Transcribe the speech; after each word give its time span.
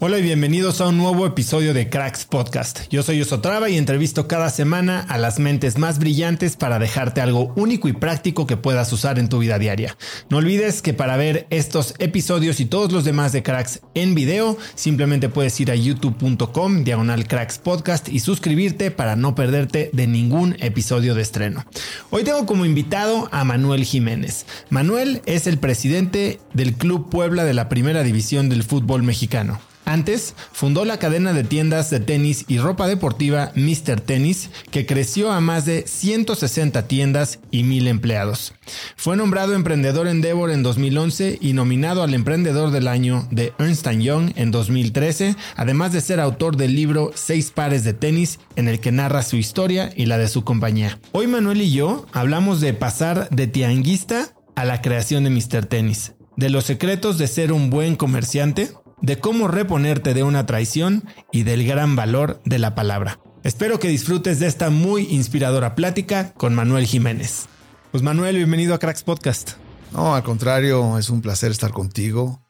Hola 0.00 0.20
y 0.20 0.22
bienvenidos 0.22 0.80
a 0.80 0.86
un 0.86 0.96
nuevo 0.96 1.26
episodio 1.26 1.74
de 1.74 1.90
Cracks 1.90 2.24
Podcast. 2.24 2.82
Yo 2.88 3.02
soy 3.02 3.20
Osotrava 3.20 3.68
y 3.68 3.76
entrevisto 3.76 4.28
cada 4.28 4.48
semana 4.48 5.00
a 5.00 5.18
las 5.18 5.40
mentes 5.40 5.76
más 5.76 5.98
brillantes 5.98 6.54
para 6.54 6.78
dejarte 6.78 7.20
algo 7.20 7.52
único 7.56 7.88
y 7.88 7.94
práctico 7.94 8.46
que 8.46 8.56
puedas 8.56 8.92
usar 8.92 9.18
en 9.18 9.28
tu 9.28 9.40
vida 9.40 9.58
diaria. 9.58 9.96
No 10.30 10.36
olvides 10.36 10.82
que 10.82 10.94
para 10.94 11.16
ver 11.16 11.48
estos 11.50 11.96
episodios 11.98 12.60
y 12.60 12.66
todos 12.66 12.92
los 12.92 13.04
demás 13.04 13.32
de 13.32 13.42
Cracks 13.42 13.80
en 13.94 14.14
video, 14.14 14.56
simplemente 14.76 15.30
puedes 15.30 15.58
ir 15.58 15.72
a 15.72 15.74
youtube.com 15.74 16.84
diagonal 16.84 17.26
Cracks 17.26 17.58
Podcast 17.58 18.08
y 18.08 18.20
suscribirte 18.20 18.92
para 18.92 19.16
no 19.16 19.34
perderte 19.34 19.90
de 19.92 20.06
ningún 20.06 20.54
episodio 20.60 21.16
de 21.16 21.22
estreno. 21.22 21.66
Hoy 22.10 22.22
tengo 22.22 22.46
como 22.46 22.64
invitado 22.64 23.28
a 23.32 23.42
Manuel 23.42 23.84
Jiménez. 23.84 24.46
Manuel 24.70 25.22
es 25.26 25.48
el 25.48 25.58
presidente 25.58 26.38
del 26.54 26.74
Club 26.74 27.10
Puebla 27.10 27.42
de 27.42 27.54
la 27.54 27.68
Primera 27.68 28.04
División 28.04 28.48
del 28.48 28.62
Fútbol 28.62 29.02
Mexicano. 29.02 29.58
Antes, 29.88 30.34
fundó 30.52 30.84
la 30.84 30.98
cadena 30.98 31.32
de 31.32 31.44
tiendas 31.44 31.88
de 31.88 31.98
tenis 31.98 32.44
y 32.46 32.58
ropa 32.58 32.86
deportiva 32.86 33.52
Mr. 33.54 34.02
Tennis, 34.02 34.50
que 34.70 34.84
creció 34.84 35.32
a 35.32 35.40
más 35.40 35.64
de 35.64 35.86
160 35.86 36.86
tiendas 36.86 37.38
y 37.50 37.62
mil 37.62 37.88
empleados. 37.88 38.52
Fue 38.96 39.16
nombrado 39.16 39.54
Emprendedor 39.54 40.06
Endeavor 40.06 40.50
en 40.50 40.62
2011 40.62 41.38
y 41.40 41.54
nominado 41.54 42.02
al 42.02 42.12
Emprendedor 42.12 42.70
del 42.70 42.86
Año 42.86 43.26
de 43.30 43.54
Ernst 43.58 43.88
Young 43.88 44.32
en 44.36 44.50
2013, 44.50 45.36
además 45.56 45.94
de 45.94 46.02
ser 46.02 46.20
autor 46.20 46.58
del 46.58 46.76
libro 46.76 47.10
Seis 47.14 47.50
pares 47.50 47.82
de 47.82 47.94
tenis, 47.94 48.40
en 48.56 48.68
el 48.68 48.80
que 48.80 48.92
narra 48.92 49.22
su 49.22 49.36
historia 49.36 49.90
y 49.96 50.04
la 50.04 50.18
de 50.18 50.28
su 50.28 50.44
compañía. 50.44 50.98
Hoy 51.12 51.28
Manuel 51.28 51.62
y 51.62 51.72
yo 51.72 52.04
hablamos 52.12 52.60
de 52.60 52.74
pasar 52.74 53.30
de 53.30 53.46
tianguista 53.46 54.34
a 54.54 54.66
la 54.66 54.82
creación 54.82 55.24
de 55.24 55.30
Mr. 55.30 55.64
Tennis, 55.64 56.12
de 56.36 56.50
los 56.50 56.64
secretos 56.64 57.16
de 57.16 57.26
ser 57.26 57.52
un 57.52 57.70
buen 57.70 57.96
comerciante, 57.96 58.70
de 59.02 59.18
cómo 59.18 59.48
reponerte 59.48 60.14
de 60.14 60.22
una 60.22 60.46
traición 60.46 61.04
y 61.32 61.42
del 61.42 61.66
gran 61.66 61.96
valor 61.96 62.40
de 62.44 62.58
la 62.58 62.74
palabra. 62.74 63.20
Espero 63.44 63.78
que 63.78 63.88
disfrutes 63.88 64.40
de 64.40 64.46
esta 64.46 64.70
muy 64.70 65.02
inspiradora 65.10 65.74
plática 65.74 66.32
con 66.34 66.54
Manuel 66.54 66.86
Jiménez. 66.86 67.46
Pues 67.90 68.02
Manuel, 68.02 68.36
bienvenido 68.36 68.74
a 68.74 68.78
Cracks 68.78 69.02
Podcast. 69.02 69.52
No, 69.92 70.14
al 70.14 70.22
contrario, 70.22 70.98
es 70.98 71.08
un 71.08 71.22
placer 71.22 71.50
estar 71.50 71.70
contigo, 71.70 72.44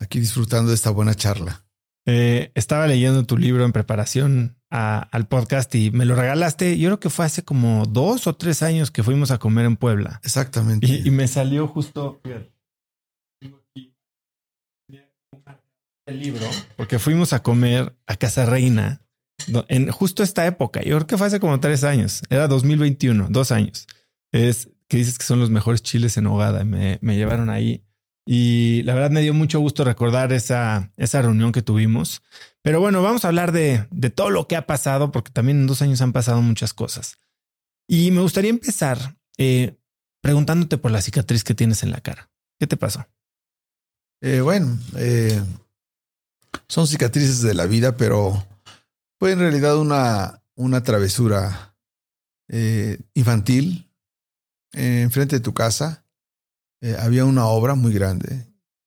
aquí 0.00 0.18
disfrutando 0.18 0.70
de 0.70 0.74
esta 0.74 0.90
buena 0.90 1.14
charla. 1.14 1.64
Eh, 2.04 2.50
estaba 2.54 2.88
leyendo 2.88 3.24
tu 3.24 3.36
libro 3.38 3.64
en 3.64 3.72
preparación 3.72 4.56
al 4.70 5.28
podcast 5.28 5.72
y 5.74 5.90
me 5.90 6.06
lo 6.06 6.16
regalaste. 6.16 6.78
Yo 6.78 6.88
creo 6.88 6.98
que 6.98 7.10
fue 7.10 7.26
hace 7.26 7.44
como 7.44 7.84
dos 7.86 8.26
o 8.26 8.34
tres 8.34 8.62
años 8.62 8.90
que 8.90 9.02
fuimos 9.02 9.30
a 9.30 9.38
comer 9.38 9.66
en 9.66 9.76
Puebla. 9.76 10.20
Exactamente. 10.24 10.86
Y, 10.86 11.06
y 11.06 11.10
me 11.10 11.28
salió 11.28 11.68
justo 11.68 12.20
el 16.06 16.20
libro 16.20 16.46
porque 16.76 16.98
fuimos 16.98 17.32
a 17.32 17.42
comer 17.42 17.96
a 18.06 18.16
Casa 18.16 18.46
Reina 18.46 19.02
en 19.68 19.90
justo 19.90 20.22
esta 20.22 20.46
época. 20.46 20.82
Yo 20.82 20.96
creo 20.96 21.06
que 21.06 21.18
fue 21.18 21.26
hace 21.26 21.40
como 21.40 21.58
tres 21.60 21.84
años. 21.84 22.22
Era 22.30 22.48
2021, 22.48 23.28
dos 23.30 23.50
años. 23.50 23.86
Es 24.30 24.70
que 24.88 24.98
dices 24.98 25.18
que 25.18 25.24
son 25.24 25.40
los 25.40 25.50
mejores 25.50 25.82
chiles 25.82 26.16
en 26.16 26.26
hogada. 26.26 26.64
Me, 26.64 26.98
me 27.02 27.16
llevaron 27.16 27.50
ahí 27.50 27.84
y 28.24 28.82
la 28.84 28.94
verdad 28.94 29.10
me 29.10 29.20
dio 29.20 29.34
mucho 29.34 29.58
gusto 29.58 29.84
recordar 29.84 30.32
esa, 30.32 30.92
esa 30.96 31.22
reunión 31.22 31.52
que 31.52 31.62
tuvimos. 31.62 32.22
Pero 32.62 32.80
bueno, 32.80 33.02
vamos 33.02 33.24
a 33.24 33.28
hablar 33.28 33.52
de, 33.52 33.86
de 33.90 34.10
todo 34.10 34.30
lo 34.30 34.46
que 34.46 34.56
ha 34.56 34.66
pasado 34.66 35.10
porque 35.10 35.32
también 35.32 35.60
en 35.60 35.66
dos 35.66 35.82
años 35.82 36.00
han 36.00 36.12
pasado 36.12 36.40
muchas 36.42 36.72
cosas. 36.72 37.18
Y 37.88 38.10
me 38.12 38.20
gustaría 38.20 38.50
empezar 38.50 39.16
eh, 39.38 39.76
preguntándote 40.20 40.78
por 40.78 40.92
la 40.92 41.02
cicatriz 41.02 41.42
que 41.42 41.54
tienes 41.54 41.82
en 41.82 41.90
la 41.90 42.00
cara. 42.00 42.30
¿Qué 42.58 42.66
te 42.66 42.76
pasó? 42.76 43.06
Eh, 44.20 44.40
bueno, 44.40 44.78
eh, 44.96 45.42
son 46.68 46.86
cicatrices 46.86 47.42
de 47.42 47.54
la 47.54 47.66
vida, 47.66 47.96
pero 47.96 48.46
fue 49.18 49.32
en 49.32 49.40
realidad 49.40 49.76
una, 49.76 50.42
una 50.54 50.82
travesura 50.82 51.76
eh, 52.48 52.98
infantil. 53.14 53.88
Eh, 54.74 55.02
enfrente 55.02 55.36
de 55.36 55.40
tu 55.40 55.52
casa 55.52 56.06
eh, 56.80 56.96
había 56.98 57.26
una 57.26 57.46
obra 57.46 57.74
muy 57.74 57.92
grande, 57.92 58.46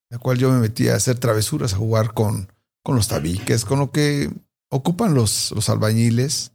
la 0.10 0.18
cual 0.18 0.38
yo 0.38 0.52
me 0.52 0.60
metí 0.60 0.90
a 0.90 0.96
hacer 0.96 1.20
travesuras, 1.20 1.74
a 1.74 1.78
jugar 1.78 2.14
con, 2.14 2.52
con 2.84 2.96
los 2.96 3.08
tabiques, 3.08 3.66
con 3.66 3.80
lo 3.80 3.92
que 3.92 4.32
ocupan 4.70 5.14
los, 5.14 5.52
los 5.52 5.70
albañiles. 5.70 6.52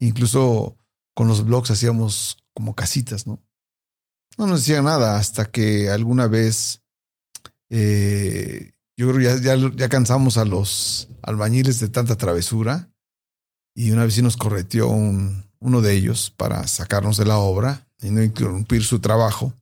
Incluso 0.00 0.76
con 1.14 1.28
los 1.28 1.44
blogs 1.44 1.70
hacíamos 1.70 2.38
como 2.52 2.74
casitas, 2.74 3.26
¿no? 3.26 3.40
No 4.36 4.48
nos 4.48 4.60
decían 4.60 4.84
nada 4.84 5.16
hasta 5.16 5.44
que 5.44 5.88
alguna 5.88 6.26
vez 6.26 6.82
yo 8.96 9.08
creo 9.08 9.18
que 9.18 9.42
ya, 9.42 9.56
ya, 9.56 9.70
ya, 9.74 9.88
cansamos 9.88 10.36
a 10.36 10.44
los 10.44 11.08
albañiles 11.22 11.80
de 11.80 11.88
tanta 11.88 12.16
travesura 12.16 12.90
y 13.74 13.90
una 13.90 14.04
vez 14.04 14.14
sí 14.14 14.22
nos 14.22 14.36
correteó 14.36 14.88
un, 14.88 15.44
uno 15.58 15.80
de 15.80 15.94
ellos 15.94 16.32
para 16.36 16.66
sacarnos 16.68 17.16
de 17.16 17.24
la 17.24 17.38
obra 17.38 17.88
y 18.00 18.10
no 18.10 18.22
interrumpir 18.22 18.84
su 18.84 19.00
trabajo. 19.00 19.52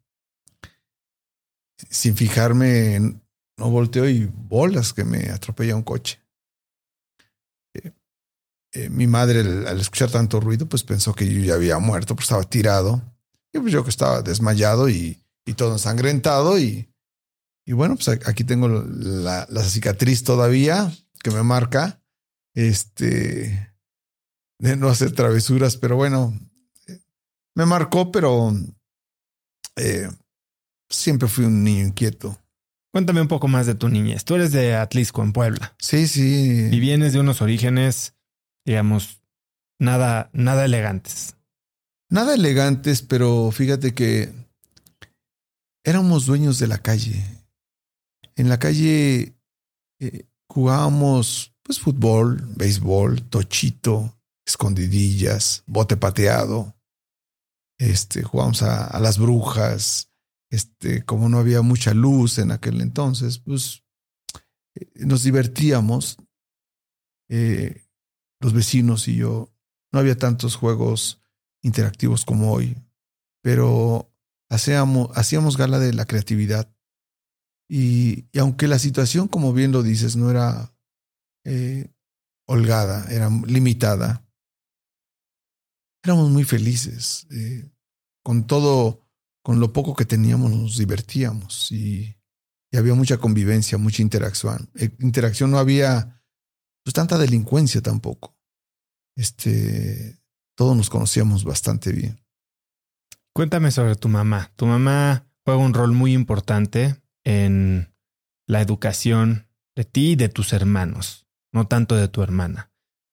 Sin 1.89 2.15
fijarme, 2.15 2.99
no 3.57 3.71
volteo 3.71 4.09
y 4.09 4.27
bolas 4.27 4.93
que 4.93 5.05
me 5.05 5.31
atropella 5.31 5.77
un 5.77 5.83
coche. 5.83 6.21
eh, 8.75 8.89
mi 8.91 9.07
madre 9.07 9.41
al, 9.41 9.81
escuchar 9.81 10.11
tanto 10.11 10.41
ruido, 10.41 10.69
pues 10.69 10.83
pensó 10.83 11.15
que 11.15 11.33
yo 11.33 11.41
ya 11.41 11.55
había 11.55 11.79
muerto, 11.79 12.15
pues 12.15 12.25
estaba 12.25 12.43
tirado. 12.45 13.01
Y 13.53 13.59
pues 13.61 13.73
yo 13.73 13.85
que 13.85 13.91
estaba 13.91 14.23
desmayado 14.23 14.89
y, 14.89 15.23
y 15.47 15.55
todo 15.55 15.73
ensangrentado. 15.73 16.59
Y, 16.59 16.92
y 17.65 17.73
bueno, 17.73 17.97
pues 17.97 18.09
aquí 18.09 18.45
tengo 18.45 18.69
la, 18.69 19.47
la, 19.49 19.63
cicatriz 19.63 20.25
todavía 20.25 20.93
que 21.23 21.31
me 21.31 21.43
marca. 21.43 22.01
Este 22.55 23.75
de 24.59 24.77
no 24.77 24.89
hacer 24.89 25.13
travesuras, 25.13 25.77
pero 25.77 25.97
bueno, 25.97 26.39
me 27.55 27.67
marcó, 27.67 28.13
pero 28.13 28.55
eh, 29.77 30.09
siempre 30.89 31.29
fui 31.29 31.45
un 31.45 31.65
niño 31.65 31.87
inquieto. 31.87 32.39
Cuéntame 32.93 33.23
un 33.23 33.29
poco 33.29 33.49
más 33.49 33.67
de 33.67 33.75
tu 33.75 33.89
niñez. 33.89 34.25
Tú 34.25 34.35
eres 34.35 34.53
de 34.53 34.75
Atlisco, 34.75 35.23
en 35.23 35.33
Puebla. 35.33 35.75
Sí, 35.79 36.07
sí. 36.07 36.69
Y 36.71 36.81
vienes 36.81 37.13
de 37.15 37.21
unos 37.21 37.41
orígenes 37.41 38.15
digamos, 38.65 39.21
nada, 39.79 40.31
nada 40.33 40.65
elegantes. 40.65 41.37
Nada 42.09 42.35
elegantes, 42.35 43.03
pero 43.03 43.51
fíjate 43.51 43.95
que 43.95 44.33
éramos 45.85 46.27
dueños 46.27 46.59
de 46.59 46.67
la 46.67 46.79
calle. 46.79 47.25
En 48.37 48.49
la 48.49 48.59
calle 48.59 49.37
eh, 50.01 50.27
jugábamos 50.49 51.55
pues 51.63 51.79
fútbol, 51.79 52.43
béisbol, 52.57 53.23
tochito, 53.29 54.19
escondidillas, 54.47 55.63
bote 55.67 55.97
pateado. 55.97 56.77
Este, 57.79 58.23
jugábamos 58.23 58.63
a, 58.63 58.99
las 59.01 59.19
brujas. 59.19 60.11
Este, 60.51 61.05
como 61.05 61.29
no 61.29 61.39
había 61.39 61.63
mucha 61.63 61.95
luz 61.95 62.39
en 62.39 62.51
aquel 62.51 62.81
entonces, 62.81 63.39
pues 63.39 63.83
eh, 64.75 64.91
nos 65.07 65.23
divertíamos. 65.23 66.19
Eh, 67.29 67.89
los 68.43 68.53
vecinos 68.53 69.09
y 69.09 69.17
yo. 69.17 69.51
No 69.93 70.01
había 70.01 70.17
tantos 70.17 70.57
juegos 70.57 71.23
interactivos 71.63 72.25
como 72.25 72.53
hoy, 72.53 72.77
pero 73.43 74.13
hacíamos, 74.51 75.11
hacíamos 75.17 75.57
gala 75.57 75.79
de 75.79 75.93
la 75.93 76.05
creatividad. 76.05 76.75
Y, 77.75 78.29
aunque 78.39 78.69
la 78.69 78.79
situación, 78.79 79.29
como 79.29 79.55
bien 79.55 79.73
lo 79.73 79.83
dices, 79.83 80.15
no 80.15 80.31
era 80.31 80.77
eh, 81.47 81.91
holgada, 82.47 83.11
era 83.11 83.31
limitada, 83.47 84.29
éramos 86.05 86.29
muy 86.29 86.45
felices. 86.45 87.27
Eh, 87.31 87.67
con 88.23 88.47
todo, 88.47 89.09
con 89.43 89.59
lo 89.59 89.73
poco 89.73 89.97
que 89.97 90.05
teníamos, 90.05 90.51
nos 90.51 90.77
divertíamos 90.77 91.73
y, 91.73 92.15
y 92.71 92.77
había 92.77 92.93
mucha 92.93 93.17
convivencia, 93.17 93.79
mucha 93.79 94.03
interacción. 94.03 94.69
Eh, 94.75 94.95
interacción 94.99 95.51
no 95.51 95.59
había 95.59 96.23
pues 96.85 96.93
tanta 96.93 97.17
delincuencia 97.17 97.81
tampoco. 97.81 98.37
Este, 99.17 100.21
todos 100.59 100.77
nos 100.77 100.91
conocíamos 100.91 101.45
bastante 101.45 101.91
bien. 101.91 102.23
Cuéntame 103.33 103.71
sobre 103.71 103.97
tu 103.97 104.11
mamá. 104.11 104.53
Tu 104.57 104.67
mamá 104.67 105.27
juega 105.43 105.59
un 105.59 105.73
rol 105.73 105.93
muy 105.93 106.13
importante 106.13 107.02
en 107.25 107.95
la 108.47 108.61
educación 108.61 109.49
de 109.77 109.85
ti 109.85 110.13
y 110.13 110.17
de 110.17 110.29
tus 110.29 110.53
hermanos, 110.53 111.27
no 111.53 111.67
tanto 111.67 111.97
de 111.97 112.09
tu 112.09 112.23
hermana. 112.23 112.73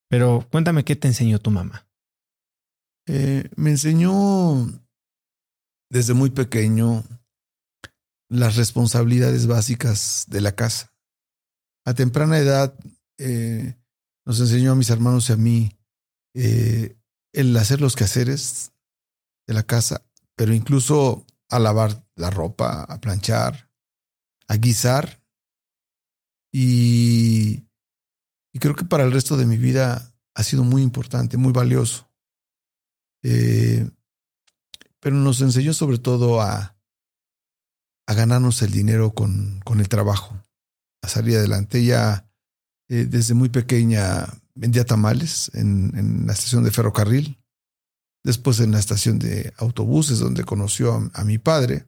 Pero 0.10 0.48
cuéntame 0.52 0.84
qué 0.84 0.96
te 0.96 1.08
enseñó 1.08 1.40
tu 1.40 1.52
mamá. 1.52 1.88
Eh, 3.08 3.50
me 3.56 3.72
enseñó 3.72 4.68
desde 5.90 6.14
muy 6.14 6.30
pequeño 6.30 7.04
las 8.30 8.56
responsabilidades 8.56 9.48
básicas 9.48 10.26
de 10.28 10.42
la 10.42 10.54
casa. 10.54 10.94
A 11.86 11.94
temprana 11.94 12.38
edad 12.38 12.78
eh, 13.18 13.76
nos 14.26 14.40
enseñó 14.40 14.74
a 14.74 14.76
mis 14.76 14.90
hermanos 14.90 15.30
y 15.30 15.34
a 15.34 15.38
mí 15.38 15.80
eh, 16.36 16.98
el 17.34 17.56
hacer 17.58 17.82
los 17.82 17.96
quehaceres 17.96 18.74
de 19.48 19.54
la 19.54 19.64
casa, 19.64 20.06
pero 20.36 20.54
incluso 20.54 21.26
a 21.50 21.58
lavar 21.60 22.06
la 22.16 22.30
ropa, 22.30 22.84
a 22.84 23.02
planchar, 23.02 23.69
a 24.50 24.58
guisar. 24.58 25.24
Y, 26.52 27.64
y 28.52 28.60
creo 28.60 28.76
que 28.76 28.84
para 28.84 29.06
el 29.06 29.14
resto 29.14 29.38
de 29.38 29.46
mi 29.46 29.58
vida 29.58 30.14
ha 30.36 30.44
sido 30.44 30.66
muy 30.66 30.82
importante, 30.82 31.38
muy 31.38 31.54
valioso. 31.54 32.12
Eh, 33.24 33.90
pero 35.00 35.16
nos 35.16 35.40
enseñó 35.40 35.74
sobre 35.74 36.00
todo 36.00 36.42
a, 36.42 36.76
a 38.08 38.14
ganarnos 38.14 38.62
el 38.62 38.72
dinero 38.72 39.14
con, 39.14 39.62
con 39.64 39.80
el 39.80 39.88
trabajo, 39.88 40.44
a 41.02 41.08
salir 41.08 41.38
adelante. 41.38 41.80
Ella 41.80 42.30
eh, 42.90 43.06
desde 43.06 43.36
muy 43.36 43.50
pequeña 43.50 44.28
vendía 44.56 44.84
tamales 44.84 45.52
en, 45.54 46.26
la 46.26 46.34
estación 46.34 46.64
de 46.64 46.72
ferrocarril, 46.72 47.40
después 48.24 48.60
en 48.60 48.72
la 48.72 48.80
estación 48.80 49.20
de 49.20 49.54
autobuses 49.58 50.20
donde 50.20 50.44
conoció 50.44 51.10
a, 51.14 51.24
mi 51.24 51.38
padre. 51.38 51.88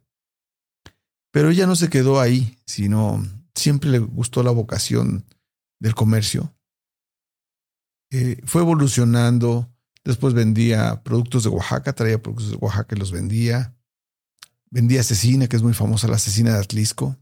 Pero 1.31 1.49
ella 1.49 1.65
no 1.65 1.75
se 1.75 1.89
quedó 1.89 2.19
ahí, 2.19 2.57
sino 2.65 3.25
siempre 3.55 3.89
le 3.89 3.99
gustó 3.99 4.43
la 4.43 4.51
vocación 4.51 5.25
del 5.79 5.95
comercio. 5.95 6.53
Eh, 8.11 8.41
fue 8.45 8.61
evolucionando, 8.61 9.73
después 10.03 10.33
vendía 10.33 11.01
productos 11.03 11.43
de 11.43 11.49
Oaxaca, 11.49 11.93
traía 11.93 12.21
productos 12.21 12.51
de 12.51 12.57
Oaxaca 12.57 12.95
y 12.95 12.99
los 12.99 13.11
vendía. 13.11 13.75
Vendía 14.69 15.03
cecina, 15.03 15.47
que 15.47 15.55
es 15.55 15.63
muy 15.63 15.73
famosa, 15.73 16.07
la 16.07 16.17
cecina 16.17 16.53
de 16.53 16.59
Atlisco, 16.59 17.17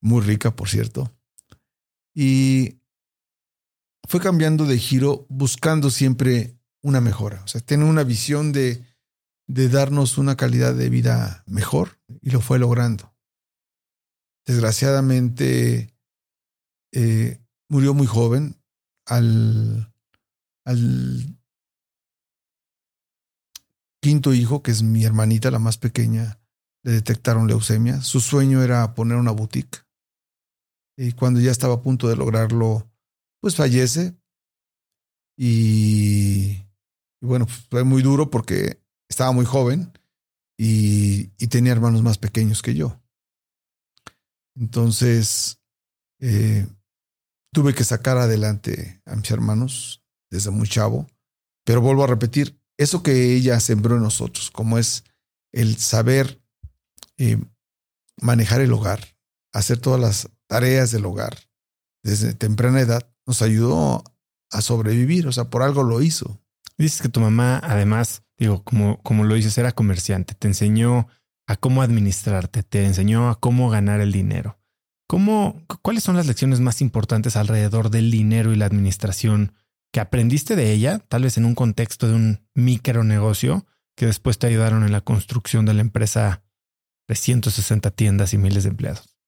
muy 0.00 0.20
rica, 0.22 0.54
por 0.54 0.68
cierto. 0.68 1.12
Y 2.14 2.80
fue 4.08 4.20
cambiando 4.20 4.66
de 4.66 4.78
giro 4.78 5.26
buscando 5.28 5.90
siempre 5.90 6.58
una 6.82 7.00
mejora. 7.00 7.42
O 7.44 7.48
sea, 7.48 7.60
tiene 7.60 7.84
una 7.84 8.02
visión 8.02 8.52
de, 8.52 8.84
de 9.52 9.68
darnos 9.68 10.16
una 10.16 10.36
calidad 10.36 10.74
de 10.74 10.88
vida 10.88 11.44
mejor 11.46 12.00
y 12.22 12.30
lo 12.30 12.40
fue 12.40 12.58
logrando. 12.58 13.14
Desgraciadamente 14.46 15.94
eh, 16.92 17.38
murió 17.68 17.92
muy 17.92 18.06
joven 18.06 18.56
al, 19.06 19.92
al 20.64 21.38
quinto 24.00 24.32
hijo, 24.32 24.62
que 24.62 24.70
es 24.70 24.82
mi 24.82 25.04
hermanita, 25.04 25.50
la 25.50 25.58
más 25.58 25.76
pequeña, 25.76 26.40
le 26.82 26.92
detectaron 26.92 27.46
leucemia. 27.46 28.00
Su 28.00 28.20
sueño 28.20 28.62
era 28.62 28.94
poner 28.94 29.18
una 29.18 29.32
boutique 29.32 29.84
y 30.96 31.12
cuando 31.12 31.40
ya 31.40 31.50
estaba 31.50 31.74
a 31.74 31.82
punto 31.82 32.08
de 32.08 32.16
lograrlo, 32.16 32.90
pues 33.40 33.56
fallece. 33.56 34.16
Y, 35.36 36.64
bueno, 37.20 37.44
pues, 37.46 37.66
fue 37.68 37.84
muy 37.84 38.02
duro 38.02 38.30
porque 38.30 38.81
estaba 39.12 39.32
muy 39.32 39.44
joven 39.44 39.92
y, 40.58 41.26
tenía 41.48 41.72
hermanos 41.72 42.02
más 42.02 42.16
pequeños 42.16 42.62
que 42.62 42.74
yo. 42.74 42.98
Entonces, 44.56 45.60
eh, 46.18 46.66
tuve 47.52 47.74
que 47.74 47.84
sacar 47.84 48.16
adelante 48.16 49.02
a 49.04 49.14
mis 49.14 49.30
hermanos 49.30 50.02
desde 50.30 50.50
muy 50.50 50.66
chavo. 50.66 51.06
Pero 51.64 51.82
vuelvo 51.82 52.04
a 52.04 52.06
repetir, 52.06 52.58
eso 52.78 53.02
que 53.02 53.34
ella 53.34 53.60
sembró 53.60 53.96
en 53.96 54.02
nosotros, 54.02 54.50
como 54.50 54.78
es 54.78 55.04
el 55.52 55.76
saber 55.76 56.42
eh, 57.18 57.38
manejar 58.16 58.62
el 58.62 58.72
hogar, 58.72 59.14
hacer 59.52 59.78
todas 59.78 60.00
las 60.00 60.30
tareas 60.46 60.90
del 60.90 61.04
hogar 61.04 61.36
desde 62.02 62.32
temprana 62.32 62.80
edad, 62.80 63.14
nos 63.26 63.42
ayudó 63.42 64.02
a 64.50 64.62
sobrevivir, 64.62 65.26
o 65.28 65.32
sea, 65.32 65.50
por 65.50 65.62
algo 65.62 65.82
lo 65.82 66.00
hizo. 66.00 66.40
Dices 66.78 67.02
que 67.02 67.08
tu 67.08 67.20
mamá, 67.20 67.60
además, 67.62 68.22
digo, 68.38 68.62
como, 68.64 69.02
como 69.02 69.24
lo 69.24 69.34
dices, 69.34 69.56
era 69.58 69.72
comerciante, 69.72 70.34
te 70.34 70.48
enseñó 70.48 71.08
a 71.46 71.56
cómo 71.56 71.82
administrarte, 71.82 72.62
te 72.62 72.84
enseñó 72.84 73.28
a 73.28 73.38
cómo 73.38 73.70
ganar 73.70 74.00
el 74.00 74.12
dinero. 74.12 74.58
¿Cómo, 75.08 75.62
¿Cuáles 75.82 76.04
son 76.04 76.16
las 76.16 76.26
lecciones 76.26 76.60
más 76.60 76.80
importantes 76.80 77.36
alrededor 77.36 77.90
del 77.90 78.10
dinero 78.10 78.52
y 78.52 78.56
la 78.56 78.66
administración 78.66 79.52
que 79.92 80.00
aprendiste 80.00 80.56
de 80.56 80.72
ella, 80.72 81.00
tal 81.08 81.24
vez 81.24 81.36
en 81.36 81.44
un 81.44 81.54
contexto 81.54 82.08
de 82.08 82.14
un 82.14 82.48
micronegocio, 82.54 83.66
que 83.94 84.06
después 84.06 84.38
te 84.38 84.46
ayudaron 84.46 84.84
en 84.84 84.92
la 84.92 85.02
construcción 85.02 85.66
de 85.66 85.74
la 85.74 85.82
empresa 85.82 86.42
de 87.08 87.14
160 87.14 87.90
tiendas 87.90 88.32
y 88.32 88.38
miles 88.38 88.62
de 88.64 88.70
empleados? 88.70 89.18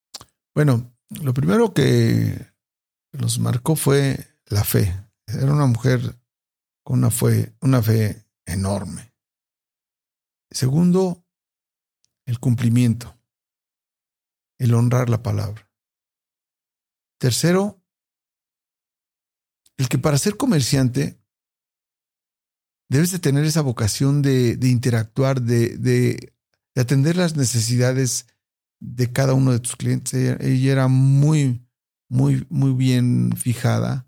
Bueno, 0.54 0.94
lo 1.22 1.34
primero 1.34 1.74
que 1.74 2.46
nos 3.12 3.38
marcó 3.38 3.76
fue 3.76 4.18
la 4.46 4.64
fe. 4.64 4.94
Era 5.26 5.52
una 5.52 5.66
mujer 5.66 6.16
con 6.84 6.98
una 6.98 7.10
fe, 7.10 7.56
una 7.60 7.82
fe 7.82 8.24
enorme. 8.46 9.12
Segundo, 10.50 11.26
el 12.26 12.38
cumplimiento, 12.38 13.18
el 14.58 14.74
honrar 14.74 15.08
la 15.08 15.22
palabra. 15.22 15.68
Tercero, 17.18 17.82
el 19.76 19.88
que 19.88 19.98
para 19.98 20.18
ser 20.18 20.36
comerciante 20.36 21.18
debes 22.88 23.10
de 23.10 23.18
tener 23.18 23.44
esa 23.44 23.62
vocación 23.62 24.22
de, 24.22 24.58
interactuar, 24.62 25.40
de, 25.42 25.76
de, 25.78 26.34
atender 26.76 27.16
las 27.16 27.34
necesidades 27.34 28.26
de 28.78 29.12
cada 29.12 29.34
uno 29.34 29.52
de 29.52 29.60
tus 29.60 29.74
clientes. 29.74 30.38
Ella, 30.40 30.72
era 30.72 30.88
muy, 30.88 31.66
muy, 32.08 32.46
muy 32.50 32.72
bien 32.74 33.32
fijada 33.36 34.03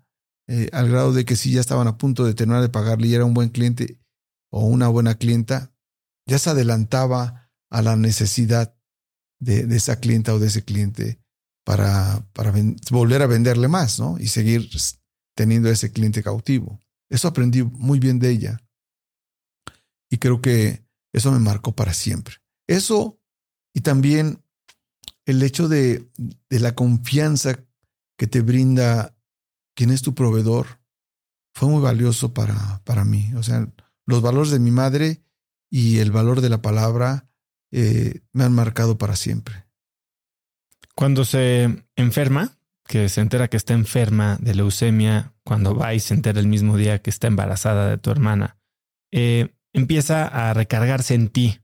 eh, 0.47 0.69
al 0.71 0.89
grado 0.89 1.11
de 1.11 1.25
que 1.25 1.35
si 1.35 1.51
ya 1.51 1.59
estaban 1.59 1.87
a 1.87 1.97
punto 1.97 2.23
de 2.25 2.33
terminar 2.33 2.61
de 2.61 2.69
pagarle 2.69 3.07
y 3.07 3.13
era 3.13 3.25
un 3.25 3.33
buen 3.33 3.49
cliente 3.49 3.99
o 4.49 4.65
una 4.65 4.87
buena 4.87 5.15
clienta, 5.15 5.73
ya 6.25 6.39
se 6.39 6.49
adelantaba 6.49 7.51
a 7.69 7.81
la 7.81 7.95
necesidad 7.95 8.75
de, 9.39 9.67
esa 9.75 9.99
clienta 9.99 10.33
o 10.33 10.39
de 10.39 10.47
ese 10.47 10.63
cliente 10.63 11.19
para, 11.65 12.25
para 12.33 12.53
volver 12.91 13.21
a 13.21 13.27
venderle 13.27 13.67
más, 13.67 13.99
¿no? 13.99 14.17
Y 14.19 14.27
seguir 14.27 14.69
teniendo 15.35 15.69
ese 15.69 15.91
cliente 15.91 16.23
cautivo. 16.23 16.81
Eso 17.09 17.27
aprendí 17.27 17.63
muy 17.63 17.99
bien 17.99 18.19
de 18.19 18.29
ella. 18.29 18.61
Y 20.09 20.17
creo 20.17 20.41
que 20.41 20.85
eso 21.13 21.31
me 21.31 21.39
marcó 21.39 21.75
para 21.75 21.93
siempre. 21.93 22.35
Eso 22.67 23.19
y 23.73 23.81
también 23.81 24.41
el 25.25 25.43
hecho 25.43 25.67
de, 25.67 26.09
de 26.49 26.59
la 26.59 26.73
confianza 26.73 27.59
que 28.17 28.27
te 28.27 28.41
brinda 28.41 29.16
quien 29.77 29.91
es 29.91 30.01
tu 30.01 30.15
proveedor 30.15 30.81
fue 31.53 31.69
muy 31.69 31.81
valioso 31.81 32.33
para, 32.33 32.81
para 32.83 33.05
mí. 33.05 33.31
O 33.35 33.43
sea, 33.43 33.71
los 34.07 34.23
valores 34.23 34.51
de 34.51 34.59
mi 34.59 34.71
madre 34.71 35.21
y 35.69 35.99
el 35.99 36.11
valor 36.11 36.41
de 36.41 36.49
la 36.49 36.63
palabra 36.63 37.29
eh, 37.71 38.21
me 38.33 38.43
han 38.43 38.53
marcado 38.53 38.97
para 38.97 39.15
siempre. 39.15 39.67
Cuando 40.95 41.25
se 41.25 41.85
enferma, 41.95 42.57
que 42.87 43.07
se 43.07 43.21
entera 43.21 43.49
que 43.49 43.57
está 43.57 43.75
enferma 43.75 44.37
de 44.41 44.55
leucemia, 44.55 45.35
cuando 45.43 45.75
va 45.75 45.93
y 45.93 45.99
se 45.99 46.15
entera 46.15 46.39
el 46.39 46.47
mismo 46.47 46.75
día 46.75 47.03
que 47.03 47.11
está 47.11 47.27
embarazada 47.27 47.87
de 47.87 47.99
tu 47.99 48.09
hermana, 48.09 48.57
eh, 49.11 49.53
empieza 49.73 50.25
a 50.25 50.55
recargarse 50.55 51.13
en 51.13 51.29
ti 51.29 51.59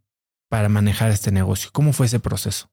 para 0.50 0.70
manejar 0.70 1.10
este 1.10 1.32
negocio. 1.32 1.72
¿Cómo 1.74 1.94
fue 1.94 2.06
ese 2.06 2.20
proceso? 2.20 2.70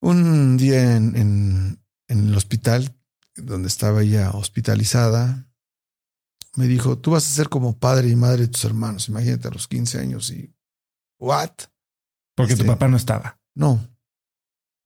Un 0.00 0.56
día 0.56 0.96
en, 0.96 1.16
en, 1.16 1.84
en 2.06 2.28
el 2.28 2.36
hospital, 2.36 2.94
donde 3.36 3.68
estaba 3.68 4.02
ella 4.02 4.30
hospitalizada, 4.32 5.48
me 6.56 6.66
dijo, 6.66 6.98
tú 6.98 7.12
vas 7.12 7.26
a 7.26 7.34
ser 7.34 7.48
como 7.48 7.78
padre 7.78 8.08
y 8.08 8.16
madre 8.16 8.42
de 8.42 8.48
tus 8.48 8.64
hermanos. 8.64 9.08
Imagínate 9.08 9.48
a 9.48 9.50
los 9.50 9.68
15 9.68 9.98
años 9.98 10.30
y, 10.30 10.54
¿what? 11.18 11.50
Porque 12.34 12.54
tu 12.54 12.62
este, 12.62 12.72
papá 12.72 12.88
no 12.88 12.96
estaba. 12.96 13.38
No, 13.54 13.86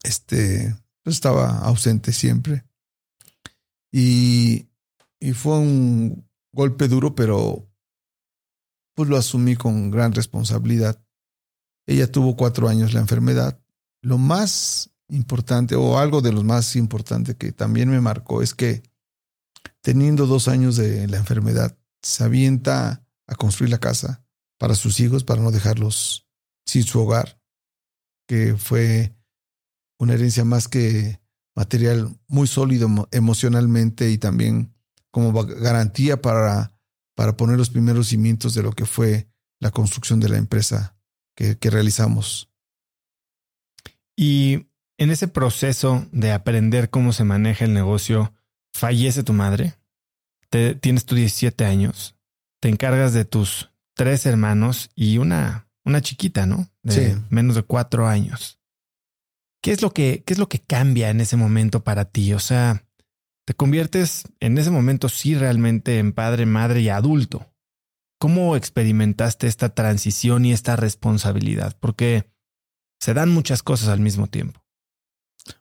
este, 0.03 0.77
estaba 1.05 1.59
ausente 1.61 2.13
siempre. 2.13 2.65
Y, 3.93 4.69
y 5.19 5.33
fue 5.33 5.59
un 5.59 6.29
golpe 6.53 6.89
duro, 6.89 7.15
pero 7.15 7.69
pues 8.95 9.09
lo 9.09 9.17
asumí 9.17 9.57
con 9.57 9.91
gran 9.91 10.13
responsabilidad. 10.13 11.03
Ella 11.87 12.11
tuvo 12.11 12.37
cuatro 12.37 12.69
años 12.69 12.93
la 12.93 13.01
enfermedad. 13.01 13.61
Lo 14.03 14.19
más 14.19 14.90
importante, 15.11 15.75
o 15.77 15.99
algo 15.99 16.21
de 16.21 16.33
lo 16.33 16.43
más 16.43 16.77
importante 16.77 17.37
que 17.37 17.53
también 17.53 17.91
me 17.91 18.01
marcó, 18.01 18.43
es 18.43 18.55
que 18.55 18.83
teniendo 19.81 20.27
dos 20.27 20.49
años 20.49 20.77
de 20.77 21.07
la 21.09 21.19
enfermedad, 21.19 21.77
se 22.03 22.25
avienta 22.25 23.05
a 23.27 23.35
construir 23.35 23.71
la 23.71 23.79
casa 23.79 24.25
para 24.59 24.75
sus 24.75 25.01
hijos, 25.01 25.25
para 25.25 25.43
no 25.43 25.51
dejarlos 25.51 26.27
sin 26.65 26.83
su 26.85 27.01
hogar, 27.01 27.41
que 28.27 28.57
fue 28.57 29.15
una 29.99 30.15
herencia 30.15 30.45
más 30.45 30.69
que 30.69 31.21
material 31.55 32.19
muy 32.27 32.47
sólido 32.47 33.09
emocionalmente 33.11 34.11
y 34.11 34.19
también 34.19 34.75
como 35.11 35.33
garantía 35.45 36.21
para, 36.23 36.73
para 37.15 37.37
poner 37.37 37.59
los 37.59 37.71
primeros 37.71 38.09
cimientos 38.09 38.55
de 38.55 38.63
lo 38.63 38.73
que 38.73 38.87
fue 38.87 39.29
la 39.59 39.71
construcción 39.71 40.21
de 40.21 40.29
la 40.29 40.39
empresa 40.39 40.97
que, 41.35 41.59
que 41.59 41.71
realizamos. 41.71 42.51
Y 44.17 44.70
en 45.01 45.11
ese 45.11 45.29
proceso 45.29 46.07
de 46.13 46.31
aprender 46.31 46.91
cómo 46.91 47.15
se 47.15 47.25
maneja 47.25 47.65
el 47.65 47.73
negocio, 47.73 48.35
fallece 48.75 49.23
tu 49.23 49.33
madre, 49.33 49.75
te, 50.51 50.75
tienes 50.75 51.07
tus 51.07 51.17
17 51.17 51.65
años, 51.65 52.17
te 52.61 52.69
encargas 52.69 53.15
de 53.15 53.25
tus 53.25 53.71
tres 53.97 54.27
hermanos 54.27 54.91
y 54.95 55.17
una, 55.17 55.69
una 55.87 56.03
chiquita, 56.03 56.45
¿no? 56.45 56.69
De 56.83 57.19
menos 57.31 57.57
de 57.57 57.63
cuatro 57.63 58.07
años. 58.07 58.61
¿Qué 59.63 59.73
es 59.73 59.81
lo 59.81 59.91
que, 59.91 60.23
qué 60.27 60.35
es 60.35 60.39
lo 60.39 60.51
que 60.51 60.59
cambia 60.59 61.09
en 61.09 61.23
ese 61.23 61.39
momento 61.39 61.83
para 61.83 62.05
ti? 62.05 62.35
O 62.35 62.39
sea, 62.39 62.85
te 63.47 63.55
conviertes 63.55 64.25
en 64.39 64.59
ese 64.59 64.71
momento 64.71 65.09
sí 65.09 65.35
realmente 65.35 65.99
en 65.99 66.13
padre, 66.13 66.45
madre 66.45 66.83
y 66.83 66.91
adulto. 66.91 67.51
¿Cómo 68.19 68.55
experimentaste 68.55 69.47
esta 69.47 69.71
transición 69.71 70.45
y 70.45 70.53
esta 70.53 70.77
responsabilidad? 70.77 71.75
Porque 71.81 72.31
se 73.01 73.15
dan 73.15 73.31
muchas 73.31 73.63
cosas 73.63 73.89
al 73.89 74.01
mismo 74.01 74.27
tiempo. 74.27 74.60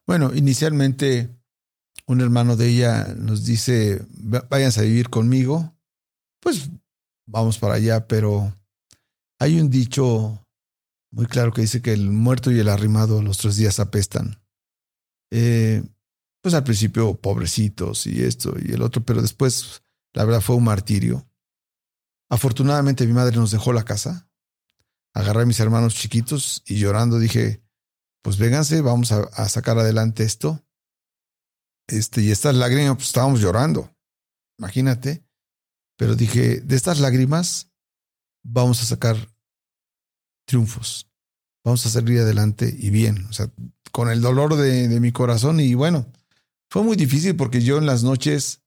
Bueno, 0.06 0.34
inicialmente 0.34 1.30
un 2.06 2.22
hermano 2.22 2.56
de 2.56 2.70
ella 2.70 3.14
nos 3.16 3.46
dice, 3.46 4.06
váyanse 4.50 4.80
a 4.80 4.84
vivir 4.84 5.10
conmigo. 5.10 5.76
Pues 6.40 6.70
vamos 7.28 7.60
para 7.60 7.76
allá, 7.76 8.08
pero 8.08 8.56
hay 9.40 9.60
un 9.60 9.70
dicho 9.70 10.46
muy 11.12 11.26
claro 11.26 11.54
que 11.54 11.62
dice 11.62 11.82
que 11.82 11.94
el 11.94 12.10
muerto 12.10 12.52
y 12.52 12.60
el 12.60 12.70
arrimado 12.70 13.22
los 13.22 13.38
tres 13.38 13.58
días 13.58 13.80
apestan. 13.80 14.42
Eh, 15.32 15.84
pues 16.42 16.54
al 16.54 16.64
principio 16.64 17.16
pobrecitos 17.16 18.08
y 18.08 18.24
esto 18.24 18.56
y 18.60 18.74
el 18.74 18.82
otro, 18.82 19.04
pero 19.04 19.22
después 19.22 19.84
la 20.14 20.26
verdad 20.26 20.42
fue 20.42 20.56
un 20.56 20.64
martirio. 20.64 21.28
Afortunadamente 22.30 23.06
mi 23.06 23.14
madre 23.14 23.36
nos 23.36 23.52
dejó 23.52 23.74
la 23.74 23.84
casa. 23.84 24.30
Agarré 25.14 25.44
a 25.44 25.46
mis 25.46 25.60
hermanos 25.60 25.96
chiquitos 25.96 26.64
y 26.66 26.78
llorando 26.78 27.20
dije, 27.20 27.62
pues 28.22 28.38
vénganse, 28.38 28.82
vamos 28.82 29.12
a, 29.12 29.50
sacar 29.50 29.78
adelante 29.80 30.24
esto. 30.24 30.66
Este, 31.88 32.22
y 32.22 32.32
estas 32.32 32.56
lágrimas, 32.56 32.96
pues 32.96 33.08
estábamos 33.08 33.40
llorando. 33.40 33.96
Imagínate. 34.58 35.24
Pero 35.98 36.16
dije, 36.16 36.62
de 36.62 36.76
estas 36.76 37.00
lágrimas 37.00 37.72
vamos 38.44 38.82
a 38.82 38.86
sacar 38.86 39.18
triunfos. 40.46 41.10
Vamos 41.64 41.86
a 41.86 41.90
salir 41.90 42.20
adelante 42.20 42.74
y 42.78 42.90
bien, 42.90 43.26
o 43.26 43.34
sea, 43.34 43.52
con 43.92 44.10
el 44.10 44.22
dolor 44.22 44.56
de, 44.56 45.00
mi 45.00 45.12
corazón. 45.12 45.60
Y 45.60 45.74
bueno, 45.74 46.12
fue 46.70 46.84
muy 46.84 46.96
difícil 46.96 47.36
porque 47.36 47.62
yo 47.62 47.78
en 47.78 47.86
las 47.86 48.04
noches 48.04 48.62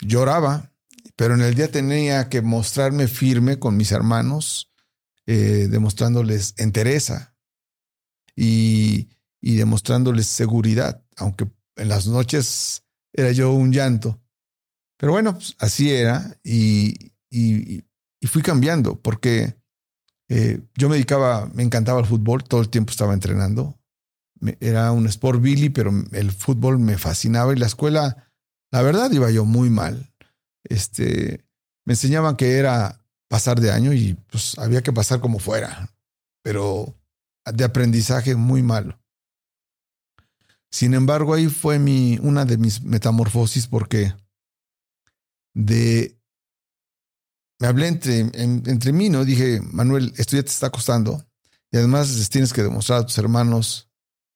lloraba, 0.00 0.72
pero 1.16 1.34
en 1.34 1.42
el 1.42 1.54
día 1.54 1.70
tenía 1.70 2.28
que 2.28 2.40
mostrarme 2.40 3.08
firme 3.08 3.58
con 3.58 3.76
mis 3.76 3.90
hermanos, 3.90 4.70
eh, 5.26 5.66
demostrándoles 5.68 6.54
entereza 6.56 7.29
y, 8.36 9.08
y 9.40 9.56
demostrándoles 9.56 10.26
seguridad, 10.26 11.02
aunque 11.16 11.48
en 11.76 11.88
las 11.88 12.06
noches 12.06 12.82
era 13.12 13.32
yo 13.32 13.52
un 13.52 13.72
llanto. 13.72 14.20
Pero 14.98 15.12
bueno, 15.12 15.34
pues 15.34 15.56
así 15.58 15.90
era 15.90 16.38
y, 16.44 17.12
fui 18.26 18.42
cambiando 18.42 18.96
porque 19.00 19.56
eh, 20.28 20.60
yo 20.76 20.88
me 20.88 20.96
dedicaba, 20.96 21.46
me 21.54 21.62
encantaba 21.62 22.00
el 22.00 22.06
fútbol, 22.06 22.44
todo 22.44 22.60
el 22.60 22.68
tiempo 22.68 22.90
estaba 22.90 23.14
entrenando. 23.14 23.78
era 24.60 24.92
un 24.92 25.06
sport 25.06 25.40
billy, 25.40 25.70
pero 25.70 25.90
el 26.12 26.30
fútbol 26.32 26.78
me 26.78 26.98
fascinaba 26.98 27.52
y 27.52 27.56
la 27.56 27.66
escuela, 27.66 28.30
la 28.70 28.82
verdad, 28.82 29.10
iba 29.10 29.30
yo 29.30 29.44
muy 29.44 29.70
mal. 29.70 30.12
Este, 30.64 31.46
me 31.86 31.94
enseñaban 31.94 32.36
que 32.36 32.58
era 32.58 33.02
pasar 33.28 33.60
de 33.60 33.70
año 33.72 33.94
y 33.94 34.14
pues 34.30 34.58
había 34.58 34.82
que 34.82 34.92
pasar 34.92 35.20
como 35.20 35.38
fuera, 35.38 35.90
pero 36.42 36.94
de 37.52 37.64
aprendizaje 37.64 38.34
muy 38.34 38.62
malo. 38.62 38.98
Sin 40.70 40.94
embargo, 40.94 41.34
ahí 41.34 41.48
fue 41.48 41.78
mi, 41.78 42.18
una 42.22 42.44
de 42.44 42.56
mis 42.56 42.82
metamorfosis 42.82 43.66
porque 43.66 44.14
de 45.54 46.16
me 47.60 47.66
hablé 47.66 47.88
entre, 47.88 48.20
entre 48.20 48.92
mí, 48.92 49.10
¿no? 49.10 49.24
Dije, 49.24 49.60
Manuel, 49.60 50.14
esto 50.16 50.36
ya 50.36 50.42
te 50.42 50.48
está 50.48 50.70
costando 50.70 51.22
y 51.70 51.76
además 51.76 52.28
tienes 52.30 52.52
que 52.52 52.62
demostrar 52.62 53.00
a 53.00 53.06
tus 53.06 53.18
hermanos 53.18 53.90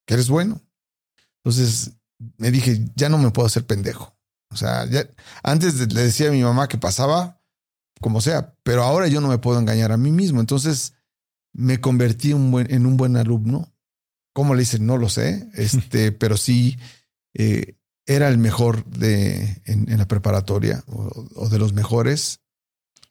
que 0.06 0.14
eres 0.14 0.28
bueno. 0.28 0.60
Entonces 1.42 1.92
me 2.36 2.50
dije, 2.50 2.84
ya 2.94 3.08
no 3.08 3.16
me 3.16 3.30
puedo 3.30 3.46
hacer 3.46 3.66
pendejo. 3.66 4.14
O 4.50 4.56
sea, 4.56 4.86
antes 5.42 5.92
le 5.92 6.02
decía 6.02 6.28
a 6.28 6.32
mi 6.32 6.42
mamá 6.42 6.68
que 6.68 6.78
pasaba 6.78 7.40
como 8.00 8.20
sea, 8.20 8.54
pero 8.62 8.82
ahora 8.82 9.08
yo 9.08 9.20
no 9.20 9.28
me 9.28 9.38
puedo 9.38 9.58
engañar 9.58 9.90
a 9.90 9.96
mí 9.96 10.12
mismo. 10.12 10.40
Entonces 10.40 10.92
me 11.54 11.80
convertí 11.80 12.32
en 12.32 12.36
un 12.36 12.50
buen, 12.50 12.72
en 12.72 12.84
un 12.84 12.96
buen 12.96 13.16
alumno. 13.16 13.72
¿Cómo 14.34 14.54
le 14.54 14.60
dicen? 14.60 14.84
No 14.84 14.98
lo 14.98 15.08
sé, 15.08 15.48
este, 15.54 16.12
pero 16.12 16.36
sí 16.36 16.76
eh, 17.32 17.76
era 18.06 18.28
el 18.28 18.36
mejor 18.36 18.84
de, 18.84 19.62
en, 19.64 19.96
la 19.96 20.06
preparatoria 20.06 20.84
o 20.86 21.48
de 21.48 21.58
los 21.58 21.72
mejores 21.72 22.40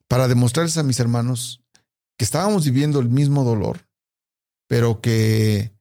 para 0.08 0.28
demostrarles 0.28 0.78
a 0.78 0.84
mis 0.84 1.00
hermanos 1.00 1.64
que 2.18 2.26
estábamos 2.26 2.66
viviendo 2.66 3.00
el 3.00 3.10
mismo 3.10 3.44
dolor, 3.44 3.88
pero 4.68 5.02
que, 5.02 5.72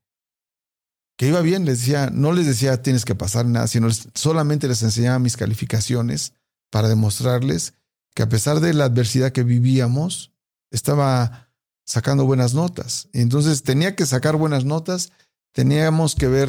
que 1.19 1.29
iba 1.29 1.41
bien. 1.41 1.65
Les 1.65 1.81
decía, 1.81 2.11
no 2.11 2.33
les 2.33 2.47
decía 2.47 2.83
tienes 2.83 3.05
que 3.05 3.15
pasar 3.15 3.45
nada, 3.47 3.67
sino 3.67 3.89
solamente 4.15 4.69
les 4.69 4.83
enseñaba 4.83 5.19
mis 5.19 5.37
calificaciones 5.37 6.35
para 6.71 6.89
demostrarles 6.89 7.75
que 8.15 8.23
a 8.23 8.29
pesar 8.29 8.61
de 8.61 8.75
la 8.75 8.85
adversidad 8.85 9.33
que 9.33 9.43
vivíamos, 9.43 10.33
estaba 10.71 11.52
sacando 11.93 12.25
buenas 12.25 12.55
notas. 12.55 13.11
Entonces 13.13 13.63
tenía 13.63 13.95
que 13.95 14.07
sacar 14.07 14.37
buenas 14.37 14.65
notas, 14.65 15.13
teníamos 15.53 16.15
que 16.15 16.27
ver 16.27 16.49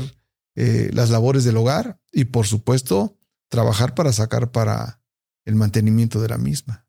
eh, 0.55 0.89
las 0.93 1.09
labores 1.09 1.43
del 1.43 1.57
hogar 1.57 1.99
y 2.13 2.25
por 2.25 2.47
supuesto 2.47 3.17
trabajar 3.49 3.93
para 3.93 4.13
sacar 4.13 4.51
para 4.51 5.01
el 5.43 5.55
mantenimiento 5.55 6.21
de 6.21 6.29
la 6.29 6.37
misma. 6.37 6.87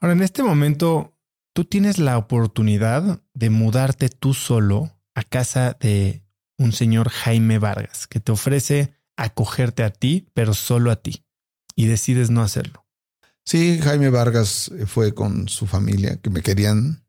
Ahora, 0.00 0.12
en 0.12 0.22
este 0.22 0.42
momento, 0.42 1.16
tú 1.54 1.64
tienes 1.64 1.96
la 1.98 2.18
oportunidad 2.18 3.22
de 3.32 3.48
mudarte 3.48 4.10
tú 4.10 4.34
solo 4.34 5.00
a 5.14 5.22
casa 5.22 5.78
de 5.80 6.22
un 6.58 6.72
señor 6.72 7.08
Jaime 7.08 7.58
Vargas, 7.58 8.06
que 8.06 8.20
te 8.20 8.32
ofrece 8.32 8.92
acogerte 9.16 9.82
a 9.82 9.90
ti, 9.90 10.28
pero 10.34 10.52
solo 10.52 10.90
a 10.90 10.96
ti, 10.96 11.24
y 11.74 11.86
decides 11.86 12.28
no 12.28 12.42
hacerlo. 12.42 12.84
Sí, 13.46 13.78
Jaime 13.80 14.10
Vargas 14.10 14.70
fue 14.86 15.14
con 15.14 15.48
su 15.48 15.66
familia, 15.66 16.18
que 16.20 16.28
me 16.28 16.42
querían. 16.42 17.03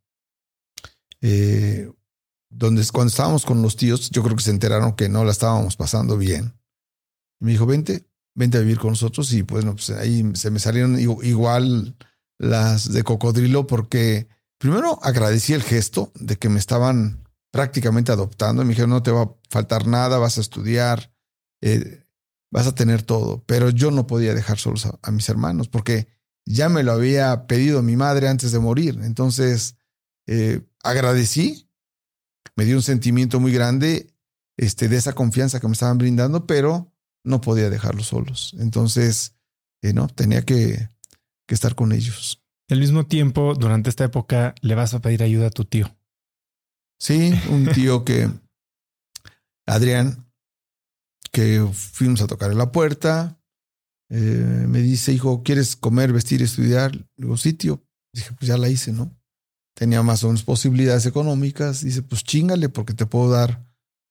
Eh, 1.27 1.91
donde 2.51 2.86
cuando 2.94 3.10
estábamos 3.10 3.46
con 3.46 3.63
los 3.63 3.75
tíos, 3.75 4.12
yo 4.12 4.22
creo 4.22 4.36
que 4.36 4.44
se 4.44 4.51
enteraron 4.51 4.94
que 4.94 5.10
no 5.10 5.25
la 5.25 5.32
estábamos 5.32 5.75
pasando 5.75 6.20
bien. 6.20 6.53
Me 7.39 7.51
dijo, 7.51 7.65
vente, 7.65 8.05
vente 8.36 8.60
a 8.60 8.62
vivir 8.62 8.77
con 8.77 8.91
nosotros. 8.91 9.34
Y 9.34 9.41
pues, 9.41 9.65
pues 9.65 9.89
ahí 9.89 10.24
se 10.36 10.51
me 10.51 10.60
salieron 10.60 11.00
igual 11.00 11.96
las 12.38 12.91
de 12.94 13.01
cocodrilo 13.01 13.65
porque 13.65 14.27
primero 14.60 15.00
agradecí 15.01 15.53
el 15.53 15.63
gesto 15.63 16.12
de 16.13 16.36
que 16.36 16.48
me 16.48 16.60
estaban 16.60 17.27
prácticamente 17.51 18.12
adoptando. 18.12 18.62
Y 18.62 18.65
me 18.65 18.70
dijeron, 18.70 18.91
no 18.91 19.01
te 19.01 19.12
va 19.12 19.24
a 19.24 19.32
faltar 19.50 19.88
nada, 19.88 20.20
vas 20.20 20.38
a 20.38 20.41
estudiar, 20.41 21.12
eh, 21.62 22.03
vas 22.51 22.67
a 22.67 22.75
tener 22.75 23.01
todo. 23.01 23.44
Pero 23.48 23.72
yo 23.72 23.89
no 23.89 24.05
podía 24.05 24.36
dejar 24.36 24.60
solos 24.60 24.88
a, 25.01 25.12
mis 25.12 25.27
hermanos 25.27 25.70
porque 25.70 26.08
ya 26.46 26.70
me 26.70 26.84
lo 26.84 26.91
había 26.91 27.48
pedido 27.48 27.82
mi 27.82 27.96
madre 27.96 28.27
antes 28.27 28.51
de 28.51 28.60
morir. 28.60 29.00
Entonces, 29.01 29.75
eh, 30.27 30.62
agradecí, 30.84 31.70
me 32.55 32.65
dio 32.65 32.77
un 32.77 32.82
sentimiento 32.82 33.39
muy 33.39 33.51
grande 33.51 34.13
este, 34.58 34.88
de 34.88 34.98
esa 34.98 35.13
confianza 35.13 35.60
que 35.60 35.67
me 35.67 35.74
estaban 35.74 35.98
brindando, 35.98 36.48
pero 36.48 36.91
no 37.24 37.41
podía 37.41 37.70
dejarlos 37.70 38.08
solos. 38.08 38.55
Entonces, 38.60 39.36
eh, 39.82 39.94
no, 39.94 40.08
tenía 40.08 40.44
que, 40.44 40.89
que 41.48 41.55
estar 41.55 41.75
con 41.75 41.91
ellos. 41.91 42.41
Al 42.70 42.79
mismo 42.79 43.05
tiempo, 43.05 43.53
durante 43.55 43.89
esta 43.89 44.05
época, 44.05 44.55
le 44.62 44.75
vas 44.75 44.94
a 44.94 45.01
pedir 45.01 45.22
ayuda 45.22 45.48
a 45.48 45.51
tu 45.51 45.65
tío. 45.65 45.96
Sí, 47.00 47.34
un 47.50 47.65
tío 47.74 48.05
que, 48.05 48.29
Adrián, 49.67 50.25
que 51.32 51.67
fuimos 51.74 52.22
a 52.22 52.27
tocar 52.27 52.51
en 52.51 52.58
la 52.58 52.72
puerta, 52.72 53.39
eh, 54.10 54.65
me 54.67 54.79
dice, 54.79 55.12
hijo, 55.12 55.44
¿quieres 55.44 55.75
comer, 55.75 56.13
vestir, 56.13 56.41
estudiar? 56.41 56.96
Le 56.96 57.05
digo, 57.17 57.38
sí, 57.38 57.53
tío. 57.53 57.84
Dije, 58.13 58.32
pues 58.38 58.48
ya 58.48 58.58
la 58.58 58.70
hice, 58.70 58.91
¿no? 58.94 59.15
Tenía 59.75 60.01
más 60.03 60.24
o 60.24 60.27
menos 60.27 60.44
posibilidades 60.44 61.05
económicas. 61.05 61.82
Dice, 61.82 62.01
pues 62.01 62.24
chingale, 62.24 62.70
porque 62.70 62.94
te 62.94 63.05
puedo 63.05 63.29
dar 63.29 63.63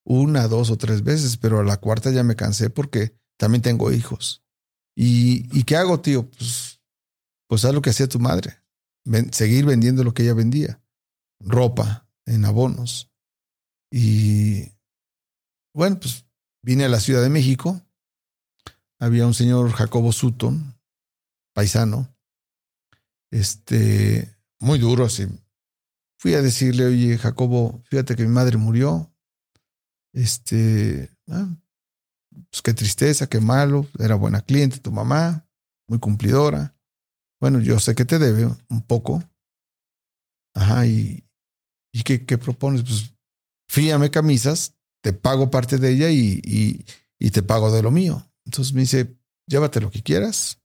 una, 0.05 0.47
dos 0.47 0.71
o 0.71 0.77
tres 0.77 1.03
veces, 1.03 1.37
pero 1.39 1.61
a 1.61 1.65
la 1.65 1.79
cuarta 1.79 2.11
ya 2.11 2.23
me 2.23 2.37
cansé 2.37 2.71
porque 2.71 3.17
también 3.39 3.63
tengo 3.63 3.91
hijos. 3.91 4.45
¿Y, 4.95 5.49
¿y 5.59 5.65
qué 5.65 5.77
hago, 5.77 6.01
tío? 6.01 6.31
Pues, 6.31 6.81
pues 7.49 7.65
haz 7.65 7.75
lo 7.75 7.83
que 7.83 7.91
hacía 7.91 8.09
tu 8.09 8.21
madre. 8.21 8.63
seguir 9.33 9.65
vendiendo 9.65 10.05
lo 10.05 10.13
que 10.13 10.23
ella 10.23 10.35
vendía. 10.35 10.83
Ropa, 11.41 12.09
en 12.27 12.45
abonos. 12.45 13.11
Y 13.91 14.73
bueno, 15.75 15.99
pues 15.99 16.27
vine 16.63 16.85
a 16.85 16.89
la 16.89 17.01
Ciudad 17.01 17.23
de 17.23 17.31
México. 17.31 17.81
Había 18.99 19.27
un 19.27 19.35
señor 19.35 19.73
Jacobo 19.73 20.13
Sutton, 20.13 20.79
paisano, 21.53 22.15
este, 23.31 24.37
muy 24.61 24.79
duro, 24.79 25.05
así. 25.05 25.27
Fui 26.25 26.33
a 26.33 26.41
decirle, 26.41 26.87
oye, 26.87 27.19
Jacobo, 27.19 27.83
fíjate 27.85 28.17
que 28.17 28.23
mi 28.23 28.31
madre 28.31 28.57
murió. 28.57 29.15
Este, 30.15 31.11
ah, 31.29 31.55
pues 32.51 32.63
qué 32.63 32.73
tristeza, 32.73 33.29
qué 33.29 33.41
malo. 33.41 33.87
Era 33.99 34.15
buena 34.15 34.41
cliente 34.41 34.79
tu 34.79 34.91
mamá, 34.91 35.47
muy 35.87 35.99
cumplidora. 35.99 36.75
Bueno, 37.43 37.61
yo 37.61 37.79
sé 37.79 37.95
que 37.95 38.07
te 38.07 38.19
debe 38.19 38.47
un 38.71 38.81
poco. 38.87 39.23
Ajá, 40.55 40.87
y, 40.87 41.29
¿Y 41.93 42.05
qué, 42.05 42.39
propones? 42.39 42.85
Pues 42.85 43.13
fíame 43.69 44.11
camisas, 44.11 44.73
te 45.03 45.13
pago 45.13 45.51
parte 45.51 45.77
de 45.77 45.91
ella 45.91 46.11
y, 46.11 46.41
y, 47.19 47.31
te 47.33 47.43
pago 47.43 47.71
de 47.71 47.83
lo 47.83 47.91
mío. 47.91 48.27
Entonces 48.47 48.73
me 48.73 48.81
dice, 48.81 49.15
llévate 49.47 49.79
lo 49.79 49.91
que 49.91 50.03
quieras. 50.03 50.59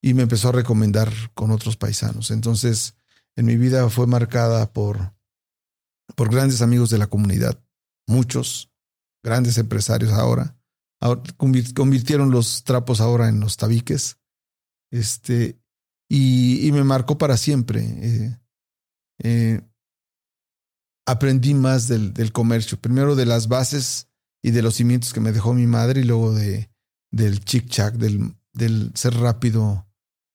Y 0.00 0.14
me 0.14 0.22
empezó 0.22 0.48
a 0.48 0.52
recomendar 0.52 1.12
con 1.34 1.50
otros 1.50 1.76
paisanos. 1.76 2.30
Entonces, 2.30 2.94
en 3.36 3.46
mi 3.46 3.56
vida 3.56 3.88
fue 3.88 4.06
marcada 4.06 4.72
por, 4.72 5.14
por 6.14 6.30
grandes 6.30 6.62
amigos 6.62 6.90
de 6.90 6.98
la 6.98 7.06
comunidad, 7.06 7.62
muchos, 8.06 8.70
grandes 9.22 9.58
empresarios 9.58 10.12
ahora. 10.12 10.56
ahora 11.00 11.22
convirtieron 11.38 12.30
los 12.30 12.64
trapos 12.64 13.00
ahora 13.00 13.28
en 13.28 13.40
los 13.40 13.56
tabiques. 13.56 14.18
Este, 14.90 15.58
y, 16.08 16.66
y 16.66 16.72
me 16.72 16.84
marcó 16.84 17.16
para 17.16 17.36
siempre. 17.36 17.82
Eh, 17.82 18.38
eh, 19.22 19.60
aprendí 21.06 21.54
más 21.54 21.88
del, 21.88 22.12
del, 22.12 22.32
comercio. 22.32 22.78
Primero 22.78 23.16
de 23.16 23.24
las 23.24 23.48
bases 23.48 24.08
y 24.42 24.50
de 24.50 24.62
los 24.62 24.74
cimientos 24.74 25.12
que 25.12 25.20
me 25.20 25.32
dejó 25.32 25.54
mi 25.54 25.66
madre 25.66 26.02
y 26.02 26.04
luego 26.04 26.34
de, 26.34 26.70
del 27.10 27.44
chic-chac, 27.44 27.94
del, 27.94 28.36
del 28.52 28.92
ser 28.94 29.14
rápido 29.14 29.86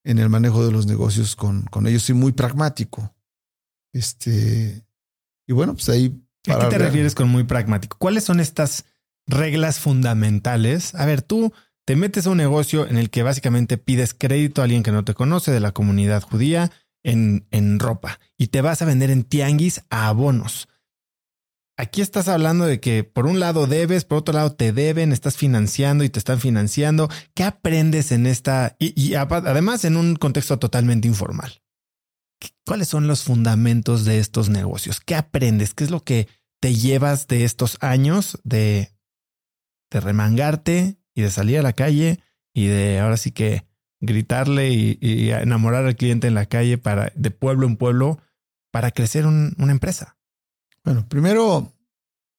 en 0.07 0.19
el 0.19 0.29
manejo 0.29 0.65
de 0.65 0.71
los 0.71 0.87
negocios 0.87 1.35
con, 1.35 1.63
con 1.63 1.85
ellos 1.85 2.09
y 2.09 2.13
muy 2.13 2.31
pragmático. 2.31 3.13
Este, 3.93 4.85
y 5.45 5.53
bueno, 5.53 5.73
pues 5.73 5.89
ahí... 5.89 6.23
¿A 6.47 6.59
qué 6.59 6.67
te 6.67 6.77
refieres 6.77 7.13
con 7.13 7.27
muy 7.27 7.43
pragmático? 7.43 7.97
¿Cuáles 7.99 8.23
son 8.23 8.39
estas 8.39 8.85
reglas 9.25 9.79
fundamentales? 9.79 10.95
A 10.95 11.05
ver, 11.05 11.21
tú 11.21 11.51
te 11.83 11.97
metes 11.97 12.25
a 12.25 12.29
un 12.29 12.37
negocio 12.37 12.87
en 12.87 12.97
el 12.97 13.09
que 13.09 13.21
básicamente 13.21 13.77
pides 13.77 14.13
crédito 14.13 14.61
a 14.61 14.63
alguien 14.63 14.81
que 14.81 14.93
no 14.93 15.03
te 15.03 15.13
conoce 15.13 15.51
de 15.51 15.59
la 15.59 15.73
comunidad 15.73 16.23
judía 16.23 16.71
en, 17.03 17.45
en 17.51 17.79
ropa 17.79 18.21
y 18.37 18.47
te 18.47 18.61
vas 18.61 18.81
a 18.81 18.85
vender 18.85 19.11
en 19.11 19.25
tianguis 19.25 19.83
a 19.89 20.07
abonos. 20.07 20.69
Aquí 21.79 22.01
estás 22.01 22.27
hablando 22.27 22.65
de 22.65 22.79
que 22.79 23.03
por 23.03 23.27
un 23.27 23.39
lado 23.39 23.67
debes, 23.67 24.03
por 24.03 24.17
otro 24.17 24.33
lado 24.33 24.55
te 24.55 24.73
deben, 24.73 25.11
estás 25.11 25.37
financiando 25.37 26.03
y 26.03 26.09
te 26.09 26.17
están 26.17 26.39
financiando. 26.39 27.07
¿Qué 27.35 27.43
aprendes 27.43 28.11
en 28.11 28.25
esta? 28.25 28.75
Y, 28.79 29.13
además 29.13 29.85
en 29.85 29.95
un 29.95 30.15
contexto 30.15 30.57
totalmente 30.57 31.07
informal. 31.07 31.61
¿Cuáles 32.65 32.87
son 32.87 33.05
los 33.05 33.23
fundamentos 33.23 34.05
de 34.05 34.17
estos 34.17 34.49
negocios? 34.49 34.99
¿Qué 34.99 35.13
aprendes? 35.13 35.75
¿Qué 35.75 35.83
es 35.83 35.91
lo 35.91 36.03
que 36.03 36.27
te 36.59 36.73
llevas 36.73 37.27
de 37.27 37.45
estos 37.45 37.77
años 37.79 38.39
de, 38.43 38.91
de 39.91 39.99
remangarte 39.99 40.97
y 41.13 41.21
de 41.21 41.29
salir 41.29 41.59
a 41.59 41.63
la 41.63 41.73
calle 41.73 42.19
y 42.55 42.65
de 42.65 42.99
ahora 42.99 43.17
sí 43.17 43.31
que 43.31 43.67
gritarle 44.01 44.71
y, 44.71 45.29
enamorar 45.29 45.85
al 45.85 45.95
cliente 45.95 46.27
en 46.27 46.33
la 46.33 46.47
calle 46.47 46.79
para 46.79 47.11
de 47.15 47.29
pueblo 47.29 47.67
en 47.67 47.77
pueblo 47.77 48.19
para 48.71 48.89
crecer 48.89 49.27
una 49.27 49.71
empresa? 49.71 50.16
Bueno, 50.87 51.05
primero 51.09 51.75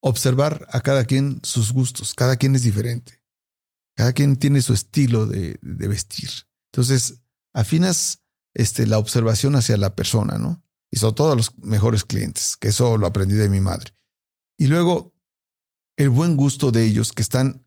observar 0.00 0.66
a 0.70 0.80
cada 0.80 1.04
quien 1.04 1.38
sus 1.42 1.70
gustos. 1.70 2.14
Cada 2.14 2.36
quien 2.36 2.54
es 2.54 2.62
diferente. 2.62 3.22
Cada 3.94 4.14
quien 4.14 4.36
tiene 4.36 4.62
su 4.62 4.72
estilo 4.72 5.26
de, 5.26 5.58
vestir. 5.60 6.30
Entonces, 6.72 7.20
afinas 7.52 8.22
este, 8.54 8.86
la 8.86 8.96
observación 8.96 9.54
hacia 9.54 9.76
la 9.76 9.94
persona, 9.94 10.38
¿no? 10.38 10.64
Y 10.90 10.96
sobre 10.96 11.14
todo 11.16 11.32
a 11.32 11.36
los 11.36 11.58
mejores 11.58 12.06
clientes, 12.06 12.56
que 12.56 12.68
eso 12.68 12.96
lo 12.96 13.06
aprendí 13.06 13.34
de 13.34 13.50
mi 13.50 13.60
madre. 13.60 13.92
Y 14.56 14.68
luego, 14.68 15.12
el 15.98 16.08
buen 16.08 16.34
gusto 16.34 16.72
de 16.72 16.86
ellos 16.86 17.12
que 17.12 17.20
están 17.20 17.66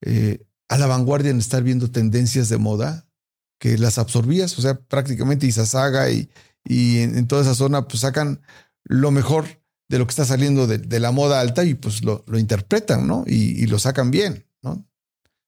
eh, 0.00 0.44
a 0.68 0.78
la 0.78 0.88
vanguardia 0.88 1.30
en 1.30 1.38
estar 1.38 1.62
viendo 1.62 1.92
tendencias 1.92 2.48
de 2.48 2.58
moda 2.58 3.08
que 3.60 3.78
las 3.78 3.98
absorbías, 3.98 4.58
o 4.58 4.62
sea, 4.62 4.80
prácticamente 4.80 5.46
Isasaga 5.46 6.10
y, 6.10 6.28
y 6.64 6.98
en, 7.02 7.28
toda 7.28 7.42
esa 7.42 7.54
zona 7.54 7.86
pues 7.86 8.00
sacan 8.00 8.42
lo 8.82 9.12
mejor 9.12 9.61
de 9.92 9.98
lo 9.98 10.06
que 10.06 10.12
está 10.12 10.24
saliendo 10.24 10.66
de, 10.66 11.00
la 11.00 11.10
moda 11.10 11.38
alta 11.38 11.64
y 11.64 11.74
pues 11.74 12.02
lo, 12.02 12.24
interpretan, 12.38 13.06
¿no? 13.06 13.24
Y, 13.26 13.66
lo 13.66 13.78
sacan 13.78 14.10
bien. 14.10 14.46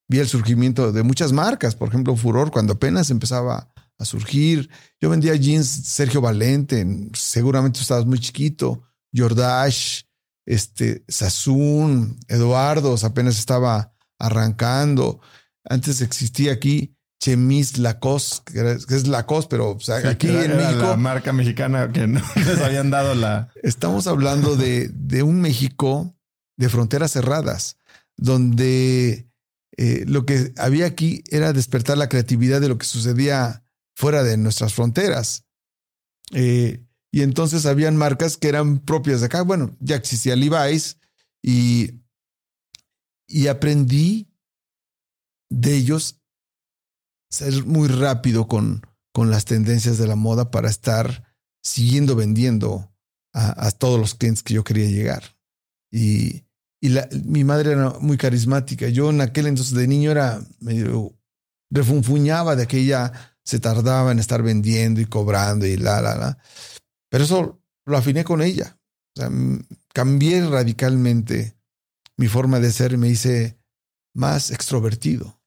Vi 0.06 0.18
el 0.18 0.28
surgimiento 0.28 0.92
de 0.92 1.02
muchas 1.02 1.32
marcas, 1.32 1.74
por 1.74 1.88
ejemplo, 1.88 2.14
Furor, 2.14 2.50
cuando 2.50 2.74
apenas 2.74 3.08
empezaba 3.08 3.72
a 3.96 4.04
surgir. 4.04 4.68
Yo 5.00 5.08
vendía 5.08 5.34
jeans 5.34 5.66
Sergio 5.66 6.20
Valente, 6.20 6.86
seguramente 7.14 7.80
estabas 7.80 8.04
muy 8.04 8.18
chiquito, 8.18 8.82
Jordash, 9.16 10.02
este, 10.44 11.06
Sassoon, 11.08 12.18
Eduardo, 12.28 12.94
apenas 13.02 13.38
estaba 13.38 13.94
arrancando. 14.18 15.20
Antes 15.64 16.02
existía 16.02 16.52
aquí 16.52 16.94
Chemis 17.24 17.78
Lacoste, 17.78 18.52
que 18.52 18.94
es 18.94 19.06
Lacoste, 19.06 19.48
pero 19.48 19.78
aquí 20.10 20.28
en 20.28 20.58
México. 20.58 20.82
La 20.82 20.96
marca 20.98 21.32
mexicana 21.32 21.90
que 21.90 22.06
no 22.06 22.20
les 22.36 22.60
habían 22.60 22.90
dado 22.90 23.14
la. 23.14 23.48
Estamos 23.62 24.06
hablando 24.06 24.56
de, 24.56 24.88
de 24.88 25.22
un 25.22 25.40
México 25.40 26.14
de 26.58 26.68
fronteras 26.68 27.12
cerradas, 27.12 27.78
donde 28.18 29.26
eh, 29.78 30.04
lo 30.06 30.26
que 30.26 30.52
había 30.58 30.84
aquí 30.84 31.24
era 31.30 31.54
despertar 31.54 31.96
la 31.96 32.10
creatividad 32.10 32.60
de 32.60 32.68
lo 32.68 32.76
que 32.76 32.84
sucedía 32.84 33.64
fuera 33.96 34.22
de 34.22 34.36
nuestras 34.36 34.74
fronteras. 34.74 35.46
Eh, 36.32 36.84
y 37.10 37.22
entonces 37.22 37.64
habían 37.64 37.96
marcas 37.96 38.36
que 38.36 38.48
eran 38.48 38.80
propias 38.80 39.20
de 39.20 39.26
acá. 39.26 39.40
Bueno, 39.40 39.74
ya 39.80 39.96
existía 39.96 40.36
Levi's 40.36 40.98
y 41.40 42.02
y 43.26 43.46
aprendí 43.46 44.28
de 45.48 45.74
ellos 45.74 46.20
ser 47.34 47.64
muy 47.64 47.88
rápido 47.88 48.48
con, 48.48 48.86
con 49.12 49.30
las 49.30 49.44
tendencias 49.44 49.98
de 49.98 50.06
la 50.06 50.16
moda 50.16 50.50
para 50.50 50.68
estar 50.68 51.34
siguiendo 51.62 52.16
vendiendo 52.16 52.90
a, 53.32 53.70
todos 53.72 53.98
los 53.98 54.14
clientes 54.14 54.44
que 54.44 54.54
yo 54.54 54.62
quería 54.62 54.88
llegar. 54.88 55.36
Y, 55.90 56.44
y 56.80 56.94
mi 57.24 57.42
madre 57.42 57.72
era 57.72 57.90
muy 58.00 58.16
carismática. 58.16 58.88
Yo 58.88 59.10
en 59.10 59.20
aquel 59.20 59.48
entonces 59.48 59.74
de 59.74 59.88
niño 59.88 60.12
era 60.12 60.40
medio 60.60 61.18
refunfuñaba 61.70 62.54
de 62.54 62.68
que 62.68 62.78
ella 62.78 63.12
se 63.44 63.58
tardaba 63.58 64.12
en 64.12 64.20
estar 64.20 64.42
vendiendo 64.42 65.00
y 65.00 65.06
cobrando 65.06 65.66
y 65.66 65.76
la, 65.76 66.00
la, 66.00 66.14
la. 66.14 66.38
Pero 67.10 67.24
eso 67.24 67.60
lo 67.86 67.96
afiné 67.96 68.22
con 68.22 68.40
ella. 68.40 68.78
O 69.16 69.20
sea, 69.20 69.30
cambié 69.92 70.46
radicalmente 70.46 71.56
mi 72.16 72.28
forma 72.28 72.60
de 72.60 72.70
ser 72.70 72.92
y 72.92 72.96
me 72.96 73.08
hice 73.08 73.58
más 74.14 74.50
extrovertido. 74.50 75.40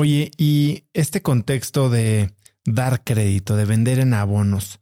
Oye, 0.00 0.30
y 0.36 0.84
este 0.92 1.22
contexto 1.22 1.90
de 1.90 2.32
dar 2.64 3.02
crédito, 3.02 3.56
de 3.56 3.64
vender 3.64 3.98
en 3.98 4.14
abonos, 4.14 4.78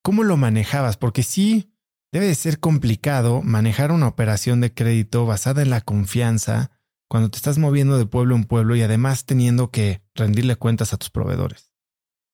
¿cómo 0.00 0.22
lo 0.22 0.36
manejabas? 0.36 0.96
Porque 0.96 1.24
sí, 1.24 1.72
debe 2.12 2.26
de 2.26 2.36
ser 2.36 2.60
complicado 2.60 3.42
manejar 3.42 3.90
una 3.90 4.06
operación 4.06 4.60
de 4.60 4.72
crédito 4.72 5.26
basada 5.26 5.62
en 5.62 5.70
la 5.70 5.80
confianza 5.80 6.70
cuando 7.08 7.32
te 7.32 7.38
estás 7.38 7.58
moviendo 7.58 7.98
de 7.98 8.06
pueblo 8.06 8.36
en 8.36 8.44
pueblo 8.44 8.76
y 8.76 8.82
además 8.82 9.24
teniendo 9.24 9.72
que 9.72 10.02
rendirle 10.14 10.54
cuentas 10.54 10.92
a 10.92 10.98
tus 10.98 11.10
proveedores. 11.10 11.72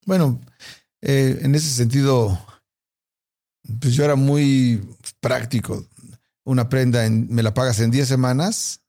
Bueno, 0.05 0.39
eh, 1.01 1.39
en 1.41 1.55
ese 1.55 1.71
sentido, 1.71 2.39
pues 3.81 3.95
yo 3.95 4.05
era 4.05 4.15
muy 4.15 4.87
práctico. 5.21 5.87
Una 6.45 6.69
prenda 6.69 7.09
me 7.09 7.43
la 7.43 7.55
pagas 7.55 7.81
en 7.81 7.91
10 7.91 8.07
semanas 8.07 8.83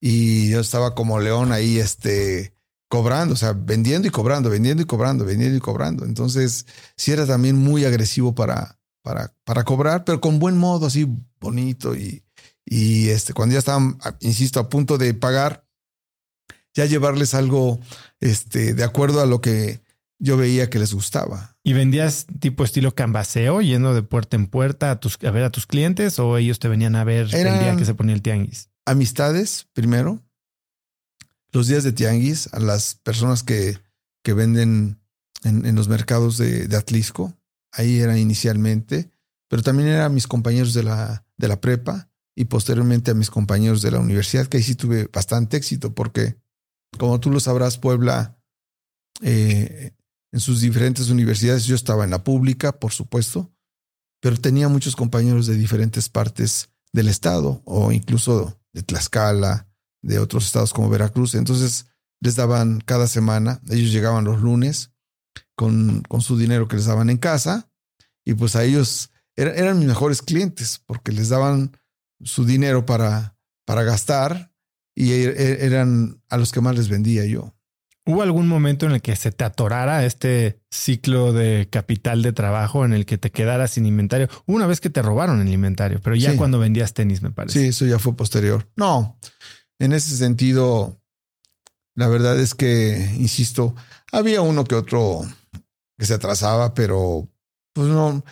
y 0.00 0.50
yo 0.50 0.60
estaba 0.60 0.94
como 0.94 1.18
león 1.18 1.50
ahí, 1.50 1.80
este, 1.80 2.54
cobrando, 2.88 3.34
o 3.34 3.36
sea, 3.36 3.52
vendiendo 3.52 4.08
y 4.08 4.10
cobrando, 4.10 4.50
vendiendo 4.50 4.82
y 4.82 4.86
cobrando, 4.86 5.24
vendiendo 5.24 5.56
y 5.56 5.60
cobrando. 5.60 6.04
Entonces, 6.04 6.66
sí 6.96 7.12
era 7.12 7.26
también 7.26 7.56
muy 7.56 7.84
agresivo 7.84 8.34
para, 8.34 8.78
para, 9.02 9.34
para 9.44 9.64
cobrar, 9.64 10.04
pero 10.04 10.20
con 10.20 10.38
buen 10.38 10.56
modo, 10.56 10.86
así 10.86 11.06
bonito. 11.40 11.96
Y, 11.96 12.24
y 12.64 13.08
este, 13.08 13.32
cuando 13.32 13.54
ya 13.54 13.58
estaban, 13.58 13.98
insisto, 14.20 14.60
a 14.60 14.68
punto 14.68 14.98
de 14.98 15.14
pagar, 15.14 15.66
ya 16.74 16.84
llevarles 16.84 17.34
algo 17.34 17.80
este, 18.20 18.74
de 18.74 18.84
acuerdo 18.84 19.20
a 19.20 19.26
lo 19.26 19.40
que 19.40 19.80
yo 20.18 20.36
veía 20.36 20.70
que 20.70 20.78
les 20.78 20.94
gustaba. 20.94 21.56
¿Y 21.62 21.72
vendías 21.72 22.26
tipo 22.40 22.64
estilo 22.64 22.94
canvaseo, 22.94 23.60
yendo 23.60 23.94
de 23.94 24.02
puerta 24.02 24.36
en 24.36 24.46
puerta 24.46 24.90
a, 24.90 25.00
tus, 25.00 25.18
a 25.24 25.30
ver 25.30 25.44
a 25.44 25.50
tus 25.50 25.66
clientes 25.66 26.18
o 26.18 26.36
ellos 26.36 26.58
te 26.58 26.68
venían 26.68 26.96
a 26.96 27.04
ver 27.04 27.34
el 27.34 27.58
día 27.58 27.76
que 27.76 27.84
se 27.84 27.94
ponía 27.94 28.14
el 28.14 28.22
tianguis? 28.22 28.70
Amistades 28.84 29.66
primero, 29.72 30.22
los 31.56 31.68
días 31.68 31.84
de 31.84 31.92
tianguis 31.92 32.52
a 32.52 32.60
las 32.60 32.96
personas 32.96 33.42
que, 33.42 33.78
que 34.22 34.34
venden 34.34 35.00
en, 35.42 35.74
los 35.74 35.88
mercados 35.88 36.36
de, 36.36 36.68
de, 36.68 36.76
Atlisco. 36.76 37.34
Ahí 37.72 38.00
era 38.00 38.18
inicialmente, 38.18 39.10
pero 39.48 39.62
también 39.62 39.88
eran 39.88 40.12
mis 40.12 40.26
compañeros 40.26 40.74
de 40.74 40.82
la, 40.82 41.24
de 41.38 41.48
la 41.48 41.60
prepa 41.60 42.10
y 42.34 42.44
posteriormente 42.44 43.10
a 43.10 43.14
mis 43.14 43.30
compañeros 43.30 43.80
de 43.80 43.90
la 43.90 44.00
universidad, 44.00 44.46
que 44.46 44.58
ahí 44.58 44.62
sí 44.62 44.74
tuve 44.74 45.08
bastante 45.10 45.56
éxito 45.56 45.94
porque, 45.94 46.36
como 46.98 47.18
tú 47.20 47.30
lo 47.30 47.40
sabrás, 47.40 47.78
Puebla, 47.78 48.38
eh, 49.22 49.92
en 50.32 50.40
sus 50.40 50.60
diferentes 50.60 51.08
universidades, 51.08 51.64
yo 51.64 51.74
estaba 51.74 52.04
en 52.04 52.10
la 52.10 52.22
pública, 52.22 52.78
por 52.78 52.92
supuesto, 52.92 53.50
pero 54.20 54.36
tenía 54.36 54.68
muchos 54.68 54.94
compañeros 54.94 55.46
de 55.46 55.54
diferentes 55.54 56.10
partes 56.10 56.68
del 56.92 57.08
estado 57.08 57.62
o 57.64 57.92
incluso 57.92 58.60
de 58.74 58.82
Tlaxcala, 58.82 59.65
de 60.06 60.18
otros 60.18 60.46
estados 60.46 60.72
como 60.72 60.88
Veracruz. 60.88 61.34
Entonces 61.34 61.86
les 62.20 62.36
daban 62.36 62.80
cada 62.80 63.06
semana, 63.06 63.60
ellos 63.68 63.92
llegaban 63.92 64.24
los 64.24 64.40
lunes 64.40 64.92
con, 65.54 66.02
con 66.02 66.22
su 66.22 66.38
dinero 66.38 66.68
que 66.68 66.76
les 66.76 66.86
daban 66.86 67.10
en 67.10 67.18
casa 67.18 67.70
y 68.24 68.34
pues 68.34 68.56
a 68.56 68.64
ellos 68.64 69.10
eran 69.36 69.78
mis 69.78 69.88
mejores 69.88 70.22
clientes 70.22 70.82
porque 70.86 71.12
les 71.12 71.28
daban 71.28 71.76
su 72.22 72.46
dinero 72.46 72.86
para, 72.86 73.36
para 73.66 73.82
gastar 73.82 74.52
y 74.94 75.12
er, 75.12 75.38
er, 75.38 75.62
eran 75.62 76.22
a 76.30 76.38
los 76.38 76.52
que 76.52 76.62
más 76.62 76.74
les 76.76 76.88
vendía 76.88 77.26
yo. 77.26 77.52
¿Hubo 78.08 78.22
algún 78.22 78.46
momento 78.46 78.86
en 78.86 78.92
el 78.92 79.02
que 79.02 79.16
se 79.16 79.32
te 79.32 79.44
atorara 79.44 80.04
este 80.04 80.60
ciclo 80.70 81.32
de 81.32 81.68
capital 81.68 82.22
de 82.22 82.32
trabajo 82.32 82.84
en 82.84 82.92
el 82.92 83.04
que 83.04 83.18
te 83.18 83.32
quedaras 83.32 83.72
sin 83.72 83.84
inventario? 83.84 84.28
Una 84.46 84.68
vez 84.68 84.80
que 84.80 84.90
te 84.90 85.02
robaron 85.02 85.40
el 85.40 85.52
inventario, 85.52 86.00
pero 86.00 86.14
ya 86.14 86.36
cuando 86.36 86.60
vendías 86.60 86.94
tenis, 86.94 87.20
me 87.20 87.32
parece. 87.32 87.58
Sí, 87.58 87.66
eso 87.66 87.84
ya 87.84 87.98
fue 87.98 88.16
posterior. 88.16 88.70
No, 88.76 89.18
en 89.78 89.92
ese 89.92 90.16
sentido, 90.16 91.00
la 91.94 92.08
verdad 92.08 92.38
es 92.38 92.54
que, 92.54 93.14
insisto, 93.18 93.74
había 94.12 94.42
uno 94.42 94.64
que 94.64 94.74
otro 94.74 95.22
que 95.98 96.06
se 96.06 96.14
atrasaba, 96.14 96.74
pero 96.74 97.28
pues 97.72 97.88
no, 97.88 98.24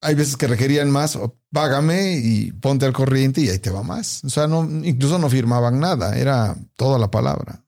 hay 0.00 0.14
veces 0.14 0.36
que 0.36 0.48
requerían 0.48 0.90
más, 0.90 1.18
págame 1.52 2.16
y 2.16 2.52
ponte 2.52 2.86
al 2.86 2.92
corriente 2.92 3.40
y 3.40 3.48
ahí 3.48 3.58
te 3.58 3.70
va 3.70 3.82
más. 3.82 4.22
O 4.24 4.30
sea, 4.30 4.46
no, 4.46 4.64
incluso 4.84 5.18
no 5.18 5.30
firmaban 5.30 5.78
nada, 5.78 6.18
era 6.18 6.56
toda 6.76 6.98
la 6.98 7.10
palabra. 7.10 7.64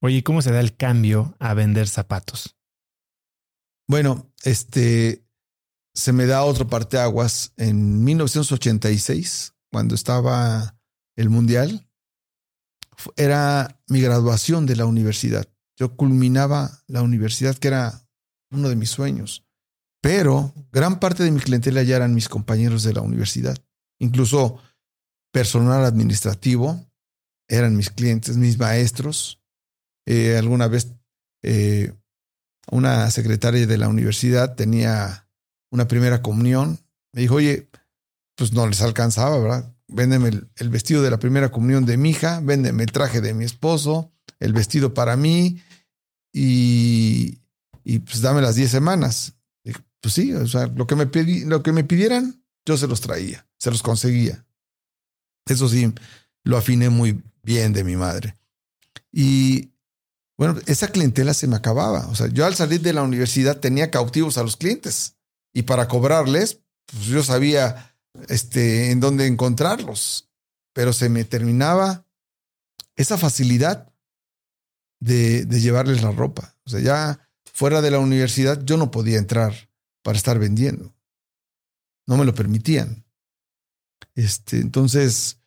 Oye, 0.00 0.22
¿cómo 0.22 0.42
se 0.42 0.52
da 0.52 0.60
el 0.60 0.76
cambio 0.76 1.34
a 1.38 1.54
vender 1.54 1.88
zapatos? 1.88 2.56
Bueno, 3.88 4.30
este 4.44 5.24
se 5.94 6.12
me 6.12 6.26
da 6.26 6.44
otro 6.44 6.68
parteaguas 6.68 7.52
en 7.56 8.04
1986, 8.04 9.54
cuando 9.72 9.94
estaba 9.94 10.78
el 11.16 11.30
Mundial 11.30 11.87
era 13.16 13.80
mi 13.88 14.00
graduación 14.00 14.66
de 14.66 14.76
la 14.76 14.86
universidad. 14.86 15.46
Yo 15.76 15.96
culminaba 15.96 16.82
la 16.86 17.02
universidad, 17.02 17.56
que 17.56 17.68
era 17.68 18.08
uno 18.50 18.68
de 18.68 18.76
mis 18.76 18.90
sueños. 18.90 19.46
Pero 20.00 20.52
gran 20.72 21.00
parte 21.00 21.22
de 21.24 21.30
mi 21.30 21.40
clientela 21.40 21.82
ya 21.82 21.96
eran 21.96 22.14
mis 22.14 22.28
compañeros 22.28 22.82
de 22.82 22.92
la 22.92 23.00
universidad. 23.00 23.56
Incluso 24.00 24.58
personal 25.32 25.84
administrativo 25.84 26.84
eran 27.48 27.76
mis 27.76 27.90
clientes, 27.90 28.36
mis 28.36 28.58
maestros. 28.58 29.42
Eh, 30.06 30.36
alguna 30.36 30.68
vez 30.68 30.94
eh, 31.42 31.92
una 32.70 33.10
secretaria 33.10 33.66
de 33.66 33.78
la 33.78 33.88
universidad 33.88 34.54
tenía 34.54 35.28
una 35.70 35.88
primera 35.88 36.22
comunión. 36.22 36.78
Me 37.12 37.22
dijo, 37.22 37.36
oye, 37.36 37.68
pues 38.36 38.52
no 38.52 38.66
les 38.66 38.82
alcanzaba, 38.82 39.38
¿verdad? 39.38 39.74
Véndeme 39.88 40.30
el, 40.56 40.68
vestido 40.68 41.02
de 41.02 41.10
la 41.10 41.18
primera 41.18 41.50
comunión 41.50 41.84
de 41.84 41.96
mi 41.96 42.10
hija, 42.10 42.40
véndeme 42.40 42.84
el 42.84 42.92
traje 42.92 43.20
de 43.20 43.34
mi 43.34 43.44
esposo, 43.44 44.12
el 44.38 44.52
vestido 44.52 44.94
para 44.94 45.16
mí 45.16 45.60
y, 46.32 47.40
y 47.84 47.98
pues 48.00 48.20
dame 48.20 48.42
las 48.42 48.54
10 48.54 48.70
semanas. 48.70 49.34
pues 50.00 50.14
sí, 50.14 50.32
o 50.32 50.46
sea, 50.46 50.66
lo 50.66 50.86
que, 50.86 50.94
me 50.94 51.06
lo 51.46 51.62
que 51.62 51.72
me 51.72 51.84
pidieran, 51.84 52.42
yo 52.64 52.76
se 52.76 52.86
los 52.86 53.00
traía, 53.00 53.46
se 53.58 53.70
los 53.70 53.82
conseguía. 53.82 54.44
Eso 55.46 55.68
sí, 55.68 55.92
lo 56.44 56.56
afiné 56.56 56.90
muy 56.90 57.22
bien 57.42 57.72
de 57.72 57.84
mi 57.84 57.96
madre. 57.96 58.36
Y 59.10 59.70
bueno, 60.36 60.56
esa 60.66 60.88
clientela 60.88 61.34
se 61.34 61.48
me 61.48 61.56
acababa. 61.56 62.06
O 62.08 62.14
sea, 62.14 62.28
yo 62.28 62.46
al 62.46 62.54
salir 62.54 62.80
de 62.80 62.92
la 62.92 63.02
universidad 63.02 63.58
tenía 63.58 63.90
cautivos 63.90 64.38
a 64.38 64.42
los 64.42 64.56
clientes 64.56 65.16
y 65.52 65.62
para 65.62 65.88
cobrarles, 65.88 66.60
pues 66.86 67.06
yo 67.06 67.22
sabía 67.24 67.87
este, 68.28 68.90
en 68.90 69.00
dónde 69.00 69.26
encontrarlos, 69.26 70.28
pero 70.72 70.92
se 70.92 71.08
me 71.08 71.24
terminaba 71.24 72.06
esa 72.96 73.16
facilidad 73.16 73.92
de, 75.00 75.46
llevarles 75.46 76.02
la 76.02 76.10
ropa. 76.10 76.56
O 76.64 76.70
sea, 76.70 76.80
ya 76.80 77.30
fuera 77.52 77.80
de 77.80 77.90
la 77.90 77.98
universidad 77.98 78.62
yo 78.64 78.76
no 78.76 78.90
podía 78.90 79.18
entrar 79.18 79.70
para 80.02 80.16
estar 80.16 80.38
vendiendo. 80.38 80.94
No 82.06 82.16
me 82.16 82.24
lo 82.24 82.34
permitían. 82.34 83.04
Este, 84.14 84.58
entonces, 84.58 85.40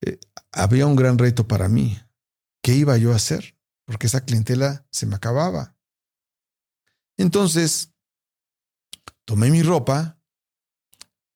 eh, 0.00 0.18
había 0.52 0.86
un 0.86 0.96
gran 0.96 1.18
reto 1.18 1.46
para 1.46 1.68
mí. 1.68 2.00
¿Qué 2.62 2.74
iba 2.74 2.96
yo 2.96 3.12
a 3.12 3.16
hacer? 3.16 3.56
Porque 3.84 4.06
esa 4.06 4.24
clientela 4.24 4.86
se 4.90 5.06
me 5.06 5.14
acababa. 5.14 5.76
Entonces, 7.16 7.92
tomé 9.24 9.50
mi 9.50 9.62
ropa 9.62 10.17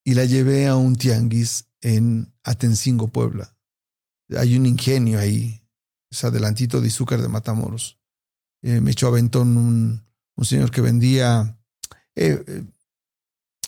y 0.04 0.14
la 0.14 0.24
llevé 0.24 0.66
a 0.66 0.76
un 0.76 0.96
tianguis 0.96 1.66
en 1.80 2.32
Atencingo, 2.44 3.08
Puebla. 3.08 3.56
Hay 4.36 4.56
un 4.56 4.66
ingenio 4.66 5.18
ahí, 5.18 5.62
es 6.10 6.24
adelantito 6.24 6.80
de 6.80 6.88
Izúcar 6.88 7.20
de 7.20 7.28
Matamoros. 7.28 7.98
Eh, 8.62 8.80
me 8.80 8.92
echó 8.92 9.08
aventón 9.08 9.56
un, 9.56 10.04
un 10.36 10.44
señor 10.44 10.70
que 10.70 10.80
vendía 10.80 11.58
eh, 12.14 12.42
eh, 12.46 12.64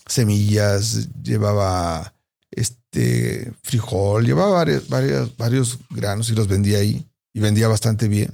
semillas, 0.07 1.09
llevaba 1.21 2.13
este 2.51 3.53
frijol, 3.63 4.25
llevaba 4.25 4.53
varios, 4.53 4.87
varios, 4.87 5.35
varios, 5.37 5.79
granos 5.89 6.29
y 6.29 6.35
los 6.35 6.47
vendía 6.47 6.79
ahí 6.79 7.05
y 7.33 7.39
vendía 7.39 7.67
bastante 7.67 8.07
bien. 8.07 8.29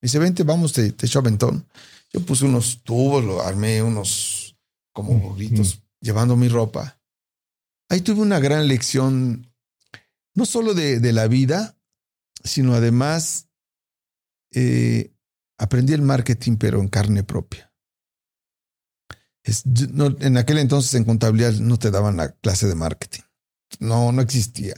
Me 0.00 0.06
dice, 0.06 0.18
vente, 0.18 0.44
vamos, 0.44 0.72
te, 0.72 0.92
te 0.92 1.06
echo 1.06 1.18
aventón. 1.18 1.66
Yo 2.12 2.20
puse 2.20 2.44
unos 2.44 2.82
tubos, 2.84 3.24
lo 3.24 3.42
armé 3.42 3.82
unos 3.82 4.56
como 4.92 5.18
gorritos, 5.18 5.82
llevando 6.00 6.36
mi 6.36 6.48
ropa 6.48 6.95
ahí 7.88 8.00
tuve 8.00 8.20
una 8.20 8.40
gran 8.40 8.68
lección, 8.68 9.52
no 10.34 10.46
solo 10.46 10.74
de, 10.74 11.00
de 11.00 11.12
la 11.12 11.28
vida, 11.28 11.78
sino 12.42 12.74
además 12.74 13.48
eh, 14.52 15.12
aprendí 15.58 15.92
el 15.92 16.02
marketing, 16.02 16.56
pero 16.56 16.80
en 16.80 16.88
carne 16.88 17.24
propia. 17.24 17.72
en 19.44 20.36
aquel 20.36 20.58
entonces 20.58 20.94
en 20.94 21.04
contabilidad 21.04 21.52
no 21.54 21.78
te 21.78 21.90
daban 21.90 22.16
la 22.16 22.32
clase 22.32 22.66
de 22.66 22.74
marketing. 22.74 23.22
No, 23.80 24.12
no 24.12 24.22
existía. 24.22 24.74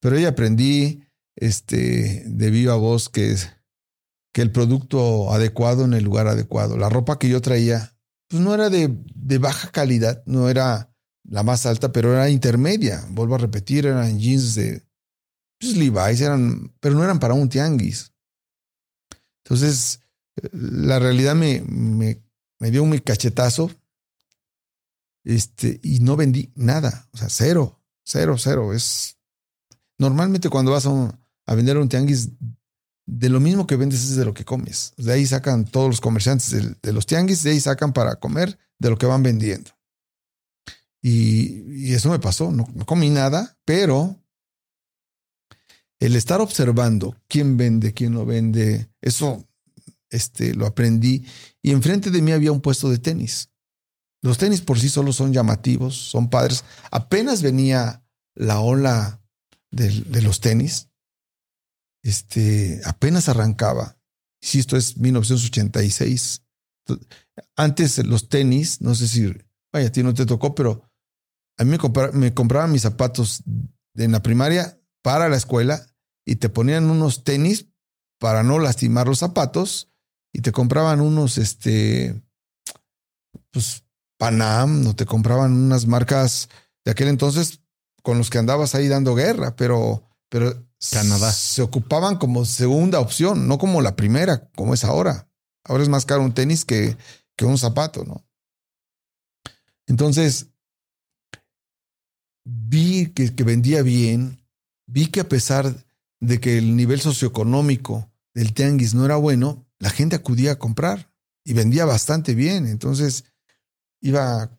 Pero 0.00 0.16
ahí 0.16 0.24
aprendí 0.24 1.04
este, 1.36 2.24
de 2.26 2.50
viva 2.50 2.74
voz 2.76 3.08
que, 3.08 3.36
que 4.32 4.42
el 4.42 4.52
producto 4.52 5.32
adecuado 5.32 5.84
en 5.84 5.94
el 5.94 6.04
lugar 6.04 6.26
adecuado. 6.26 6.76
La 6.76 6.88
ropa 6.88 7.18
que 7.18 7.28
yo 7.28 7.40
traía 7.40 7.92
pues 8.28 8.42
no 8.42 8.54
era 8.54 8.70
de, 8.70 8.90
de 9.14 9.38
baja 9.38 9.70
calidad, 9.70 10.22
no 10.26 10.48
era 10.48 10.92
la 11.28 11.42
más 11.42 11.66
alta, 11.66 11.92
pero 11.92 12.12
era 12.12 12.30
intermedia. 12.30 13.04
Vuelvo 13.10 13.34
a 13.34 13.38
repetir, 13.38 13.86
eran 13.86 14.18
jeans 14.18 14.54
de 14.54 14.82
pues, 15.58 15.76
Levi's, 15.76 16.20
eran, 16.20 16.72
pero 16.80 16.94
no 16.94 17.04
eran 17.04 17.18
para 17.18 17.34
un 17.34 17.48
tianguis. 17.48 18.12
Entonces, 19.44 20.00
la 20.52 20.98
realidad 20.98 21.34
me, 21.34 21.62
me, 21.62 22.22
me 22.58 22.70
dio 22.70 22.82
un 22.82 22.96
cachetazo 22.98 23.70
este, 25.24 25.80
y 25.82 26.00
no 26.00 26.16
vendí 26.16 26.52
nada, 26.54 27.08
o 27.12 27.16
sea, 27.16 27.28
cero, 27.28 27.80
cero, 28.04 28.36
cero. 28.38 28.72
Es 28.72 29.16
normalmente 29.98 30.48
cuando 30.48 30.72
vas 30.72 30.86
a, 30.86 31.18
a 31.46 31.54
vender 31.54 31.78
un 31.78 31.88
tianguis, 31.88 32.30
de 33.08 33.28
lo 33.28 33.38
mismo 33.38 33.68
que 33.68 33.76
vendes 33.76 34.02
es 34.02 34.16
de 34.16 34.24
lo 34.24 34.34
que 34.34 34.44
comes. 34.44 34.92
De 34.96 35.12
ahí 35.12 35.26
sacan 35.26 35.64
todos 35.64 35.88
los 35.88 36.00
comerciantes 36.00 36.50
de, 36.50 36.76
de 36.82 36.92
los 36.92 37.06
tianguis, 37.06 37.42
de 37.42 37.50
ahí 37.50 37.60
sacan 37.60 37.92
para 37.92 38.16
comer 38.16 38.58
de 38.78 38.90
lo 38.90 38.98
que 38.98 39.06
van 39.06 39.22
vendiendo. 39.22 39.75
Y, 41.08 41.94
eso 41.94 42.10
me 42.10 42.18
pasó, 42.18 42.50
no, 42.50 42.66
comí 42.84 43.10
nada, 43.10 43.56
pero 43.64 44.20
el 46.00 46.16
estar 46.16 46.40
observando 46.40 47.16
quién 47.28 47.56
vende, 47.56 47.94
quién 47.94 48.12
no 48.12 48.26
vende, 48.26 48.90
eso 49.00 49.48
este, 50.10 50.52
lo 50.54 50.66
aprendí. 50.66 51.24
Y 51.62 51.70
enfrente 51.70 52.10
de 52.10 52.22
mí 52.22 52.32
había 52.32 52.50
un 52.50 52.60
puesto 52.60 52.90
de 52.90 52.98
tenis. 52.98 53.50
Los 54.20 54.36
tenis 54.36 54.62
por 54.62 54.80
sí 54.80 54.88
solos 54.88 55.14
son 55.14 55.32
llamativos, 55.32 55.94
son 55.94 56.28
padres. 56.28 56.64
Apenas 56.90 57.40
venía 57.40 58.04
la 58.34 58.58
ola 58.58 59.22
de, 59.70 59.88
de 60.08 60.22
los 60.22 60.40
tenis. 60.40 60.88
Este, 62.02 62.80
apenas 62.84 63.28
arrancaba. 63.28 63.96
Si 64.40 64.58
esto 64.58 64.76
es 64.76 64.96
1986. 64.96 66.42
Antes 67.54 68.04
los 68.04 68.28
tenis, 68.28 68.80
no 68.80 68.96
sé 68.96 69.06
si, 69.06 69.32
vaya, 69.72 69.86
a 69.86 69.92
ti 69.92 70.02
no 70.02 70.12
te 70.12 70.26
tocó, 70.26 70.52
pero 70.52 70.85
a 71.58 71.64
mí 71.64 71.76
me, 72.12 72.34
compraban 72.34 72.72
mis 72.72 72.82
zapatos 72.82 73.42
en 73.94 74.12
la 74.12 74.22
primaria 74.22 74.78
para 75.02 75.28
la 75.28 75.36
escuela 75.36 75.86
y 76.24 76.36
te 76.36 76.48
ponían 76.48 76.90
unos 76.90 77.24
tenis 77.24 77.66
para 78.18 78.42
no 78.42 78.58
lastimar 78.58 79.06
los 79.06 79.20
zapatos 79.20 79.90
y 80.32 80.40
te 80.40 80.52
compraban 80.52 81.00
unos, 81.00 81.38
este, 81.38 82.20
pues, 83.50 83.84
Panam, 84.18 84.82
no 84.82 84.94
te 84.94 85.06
compraban 85.06 85.52
unas 85.52 85.86
marcas 85.86 86.48
de 86.84 86.92
aquel 86.92 87.08
entonces 87.08 87.60
con 88.02 88.18
los 88.18 88.30
que 88.30 88.38
andabas 88.38 88.74
ahí 88.74 88.88
dando 88.88 89.14
guerra, 89.14 89.56
pero, 89.56 90.02
pero 90.28 90.66
Canadá. 90.90 91.32
se 91.32 91.62
ocupaban 91.62 92.16
como 92.16 92.44
segunda 92.44 93.00
opción, 93.00 93.48
no 93.48 93.58
como 93.58 93.80
la 93.80 93.96
primera, 93.96 94.48
como 94.54 94.74
es 94.74 94.84
ahora. 94.84 95.28
Ahora 95.64 95.82
es 95.82 95.88
más 95.88 96.04
caro 96.06 96.22
un 96.22 96.32
tenis 96.32 96.64
que, 96.64 96.96
que 97.36 97.44
un 97.44 97.58
zapato, 97.58 98.04
¿no? 98.04 98.24
Entonces, 99.86 100.48
vi 102.46 103.08
que, 103.08 103.30
vendía 103.42 103.82
bien, 103.82 104.40
vi 104.86 105.08
que 105.08 105.20
a 105.20 105.28
pesar 105.28 105.84
de 106.20 106.40
que 106.40 106.58
el 106.58 106.76
nivel 106.76 107.00
socioeconómico 107.00 108.08
del 108.34 108.54
tianguis 108.54 108.94
no 108.94 109.04
era 109.04 109.16
bueno, 109.16 109.66
la 109.78 109.90
gente 109.90 110.16
acudía 110.16 110.52
a 110.52 110.58
comprar 110.58 111.12
y 111.44 111.54
vendía 111.54 111.84
bastante 111.84 112.34
bien. 112.34 112.66
Entonces 112.66 113.24
iba 114.00 114.56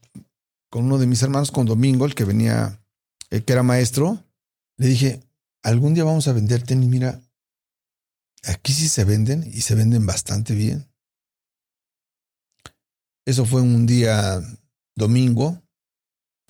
con 0.69 0.85
uno 0.85 0.97
de 0.97 1.07
mis 1.07 1.23
hermanos, 1.23 1.49
con 1.49 1.65
Domingo, 1.65 2.05
el 2.05 2.13
que 2.13 2.25
venía, 2.25 2.83
el 3.29 3.45
que 3.45 3.53
era 3.53 3.63
maestro, 3.63 4.21
le 4.75 4.87
dije, 4.87 5.23
algún 5.63 5.93
día 5.93 6.03
vamos 6.03 6.27
a 6.27 6.33
vender 6.33 6.63
tenis, 6.63 6.89
mira, 6.89 7.21
aquí 8.43 8.73
sí 8.73 8.89
se 8.89 9.05
venden 9.05 9.45
y 9.45 9.61
se 9.61 9.75
venden 9.75 10.05
bastante 10.05 10.53
bien. 10.53 10.85
Eso 13.25 13.45
fue 13.45 13.61
un 13.61 13.85
día 13.85 14.41
domingo, 14.95 15.61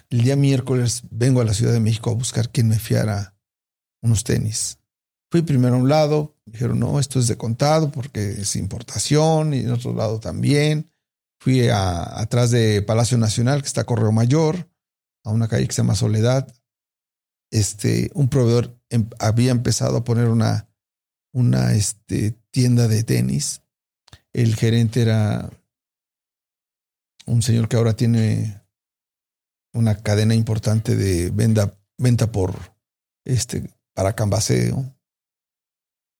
el 0.10 0.22
día 0.22 0.36
miércoles 0.36 1.04
vengo 1.10 1.41
a 1.41 1.46
la 1.46 1.54
Ciudad 1.54 1.74
de 1.74 1.80
México 1.80 2.10
a 2.10 2.15
buscar 2.15 2.50
quien 2.50 2.67
me 2.67 2.80
fiara 2.80 3.36
unos 4.02 4.24
tenis. 4.24 4.80
Fui 5.30 5.41
primero 5.41 5.76
a 5.76 5.80
un 5.80 5.89
lado, 5.89 6.36
dijeron, 6.46 6.80
no, 6.80 7.00
esto 7.00 7.20
es 7.20 7.28
de 7.28 7.38
contado 7.38 7.91
porque 7.91 8.30
es 8.30 8.56
importación 8.56 9.54
y 9.54 9.60
en 9.60 9.72
otro 9.72 9.93
lado 9.93 10.20
también. 10.20 10.89
Fui 11.39 11.67
a, 11.67 12.20
atrás 12.20 12.52
de 12.52 12.82
Palacio 12.82 13.17
Nacional, 13.17 13.62
que 13.62 13.67
está 13.67 13.84
Correo 13.84 14.12
Mayor, 14.12 14.70
a 15.26 15.32
una 15.32 15.48
calle 15.48 15.67
que 15.67 15.74
se 15.74 15.82
llama 15.82 15.96
Soledad. 15.96 16.54
Este, 17.52 18.10
un 18.13 18.30
proveedor 18.30 18.80
em, 18.89 19.10
había 19.20 19.52
empezado 19.52 19.98
a 19.98 20.04
poner 20.04 20.30
una, 20.30 20.70
una 21.34 21.74
este, 21.74 22.32
tienda 22.52 22.88
de 22.88 23.04
tenis. 23.04 23.62
El 24.32 24.56
gerente 24.56 25.02
era 25.02 25.50
un 27.26 27.41
señor 27.41 27.67
que 27.67 27.76
ahora 27.76 27.96
tiene 27.96 28.62
una 29.78 30.02
cadena 30.02 30.34
importante 30.34 30.96
de 30.96 31.30
venta, 31.30 32.32
por 32.32 32.76
este 33.24 33.70
para 33.94 34.13
cambaseo. 34.13 34.96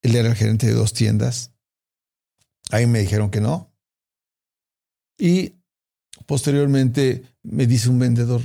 Él 0.02 0.16
era 0.16 0.28
el 0.28 0.34
gerente 0.34 0.66
de 0.66 0.74
dos 0.74 0.92
tiendas. 0.92 1.52
Ahí 2.70 2.86
me 2.86 3.00
dijeron 3.00 3.30
que 3.30 3.40
no. 3.40 3.72
Y 5.18 5.54
posteriormente 6.26 7.24
me 7.42 7.66
dice 7.66 7.88
un 7.88 7.98
vendedor, 7.98 8.42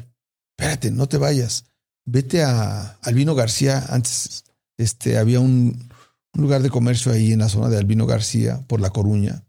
espérate, 0.57 0.91
no 0.91 1.07
te 1.07 1.17
vayas. 1.17 1.65
Vete 2.05 2.43
a 2.43 2.97
Albino 3.03 3.35
García. 3.35 3.85
Antes 3.89 4.45
este, 4.77 5.17
había 5.17 5.39
un, 5.39 5.89
un 6.33 6.41
lugar 6.41 6.61
de 6.61 6.69
comercio 6.69 7.11
ahí 7.11 7.31
en 7.31 7.39
la 7.39 7.49
zona 7.49 7.69
de 7.69 7.77
Albino 7.77 8.07
García, 8.07 8.65
por 8.67 8.81
La 8.81 8.89
Coruña. 8.89 9.45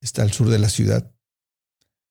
Está 0.00 0.22
al 0.22 0.32
sur 0.32 0.48
de 0.48 0.58
la 0.58 0.68
ciudad. 0.68 1.12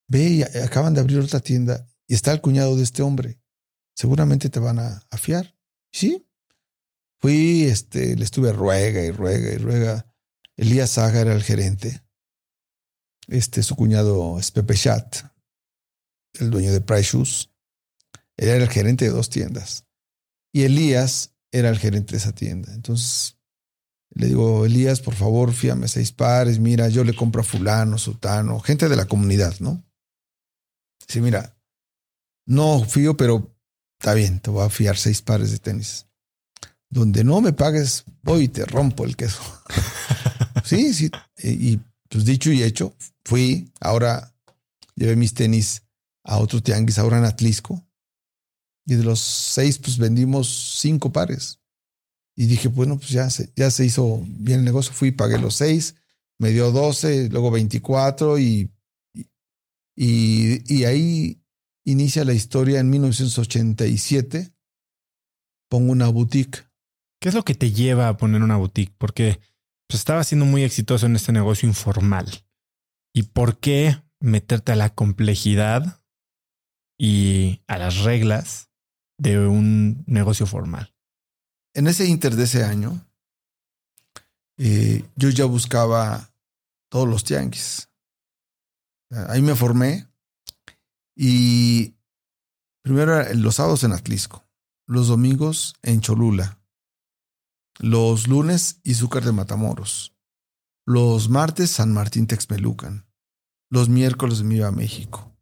Ve 0.09 0.29
y 0.29 0.43
acaban 0.43 0.93
de 0.93 1.01
abrir 1.01 1.19
otra 1.19 1.39
tienda 1.39 1.87
está 2.13 2.31
el 2.31 2.41
cuñado 2.41 2.75
de 2.75 2.83
este 2.83 3.01
hombre. 3.01 3.39
Seguramente 3.95 4.49
te 4.49 4.59
van 4.59 4.79
a, 4.79 5.05
fiar. 5.17 5.55
Sí. 5.91 6.27
Fui, 7.19 7.63
este, 7.63 8.15
le 8.15 8.25
estuve 8.25 8.51
ruega 8.51 9.01
y 9.03 9.11
ruega 9.11 9.53
y 9.53 9.57
ruega. 9.57 10.13
Elías 10.57 10.91
Saga 10.91 11.21
era 11.21 11.33
el 11.33 11.43
gerente. 11.43 12.03
Este, 13.27 13.63
su 13.63 13.75
cuñado 13.75 14.37
es 14.37 14.51
Pepe 14.51 14.73
Chat, 14.73 15.17
el 16.33 16.49
dueño 16.49 16.73
de 16.73 16.81
Price 16.81 17.11
Shoes. 17.13 17.49
Él 18.35 18.49
era 18.49 18.63
el 18.63 18.69
gerente 18.69 19.05
de 19.05 19.11
dos 19.11 19.29
tiendas. 19.29 19.85
Y 20.51 20.63
Elías 20.63 21.35
era 21.51 21.69
el 21.69 21.79
gerente 21.79 22.11
de 22.11 22.17
esa 22.17 22.33
tienda. 22.33 22.73
Entonces 22.73 23.37
le 24.15 24.27
digo, 24.27 24.65
Elías, 24.65 25.01
por 25.01 25.15
favor, 25.15 25.53
fíame 25.53 25.87
seis 25.87 26.11
pares. 26.11 26.59
Mira, 26.59 26.89
yo 26.89 27.03
le 27.03 27.15
compro 27.15 27.41
a 27.41 27.45
fulano, 27.45 27.97
sutano, 27.97 28.59
gente 28.59 28.89
de 28.89 28.95
la 28.95 29.05
comunidad, 29.05 29.55
¿no? 29.59 29.83
Sí, 31.07 31.21
mira, 31.21 31.57
no 32.45 32.83
fío, 32.83 33.15
pero 33.15 33.55
está 33.99 34.13
bien, 34.13 34.39
te 34.39 34.49
voy 34.49 34.65
a 34.65 34.69
fiar 34.69 34.97
seis 34.97 35.21
pares 35.21 35.51
de 35.51 35.59
tenis. 35.59 36.07
Donde 36.89 37.23
no 37.23 37.41
me 37.41 37.53
pagues, 37.53 38.03
voy 38.21 38.43
y 38.43 38.47
te 38.47 38.65
rompo 38.65 39.05
el 39.05 39.15
queso. 39.15 39.41
sí, 40.63 40.93
sí. 40.93 41.09
Y, 41.37 41.79
pues 42.09 42.25
dicho 42.25 42.51
y 42.51 42.61
hecho, 42.61 42.95
fui. 43.23 43.71
Ahora 43.79 44.35
llevé 44.95 45.15
mis 45.15 45.33
tenis 45.33 45.83
a 46.23 46.37
otro 46.37 46.61
tianguis, 46.61 46.99
ahora 46.99 47.17
en 47.17 47.25
Atlisco. 47.25 47.83
Y 48.85 48.95
de 48.95 49.03
los 49.03 49.19
seis, 49.19 49.79
pues 49.79 49.97
vendimos 49.97 50.77
cinco 50.79 51.11
pares. 51.11 51.59
Y 52.35 52.45
dije, 52.45 52.67
bueno, 52.67 52.97
pues 52.97 53.09
ya 53.09 53.29
se, 53.29 53.51
ya 53.55 53.71
se 53.71 53.85
hizo 53.85 54.21
bien 54.27 54.59
el 54.59 54.65
negocio. 54.65 54.93
Fui, 54.93 55.11
pagué 55.11 55.37
los 55.37 55.55
seis, 55.55 55.95
me 56.37 56.51
dio 56.51 56.71
doce, 56.71 57.29
luego 57.29 57.49
veinticuatro 57.51 58.37
y, 58.37 58.71
y, 59.95 60.75
y 60.75 60.83
ahí 60.83 61.42
inicia 61.85 62.25
la 62.25 62.33
historia 62.33 62.79
en 62.79 62.89
1987. 62.89 64.53
Pongo 65.69 65.91
una 65.91 66.07
boutique. 66.07 66.63
¿Qué 67.19 67.29
es 67.29 67.35
lo 67.35 67.43
que 67.43 67.55
te 67.55 67.71
lleva 67.71 68.07
a 68.07 68.17
poner 68.17 68.41
una 68.41 68.57
boutique? 68.57 68.93
Porque 68.97 69.39
pues, 69.87 69.99
estaba 69.99 70.23
siendo 70.23 70.45
muy 70.45 70.63
exitoso 70.63 71.05
en 71.05 71.15
este 71.15 71.31
negocio 71.31 71.67
informal. 71.67 72.45
¿Y 73.13 73.23
por 73.23 73.59
qué 73.59 74.01
meterte 74.19 74.71
a 74.71 74.75
la 74.75 74.89
complejidad 74.89 76.01
y 76.97 77.61
a 77.67 77.77
las 77.77 77.99
reglas 77.99 78.69
de 79.17 79.39
un 79.39 80.03
negocio 80.07 80.45
formal? 80.45 80.93
En 81.73 81.87
ese 81.87 82.05
inter 82.05 82.35
de 82.35 82.43
ese 82.43 82.63
año, 82.63 83.07
eh, 84.57 85.03
yo 85.15 85.29
ya 85.29 85.45
buscaba 85.45 86.33
todos 86.89 87.07
los 87.07 87.23
tianguis. 87.23 87.89
Ahí 89.09 89.41
me 89.41 89.55
formé 89.55 90.07
y 91.15 91.95
primero 92.81 93.23
los 93.35 93.55
sábados 93.55 93.83
en 93.83 93.93
Atlisco, 93.93 94.43
los 94.87 95.07
domingos 95.07 95.75
en 95.81 96.01
Cholula, 96.01 96.59
los 97.79 98.27
lunes 98.27 98.79
Izúcar 98.83 99.23
de 99.23 99.31
Matamoros, 99.31 100.15
Los 100.85 101.29
martes 101.29 101.71
San 101.71 101.93
Martín 101.93 102.27
Texmelucan. 102.27 103.07
Los 103.69 103.89
miércoles 103.89 104.43
me 104.43 104.55
iba 104.55 104.67
a 104.67 104.71
México. 104.71 105.35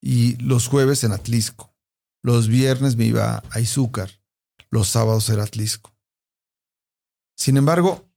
Y 0.00 0.36
los 0.36 0.66
jueves 0.66 1.04
en 1.04 1.12
Atlisco. 1.12 1.74
Los 2.22 2.48
viernes 2.48 2.96
me 2.96 3.04
iba 3.04 3.42
a 3.50 3.60
Izúcar. 3.60 4.10
Los 4.70 4.88
sábados 4.88 5.28
era 5.28 5.44
Atlisco. 5.44 5.94
Sin 7.36 7.56
embargo, 7.56 8.08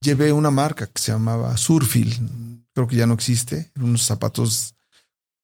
llevé 0.00 0.32
una 0.32 0.50
marca 0.50 0.86
que 0.86 1.00
se 1.00 1.12
llamaba 1.12 1.56
Surfield. 1.56 2.64
Creo 2.72 2.86
que 2.86 2.96
ya 2.96 3.06
no 3.06 3.14
existe. 3.14 3.72
Unos 3.76 4.02
zapatos 4.02 4.76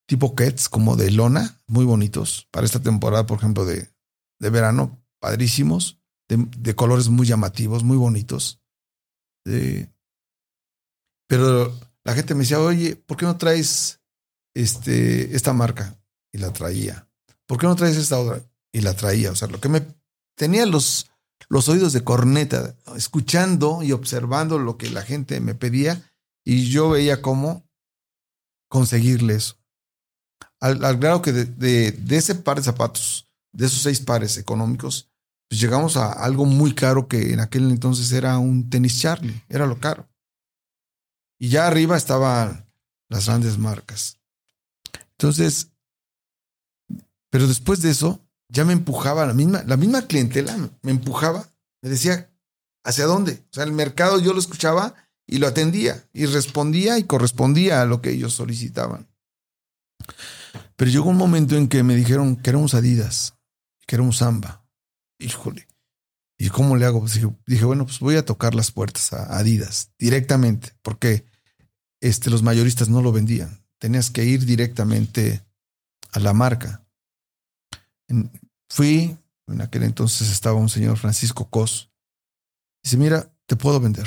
tipo 0.06 0.34
Kets, 0.34 0.68
como 0.68 0.96
de 0.96 1.10
lona, 1.10 1.60
muy 1.66 1.84
bonitos. 1.84 2.48
Para 2.50 2.64
esta 2.64 2.80
temporada, 2.80 3.26
por 3.26 3.38
ejemplo, 3.38 3.64
de, 3.64 3.90
de 4.38 4.50
verano, 4.50 5.02
padrísimos. 5.20 5.98
De, 6.28 6.74
colores 6.74 7.08
muy 7.08 7.24
llamativos, 7.26 7.84
muy 7.84 7.96
bonitos. 7.96 8.60
pero 11.28 11.72
la 12.02 12.14
gente 12.14 12.34
me 12.34 12.40
decía, 12.40 12.60
oye, 12.60 12.96
¿por 12.96 13.16
qué 13.16 13.26
no 13.26 13.36
traes 13.36 14.00
este, 14.54 15.36
esta 15.36 15.52
marca? 15.52 15.96
Y 16.32 16.38
la 16.38 16.52
traía. 16.52 17.08
¿Por 17.46 17.58
qué 17.58 17.66
no 17.66 17.76
traes 17.76 17.96
esta 17.96 18.18
otra? 18.18 18.42
Y 18.72 18.80
la 18.80 18.94
traía. 18.94 19.30
O 19.30 19.36
sea, 19.36 19.46
lo 19.46 19.60
que 19.60 19.68
me 19.68 19.86
tenía 20.36 20.66
los, 20.66 21.10
los 21.48 21.68
oídos 21.68 21.92
de 21.92 22.02
corneta, 22.02 22.76
escuchando 22.96 23.84
y 23.84 23.92
observando 23.92 24.58
lo 24.58 24.76
que 24.76 24.90
la 24.90 25.02
gente 25.02 25.40
me 25.40 25.54
pedía, 25.54 26.12
y 26.44 26.68
yo 26.68 26.90
veía 26.90 27.22
cómo 27.22 27.68
conseguirle 28.68 29.34
eso. 29.34 29.56
Al, 30.60 30.96
grado 30.96 31.22
que 31.22 31.32
de, 31.32 31.98
ese 32.10 32.34
par 32.34 32.56
de 32.56 32.64
zapatos, 32.64 33.28
de 33.52 33.66
esos 33.66 33.82
seis 33.82 34.00
pares 34.00 34.38
económicos, 34.38 35.10
pues 35.48 35.60
llegamos 35.60 35.96
a 35.96 36.12
algo 36.12 36.44
muy 36.44 36.74
caro 36.74 37.08
que 37.08 37.32
en 37.32 37.40
aquel 37.40 37.70
entonces 37.70 38.10
era 38.12 38.38
un 38.38 38.68
tenis 38.68 39.00
Charlie, 39.00 39.42
era 39.48 39.66
lo 39.66 39.78
caro. 39.78 40.08
Y 41.38 41.50
ya 41.50 41.66
arriba 41.66 41.96
estaban 41.96 42.66
las 43.08 43.26
grandes 43.26 43.58
marcas. 43.58 44.18
Entonces, 45.12 45.70
pero 47.30 47.46
después 47.46 47.82
de 47.82 47.90
eso, 47.90 48.20
ya 48.48 48.64
me 48.64 48.72
empujaba 48.72 49.26
la 49.26 49.34
misma, 49.34 49.62
la 49.64 49.76
misma 49.76 50.06
clientela, 50.06 50.56
me 50.82 50.90
empujaba, 50.90 51.48
me 51.82 51.90
decía, 51.90 52.30
¿hacia 52.84 53.06
dónde? 53.06 53.44
O 53.50 53.54
sea, 53.54 53.64
el 53.64 53.72
mercado 53.72 54.18
yo 54.20 54.32
lo 54.32 54.38
escuchaba 54.38 54.94
y 55.26 55.38
lo 55.38 55.46
atendía 55.46 56.08
y 56.12 56.26
respondía 56.26 56.98
y 56.98 57.04
correspondía 57.04 57.82
a 57.82 57.86
lo 57.86 58.00
que 58.00 58.10
ellos 58.10 58.34
solicitaban. 58.34 59.08
Pero 60.76 60.90
llegó 60.90 61.08
un 61.08 61.16
momento 61.16 61.56
en 61.56 61.68
que 61.68 61.82
me 61.82 61.96
dijeron, 61.96 62.36
queremos 62.36 62.74
Adidas, 62.74 63.34
queremos 63.86 64.18
Samba. 64.18 64.64
Híjole. 65.18 65.66
¿Y 66.38 66.50
cómo 66.50 66.76
le 66.76 66.84
hago? 66.84 67.00
Pues 67.00 67.18
dije, 67.46 67.64
bueno, 67.64 67.86
pues 67.86 67.98
voy 67.98 68.16
a 68.16 68.24
tocar 68.24 68.54
las 68.54 68.70
puertas 68.70 69.14
a 69.14 69.38
Adidas 69.38 69.90
directamente, 69.98 70.72
porque 70.82 71.24
este, 72.00 72.28
los 72.28 72.42
mayoristas 72.42 72.90
no 72.90 73.00
lo 73.00 73.10
vendían. 73.10 73.64
Tenías 73.78 74.10
que 74.10 74.24
ir 74.24 74.44
directamente 74.44 75.42
a 76.12 76.20
la 76.20 76.34
marca. 76.34 76.86
fui, 78.68 79.16
en 79.46 79.60
aquel 79.62 79.82
entonces 79.84 80.30
estaba 80.30 80.58
un 80.58 80.68
señor 80.68 80.98
Francisco 80.98 81.48
Cos. 81.48 81.90
Dice, 82.82 82.98
mira, 82.98 83.32
te 83.46 83.56
puedo 83.56 83.80
vender, 83.80 84.06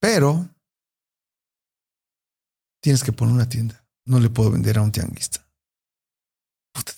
pero 0.00 0.48
tienes 2.80 3.02
que 3.02 3.12
poner 3.12 3.34
una 3.34 3.48
tienda 3.48 3.81
no 4.04 4.20
le 4.20 4.30
puedo 4.30 4.50
vender 4.50 4.78
a 4.78 4.82
un 4.82 4.92
tianguista. 4.92 5.46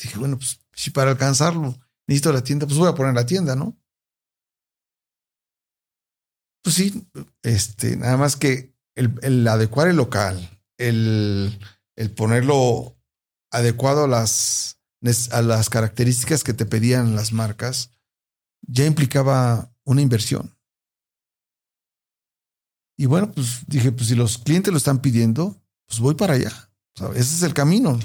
Dije, 0.01 0.19
bueno, 0.19 0.37
pues 0.37 0.61
si 0.73 0.90
para 0.90 1.12
alcanzarlo 1.12 1.79
necesito 2.07 2.33
la 2.33 2.45
tienda, 2.45 2.67
pues 2.67 2.79
voy 2.79 2.88
a 2.88 2.95
poner 2.95 3.14
la 3.14 3.27
tienda, 3.27 3.57
¿no? 3.57 3.77
Pues 6.62 6.77
sí, 6.77 7.07
este, 7.43 7.97
nada 7.97 8.17
más 8.17 8.37
que 8.37 8.75
el, 8.95 9.49
adecuar 9.49 9.88
el 9.88 9.97
local, 9.97 10.62
el, 10.79 11.59
el, 11.97 12.11
ponerlo 12.12 12.97
adecuado 13.51 14.05
a 14.05 14.09
las, 14.09 14.79
a 15.31 15.43
las 15.43 15.71
características 15.71 16.45
que 16.45 16.55
te 16.55 16.67
pedían 16.67 17.17
las 17.17 17.33
marcas, 17.33 17.90
ya 18.62 18.87
implicaba 18.87 19.75
una 19.85 20.01
inversión. 20.01 20.57
Y 22.97 23.07
bueno, 23.07 23.33
pues 23.33 23.67
dije, 23.67 23.90
pues 23.90 24.09
si 24.09 24.14
los 24.14 24.38
clientes 24.38 24.73
lo 24.73 24.79
están 24.79 25.01
pidiendo, 25.01 25.61
pues 25.87 26.01
voy 26.01 26.14
para 26.14 26.35
allá 26.35 26.74
ese 26.95 27.21
es 27.21 27.43
el 27.43 27.55
camino. 27.55 27.99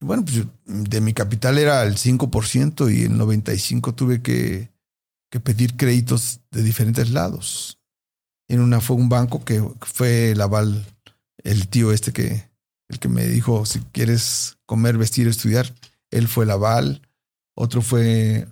Bueno, 0.00 0.24
pues 0.24 0.46
de 0.64 1.00
mi 1.00 1.12
capital 1.12 1.58
era 1.58 1.82
el 1.84 1.96
5% 1.96 2.92
y 2.92 3.02
el 3.02 3.12
95% 3.18 3.94
tuve 3.94 4.22
que, 4.22 4.70
pedir 5.44 5.76
créditos 5.76 6.40
de 6.50 6.62
diferentes 6.62 7.10
lados. 7.10 7.78
En 8.48 8.60
una 8.60 8.80
fue 8.80 8.96
un 8.96 9.08
banco 9.08 9.44
que 9.44 9.62
fue 9.82 10.32
el 10.32 10.40
aval, 10.40 10.84
el 11.44 11.68
tío 11.68 11.92
este 11.92 12.12
que, 12.12 12.50
el 12.88 12.98
que 12.98 13.08
me 13.08 13.26
dijo, 13.26 13.66
si 13.66 13.78
quieres 13.92 14.56
comer, 14.66 14.98
vestir, 14.98 15.28
estudiar, 15.28 15.72
él 16.10 16.26
fue 16.26 16.44
el 16.44 16.50
aval. 16.50 17.02
Otro 17.54 17.82
fue 17.82 18.48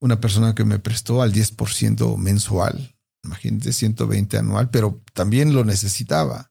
una 0.00 0.20
persona 0.20 0.54
que 0.54 0.64
me 0.64 0.78
prestó 0.78 1.22
al 1.22 1.32
10% 1.32 2.16
mensual, 2.16 2.96
imagínate, 3.22 3.72
120 3.72 4.38
anual, 4.38 4.70
pero 4.70 5.00
también 5.12 5.54
lo 5.54 5.64
necesitaba. 5.64 6.49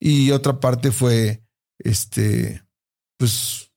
Y 0.00 0.30
otra 0.30 0.60
parte 0.60 0.92
fue, 0.92 1.42
este, 1.78 2.62
pues, 3.18 3.72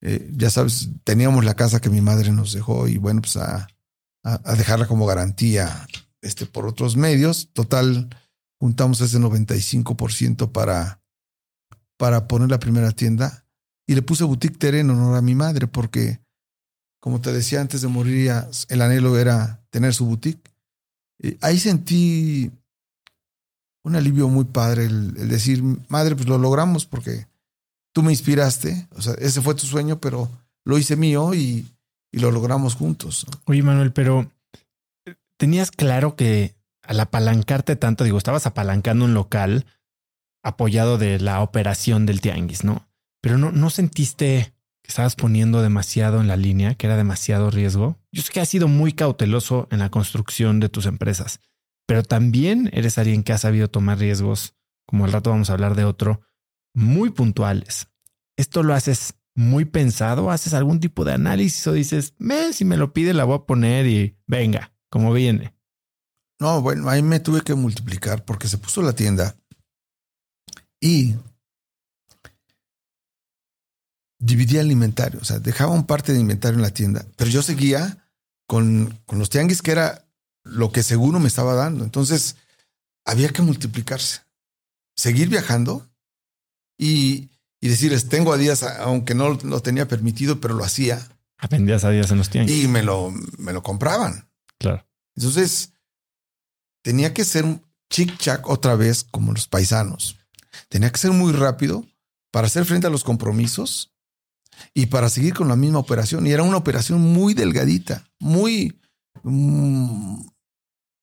eh, 0.00 0.30
ya 0.32 0.50
sabes, 0.50 0.90
teníamos 1.04 1.44
la 1.44 1.54
casa 1.54 1.80
que 1.80 1.90
mi 1.90 2.00
madre 2.00 2.30
nos 2.30 2.52
dejó 2.52 2.86
y 2.86 2.98
bueno, 2.98 3.20
pues 3.20 3.36
a, 3.36 3.66
a, 4.22 4.54
dejarla 4.54 4.86
como 4.86 5.06
garantía 5.06 5.86
este, 6.22 6.46
por 6.46 6.66
otros 6.66 6.96
medios. 6.96 7.50
Total, 7.52 8.08
juntamos 8.60 9.00
ese 9.00 9.18
95% 9.18 10.52
para, 10.52 11.02
para 11.96 12.28
poner 12.28 12.50
la 12.50 12.60
primera 12.60 12.92
tienda 12.92 13.44
y 13.86 13.94
le 13.94 14.02
puse 14.02 14.24
Boutique 14.24 14.58
Tere 14.58 14.80
en 14.80 14.90
honor 14.90 15.16
a 15.16 15.22
mi 15.22 15.34
madre 15.34 15.66
porque, 15.66 16.20
como 17.00 17.20
te 17.20 17.32
decía 17.32 17.60
antes 17.60 17.80
de 17.80 17.88
morir, 17.88 18.32
el 18.68 18.82
anhelo 18.82 19.18
era 19.18 19.64
tener 19.70 19.94
su 19.94 20.06
boutique. 20.06 20.50
ahí 21.40 21.58
sentí 21.58 22.52
un 23.88 23.96
alivio 23.96 24.28
muy 24.28 24.44
padre 24.44 24.84
el, 24.84 25.28
decir, 25.28 25.62
madre, 25.88 26.14
pues 26.14 26.28
lo 26.28 26.38
logramos 26.38 26.86
porque 26.86 27.26
tú 27.92 28.02
me 28.02 28.12
inspiraste, 28.12 28.86
o 28.94 29.02
sea, 29.02 29.14
ese 29.14 29.40
fue 29.40 29.54
tu 29.54 29.66
sueño, 29.66 30.00
pero 30.00 30.30
lo 30.64 30.78
hice 30.78 30.96
mío 30.96 31.34
y, 31.34 31.66
lo 32.12 32.30
logramos 32.30 32.74
juntos. 32.74 33.26
Oye, 33.44 33.62
Manuel, 33.62 33.92
pero 33.92 34.30
tenías 35.36 35.70
claro 35.70 36.16
que 36.16 36.56
al 36.82 36.98
apalancarte 37.00 37.76
tanto, 37.76 38.02
digo, 38.02 38.18
estabas 38.18 38.46
apalancando 38.46 39.04
un 39.04 39.14
local 39.14 39.66
apoyado 40.42 40.96
de 40.98 41.20
la 41.20 41.42
operación 41.42 42.06
del 42.06 42.20
tianguis, 42.20 42.64
¿no? 42.64 42.88
Pero 43.20 43.36
no, 43.36 43.52
no 43.52 43.68
sentiste 43.70 44.54
que 44.82 44.88
estabas 44.88 45.16
poniendo 45.16 45.60
demasiado 45.60 46.20
en 46.20 46.28
la 46.28 46.36
línea, 46.36 46.74
que 46.74 46.86
era 46.86 46.96
demasiado 46.96 47.50
riesgo. 47.50 47.98
Yo 48.10 48.22
sé 48.22 48.32
que 48.32 48.40
has 48.40 48.48
sido 48.48 48.68
muy 48.68 48.94
cauteloso 48.94 49.68
en 49.70 49.80
la 49.80 49.90
construcción 49.90 50.60
de 50.60 50.70
tus 50.70 50.86
empresas, 50.86 51.40
pero 51.88 52.02
también 52.02 52.68
eres 52.74 52.98
alguien 52.98 53.22
que 53.22 53.32
ha 53.32 53.38
sabido 53.38 53.70
tomar 53.70 53.98
riesgos, 53.98 54.54
como 54.86 55.06
al 55.06 55.12
rato 55.12 55.30
vamos 55.30 55.48
a 55.48 55.54
hablar 55.54 55.74
de 55.74 55.84
otro, 55.84 56.20
muy 56.74 57.08
puntuales. 57.08 57.88
¿Esto 58.36 58.62
lo 58.62 58.74
haces 58.74 59.14
muy 59.34 59.64
pensado? 59.64 60.30
¿Haces 60.30 60.52
algún 60.52 60.80
tipo 60.80 61.06
de 61.06 61.14
análisis 61.14 61.66
o 61.66 61.72
dices, 61.72 62.12
si 62.52 62.64
me 62.66 62.76
lo 62.76 62.92
pide 62.92 63.14
la 63.14 63.24
voy 63.24 63.36
a 63.36 63.46
poner 63.46 63.86
y 63.86 64.18
venga, 64.26 64.74
como 64.90 65.14
viene? 65.14 65.54
No, 66.38 66.60
bueno, 66.60 66.90
ahí 66.90 67.02
me 67.02 67.20
tuve 67.20 67.40
que 67.40 67.54
multiplicar 67.54 68.22
porque 68.26 68.48
se 68.48 68.58
puso 68.58 68.82
la 68.82 68.92
tienda 68.92 69.34
y 70.82 71.16
dividía 74.18 74.60
el 74.60 74.70
inventario, 74.70 75.20
o 75.22 75.24
sea, 75.24 75.38
dejaba 75.38 75.72
un 75.72 75.86
parte 75.86 76.12
de 76.12 76.20
inventario 76.20 76.58
en 76.58 76.62
la 76.62 76.70
tienda, 76.70 77.06
pero 77.16 77.30
yo 77.30 77.40
seguía 77.40 78.10
con, 78.46 79.00
con 79.06 79.18
los 79.18 79.30
tianguis 79.30 79.62
que 79.62 79.70
era 79.70 80.07
lo 80.48 80.72
que 80.72 80.82
seguro 80.82 81.20
me 81.20 81.28
estaba 81.28 81.54
dando. 81.54 81.84
Entonces, 81.84 82.36
había 83.04 83.28
que 83.30 83.42
multiplicarse, 83.42 84.22
seguir 84.96 85.28
viajando 85.28 85.88
y, 86.76 87.30
y 87.60 87.68
decirles, 87.68 88.08
tengo 88.08 88.32
a 88.32 88.36
días, 88.36 88.62
aunque 88.62 89.14
no 89.14 89.34
lo 89.34 89.60
tenía 89.60 89.88
permitido, 89.88 90.40
pero 90.40 90.54
lo 90.54 90.64
hacía. 90.64 91.06
Aprendías 91.38 91.84
a 91.84 91.90
días 91.90 92.10
en 92.10 92.18
los 92.18 92.30
tiempos. 92.30 92.54
Y 92.54 92.68
me 92.68 92.82
lo, 92.82 93.12
me 93.38 93.52
lo 93.52 93.62
compraban. 93.62 94.28
Claro. 94.58 94.86
Entonces, 95.16 95.72
tenía 96.82 97.14
que 97.14 97.24
ser 97.24 97.44
un 97.44 97.62
chic-chac 97.90 98.42
otra 98.44 98.74
vez 98.76 99.04
como 99.04 99.32
los 99.32 99.48
paisanos. 99.48 100.16
Tenía 100.68 100.90
que 100.90 100.98
ser 100.98 101.12
muy 101.12 101.32
rápido 101.32 101.86
para 102.30 102.46
hacer 102.46 102.64
frente 102.64 102.86
a 102.86 102.90
los 102.90 103.04
compromisos 103.04 103.92
y 104.74 104.86
para 104.86 105.08
seguir 105.08 105.34
con 105.34 105.48
la 105.48 105.56
misma 105.56 105.78
operación. 105.78 106.26
Y 106.26 106.32
era 106.32 106.42
una 106.42 106.56
operación 106.56 107.00
muy 107.00 107.34
delgadita, 107.34 108.04
muy, 108.18 108.80
mm, 109.22 110.20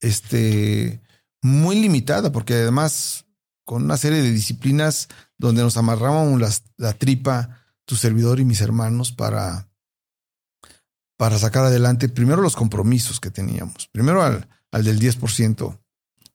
este, 0.05 1.01
muy 1.41 1.79
limitada, 1.79 2.31
porque 2.31 2.53
además 2.53 3.25
con 3.65 3.83
una 3.83 3.97
serie 3.97 4.21
de 4.21 4.31
disciplinas 4.31 5.07
donde 5.37 5.63
nos 5.63 5.77
amarrábamos 5.77 6.61
la 6.77 6.93
tripa, 6.93 7.65
tu 7.85 7.95
servidor 7.95 8.39
y 8.39 8.45
mis 8.45 8.61
hermanos, 8.61 9.11
para, 9.11 9.67
para 11.17 11.39
sacar 11.39 11.65
adelante 11.65 12.09
primero 12.09 12.41
los 12.41 12.55
compromisos 12.55 13.19
que 13.19 13.31
teníamos. 13.31 13.87
Primero 13.91 14.21
al, 14.21 14.47
al 14.71 14.83
del 14.83 14.99
10%. 14.99 15.79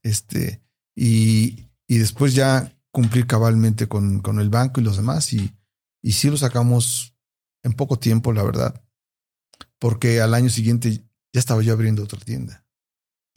Este, 0.02 0.62
y, 0.96 1.68
y 1.86 1.98
después 1.98 2.34
ya 2.34 2.76
cumplir 2.90 3.26
cabalmente 3.26 3.86
con, 3.86 4.20
con, 4.20 4.40
el 4.40 4.50
banco 4.50 4.80
y 4.80 4.84
los 4.84 4.96
demás. 4.96 5.32
Y, 5.32 5.54
y 6.02 6.12
sí 6.12 6.28
lo 6.28 6.36
sacamos 6.36 7.14
en 7.62 7.72
poco 7.74 7.98
tiempo, 7.98 8.32
la 8.32 8.42
verdad. 8.42 8.82
Porque 9.78 10.20
al 10.20 10.34
año 10.34 10.50
siguiente 10.50 11.04
ya 11.32 11.38
estaba 11.38 11.62
yo 11.62 11.72
abriendo 11.72 12.02
otra 12.02 12.18
tienda. 12.18 12.64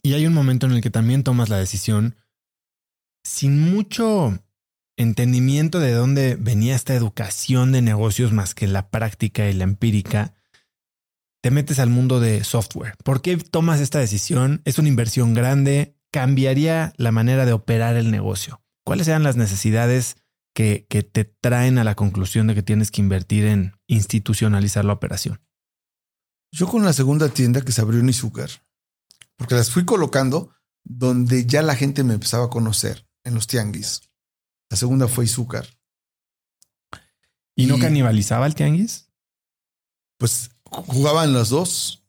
Y 0.04 0.12
hay 0.12 0.26
un 0.26 0.34
momento 0.34 0.66
en 0.66 0.72
el 0.72 0.82
que 0.82 0.90
también 0.90 1.24
tomas 1.24 1.48
la 1.48 1.56
decisión 1.56 2.14
sin 3.24 3.58
mucho 3.58 4.38
entendimiento 4.98 5.80
de 5.80 5.92
dónde 5.92 6.36
venía 6.38 6.76
esta 6.76 6.94
educación 6.94 7.72
de 7.72 7.80
negocios 7.80 8.30
más 8.30 8.54
que 8.54 8.66
la 8.66 8.90
práctica 8.90 9.48
y 9.48 9.54
la 9.54 9.64
empírica, 9.64 10.34
te 11.42 11.50
metes 11.50 11.78
al 11.78 11.88
mundo 11.88 12.20
de 12.20 12.44
software. 12.44 12.96
¿Por 13.02 13.22
qué 13.22 13.38
tomas 13.38 13.80
esta 13.80 13.98
decisión? 13.98 14.60
Es 14.66 14.78
una 14.78 14.88
inversión 14.88 15.32
grande, 15.32 15.96
cambiaría 16.12 16.92
la 16.98 17.10
manera 17.10 17.46
de 17.46 17.54
operar 17.54 17.96
el 17.96 18.10
negocio. 18.10 18.62
¿Cuáles 18.84 19.08
eran 19.08 19.22
las 19.22 19.36
necesidades 19.36 20.16
que, 20.54 20.86
que 20.90 21.02
te 21.02 21.24
traen 21.24 21.78
a 21.78 21.84
la 21.84 21.94
conclusión 21.94 22.46
de 22.46 22.54
que 22.54 22.62
tienes 22.62 22.90
que 22.90 23.00
invertir 23.00 23.46
en 23.46 23.72
institucionalizar 23.86 24.84
la 24.84 24.92
operación? 24.92 25.40
Yo 26.52 26.68
con 26.68 26.84
la 26.84 26.92
segunda 26.92 27.30
tienda 27.30 27.62
que 27.62 27.72
se 27.72 27.80
abrió 27.80 28.00
en 28.00 28.10
Izúcar, 28.10 28.50
porque 29.36 29.54
las 29.54 29.70
fui 29.70 29.84
colocando 29.84 30.54
donde 30.84 31.46
ya 31.46 31.62
la 31.62 31.76
gente 31.76 32.04
me 32.04 32.14
empezaba 32.14 32.46
a 32.46 32.50
conocer 32.50 33.06
en 33.24 33.34
los 33.34 33.46
tianguis. 33.46 34.02
La 34.70 34.76
segunda 34.76 35.08
fue 35.08 35.24
Izúcar. 35.24 35.66
¿Y, 37.56 37.66
no 37.66 37.78
canibalizaba 37.78 38.46
el 38.46 38.54
tianguis? 38.54 39.08
Pues 40.18 40.50
jugaban 40.64 41.32
los 41.32 41.50
dos. 41.50 42.02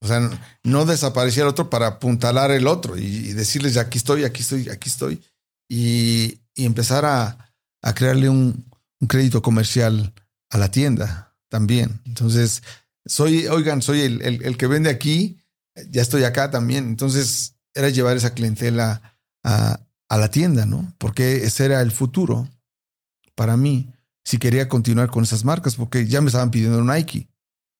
O 0.00 0.08
sea, 0.08 0.30
no 0.64 0.84
desaparecía 0.84 1.44
el 1.44 1.48
otro 1.48 1.70
para 1.70 1.86
apuntalar 1.86 2.50
el 2.50 2.66
otro 2.66 2.96
y, 2.96 3.32
decirles, 3.34 3.76
aquí 3.76 3.98
estoy, 3.98 4.24
aquí 4.24 4.40
estoy, 4.42 4.68
aquí 4.68 4.88
estoy. 4.88 5.22
Y, 5.68 6.40
empezar 6.56 7.04
a, 7.04 7.54
crearle 7.94 8.28
un, 8.28 8.66
crédito 9.08 9.42
comercial 9.42 10.12
a 10.50 10.58
la 10.58 10.70
tienda 10.70 11.36
también. 11.48 12.00
Entonces, 12.04 12.62
soy, 13.04 13.46
oigan, 13.46 13.82
soy 13.82 14.00
el, 14.00 14.22
el, 14.22 14.56
que 14.56 14.66
vende 14.66 14.90
aquí, 14.90 15.41
ya 15.90 16.02
estoy 16.02 16.24
acá 16.24 16.50
también. 16.50 16.86
Entonces, 16.86 17.56
era 17.74 17.88
llevar 17.88 18.16
esa 18.16 18.34
clientela 18.34 19.18
a, 19.44 19.80
a 20.08 20.16
la 20.16 20.30
tienda, 20.30 20.66
¿no? 20.66 20.94
Porque 20.98 21.44
ese 21.44 21.64
era 21.64 21.80
el 21.80 21.90
futuro 21.90 22.48
para 23.34 23.56
mí 23.56 23.92
si 24.24 24.38
quería 24.38 24.68
continuar 24.68 25.10
con 25.10 25.24
esas 25.24 25.44
marcas, 25.44 25.76
porque 25.76 26.06
ya 26.06 26.20
me 26.20 26.28
estaban 26.28 26.50
pidiendo 26.50 26.82
Nike. 26.84 27.28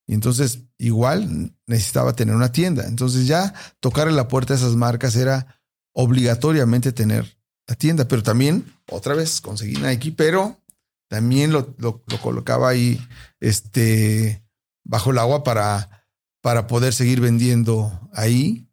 Y 0.06 0.14
entonces 0.14 0.60
igual 0.78 1.54
necesitaba 1.66 2.14
tener 2.14 2.34
una 2.34 2.50
tienda. 2.50 2.86
Entonces 2.86 3.26
ya 3.26 3.54
tocar 3.80 4.08
en 4.08 4.16
la 4.16 4.28
puerta 4.28 4.54
de 4.54 4.60
esas 4.60 4.74
marcas 4.74 5.14
era 5.14 5.60
obligatoriamente 5.94 6.92
tener 6.92 7.38
la 7.68 7.76
tienda, 7.76 8.08
pero 8.08 8.22
también 8.22 8.74
otra 8.90 9.14
vez 9.14 9.40
conseguí 9.40 9.76
Nike, 9.76 10.12
pero 10.12 10.60
también 11.08 11.52
lo, 11.52 11.74
lo, 11.78 12.02
colocaba 12.20 12.70
ahí 12.70 13.00
este, 13.38 14.42
bajo 14.82 15.10
el 15.10 15.18
agua 15.18 15.44
para, 15.44 16.01
para 16.42 16.66
poder 16.66 16.92
seguir 16.92 17.20
vendiendo 17.20 18.10
ahí. 18.12 18.68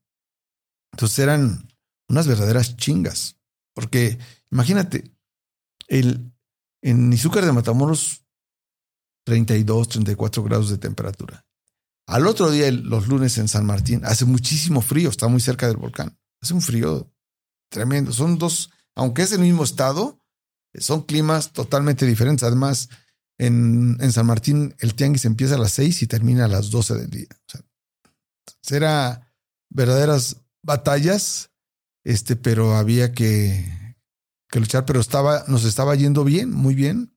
Entonces 0.92 1.20
eran 1.20 1.70
unas 2.10 2.28
verdaderas 2.28 2.76
chingas. 2.76 3.38
Porque 3.74 4.20
imagínate, 4.52 5.16
el, 5.88 6.34
en 6.82 7.14
Izúcar 7.14 7.46
de 7.46 7.54
Matamoros, 7.54 8.26
32, 9.26 9.88
34 9.90 10.44
grados 10.44 10.70
de 10.70 10.78
temperatura. 10.78 11.46
Al 12.08 12.26
otro 12.26 12.50
día, 12.50 12.72
los 12.72 13.08
lunes 13.08 13.38
en 13.38 13.48
San 13.48 13.66
Martín, 13.66 14.02
hace 14.04 14.26
muchísimo 14.26 14.82
frío, 14.82 15.10
está 15.10 15.28
muy 15.28 15.40
cerca 15.40 15.68
del 15.68 15.78
volcán. 15.78 16.18
Hace 16.42 16.56
un 16.56 16.62
frío 16.62 17.14
tremendo. 17.70 18.12
Son 18.12 18.40
dos, 18.40 18.72
aunque 18.96 19.22
es 19.22 19.32
el 19.32 19.42
mismo 19.42 19.64
estado, 19.64 20.20
son 20.74 21.04
climas 21.04 21.54
totalmente 21.54 22.08
diferentes. 22.08 22.44
Además, 22.44 22.90
en, 23.40 23.98
en 24.00 24.12
San 24.12 24.28
Martín 24.28 24.76
el 24.80 24.94
tianguis 24.94 25.26
empieza 25.26 25.56
a 25.56 25.60
las 25.60 25.72
6 25.72 26.04
y 26.04 26.08
termina 26.08 26.46
a 26.46 26.50
las 26.50 26.70
12 26.70 26.94
del 26.94 27.10
día. 27.10 27.28
O 27.32 27.52
sea, 27.52 27.62
será 28.62 29.34
verdaderas 29.70 30.38
batallas 30.62 31.50
este, 32.04 32.36
pero 32.36 32.76
había 32.76 33.14
que, 33.14 33.96
luchar, 34.54 34.86
pero 34.86 35.00
estaba, 35.00 35.44
nos 35.48 35.66
estaba 35.66 35.96
yendo 35.96 36.24
bien, 36.24 36.52
muy 36.52 36.74
bien. 36.74 37.16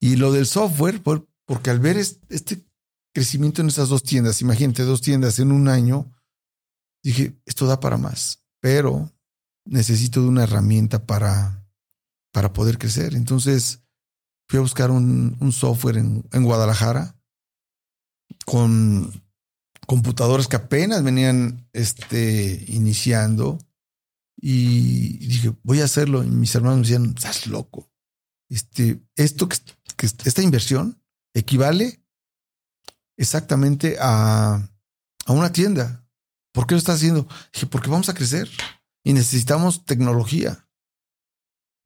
Y 0.00 0.16
lo 0.16 0.32
del 0.32 0.46
software, 0.46 1.02
porque 1.02 1.70
al 1.70 1.78
ver 1.78 1.96
este 1.96 2.66
crecimiento 3.12 3.60
en 3.60 3.68
esas 3.68 3.88
dos 3.88 4.02
tiendas, 4.02 4.40
imagínate, 4.40 4.82
dos 4.82 5.00
tiendas 5.00 5.38
en 5.38 5.52
un 5.52 5.68
año, 5.68 6.10
dije, 7.02 7.40
esto 7.44 7.66
da 7.66 7.80
para 7.80 7.98
más, 7.98 8.42
pero 8.60 9.12
necesito 9.64 10.22
de 10.22 10.28
una 10.28 10.44
herramienta 10.44 11.06
para, 11.06 11.64
para 12.32 12.52
poder 12.52 12.78
crecer. 12.78 13.14
Entonces 13.14 13.82
fui 14.50 14.58
a 14.58 14.62
buscar 14.62 14.90
un, 14.90 15.36
un 15.38 15.52
software 15.52 15.96
en, 15.96 16.28
en, 16.32 16.42
Guadalajara 16.42 17.16
con 18.44 19.22
computadoras 19.86 20.48
que 20.48 20.56
apenas 20.56 21.04
venían 21.04 21.68
este, 21.72 22.64
iniciando. 22.66 23.58
Y 24.36 25.18
dije, 25.24 25.54
voy 25.62 25.80
a 25.80 25.84
hacerlo. 25.84 26.24
Y 26.24 26.30
mis 26.30 26.52
hermanos 26.52 26.78
me 26.78 26.82
decían, 26.82 27.14
estás 27.16 27.46
loco. 27.46 27.92
Este, 28.48 29.00
esto 29.14 29.48
que, 29.48 29.56
esta 30.24 30.42
inversión 30.42 31.00
equivale 31.32 32.04
exactamente 33.16 33.98
a, 34.00 34.68
a 35.26 35.32
una 35.32 35.52
tienda. 35.52 36.04
¿Por 36.52 36.66
qué 36.66 36.74
lo 36.74 36.78
estás 36.78 36.96
haciendo? 36.96 37.28
Dije, 37.52 37.66
porque 37.66 37.88
vamos 37.88 38.08
a 38.08 38.14
crecer 38.14 38.50
y 39.04 39.12
necesitamos 39.12 39.84
tecnología. 39.84 40.68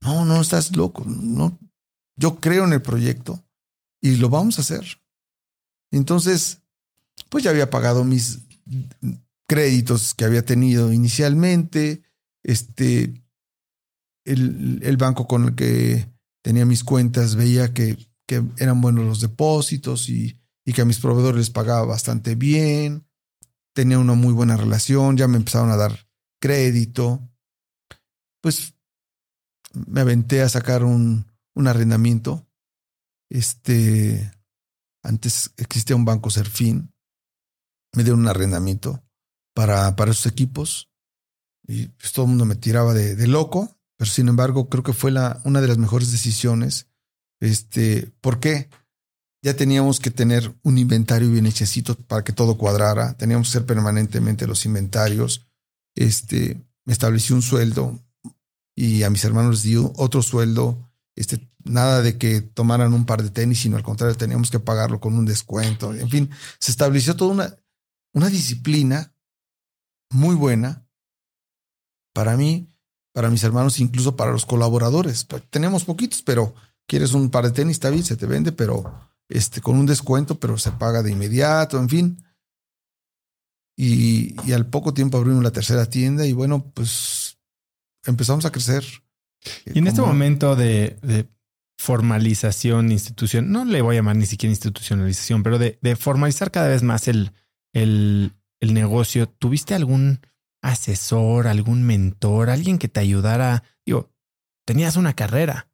No, 0.01 0.25
no 0.25 0.41
estás 0.41 0.75
loco. 0.75 1.03
No, 1.05 1.59
yo 2.15 2.39
creo 2.39 2.65
en 2.65 2.73
el 2.73 2.81
proyecto 2.81 3.43
y 4.01 4.15
lo 4.17 4.29
vamos 4.29 4.57
a 4.57 4.61
hacer. 4.61 5.01
Entonces, 5.91 6.61
pues 7.29 7.43
ya 7.43 7.51
había 7.51 7.69
pagado 7.69 8.03
mis 8.03 8.39
créditos 9.47 10.13
que 10.13 10.25
había 10.25 10.43
tenido 10.43 10.91
inicialmente, 10.91 12.03
este, 12.43 13.23
el, 14.25 14.79
el 14.83 14.97
banco 14.97 15.27
con 15.27 15.45
el 15.45 15.55
que 15.55 16.07
tenía 16.43 16.65
mis 16.65 16.83
cuentas 16.83 17.35
veía 17.35 17.73
que, 17.73 17.97
que 18.27 18.43
eran 18.57 18.81
buenos 18.81 19.05
los 19.05 19.21
depósitos 19.21 20.09
y, 20.09 20.39
y, 20.65 20.73
que 20.73 20.81
a 20.81 20.85
mis 20.85 20.99
proveedores 20.99 21.37
les 21.37 21.49
pagaba 21.49 21.85
bastante 21.85 22.35
bien, 22.35 23.07
tenía 23.73 23.99
una 23.99 24.13
muy 24.13 24.33
buena 24.33 24.57
relación, 24.57 25.17
ya 25.17 25.27
me 25.27 25.37
empezaron 25.37 25.71
a 25.71 25.77
dar 25.77 26.07
crédito, 26.39 27.27
pues 28.41 28.73
me 29.87 30.01
aventé 30.01 30.41
a 30.41 30.49
sacar 30.49 30.83
un, 30.83 31.25
un 31.55 31.67
arrendamiento. 31.67 32.47
Este, 33.29 34.31
antes 35.01 35.51
existía 35.57 35.95
un 35.95 36.05
banco 36.05 36.29
Serfín 36.29 36.95
me 37.95 38.03
dieron 38.03 38.21
un 38.21 38.27
arrendamiento 38.27 39.03
para, 39.53 39.95
para 39.95 40.11
esos 40.11 40.25
equipos 40.25 40.91
y 41.67 41.87
pues, 41.87 42.11
todo 42.11 42.25
el 42.25 42.29
mundo 42.29 42.45
me 42.45 42.55
tiraba 42.55 42.93
de, 42.93 43.27
loco, 43.27 43.75
pero 43.97 44.09
sin 44.09 44.27
embargo 44.27 44.69
creo 44.69 44.83
que 44.83 44.93
fue 44.93 45.11
la, 45.11 45.41
una 45.45 45.61
de 45.61 45.67
las 45.67 45.77
mejores 45.77 46.11
decisiones. 46.11 46.87
Este, 47.39 48.11
¿Por 48.21 48.39
qué? 48.39 48.69
Ya 49.41 49.55
teníamos 49.55 49.99
que 49.99 50.11
tener 50.11 50.55
un 50.63 50.77
inventario 50.77 51.31
bien 51.31 51.45
hechecito 51.45 51.95
para 51.95 52.23
que 52.23 52.33
todo 52.33 52.57
cuadrara, 52.57 53.15
teníamos 53.17 53.47
que 53.47 53.57
hacer 53.57 53.65
permanentemente 53.65 54.47
los 54.47 54.65
inventarios. 54.65 55.47
Este, 55.95 56.61
me 56.85 56.93
establecí 56.93 57.33
un 57.33 57.41
sueldo 57.41 57.99
y 58.75 59.03
a 59.03 59.09
mis 59.09 59.23
hermanos 59.23 59.51
les 59.51 59.63
di 59.63 59.75
otro 59.77 60.21
sueldo. 60.21 60.84
Este, 61.15 61.49
nada 61.63 62.01
de 62.01 62.17
que 62.17 62.41
tomaran 62.41 62.93
un 62.93 63.05
par 63.05 63.23
de 63.23 63.29
tenis, 63.29 63.61
sino 63.61 63.77
al 63.77 63.83
contrario, 63.83 64.17
teníamos 64.17 64.51
que 64.51 64.59
pagarlo 64.59 64.99
con 64.99 65.17
un 65.17 65.25
descuento. 65.25 65.93
En 65.93 66.09
fin, 66.09 66.29
se 66.59 66.71
estableció 66.71 67.15
toda 67.15 67.31
una, 67.31 67.57
una 68.13 68.29
disciplina 68.29 69.13
muy 70.11 70.35
buena 70.35 70.87
para 72.13 72.35
mí, 72.37 72.69
para 73.13 73.29
mis 73.29 73.43
hermanos, 73.43 73.79
incluso 73.79 74.15
para 74.15 74.31
los 74.31 74.45
colaboradores. 74.45 75.23
Pues, 75.23 75.43
tenemos 75.49 75.85
poquitos, 75.85 76.21
pero 76.21 76.53
quieres 76.85 77.13
un 77.13 77.29
par 77.29 77.45
de 77.45 77.51
tenis, 77.51 77.77
está 77.77 77.89
bien, 77.89 78.03
se 78.03 78.17
te 78.17 78.25
vende, 78.25 78.51
pero 78.51 79.09
este, 79.29 79.61
con 79.61 79.77
un 79.77 79.85
descuento, 79.85 80.39
pero 80.39 80.57
se 80.57 80.71
paga 80.71 81.01
de 81.01 81.11
inmediato, 81.11 81.79
en 81.79 81.89
fin. 81.89 82.25
Y, 83.77 84.35
y 84.47 84.53
al 84.53 84.67
poco 84.67 84.93
tiempo 84.93 85.17
abrimos 85.17 85.43
la 85.43 85.51
tercera 85.51 85.85
tienda 85.89 86.25
y 86.25 86.33
bueno, 86.33 86.71
pues 86.73 87.37
empezamos 88.05 88.45
a 88.45 88.51
crecer. 88.51 88.85
Y 89.65 89.79
en 89.79 89.87
este 89.87 90.01
momento 90.01 90.55
de, 90.55 90.97
de, 91.01 91.27
formalización, 91.77 92.91
institución, 92.91 93.51
no 93.51 93.65
le 93.65 93.81
voy 93.81 93.95
a 93.95 93.99
llamar 93.99 94.15
ni 94.15 94.25
siquiera 94.25 94.51
institucionalización, 94.51 95.43
pero 95.43 95.59
de, 95.59 95.77
de 95.81 95.95
formalizar 95.95 96.49
cada 96.49 96.69
vez 96.69 96.83
más 96.83 97.07
el, 97.07 97.31
el, 97.73 98.31
negocio, 98.61 99.27
¿tuviste 99.27 99.75
algún 99.75 100.21
asesor, 100.61 101.47
algún 101.47 101.83
mentor, 101.83 102.49
alguien 102.49 102.77
que 102.77 102.87
te 102.87 103.01
ayudara? 103.01 103.63
Digo, 103.85 104.11
tenías 104.65 104.95
una 104.95 105.13
carrera, 105.13 105.67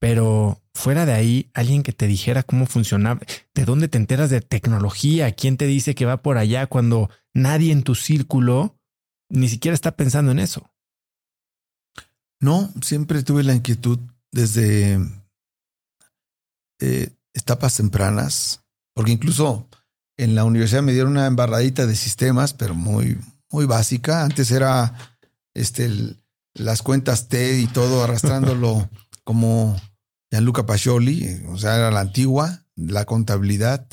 pero 0.00 0.62
fuera 0.72 1.04
de 1.04 1.12
ahí, 1.12 1.50
alguien 1.54 1.82
que 1.82 1.92
te 1.92 2.06
dijera 2.06 2.44
cómo 2.44 2.66
funcionaba, 2.66 3.20
de 3.54 3.64
dónde 3.64 3.88
te 3.88 3.98
enteras 3.98 4.30
de 4.30 4.40
tecnología, 4.40 5.32
quién 5.32 5.56
te 5.56 5.66
dice 5.66 5.94
que 5.94 6.06
va 6.06 6.22
por 6.22 6.38
allá 6.38 6.66
cuando 6.66 7.10
nadie 7.34 7.72
en 7.72 7.82
tu 7.82 7.94
círculo 7.94 8.78
ni 9.28 9.48
siquiera 9.48 9.74
está 9.74 9.96
pensando 9.96 10.30
en 10.32 10.38
eso. 10.38 10.70
No, 12.40 12.72
siempre 12.82 13.22
tuve 13.22 13.42
la 13.42 13.54
inquietud 13.54 13.98
desde 14.30 15.00
eh, 16.80 17.10
etapas 17.34 17.76
tempranas, 17.76 18.64
porque 18.94 19.12
incluso 19.12 19.68
en 20.16 20.34
la 20.34 20.44
universidad 20.44 20.82
me 20.82 20.92
dieron 20.92 21.12
una 21.12 21.26
embarradita 21.26 21.86
de 21.86 21.96
sistemas, 21.96 22.52
pero 22.52 22.74
muy, 22.74 23.18
muy 23.50 23.66
básica. 23.66 24.22
Antes 24.22 24.50
era 24.50 25.16
este, 25.54 25.90
las 26.54 26.82
cuentas 26.82 27.28
T 27.28 27.60
y 27.60 27.66
todo 27.66 28.04
arrastrándolo 28.04 28.88
como 29.24 29.80
Gianluca 30.30 30.66
Pacioli, 30.66 31.42
o 31.48 31.56
sea, 31.56 31.76
era 31.76 31.90
la 31.90 32.00
antigua, 32.00 32.64
la 32.76 33.04
contabilidad. 33.04 33.86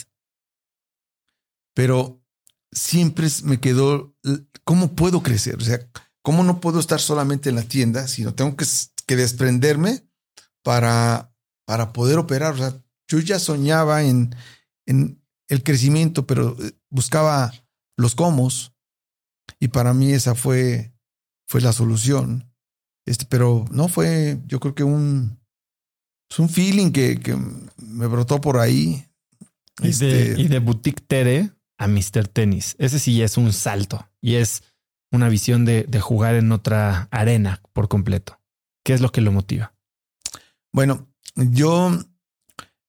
Pero 1.73 2.21
siempre 2.71 3.27
me 3.43 3.59
quedó, 3.59 4.15
¿cómo 4.63 4.95
puedo 4.95 5.23
crecer? 5.23 5.55
O 5.55 5.61
sea, 5.61 5.79
¿cómo 6.25 6.43
no 6.43 6.59
puedo 6.59 6.79
estar 6.79 6.99
solamente 6.99 7.49
en 7.49 7.55
la 7.55 7.61
tienda, 7.61 8.07
sino 8.07 8.33
tengo 8.33 8.57
que, 8.57 8.65
que 9.05 9.15
desprenderme 9.15 10.09
para, 10.63 11.31
para 11.65 11.93
poder 11.93 12.17
operar? 12.17 12.55
O 12.55 12.57
sea, 12.57 12.83
yo 13.07 13.19
ya 13.19 13.37
soñaba 13.37 14.01
en, 14.01 14.35
en 14.87 15.21
el 15.49 15.61
crecimiento, 15.61 16.25
pero 16.25 16.57
eh, 16.59 16.71
buscaba 16.89 17.53
los 17.95 18.15
cómo. 18.15 18.49
Y 19.59 19.67
para 19.67 19.93
mí 19.93 20.13
esa 20.13 20.33
fue, 20.33 20.95
fue 21.47 21.61
la 21.61 21.71
solución. 21.71 22.51
Este, 23.05 23.27
pero 23.29 23.65
no 23.69 23.87
fue, 23.87 24.41
yo 24.47 24.59
creo 24.59 24.73
que 24.73 24.83
un, 24.83 25.39
es 26.27 26.39
un 26.39 26.49
feeling 26.49 26.91
que, 26.91 27.19
que 27.19 27.37
me 27.77 28.07
brotó 28.07 28.41
por 28.41 28.57
ahí. 28.57 29.07
Y, 29.79 29.91
de, 29.93 30.31
este 30.31 30.41
y 30.41 30.47
de 30.47 30.57
Boutique 30.57 31.03
Tere 31.05 31.51
a 31.77 31.87
Mr. 31.87 32.27
Tennis. 32.27 32.75
Ese 32.79 32.97
sí 32.97 33.21
es 33.21 33.37
un 33.37 33.53
salto 33.53 34.09
y 34.21 34.35
es 34.35 34.63
una 35.11 35.29
visión 35.29 35.65
de, 35.65 35.83
de 35.83 35.99
jugar 35.99 36.35
en 36.35 36.51
otra 36.51 37.07
arena 37.11 37.61
por 37.73 37.87
completo. 37.87 38.39
¿Qué 38.83 38.93
es 38.93 39.01
lo 39.01 39.11
que 39.11 39.21
lo 39.21 39.31
motiva? 39.31 39.73
Bueno, 40.71 41.07
yo 41.35 41.91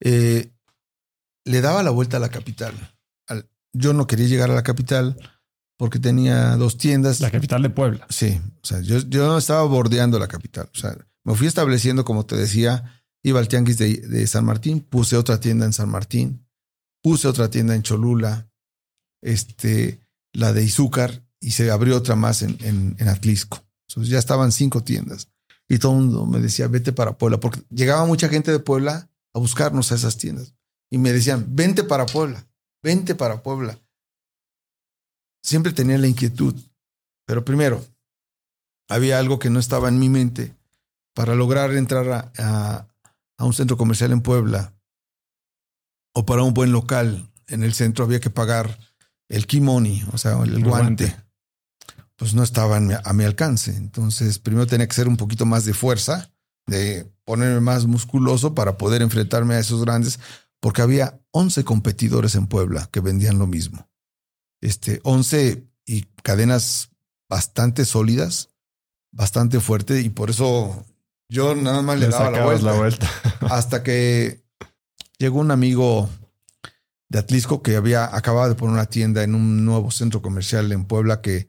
eh, 0.00 0.52
le 1.44 1.60
daba 1.60 1.82
la 1.82 1.90
vuelta 1.90 2.16
a 2.16 2.20
la 2.20 2.28
capital. 2.28 2.74
Yo 3.72 3.92
no 3.92 4.06
quería 4.06 4.26
llegar 4.26 4.50
a 4.50 4.54
la 4.54 4.62
capital 4.62 5.16
porque 5.76 5.98
tenía 5.98 6.56
dos 6.56 6.78
tiendas. 6.78 7.20
La 7.20 7.30
capital 7.30 7.62
de 7.62 7.70
Puebla. 7.70 8.06
Sí, 8.08 8.40
o 8.62 8.66
sea, 8.66 8.80
yo, 8.80 8.98
yo 9.00 9.26
no 9.26 9.38
estaba 9.38 9.62
bordeando 9.64 10.18
la 10.18 10.28
capital. 10.28 10.70
O 10.74 10.78
sea, 10.78 10.96
me 11.24 11.34
fui 11.34 11.46
estableciendo, 11.46 12.04
como 12.04 12.24
te 12.24 12.36
decía, 12.36 13.02
iba 13.22 13.38
al 13.38 13.48
tianguis 13.48 13.78
de, 13.78 13.96
de 13.96 14.26
San 14.26 14.44
Martín, 14.44 14.80
puse 14.80 15.16
otra 15.16 15.40
tienda 15.40 15.66
en 15.66 15.72
San 15.72 15.90
Martín, 15.90 16.46
puse 17.02 17.28
otra 17.28 17.50
tienda 17.50 17.74
en 17.74 17.82
Cholula, 17.82 18.48
este, 19.22 20.00
la 20.32 20.52
de 20.52 20.64
Izúcar, 20.64 21.25
y 21.46 21.52
se 21.52 21.70
abrió 21.70 21.96
otra 21.96 22.16
más 22.16 22.42
en, 22.42 22.58
en, 22.60 22.96
en 22.98 23.08
Atlisco. 23.08 23.64
Entonces 23.88 24.10
ya 24.10 24.18
estaban 24.18 24.50
cinco 24.50 24.82
tiendas. 24.82 25.28
Y 25.68 25.78
todo 25.78 25.92
el 25.92 25.98
mundo 25.98 26.26
me 26.26 26.40
decía, 26.40 26.66
vete 26.66 26.92
para 26.92 27.16
Puebla, 27.16 27.38
porque 27.38 27.62
llegaba 27.70 28.04
mucha 28.04 28.28
gente 28.28 28.50
de 28.50 28.58
Puebla 28.58 29.08
a 29.32 29.38
buscarnos 29.38 29.92
a 29.92 29.94
esas 29.94 30.16
tiendas. 30.16 30.54
Y 30.90 30.98
me 30.98 31.12
decían, 31.12 31.46
vente 31.50 31.84
para 31.84 32.04
Puebla, 32.04 32.44
vente 32.82 33.14
para 33.14 33.44
Puebla. 33.44 33.78
Siempre 35.40 35.72
tenía 35.72 35.98
la 35.98 36.08
inquietud. 36.08 36.56
Pero 37.26 37.44
primero, 37.44 37.86
había 38.88 39.20
algo 39.20 39.38
que 39.38 39.48
no 39.48 39.60
estaba 39.60 39.88
en 39.88 40.00
mi 40.00 40.08
mente. 40.08 40.52
Para 41.14 41.36
lograr 41.36 41.72
entrar 41.74 42.10
a, 42.10 42.32
a, 42.38 42.88
a 43.38 43.44
un 43.44 43.52
centro 43.52 43.76
comercial 43.76 44.10
en 44.10 44.20
Puebla 44.20 44.74
o 46.12 46.26
para 46.26 46.42
un 46.42 46.54
buen 46.54 46.72
local 46.72 47.30
en 47.46 47.62
el 47.62 47.72
centro 47.72 48.04
había 48.04 48.18
que 48.18 48.30
pagar 48.30 48.80
el 49.28 49.46
kimoni, 49.46 50.02
o 50.12 50.18
sea, 50.18 50.42
el, 50.42 50.54
el 50.54 50.64
guante. 50.64 51.04
guante. 51.06 51.25
Pues 52.16 52.34
no 52.34 52.42
estaba 52.42 52.76
a 52.76 53.12
mi 53.12 53.24
alcance. 53.24 53.76
Entonces, 53.76 54.38
primero 54.38 54.66
tenía 54.66 54.86
que 54.88 54.94
ser 54.94 55.08
un 55.08 55.16
poquito 55.16 55.44
más 55.44 55.64
de 55.64 55.74
fuerza, 55.74 56.30
de 56.66 57.10
ponerme 57.24 57.60
más 57.60 57.86
musculoso 57.86 58.54
para 58.54 58.78
poder 58.78 59.02
enfrentarme 59.02 59.54
a 59.54 59.58
esos 59.58 59.84
grandes, 59.84 60.18
porque 60.60 60.82
había 60.82 61.20
11 61.32 61.64
competidores 61.64 62.34
en 62.34 62.46
Puebla 62.46 62.88
que 62.90 63.00
vendían 63.00 63.38
lo 63.38 63.46
mismo. 63.46 63.88
Este, 64.62 65.00
11 65.04 65.66
y 65.84 66.02
cadenas 66.22 66.90
bastante 67.28 67.84
sólidas, 67.84 68.50
bastante 69.12 69.60
fuerte, 69.60 70.00
y 70.00 70.08
por 70.08 70.30
eso 70.30 70.84
yo 71.28 71.54
nada 71.54 71.82
más 71.82 71.98
le, 71.98 72.06
le 72.06 72.12
daba 72.12 72.30
la 72.30 72.44
vuelta, 72.44 72.66
la 72.66 72.72
vuelta. 72.72 73.10
hasta 73.50 73.82
que 73.82 74.44
llegó 75.18 75.40
un 75.40 75.50
amigo 75.50 76.08
de 77.08 77.18
Atlisco 77.18 77.62
que 77.62 77.76
había 77.76 78.14
acabado 78.16 78.48
de 78.48 78.54
poner 78.54 78.74
una 78.74 78.86
tienda 78.86 79.22
en 79.22 79.34
un 79.34 79.64
nuevo 79.64 79.90
centro 79.90 80.22
comercial 80.22 80.72
en 80.72 80.84
Puebla 80.84 81.20
que, 81.20 81.48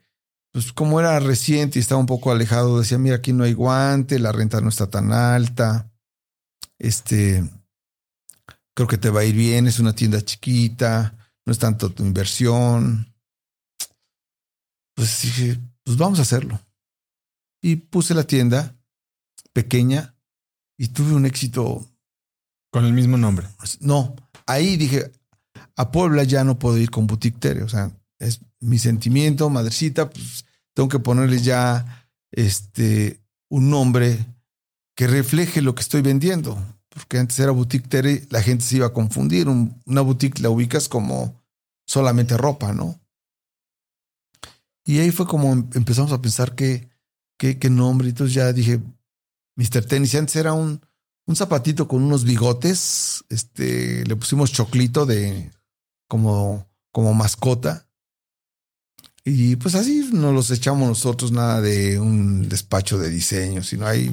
pues 0.58 0.74
como 0.74 1.00
era 1.00 1.20
reciente 1.20 1.78
y 1.78 1.82
estaba 1.84 2.02
un 2.02 2.08
poco 2.08 2.32
alejado, 2.32 2.80
decía, 2.80 2.98
mira, 2.98 3.18
aquí 3.18 3.32
no 3.32 3.44
hay 3.44 3.54
guante, 3.54 4.18
la 4.18 4.32
renta 4.32 4.60
no 4.60 4.70
está 4.70 4.90
tan 4.90 5.14
alta, 5.14 5.92
este, 6.80 7.48
creo 8.74 8.88
que 8.88 8.98
te 8.98 9.12
va 9.12 9.20
a 9.20 9.24
ir 9.24 9.36
bien, 9.36 9.68
es 9.68 9.78
una 9.78 9.94
tienda 9.94 10.20
chiquita, 10.20 11.16
no 11.46 11.52
es 11.52 11.60
tanto 11.60 11.92
tu 11.92 12.04
inversión. 12.04 13.14
Pues 14.96 15.22
dije, 15.22 15.60
pues 15.84 15.96
vamos 15.96 16.18
a 16.18 16.24
hacerlo. 16.24 16.60
Y 17.62 17.76
puse 17.76 18.16
la 18.16 18.24
tienda 18.24 18.76
pequeña 19.54 20.16
y 20.76 20.88
tuve 20.88 21.14
un 21.14 21.28
éxito. 21.28 21.86
Con 22.72 22.84
el 22.84 22.94
mismo 22.94 23.16
nombre. 23.16 23.46
No, 23.80 24.16
ahí 24.48 24.76
dije, 24.76 25.12
a 25.76 25.92
Puebla 25.92 26.24
ya 26.24 26.44
no 26.44 26.58
puedo 26.58 26.80
ir 26.80 26.90
con 26.90 27.06
Boutique 27.06 27.40
Tere. 27.40 27.62
O 27.62 27.70
sea, 27.70 27.92
es 28.18 28.40
mi 28.60 28.80
sentimiento, 28.80 29.52
madrecita, 29.52 30.10
pues 30.10 30.47
tengo 30.78 30.90
que 30.90 31.00
ponerle 31.00 31.42
ya 31.42 32.08
este, 32.32 33.20
un 33.50 33.72
nombre 33.72 34.24
que 34.96 35.08
refleje 35.08 35.64
lo 35.64 35.74
que 35.74 35.82
estoy 35.82 36.04
vendiendo. 36.04 36.56
Porque 36.90 37.18
antes 37.18 37.40
era 37.40 37.50
Boutique 37.50 37.88
Tere, 37.88 38.28
la 38.30 38.44
gente 38.44 38.64
se 38.64 38.76
iba 38.76 38.86
a 38.86 38.94
confundir. 38.94 39.50
Un, 39.50 39.82
una 39.88 40.02
boutique 40.02 40.40
la 40.40 40.52
ubicas 40.52 40.88
como 40.88 41.44
solamente 41.88 42.38
ropa, 42.38 42.74
¿no? 42.74 43.02
Y 44.86 45.00
ahí 45.00 45.10
fue 45.10 45.26
como 45.26 45.52
em, 45.52 45.68
empezamos 45.74 46.12
a 46.12 46.22
pensar 46.22 46.54
qué, 46.54 46.88
qué, 47.40 47.58
qué 47.58 47.72
nombre. 47.72 48.10
Entonces 48.10 48.36
ya 48.36 48.54
dije, 48.54 48.80
Mr. 49.56 49.84
Tennis. 49.84 50.14
Antes 50.14 50.36
era 50.36 50.54
un, 50.54 50.80
un 51.26 51.36
zapatito 51.36 51.88
con 51.88 52.04
unos 52.04 52.24
bigotes. 52.24 53.26
Este, 53.30 54.06
le 54.06 54.16
pusimos 54.16 54.52
choclito 54.52 55.08
de, 55.08 55.52
como, 56.08 56.68
como 56.92 57.16
mascota. 57.16 57.87
Y 59.30 59.58
pues 59.58 59.76
así 59.76 60.10
nos 60.14 60.34
los 60.34 60.52
echamos 60.52 60.88
nosotros, 60.88 61.34
nada 61.34 61.60
de 61.60 62.00
un 62.00 62.48
despacho 62.48 62.98
de 62.98 63.10
diseño, 63.10 63.62
sino 63.62 63.86
ahí, 63.86 64.10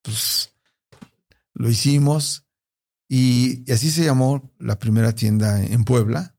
pues 0.00 0.54
lo 1.52 1.68
hicimos. 1.68 2.46
Y, 3.06 3.62
y 3.70 3.72
así 3.72 3.90
se 3.90 4.06
llamó 4.06 4.54
la 4.58 4.78
primera 4.78 5.14
tienda 5.14 5.62
en 5.62 5.84
Puebla, 5.84 6.34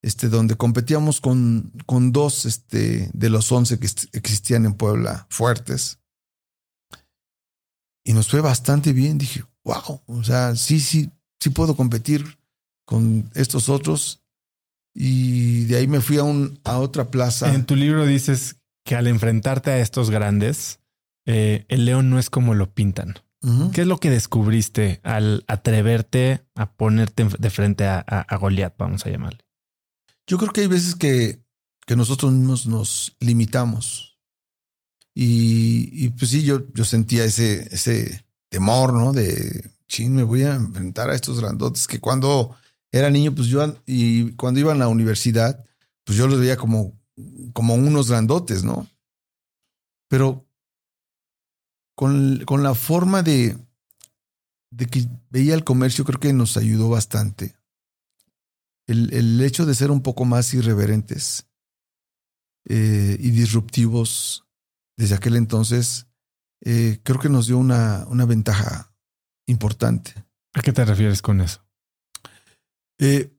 este, 0.00 0.28
donde 0.28 0.54
competíamos 0.54 1.20
con, 1.20 1.72
con 1.86 2.12
dos 2.12 2.44
este, 2.44 3.10
de 3.12 3.30
los 3.30 3.50
once 3.50 3.80
que 3.80 3.88
existían 4.12 4.64
en 4.64 4.74
Puebla 4.74 5.26
fuertes. 5.28 5.98
Y 8.04 8.12
nos 8.12 8.28
fue 8.28 8.42
bastante 8.42 8.92
bien. 8.92 9.18
Dije, 9.18 9.44
wow, 9.64 10.02
o 10.06 10.22
sea, 10.22 10.54
sí, 10.54 10.78
sí, 10.78 11.10
sí 11.40 11.50
puedo 11.50 11.74
competir 11.74 12.38
con 12.84 13.28
estos 13.34 13.68
otros 13.68 14.22
y 14.98 15.66
de 15.66 15.76
ahí 15.76 15.86
me 15.86 16.00
fui 16.00 16.16
a, 16.16 16.22
un, 16.22 16.58
a 16.64 16.78
otra 16.78 17.10
plaza. 17.10 17.54
En 17.54 17.66
tu 17.66 17.76
libro 17.76 18.06
dices 18.06 18.56
que 18.82 18.96
al 18.96 19.06
enfrentarte 19.06 19.70
a 19.70 19.78
estos 19.78 20.08
grandes, 20.08 20.80
eh, 21.26 21.66
el 21.68 21.84
león 21.84 22.08
no 22.08 22.18
es 22.18 22.30
como 22.30 22.54
lo 22.54 22.72
pintan. 22.72 23.16
Uh 23.42 23.48
-huh. 23.48 23.70
¿Qué 23.72 23.82
es 23.82 23.86
lo 23.86 23.98
que 23.98 24.08
descubriste 24.08 25.00
al 25.02 25.44
atreverte 25.48 26.46
a 26.54 26.72
ponerte 26.72 27.28
de 27.38 27.50
frente 27.50 27.84
a, 27.84 28.02
a, 28.08 28.20
a 28.22 28.36
Goliat, 28.36 28.74
vamos 28.78 29.04
a 29.04 29.10
llamarle? 29.10 29.40
Yo 30.26 30.38
creo 30.38 30.50
que 30.52 30.62
hay 30.62 30.66
veces 30.66 30.94
que, 30.94 31.40
que 31.86 31.94
nosotros 31.94 32.32
mismos 32.32 32.66
nos 32.66 33.16
limitamos. 33.20 34.18
Y, 35.14 35.90
y, 35.92 36.08
pues 36.10 36.30
sí, 36.30 36.42
yo, 36.42 36.62
yo 36.72 36.84
sentía 36.84 37.24
ese, 37.24 37.68
ese 37.70 38.24
temor, 38.48 38.94
¿no? 38.94 39.12
De, 39.12 39.70
chin, 39.88 40.14
me 40.14 40.22
voy 40.22 40.42
a 40.44 40.54
enfrentar 40.54 41.10
a 41.10 41.14
estos 41.14 41.38
grandotes 41.40 41.86
que 41.86 42.00
cuando 42.00 42.56
era 42.98 43.10
niño, 43.10 43.34
pues 43.34 43.48
yo, 43.48 43.76
y 43.86 44.32
cuando 44.32 44.60
iba 44.60 44.72
a 44.72 44.76
la 44.76 44.88
universidad, 44.88 45.64
pues 46.04 46.16
yo 46.18 46.26
los 46.26 46.40
veía 46.40 46.56
como, 46.56 46.98
como 47.52 47.74
unos 47.74 48.10
grandotes, 48.10 48.64
¿no? 48.64 48.88
Pero 50.08 50.46
con, 51.94 52.44
con 52.44 52.62
la 52.62 52.74
forma 52.74 53.22
de, 53.22 53.58
de 54.70 54.86
que 54.86 55.08
veía 55.30 55.54
el 55.54 55.64
comercio, 55.64 56.04
creo 56.04 56.20
que 56.20 56.32
nos 56.32 56.56
ayudó 56.56 56.88
bastante. 56.88 57.56
El, 58.86 59.12
el 59.12 59.40
hecho 59.40 59.66
de 59.66 59.74
ser 59.74 59.90
un 59.90 60.02
poco 60.02 60.24
más 60.24 60.54
irreverentes 60.54 61.48
eh, 62.68 63.16
y 63.18 63.30
disruptivos 63.30 64.44
desde 64.96 65.16
aquel 65.16 65.36
entonces, 65.36 66.06
eh, 66.64 67.00
creo 67.02 67.18
que 67.18 67.28
nos 67.28 67.46
dio 67.46 67.58
una, 67.58 68.06
una 68.08 68.24
ventaja 68.24 68.92
importante. 69.46 70.14
¿A 70.54 70.62
qué 70.62 70.72
te 70.72 70.84
refieres 70.84 71.20
con 71.20 71.40
eso? 71.40 71.65
Eh, 72.98 73.36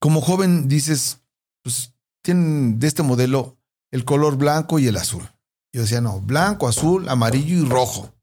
como 0.00 0.20
joven 0.20 0.68
dices, 0.68 1.22
pues 1.62 1.94
tienen 2.22 2.78
de 2.78 2.86
este 2.86 3.02
modelo, 3.02 3.58
el 3.90 4.04
color 4.04 4.36
blanco 4.36 4.78
y 4.78 4.86
el 4.86 4.96
azul. 4.96 5.22
Yo 5.72 5.82
decía, 5.82 6.00
no, 6.00 6.20
blanco, 6.20 6.68
azul, 6.68 7.08
amarillo 7.08 7.56
y 7.58 7.68
rojo. 7.68 8.14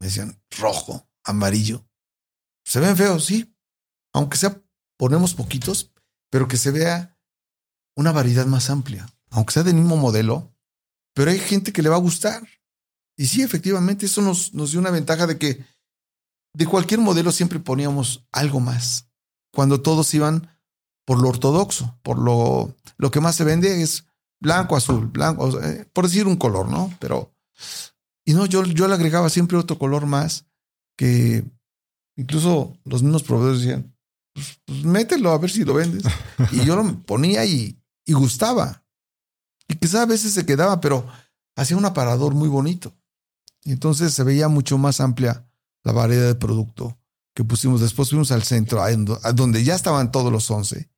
Me 0.00 0.06
decían, 0.06 0.42
rojo, 0.58 1.08
amarillo. 1.24 1.86
Se 2.64 2.80
ven 2.80 2.96
feos, 2.96 3.26
sí. 3.26 3.54
Aunque 4.14 4.38
sea, 4.38 4.62
ponemos 4.96 5.34
poquitos, 5.34 5.92
pero 6.30 6.48
que 6.48 6.56
se 6.56 6.70
vea 6.70 7.18
una 7.96 8.12
variedad 8.12 8.46
más 8.46 8.70
amplia. 8.70 9.06
Aunque 9.30 9.52
sea 9.52 9.62
del 9.62 9.74
mismo 9.74 9.96
modelo, 9.96 10.54
pero 11.14 11.30
hay 11.30 11.38
gente 11.38 11.72
que 11.72 11.82
le 11.82 11.88
va 11.88 11.96
a 11.96 12.00
gustar. 12.00 12.46
Y 13.16 13.26
sí, 13.26 13.42
efectivamente, 13.42 14.06
eso 14.06 14.22
nos, 14.22 14.54
nos 14.54 14.70
dio 14.70 14.80
una 14.80 14.90
ventaja 14.90 15.26
de 15.26 15.38
que 15.38 15.64
de 16.54 16.66
cualquier 16.66 17.00
modelo 17.00 17.30
siempre 17.32 17.58
poníamos 17.58 18.26
algo 18.32 18.60
más. 18.60 19.09
Cuando 19.52 19.80
todos 19.80 20.12
iban 20.14 20.48
por 21.04 21.20
lo 21.20 21.28
ortodoxo, 21.28 21.98
por 22.02 22.18
lo, 22.18 22.74
lo 22.96 23.10
que 23.10 23.20
más 23.20 23.36
se 23.36 23.44
vende 23.44 23.82
es 23.82 24.04
blanco, 24.40 24.76
azul, 24.76 25.06
blanco, 25.06 25.60
eh, 25.60 25.86
por 25.92 26.06
decir 26.06 26.26
un 26.26 26.36
color, 26.36 26.68
¿no? 26.68 26.94
Pero, 27.00 27.34
y 28.24 28.32
no, 28.32 28.46
yo, 28.46 28.64
yo 28.64 28.86
le 28.86 28.94
agregaba 28.94 29.28
siempre 29.28 29.58
otro 29.58 29.78
color 29.78 30.06
más 30.06 30.46
que 30.96 31.44
incluso 32.16 32.76
los 32.84 33.02
mismos 33.02 33.22
proveedores 33.22 33.60
decían, 33.60 33.96
pues, 34.34 34.60
pues 34.64 34.84
mételo 34.84 35.30
a 35.30 35.38
ver 35.38 35.50
si 35.50 35.64
lo 35.64 35.74
vendes. 35.74 36.04
Y 36.52 36.64
yo 36.64 36.76
lo 36.76 37.02
ponía 37.02 37.44
y, 37.44 37.82
y 38.04 38.12
gustaba. 38.12 38.84
Y 39.66 39.74
quizá 39.76 40.02
a 40.02 40.06
veces 40.06 40.32
se 40.32 40.46
quedaba, 40.46 40.80
pero 40.80 41.06
hacía 41.56 41.76
un 41.76 41.84
aparador 41.84 42.34
muy 42.34 42.48
bonito. 42.48 42.94
Y 43.64 43.72
entonces 43.72 44.14
se 44.14 44.24
veía 44.24 44.48
mucho 44.48 44.78
más 44.78 45.00
amplia 45.00 45.46
la 45.82 45.92
variedad 45.92 46.26
de 46.26 46.34
producto 46.34 46.99
que 47.34 47.44
pusimos. 47.44 47.80
Después 47.80 48.10
fuimos 48.10 48.32
al 48.32 48.42
centro, 48.42 48.82
donde 49.34 49.64
ya 49.64 49.74
estaban 49.74 50.12
todos 50.12 50.32
los 50.32 50.50
once. 50.50 50.90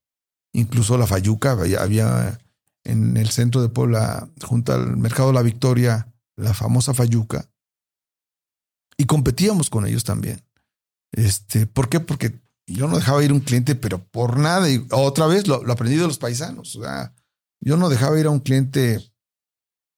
Incluso 0.52 0.98
la 0.98 1.06
Fayuca, 1.06 1.52
había 1.52 2.38
en 2.84 3.16
el 3.16 3.30
centro 3.30 3.62
de 3.62 3.68
Puebla, 3.68 4.28
junto 4.42 4.72
al 4.72 4.96
Mercado 4.96 5.28
de 5.28 5.34
la 5.34 5.42
Victoria, 5.42 6.12
la 6.36 6.54
famosa 6.54 6.94
Fayuca. 6.94 7.48
Y 8.96 9.06
competíamos 9.06 9.70
con 9.70 9.86
ellos 9.86 10.04
también. 10.04 10.42
Este, 11.12 11.66
¿Por 11.66 11.88
qué? 11.88 12.00
Porque 12.00 12.40
yo 12.66 12.88
no 12.88 12.96
dejaba 12.96 13.24
ir 13.24 13.32
un 13.32 13.40
cliente, 13.40 13.74
pero 13.74 14.04
por 14.04 14.38
nada. 14.38 14.70
Y 14.70 14.86
otra 14.90 15.26
vez 15.26 15.46
lo, 15.46 15.62
lo 15.62 15.72
aprendí 15.72 15.96
de 15.96 16.06
los 16.06 16.18
paisanos. 16.18 16.76
O 16.76 16.82
sea, 16.82 17.14
yo 17.60 17.76
no 17.76 17.88
dejaba 17.88 18.18
ir 18.18 18.26
a 18.26 18.30
un 18.30 18.40
cliente 18.40 19.12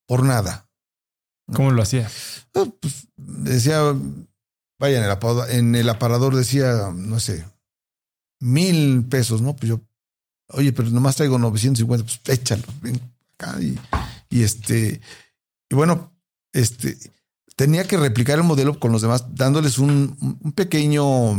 por 0.06 0.24
nada. 0.24 0.68
¿Cómo 1.52 1.70
lo 1.70 1.82
hacía? 1.82 2.10
Ah, 2.54 2.66
pues, 2.80 3.08
decía, 3.16 3.94
vaya, 4.84 4.98
en 4.98 5.04
el, 5.04 5.10
aparador, 5.10 5.50
en 5.50 5.74
el 5.74 5.88
aparador 5.88 6.36
decía, 6.36 6.92
no 6.94 7.18
sé, 7.18 7.44
mil 8.40 9.04
pesos, 9.04 9.40
¿no? 9.40 9.56
Pues 9.56 9.70
yo, 9.70 9.80
oye, 10.48 10.72
pero 10.72 10.90
nomás 10.90 11.16
traigo 11.16 11.38
950, 11.38 12.04
pues 12.04 12.38
échalo, 12.38 12.62
ven 12.82 13.00
acá. 13.34 13.60
Y, 13.60 13.78
y 14.28 14.42
este, 14.42 15.00
y 15.70 15.74
bueno, 15.74 16.12
este, 16.52 16.98
tenía 17.56 17.84
que 17.84 17.96
replicar 17.96 18.38
el 18.38 18.44
modelo 18.44 18.78
con 18.78 18.92
los 18.92 19.00
demás, 19.00 19.24
dándoles 19.34 19.78
un, 19.78 20.16
un 20.42 20.52
pequeño 20.52 21.34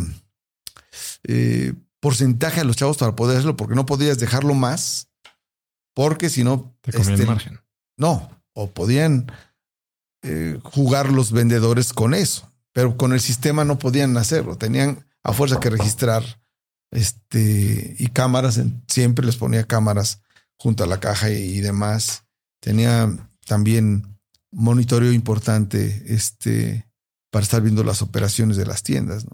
eh, 1.24 1.74
porcentaje 2.00 2.62
a 2.62 2.64
los 2.64 2.76
chavos 2.76 2.98
para 2.98 3.16
poder 3.16 3.38
hacerlo, 3.38 3.56
porque 3.56 3.76
no 3.76 3.86
podías 3.86 4.20
dejarlo 4.20 4.54
más, 4.54 5.10
porque 5.94 6.30
si 6.30 6.44
no... 6.44 6.76
Te 6.82 6.92
comían 6.92 7.14
este, 7.14 7.26
margen. 7.26 7.60
No, 7.98 8.30
o 8.54 8.72
podían 8.72 9.32
eh, 10.24 10.60
jugar 10.64 11.12
los 11.12 11.32
vendedores 11.32 11.94
con 11.94 12.14
eso, 12.14 12.52
pero 12.76 12.98
con 12.98 13.14
el 13.14 13.22
sistema 13.22 13.64
no 13.64 13.80
podían 13.80 14.18
hacerlo, 14.18 14.58
tenían 14.58 15.08
a 15.24 15.32
fuerza 15.32 15.62
que 15.62 15.70
registrar 15.70 16.42
este, 16.92 17.96
y 17.98 18.08
cámaras, 18.08 18.60
siempre 18.90 19.26
les 19.26 19.38
ponía 19.38 19.64
cámaras 19.64 20.22
junto 20.58 20.84
a 20.84 20.88
la 20.88 21.00
caja 21.00 21.30
y, 21.30 21.62
demás. 21.62 22.26
Tenía 22.60 23.10
también 23.46 24.20
monitoreo 24.52 25.14
importante 25.14 26.04
este, 26.08 26.86
para 27.32 27.44
estar 27.44 27.62
viendo 27.62 27.82
las 27.86 28.02
operaciones 28.02 28.58
de 28.58 28.66
las 28.66 28.84
tiendas. 28.84 29.26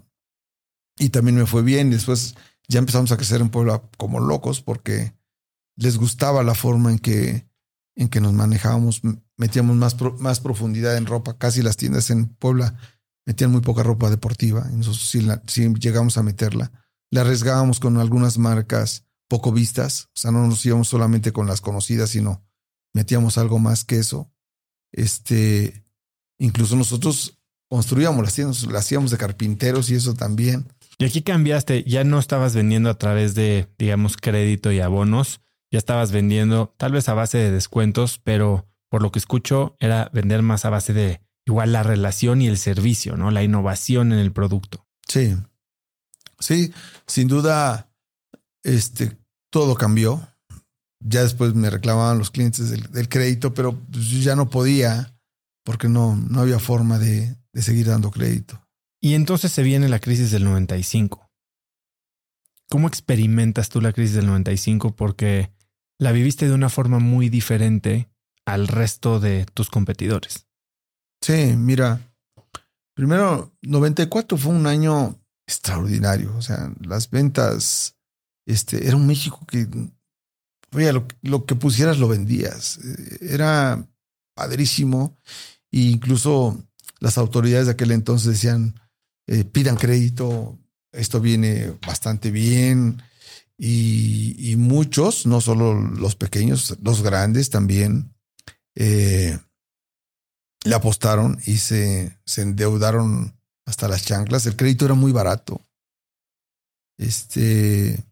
Y 0.96 1.08
también 1.08 1.36
me 1.36 1.46
fue 1.46 1.62
bien. 1.62 1.90
Después 1.90 2.36
ya 2.68 2.78
empezamos 2.78 3.10
a 3.10 3.16
crecer 3.16 3.40
en 3.40 3.50
Puebla 3.50 3.82
como 3.96 4.20
locos 4.20 4.62
porque 4.62 5.16
les 5.74 5.98
gustaba 5.98 6.44
la 6.44 6.54
forma 6.54 6.92
en 6.92 7.00
que, 7.00 7.48
en 7.96 8.08
que 8.08 8.20
nos 8.20 8.34
manejábamos. 8.34 9.02
Metíamos 9.36 9.74
más, 9.74 9.96
más 10.20 10.38
profundidad 10.38 10.96
en 10.96 11.06
ropa. 11.06 11.38
Casi 11.38 11.60
las 11.60 11.76
tiendas 11.76 12.08
en 12.10 12.28
Puebla 12.28 12.78
metían 13.26 13.50
muy 13.50 13.60
poca 13.60 13.82
ropa 13.82 14.10
deportiva. 14.10 14.68
Sí, 14.92 15.20
la, 15.20 15.42
sí 15.46 15.72
llegamos 15.78 16.18
a 16.18 16.22
meterla. 16.22 16.72
Le 17.10 17.20
arriesgábamos 17.20 17.80
con 17.80 17.98
algunas 17.98 18.38
marcas 18.38 19.06
poco 19.28 19.52
vistas. 19.52 20.08
O 20.14 20.20
sea, 20.20 20.30
no 20.30 20.46
nos 20.46 20.64
íbamos 20.64 20.88
solamente 20.88 21.32
con 21.32 21.46
las 21.46 21.60
conocidas, 21.60 22.10
sino 22.10 22.44
metíamos 22.94 23.38
algo 23.38 23.58
más 23.58 23.84
que 23.84 23.98
eso. 23.98 24.32
Este, 24.92 25.84
incluso 26.38 26.76
nosotros 26.76 27.38
construíamos 27.68 28.22
las 28.24 28.34
tiendas, 28.34 28.64
las 28.64 28.84
hacíamos 28.84 29.10
de 29.10 29.18
carpinteros 29.18 29.90
y 29.90 29.94
eso 29.94 30.14
también. 30.14 30.66
Y 30.98 31.06
aquí 31.06 31.22
cambiaste, 31.22 31.84
ya 31.84 32.04
no 32.04 32.18
estabas 32.18 32.54
vendiendo 32.54 32.90
a 32.90 32.98
través 32.98 33.34
de, 33.34 33.68
digamos, 33.78 34.16
crédito 34.16 34.70
y 34.70 34.80
abonos, 34.80 35.40
ya 35.70 35.78
estabas 35.78 36.12
vendiendo 36.12 36.74
tal 36.76 36.92
vez 36.92 37.08
a 37.08 37.14
base 37.14 37.38
de 37.38 37.50
descuentos, 37.50 38.20
pero 38.22 38.68
por 38.90 39.00
lo 39.00 39.10
que 39.10 39.18
escucho 39.18 39.74
era 39.80 40.10
vender 40.12 40.42
más 40.42 40.66
a 40.66 40.70
base 40.70 40.92
de 40.92 41.22
igual 41.46 41.72
la 41.72 41.82
relación 41.82 42.42
y 42.42 42.48
el 42.48 42.58
servicio, 42.58 43.16
¿no? 43.16 43.30
La 43.30 43.42
innovación 43.42 44.12
en 44.12 44.18
el 44.18 44.32
producto. 44.32 44.86
Sí, 45.06 45.36
sí, 46.38 46.72
sin 47.06 47.28
duda, 47.28 47.90
este, 48.62 49.18
todo 49.50 49.74
cambió. 49.74 50.28
Ya 51.04 51.22
después 51.22 51.54
me 51.54 51.68
reclamaban 51.68 52.18
los 52.18 52.30
clientes 52.30 52.70
del, 52.70 52.82
del 52.92 53.08
crédito, 53.08 53.54
pero 53.54 53.76
pues 53.90 54.06
yo 54.06 54.20
ya 54.20 54.36
no 54.36 54.50
podía 54.50 55.18
porque 55.64 55.88
no, 55.88 56.16
no 56.16 56.40
había 56.40 56.58
forma 56.58 56.98
de, 56.98 57.36
de 57.52 57.62
seguir 57.62 57.86
dando 57.86 58.10
crédito. 58.10 58.60
Y 59.00 59.14
entonces 59.14 59.50
se 59.50 59.62
viene 59.62 59.88
la 59.88 59.98
crisis 59.98 60.30
del 60.30 60.44
95. 60.44 61.28
¿Cómo 62.68 62.88
experimentas 62.88 63.68
tú 63.68 63.80
la 63.80 63.92
crisis 63.92 64.14
del 64.14 64.26
95? 64.26 64.94
Porque 64.94 65.52
la 65.98 66.12
viviste 66.12 66.46
de 66.46 66.54
una 66.54 66.68
forma 66.68 67.00
muy 67.00 67.28
diferente 67.28 68.08
al 68.46 68.68
resto 68.68 69.20
de 69.20 69.44
tus 69.52 69.70
competidores. 69.70 70.46
Sí, 71.22 71.54
mira, 71.56 72.12
primero, 72.94 73.56
94 73.62 74.36
fue 74.36 74.52
un 74.52 74.66
año 74.66 75.18
extraordinario. 75.46 76.34
O 76.36 76.42
sea, 76.42 76.72
las 76.80 77.08
ventas, 77.08 77.96
este, 78.44 78.86
era 78.88 78.96
un 78.96 79.06
México 79.06 79.40
que, 79.46 79.68
oye, 80.72 80.92
lo, 80.92 81.06
lo 81.22 81.46
que 81.46 81.54
pusieras 81.54 81.98
lo 81.98 82.08
vendías. 82.08 82.80
Era 83.20 83.88
padrísimo. 84.34 85.16
E 85.70 85.78
incluso 85.78 86.62
las 86.98 87.18
autoridades 87.18 87.66
de 87.66 87.72
aquel 87.72 87.92
entonces 87.92 88.32
decían, 88.32 88.74
eh, 89.28 89.44
pidan 89.44 89.76
crédito, 89.76 90.58
esto 90.92 91.20
viene 91.20 91.78
bastante 91.86 92.32
bien. 92.32 93.00
Y, 93.56 94.34
y, 94.38 94.56
muchos, 94.56 95.24
no 95.24 95.40
solo 95.40 95.74
los 95.74 96.16
pequeños, 96.16 96.76
los 96.82 97.02
grandes 97.02 97.48
también, 97.48 98.12
eh, 98.74 99.38
le 100.64 100.74
apostaron 100.74 101.40
y 101.44 101.58
se, 101.58 102.18
se 102.24 102.42
endeudaron 102.42 103.36
hasta 103.66 103.88
las 103.88 104.04
chanclas. 104.04 104.46
El 104.46 104.56
crédito 104.56 104.84
era 104.84 104.94
muy 104.94 105.12
barato. 105.12 105.60
Este. 106.98 108.04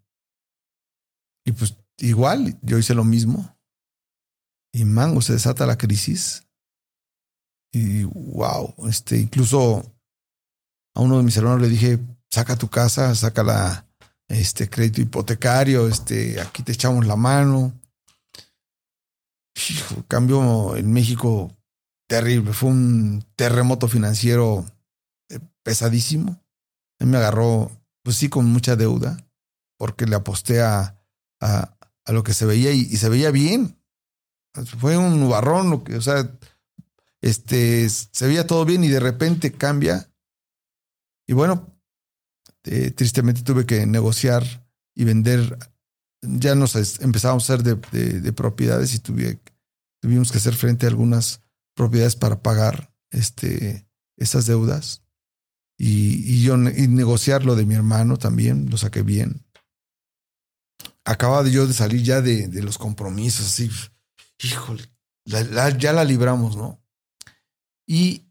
Y 1.45 1.53
pues 1.53 1.77
igual, 1.99 2.59
yo 2.63 2.79
hice 2.79 2.95
lo 2.95 3.05
mismo. 3.05 3.57
Y 4.73 4.85
mango, 4.85 5.21
se 5.21 5.33
desata 5.33 5.67
la 5.67 5.79
crisis. 5.79 6.47
Y 7.73 8.05
wow, 8.05 8.75
este, 8.89 9.19
incluso 9.19 9.85
a 10.95 11.01
uno 11.01 11.19
de 11.19 11.23
mis 11.23 11.37
hermanos 11.37 11.61
le 11.61 11.69
dije, 11.69 11.99
saca 12.31 12.57
tu 12.57 12.69
casa, 12.69 13.15
saca 13.15 13.43
la, 13.43 13.87
este 14.29 14.69
crédito 14.69 15.01
hipotecario, 15.01 15.89
este, 15.89 16.41
aquí 16.41 16.63
te 16.63 16.73
echamos 16.73 17.07
la 17.07 17.17
mano. 17.17 17.73
Cambio 20.09 20.77
en 20.77 20.93
México 20.93 21.57
terrible, 22.11 22.53
fue 22.53 22.71
un 22.71 23.25
terremoto 23.37 23.87
financiero 23.87 24.67
eh, 25.29 25.39
pesadísimo. 25.63 26.43
A 26.99 27.05
mí 27.05 27.11
me 27.13 27.19
agarró, 27.19 27.71
pues 28.03 28.17
sí, 28.17 28.29
con 28.29 28.47
mucha 28.47 28.75
deuda, 28.75 29.17
porque 29.79 30.07
le 30.07 30.17
aposté 30.17 30.61
a, 30.61 31.01
a, 31.41 31.79
a 32.05 32.13
lo 32.13 32.25
que 32.25 32.35
se 32.35 32.47
veía 32.47 32.73
y, 32.73 32.85
se 32.97 33.09
veía 33.09 33.31
bien. 33.31 33.81
Fue 34.81 34.97
un 34.99 35.21
nubarrón, 35.21 35.71
lo 35.71 35.85
que, 35.85 35.95
o 35.95 36.03
sea, 36.03 36.37
este, 37.21 37.89
se 37.89 38.27
veía 38.27 38.45
todo 38.45 38.65
bien 38.65 38.83
y 38.83 38.89
de 38.89 38.99
repente 38.99 39.53
cambia 39.53 40.11
y 41.29 41.33
bueno, 41.33 41.73
eh, 42.65 42.91
tristemente 42.91 43.43
tuve 43.43 43.67
que 43.67 43.87
negociar 43.87 44.67
y 44.97 45.05
vender. 45.05 45.57
Ya 46.23 46.57
nos 46.57 46.75
empezamos 47.01 47.49
a 47.49 47.55
hacer 47.55 47.63
de, 47.63 47.77
de, 47.93 48.21
de 48.21 48.33
propiedades 48.33 48.95
y 48.95 48.99
tuvimos 48.99 50.33
que 50.33 50.39
hacer 50.39 50.57
frente 50.57 50.87
a 50.87 50.89
algunas 50.89 51.41
propiedades 51.81 52.15
para 52.15 52.43
pagar 52.43 52.95
este, 53.11 53.89
esas 54.19 54.45
deudas. 54.45 55.03
Y, 55.79 56.43
yo 56.43 56.57
y 56.57 56.89
negociar 56.89 57.47
lo 57.47 57.57
de 57.57 57.65
mi 57.65 57.75
hermano 57.75 58.19
también, 58.19 58.69
lo 58.69 58.77
saqué 58.77 59.01
bien. 59.01 59.47
Acababa 61.07 61.49
yo 61.49 61.67
de 61.67 61.73
salir 61.73 62.03
ya 62.03 62.21
de, 62.21 62.49
de 62.49 62.63
los 62.63 62.77
compromisos, 62.77 63.47
así. 63.47 63.71
híjole, 64.43 64.93
ya 65.25 65.95
la 65.95 66.05
libramos, 66.05 66.55
¿no? 66.55 66.85
Y 67.87 68.31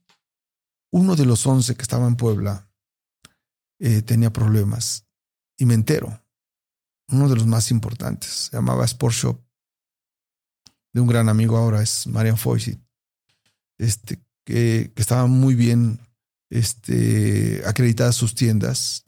uno 0.91 1.16
de 1.16 1.26
los 1.26 1.47
once 1.47 1.76
que 1.76 1.82
estaba 1.82 2.06
en 2.06 2.18
Puebla 2.18 2.72
eh, 3.80 4.04
tenía 4.04 4.32
problemas 4.32 5.08
y 5.58 5.66
me 5.66 5.74
entero. 5.74 6.24
Uno 7.08 7.28
de 7.28 7.36
los 7.36 7.47
más 7.47 7.72
importantes, 7.72 8.30
se 8.30 8.58
llamaba 8.58 8.86
Sport 8.86 9.16
Shop, 9.16 9.43
de 10.93 11.02
un 11.02 11.08
gran 11.08 11.30
amigo 11.30 11.58
ahora, 11.58 11.82
es 11.82 12.06
Marian 12.06 12.38
Foysi, 12.38 12.80
este, 13.80 14.19
que, 14.45 14.91
que 14.93 15.01
estaba 15.01 15.25
muy 15.25 15.55
bien 15.55 15.99
este, 16.51 17.61
acreditadas 17.65 18.15
sus 18.15 18.36
tiendas. 18.36 19.03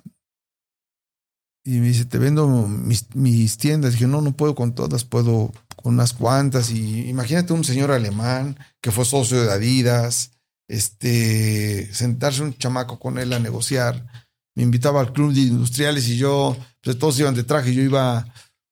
Y 1.64 1.78
me 1.78 1.90
dice, 1.90 2.06
te 2.06 2.18
vendo 2.18 2.48
mis, 2.48 3.14
mis 3.16 3.58
tiendas. 3.58 3.94
dije, 3.94 4.08
no, 4.08 4.22
no 4.22 4.36
puedo 4.36 4.56
con 4.56 4.74
todas, 4.74 5.06
puedo 5.06 5.52
con 5.76 5.94
unas 5.94 6.14
cuantas. 6.14 6.72
Y 6.72 7.08
imagínate 7.08 7.54
un 7.54 7.64
señor 7.64 7.92
alemán 7.92 8.58
que 8.82 8.92
fue 8.92 9.06
socio 9.06 9.44
de 9.44 9.52
Adidas, 9.52 10.32
este, 10.68 11.94
sentarse 11.94 12.42
un 12.42 12.58
chamaco 12.58 12.98
con 12.98 13.20
él 13.20 13.34
a 13.34 13.40
negociar. 13.40 14.26
Me 14.56 14.64
invitaba 14.64 15.02
al 15.02 15.14
club 15.14 15.34
de 15.34 15.42
industriales 15.42 16.08
y 16.08 16.18
yo, 16.18 16.58
pues 16.82 16.98
todos 16.98 17.20
iban 17.20 17.36
de 17.36 17.44
traje, 17.44 17.74
yo 17.74 17.82
iba, 17.84 18.26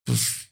pues, 0.03 0.48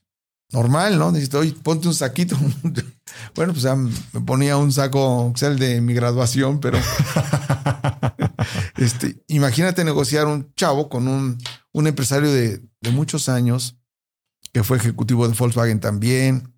normal, 0.52 0.98
¿no? 0.98 1.12
Dice, 1.12 1.36
oye, 1.38 1.54
ponte 1.64 1.88
un 1.88 1.94
saquito. 1.94 2.38
bueno, 3.36 3.54
pues 3.54 3.64
ya 3.64 3.76
me 3.76 4.22
ponía 4.26 4.58
un 4.58 4.72
saco 4.72 5.30
Excel 5.32 5.60
de 5.60 5.82
mi 5.82 5.94
graduación, 5.94 6.60
pero 6.60 6.80
este, 8.78 9.24
imagínate 9.28 9.84
negociar 9.84 10.28
un 10.28 10.54
chavo 10.56 10.90
con 10.90 11.08
un, 11.08 11.38
un 11.74 11.88
empresario 11.88 12.32
de, 12.32 12.62
de 12.82 12.92
muchos 12.92 13.30
años, 13.30 13.78
que 14.54 14.64
fue 14.64 14.78
ejecutivo 14.78 15.28
de 15.28 15.36
Volkswagen 15.36 15.80
también, 15.80 16.54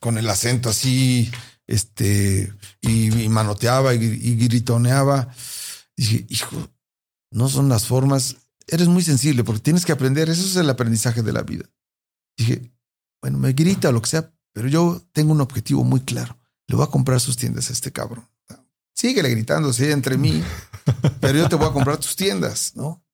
con 0.00 0.18
el 0.18 0.28
acento 0.28 0.68
así, 0.68 1.30
este, 1.68 2.52
y, 2.80 3.28
manoteaba 3.28 3.94
y, 3.94 3.98
gritoneaba. 4.36 5.28
dije, 5.96 6.26
hijo, 6.28 6.70
no 7.30 7.48
son 7.48 7.68
las 7.68 7.86
formas. 7.86 8.36
Eres 8.66 8.88
muy 8.88 9.02
sensible 9.02 9.44
porque 9.44 9.60
tienes 9.60 9.84
que 9.84 9.92
aprender. 9.92 10.28
Eso 10.28 10.44
es 10.44 10.56
el 10.56 10.68
aprendizaje 10.70 11.22
de 11.22 11.32
la 11.32 11.42
vida. 11.42 11.66
Dije, 12.36 12.72
bueno, 13.20 13.38
me 13.38 13.52
grita 13.52 13.88
o 13.88 13.92
lo 13.92 14.02
que 14.02 14.10
sea, 14.10 14.32
pero 14.52 14.68
yo 14.68 15.02
tengo 15.12 15.32
un 15.32 15.40
objetivo 15.40 15.84
muy 15.84 16.00
claro. 16.00 16.38
Le 16.66 16.76
voy 16.76 16.84
a 16.84 16.90
comprar 16.90 17.20
sus 17.20 17.36
tiendas 17.36 17.70
a 17.70 17.72
este 17.72 17.92
cabrón. 17.92 18.28
Síguele 18.94 19.30
gritando, 19.30 19.72
sí, 19.72 19.90
entre 19.90 20.18
mí, 20.18 20.42
pero 21.20 21.38
yo 21.38 21.48
te 21.48 21.56
voy 21.56 21.68
a 21.68 21.72
comprar 21.72 21.98
tus 21.98 22.16
tiendas, 22.16 22.72
¿no? 22.74 23.04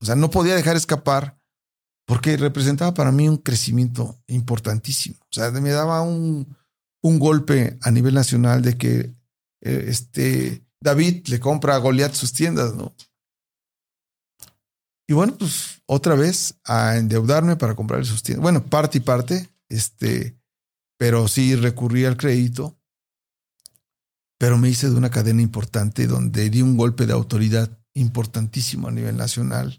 O 0.00 0.04
sea, 0.04 0.14
no 0.14 0.30
podía 0.30 0.54
dejar 0.54 0.76
escapar 0.76 1.38
porque 2.06 2.36
representaba 2.36 2.94
para 2.94 3.10
mí 3.10 3.28
un 3.28 3.38
crecimiento 3.38 4.22
importantísimo. 4.26 5.16
O 5.22 5.32
sea, 5.32 5.50
me 5.50 5.70
daba 5.70 6.02
un, 6.02 6.56
un 7.02 7.18
golpe 7.18 7.78
a 7.82 7.90
nivel 7.90 8.14
nacional 8.14 8.62
de 8.62 8.76
que 8.76 9.14
eh, 9.62 9.84
este, 9.88 10.64
David 10.80 11.26
le 11.28 11.40
compra 11.40 11.74
a 11.74 11.78
Goliat 11.78 12.12
sus 12.12 12.32
tiendas, 12.32 12.74
¿no? 12.74 12.94
Y 15.06 15.12
bueno, 15.12 15.36
pues 15.36 15.82
otra 15.86 16.14
vez 16.14 16.54
a 16.64 16.96
endeudarme 16.96 17.56
para 17.56 17.74
comprar 17.74 18.04
sus 18.06 18.22
tiendas. 18.22 18.42
Bueno, 18.42 18.64
parte 18.64 18.98
y 18.98 19.00
parte, 19.02 19.48
este, 19.68 20.38
pero 20.98 21.28
sí 21.28 21.54
recurrí 21.56 22.04
al 22.04 22.16
crédito, 22.16 22.78
pero 24.38 24.56
me 24.58 24.68
hice 24.68 24.88
de 24.88 24.96
una 24.96 25.10
cadena 25.10 25.42
importante 25.42 26.06
donde 26.06 26.48
di 26.50 26.62
un 26.62 26.76
golpe 26.76 27.06
de 27.06 27.12
autoridad 27.12 27.78
importantísimo 27.94 28.88
a 28.88 28.92
nivel 28.92 29.16
nacional 29.16 29.78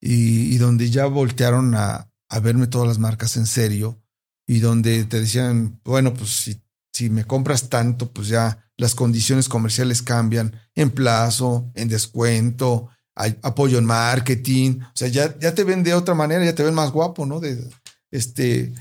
y, 0.00 0.54
y 0.54 0.58
donde 0.58 0.90
ya 0.90 1.06
voltearon 1.06 1.74
a, 1.74 2.10
a 2.28 2.40
verme 2.40 2.66
todas 2.66 2.88
las 2.88 2.98
marcas 2.98 3.36
en 3.36 3.46
serio 3.46 4.02
y 4.46 4.60
donde 4.60 5.04
te 5.04 5.20
decían, 5.20 5.80
bueno, 5.84 6.14
pues 6.14 6.30
si, 6.30 6.62
si 6.92 7.10
me 7.10 7.24
compras 7.24 7.68
tanto, 7.68 8.10
pues 8.10 8.28
ya 8.28 8.70
las 8.76 8.94
condiciones 8.94 9.48
comerciales 9.48 10.02
cambian 10.02 10.54
en 10.74 10.90
plazo, 10.90 11.70
en 11.74 11.88
descuento, 11.88 12.88
hay 13.16 13.38
apoyo 13.42 13.78
en 13.78 13.84
marketing, 13.84 14.80
o 14.82 14.90
sea, 14.94 15.08
ya, 15.08 15.38
ya 15.38 15.54
te 15.54 15.64
ven 15.64 15.82
de 15.82 15.94
otra 15.94 16.14
manera, 16.14 16.44
ya 16.44 16.54
te 16.54 16.62
ven 16.62 16.74
más 16.74 16.92
guapo, 16.92 17.26
¿no? 17.26 17.40
De, 17.40 17.68
este, 18.10 18.72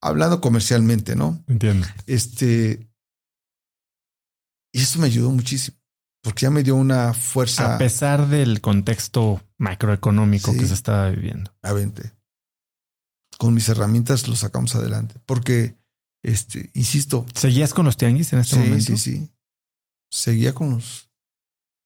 hablando 0.00 0.40
comercialmente, 0.40 1.16
¿no? 1.16 1.42
Entiendo. 1.48 1.86
Este, 2.06 2.88
y 4.72 4.80
eso 4.80 5.00
me 5.00 5.06
ayudó 5.06 5.30
muchísimo, 5.30 5.76
porque 6.22 6.42
ya 6.42 6.50
me 6.50 6.62
dio 6.62 6.76
una 6.76 7.14
fuerza. 7.14 7.74
A 7.74 7.78
pesar 7.78 8.28
del 8.28 8.60
contexto 8.60 9.42
macroeconómico 9.56 10.52
que 10.52 10.66
se 10.66 10.74
estaba 10.74 11.10
viviendo. 11.10 11.52
A 11.62 11.72
20 11.72 12.18
con 13.38 13.54
mis 13.54 13.68
herramientas 13.68 14.28
lo 14.28 14.36
sacamos 14.36 14.74
adelante. 14.74 15.14
Porque, 15.24 15.78
este, 16.22 16.70
insisto. 16.74 17.24
¿Seguías 17.34 17.72
con 17.72 17.86
los 17.86 17.96
tianguis 17.96 18.32
en 18.34 18.40
este 18.40 18.56
momento? 18.56 18.84
Sí, 18.84 18.98
sí. 18.98 19.30
Seguía 20.10 20.52
con 20.52 20.70
los. 20.74 21.07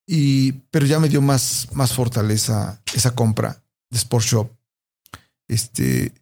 Y, 0.06 0.52
pero 0.70 0.86
ya 0.86 0.98
me 0.98 1.08
dio 1.08 1.20
más, 1.22 1.68
más 1.72 1.92
fortaleza 1.92 2.82
esa 2.94 3.14
compra 3.14 3.62
de 3.90 3.98
Sport 3.98 4.24
Shop. 4.24 4.50
Este, 5.48 6.12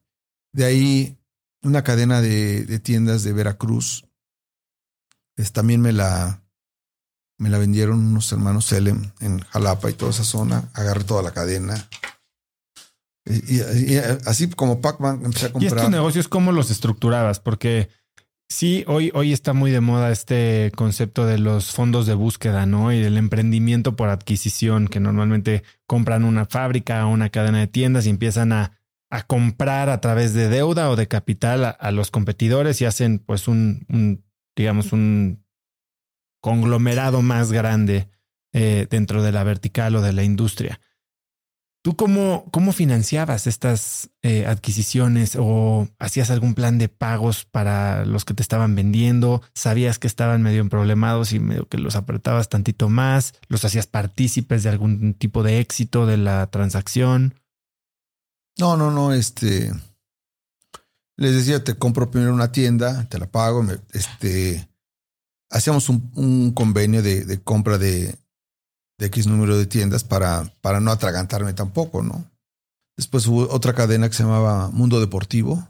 de 0.53 0.65
ahí 0.65 1.19
una 1.63 1.83
cadena 1.83 2.21
de, 2.21 2.65
de 2.65 2.79
tiendas 2.79 3.23
de 3.23 3.33
Veracruz. 3.33 4.07
Es, 5.37 5.53
también 5.53 5.81
me 5.81 5.93
la, 5.93 6.43
me 7.39 7.49
la 7.49 7.59
vendieron 7.59 7.99
unos 7.99 8.31
hermanos 8.33 8.67
Selem 8.67 9.13
en 9.21 9.41
Jalapa 9.41 9.91
y 9.91 9.95
toda 9.95 10.11
esa 10.11 10.25
zona. 10.25 10.71
Agarré 10.75 11.05
toda 11.05 11.23
la 11.23 11.33
cadena. 11.33 11.89
Y, 13.27 13.97
así 14.27 14.49
como 14.51 14.81
Pac-Man 14.81 15.23
empecé 15.25 15.47
a 15.47 15.53
comprar. 15.53 15.73
¿Y 15.73 15.77
estos 15.77 15.91
negocios 15.91 16.29
cómo 16.29 16.53
los 16.53 16.71
estructurabas? 16.71 17.39
Porque 17.39 17.89
sí, 18.51 18.85
hoy, 18.87 19.11
hoy 19.15 19.33
está 19.33 19.55
muy 19.55 19.71
de 19.71 19.81
moda 19.81 20.11
este 20.11 20.71
concepto 20.77 21.25
de 21.25 21.39
los 21.39 21.73
fondos 21.73 22.07
de 22.07 22.13
búsqueda, 22.13 22.67
¿no? 22.67 22.93
Y 22.93 23.01
del 23.01 23.17
emprendimiento 23.17 23.97
por 23.97 24.11
adquisición, 24.11 24.89
que 24.89 25.01
normalmente 25.01 25.63
compran 25.87 26.25
una 26.25 26.45
fábrica 26.45 27.07
o 27.07 27.11
una 27.11 27.31
cadena 27.31 27.61
de 27.61 27.69
tiendas 27.69 28.05
y 28.05 28.11
empiezan 28.11 28.53
a, 28.53 28.81
a 29.11 29.23
comprar 29.23 29.89
a 29.89 30.01
través 30.01 30.35
de 30.35 30.49
deuda 30.49 30.91
o 30.91 30.97
de 30.97 31.09
capital 31.09 31.77
a, 31.79 31.91
los 31.91 32.11
competidores 32.11 32.81
y 32.81 32.85
hacen 32.85 33.19
pues 33.19 33.49
un, 33.49 34.25
digamos, 34.57 34.93
un 34.93 35.45
conglomerado 36.41 37.21
más 37.21 37.53
grande 37.53 38.09
eh, 38.53 38.87
dentro 38.89 39.23
de 39.23 39.33
la 39.33 39.45
vertical 39.45 39.97
o 39.97 40.01
de 40.01 40.13
la 40.13 40.23
industria. 40.23 40.81
¿Tú 41.83 41.97
cómo, 41.97 42.45
cómo 42.51 42.73
financiabas 42.73 43.47
estas 43.47 44.11
eh, 44.21 44.45
adquisiciones 44.47 45.35
o 45.39 45.89
hacías 45.99 46.31
algún 46.31 46.55
plan 46.55 46.77
de 46.77 46.91
pagos 46.91 47.47
para 47.47 48.05
los 48.05 48.27
que 48.27 48.35
te 48.35 48.43
estaban 48.43 48.75
vendiendo? 48.75 49.41
¿Sabías 49.55 49.99
que 49.99 50.07
estaban 50.07 50.43
medio 50.43 50.69
problemados 50.69 51.33
y 51.33 51.41
medio 51.41 51.69
que 51.69 51.79
los 51.79 51.97
apretabas 51.97 52.51
tantito 52.51 52.91
más? 52.91 53.33
¿Los 53.49 53.65
hacías 53.65 53.87
partícipes 53.87 54.63
de 54.63 54.69
algún 54.69 55.15
tipo 55.15 55.43
de 55.43 55.59
éxito 55.61 56.05
de 56.05 56.19
la 56.19 56.51
transacción? 56.51 57.35
No, 58.59 58.77
no, 58.77 58.91
no, 58.91 59.15
este... 59.15 59.73
Les 61.17 61.35
decía, 61.35 61.65
te 61.65 61.77
compro 61.77 62.11
primero 62.11 62.35
una 62.35 62.53
tienda, 62.53 63.09
te 63.09 63.19
la 63.19 63.31
pago, 63.31 63.65
este... 63.93 64.69
Hacíamos 65.51 65.89
un, 65.89 66.53
convenio 66.53 67.03
de 67.03 67.41
compra 67.43 67.77
de, 67.79 68.17
de 69.01 69.07
X 69.07 69.27
número 69.27 69.57
de 69.57 69.67
tiendas 69.67 70.05
para, 70.05 70.53
para 70.61 70.79
no 70.79 70.93
atragantarme 70.93 71.55
tampoco, 71.55 72.03
¿no? 72.03 72.31
Después 72.97 73.27
hubo 73.27 73.51
otra 73.51 73.75
cadena 73.75 74.09
que 74.09 74.15
se 74.15 74.23
llamaba 74.23 74.69
Mundo 74.71 75.01
Deportivo, 75.01 75.67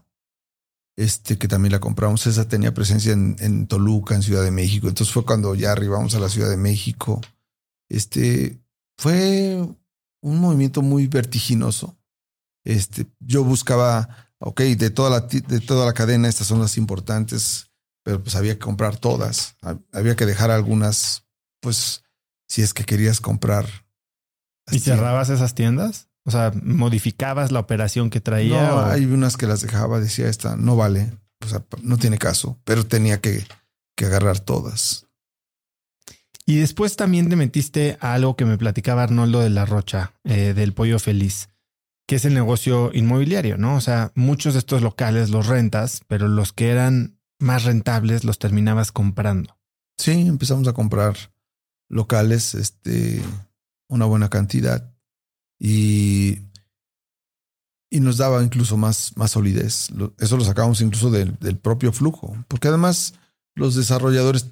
este, 0.96 1.38
que 1.38 1.46
también 1.46 1.70
la 1.70 1.78
compramos. 1.78 2.26
Esa 2.26 2.48
tenía 2.48 2.74
presencia 2.74 3.12
en, 3.12 3.36
en, 3.38 3.68
Toluca, 3.68 4.16
en 4.16 4.22
Ciudad 4.22 4.42
de 4.42 4.50
México. 4.50 4.88
Entonces 4.88 5.14
fue 5.14 5.24
cuando 5.24 5.54
ya 5.54 5.70
arribamos 5.70 6.16
a 6.16 6.18
la 6.18 6.28
Ciudad 6.28 6.50
de 6.50 6.56
México. 6.56 7.20
Este, 7.88 8.60
fue 8.98 9.64
un 10.22 10.40
movimiento 10.40 10.82
muy 10.82 11.06
vertiginoso. 11.06 11.96
Este, 12.64 13.06
yo 13.20 13.44
buscaba, 13.44 14.28
ok, 14.40 14.60
de 14.62 14.90
toda 14.90 15.08
la, 15.08 15.20
de 15.20 15.60
toda 15.60 15.86
la 15.86 15.92
cadena, 15.92 16.28
estas 16.28 16.48
son 16.48 16.58
las 16.58 16.76
importantes, 16.76 17.70
pero 18.02 18.20
pues 18.20 18.34
había 18.34 18.54
que 18.54 18.58
comprar 18.58 18.96
todas. 18.96 19.54
Había 19.92 20.16
que 20.16 20.26
dejar 20.26 20.50
algunas, 20.50 21.28
pues, 21.60 22.02
si 22.50 22.62
es 22.62 22.74
que 22.74 22.84
querías 22.84 23.20
comprar. 23.20 23.66
¿Y 24.72 24.80
cerrabas 24.80 25.30
esas 25.30 25.54
tiendas? 25.54 26.08
O 26.24 26.32
sea, 26.32 26.50
modificabas 26.62 27.52
la 27.52 27.60
operación 27.60 28.10
que 28.10 28.20
traía. 28.20 28.70
No, 28.70 28.80
hay 28.80 29.04
unas 29.04 29.36
que 29.36 29.46
las 29.46 29.60
dejaba, 29.60 30.00
decía 30.00 30.28
esta, 30.28 30.56
no 30.56 30.74
vale, 30.74 31.16
o 31.44 31.48
sea, 31.48 31.64
no 31.82 31.96
tiene 31.96 32.18
caso, 32.18 32.58
pero 32.64 32.84
tenía 32.84 33.20
que, 33.20 33.46
que 33.96 34.04
agarrar 34.04 34.40
todas. 34.40 35.06
Y 36.44 36.56
después 36.56 36.96
también 36.96 37.28
te 37.28 37.36
metiste 37.36 37.96
a 38.00 38.14
algo 38.14 38.34
que 38.34 38.44
me 38.44 38.58
platicaba 38.58 39.04
Arnoldo 39.04 39.38
de 39.38 39.50
la 39.50 39.64
Rocha, 39.64 40.14
eh, 40.24 40.52
del 40.52 40.74
Pollo 40.74 40.98
Feliz, 40.98 41.50
que 42.08 42.16
es 42.16 42.24
el 42.24 42.34
negocio 42.34 42.90
inmobiliario, 42.92 43.58
¿no? 43.58 43.76
O 43.76 43.80
sea, 43.80 44.10
muchos 44.16 44.54
de 44.54 44.58
estos 44.58 44.82
locales 44.82 45.30
los 45.30 45.46
rentas, 45.46 46.02
pero 46.08 46.26
los 46.26 46.52
que 46.52 46.70
eran 46.70 47.20
más 47.38 47.62
rentables 47.62 48.24
los 48.24 48.40
terminabas 48.40 48.90
comprando. 48.90 49.56
Sí, 49.98 50.26
empezamos 50.26 50.66
a 50.66 50.72
comprar 50.72 51.16
locales, 51.90 52.54
este, 52.54 53.22
una 53.88 54.06
buena 54.06 54.30
cantidad. 54.30 54.90
Y 55.58 56.50
y 57.90 58.00
nos 58.00 58.16
daba 58.16 58.42
incluso 58.42 58.76
más, 58.76 59.16
más 59.16 59.32
solidez. 59.32 59.88
Eso 60.18 60.36
lo 60.36 60.44
sacábamos 60.44 60.80
incluso 60.80 61.10
del, 61.10 61.36
del 61.40 61.58
propio 61.58 61.92
flujo, 61.92 62.36
porque 62.46 62.68
además 62.68 63.14
los 63.56 63.74
desarrolladores 63.74 64.46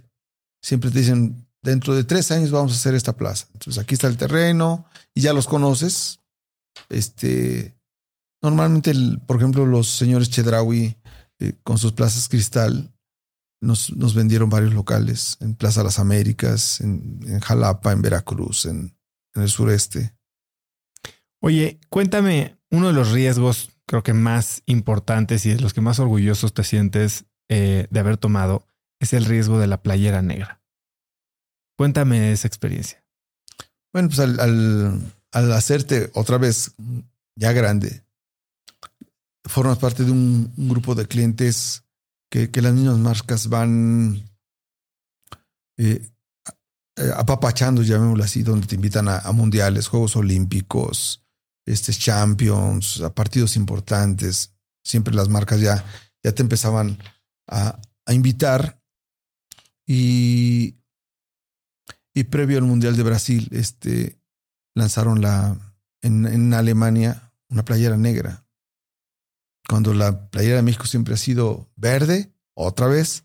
siempre 0.61 0.91
te 0.91 0.99
dicen, 0.99 1.47
dentro 1.63 1.95
de 1.95 2.03
tres 2.03 2.33
años 2.33 2.51
vamos 2.51 2.73
a 2.73 2.75
hacer 2.75 2.95
esta 2.95 3.17
plaza. 3.17 3.47
Entonces 3.53 3.81
aquí 3.81 3.95
está 3.95 4.09
el 4.09 4.17
terreno 4.17 4.87
y 5.15 5.21
ya 5.21 5.33
los 5.33 5.47
conoces. 5.47 6.19
Este, 6.89 7.77
normalmente, 8.43 8.93
por 9.27 9.37
ejemplo, 9.37 9.65
los 9.67 9.89
señores 9.89 10.31
Chedraui 10.31 10.97
eh, 11.39 11.53
con 11.63 11.79
sus 11.79 11.93
plazas 11.93 12.29
cristal 12.29 12.93
nos, 13.61 13.95
nos, 13.97 14.15
vendieron 14.15 14.51
varios 14.51 14.73
locales 14.73 15.37
en 15.41 15.55
Plaza 15.55 15.83
Las 15.83 15.99
Américas, 15.99 16.81
en, 16.81 17.21
en 17.27 17.41
Jalapa, 17.41 17.93
en 17.93 18.03
Veracruz, 18.03 18.67
en, 18.67 18.97
en 19.35 19.43
el 19.43 19.49
sureste. 19.49 20.15
Oye, 21.41 21.81
cuéntame 21.89 22.59
uno 22.71 22.89
de 22.89 22.93
los 22.93 23.13
riesgos, 23.13 23.71
creo 23.87 24.03
que 24.03 24.13
más 24.13 24.63
importantes 24.67 25.47
y 25.47 25.51
de 25.51 25.61
los 25.61 25.73
que 25.75 25.81
más 25.81 25.99
orgullosos 25.99 26.53
te 26.53 26.65
sientes 26.65 27.25
eh, 27.49 27.87
de 27.91 28.01
haber 28.01 28.17
tomado, 28.17 28.67
es 29.01 29.13
el 29.13 29.25
riesgo 29.25 29.59
de 29.59 29.67
la 29.67 29.83
playera 29.83 30.23
negra. 30.23 30.61
Cuéntame 31.77 32.33
esa 32.33 32.49
experiencia. 32.49 33.05
Bueno, 33.93 34.09
pues 34.09 34.21
al, 34.21 34.39
al, 34.41 35.15
al 35.33 35.53
hacerte 35.53 36.11
otra 36.15 36.39
vez 36.39 36.75
ya 37.37 37.53
grande, 37.53 38.03
formas 39.45 39.79
parte 39.79 40.05
de 40.05 40.11
un, 40.11 40.53
un 40.57 40.69
grupo 40.69 40.95
de 40.95 41.07
clientes 41.07 41.85
que, 42.31 42.51
las 42.63 42.75
mismas 42.75 42.99
marcas 42.99 43.49
van 43.49 44.23
eh, 45.77 46.07
apapachando, 47.17 47.83
llamémoslo 47.83 48.25
así, 48.25 48.43
donde 48.43 48.67
te 48.67 48.75
invitan 48.75 49.09
a, 49.09 49.19
a 49.19 49.33
mundiales, 49.33 49.89
Juegos 49.89 50.17
Olímpicos, 50.17 51.25
este, 51.67 51.93
Champions, 51.93 53.01
a 53.01 53.15
partidos 53.15 53.57
importantes. 53.57 54.55
Siempre 54.85 55.15
las 55.15 55.29
marcas 55.29 55.61
ya, 55.61 55.85
ya 56.23 56.33
te 56.33 56.43
empezaban 56.43 56.99
a, 57.47 57.81
a 58.07 58.15
invitar. 58.15 58.81
Y, 59.87 60.77
y 62.15 62.25
previo 62.25 62.59
al 62.59 62.65
Mundial 62.65 62.97
de 62.97 63.03
Brasil, 63.03 63.49
este, 63.53 64.21
lanzaron 64.75 65.23
la, 65.23 65.57
en, 66.03 66.27
en 66.27 66.53
Alemania 66.53 67.33
una 67.49 67.65
playera 67.65 67.97
negra. 67.97 68.45
Cuando 69.69 69.95
la 69.95 70.31
playera 70.31 70.57
de 70.57 70.63
México 70.63 70.87
siempre 70.87 71.15
ha 71.15 71.19
sido 71.19 71.69
verde, 71.77 72.33
otra 72.55 72.87
vez. 72.87 73.25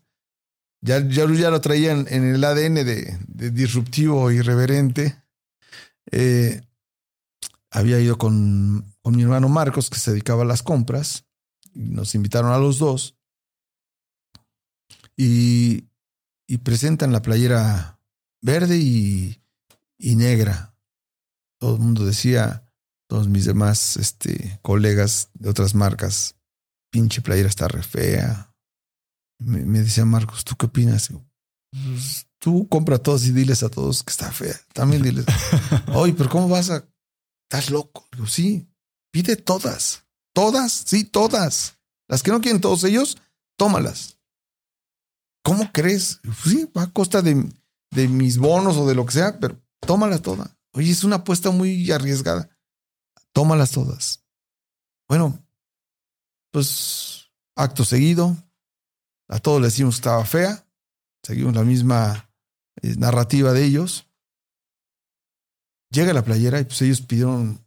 Ya, 0.80 1.00
ya, 1.08 1.26
lo 1.26 1.60
traían 1.60 2.06
en 2.10 2.34
el 2.34 2.44
ADN 2.44 2.74
de, 2.74 3.18
de 3.26 3.50
disruptivo, 3.50 4.30
irreverente. 4.30 5.24
Eh, 6.10 6.60
había 7.70 7.98
ido 7.98 8.18
con, 8.18 8.84
mi 9.04 9.22
hermano 9.22 9.48
Marcos, 9.48 9.90
que 9.90 9.98
se 9.98 10.12
dedicaba 10.12 10.42
a 10.42 10.46
las 10.46 10.62
compras. 10.62 11.24
Nos 11.72 12.14
invitaron 12.14 12.52
a 12.52 12.58
los 12.58 12.78
dos. 12.78 13.16
Y, 15.16 15.88
presentan 16.62 17.12
la 17.12 17.20
playera 17.20 17.98
verde 18.40 18.78
y, 18.78 19.40
negra. 19.98 20.76
Todo 21.58 21.74
el 21.74 21.80
mundo 21.80 22.04
decía, 22.04 22.63
todos 23.08 23.28
mis 23.28 23.44
demás 23.44 23.96
este, 23.96 24.58
colegas 24.62 25.30
de 25.34 25.50
otras 25.50 25.74
marcas, 25.74 26.36
pinche 26.90 27.20
playera 27.20 27.48
está 27.48 27.68
re 27.68 27.82
fea. 27.82 28.54
Me, 29.38 29.64
me 29.64 29.80
decía 29.80 30.04
Marcos, 30.04 30.44
¿tú 30.44 30.56
qué 30.56 30.66
opinas? 30.66 31.10
Pues, 31.70 32.26
tú 32.38 32.68
compra 32.68 32.98
todos 32.98 33.26
y 33.26 33.32
diles 33.32 33.62
a 33.62 33.68
todos 33.68 34.02
que 34.02 34.10
está 34.10 34.30
fea. 34.32 34.58
También 34.72 35.02
diles, 35.02 35.26
oye, 35.94 36.14
pero 36.14 36.30
¿cómo 36.30 36.48
vas 36.48 36.70
a 36.70 36.84
¿Estás 37.54 37.70
loco? 37.70 38.08
Digo, 38.12 38.26
sí, 38.26 38.68
pide 39.12 39.36
todas. 39.36 40.04
Todas, 40.34 40.72
sí, 40.72 41.04
todas. 41.04 41.78
Las 42.08 42.22
que 42.22 42.32
no 42.32 42.40
quieren 42.40 42.60
todos 42.60 42.82
ellos, 42.84 43.18
tómalas. 43.56 44.18
¿Cómo 45.44 45.70
crees? 45.72 46.20
Sí, 46.42 46.68
va 46.76 46.82
a 46.82 46.92
costa 46.92 47.22
de, 47.22 47.48
de 47.92 48.08
mis 48.08 48.38
bonos 48.38 48.76
o 48.76 48.88
de 48.88 48.94
lo 48.94 49.06
que 49.06 49.12
sea, 49.12 49.38
pero 49.38 49.62
tómalas 49.80 50.22
todas. 50.22 50.50
Oye, 50.72 50.90
es 50.90 51.04
una 51.04 51.16
apuesta 51.16 51.50
muy 51.50 51.92
arriesgada. 51.92 52.48
Tómalas 53.34 53.72
todas. 53.72 54.24
Bueno, 55.08 55.44
pues 56.52 57.30
acto 57.56 57.84
seguido, 57.84 58.36
a 59.28 59.40
todos 59.40 59.60
les 59.60 59.72
decimos 59.72 59.96
que 59.96 59.98
estaba 59.98 60.24
fea, 60.24 60.66
seguimos 61.22 61.54
la 61.54 61.64
misma 61.64 62.30
eh, 62.80 62.94
narrativa 62.96 63.52
de 63.52 63.64
ellos. 63.64 64.08
Llega 65.90 66.12
la 66.12 66.24
playera 66.24 66.60
y 66.60 66.64
pues 66.64 66.80
ellos 66.82 67.00
pidieron 67.00 67.64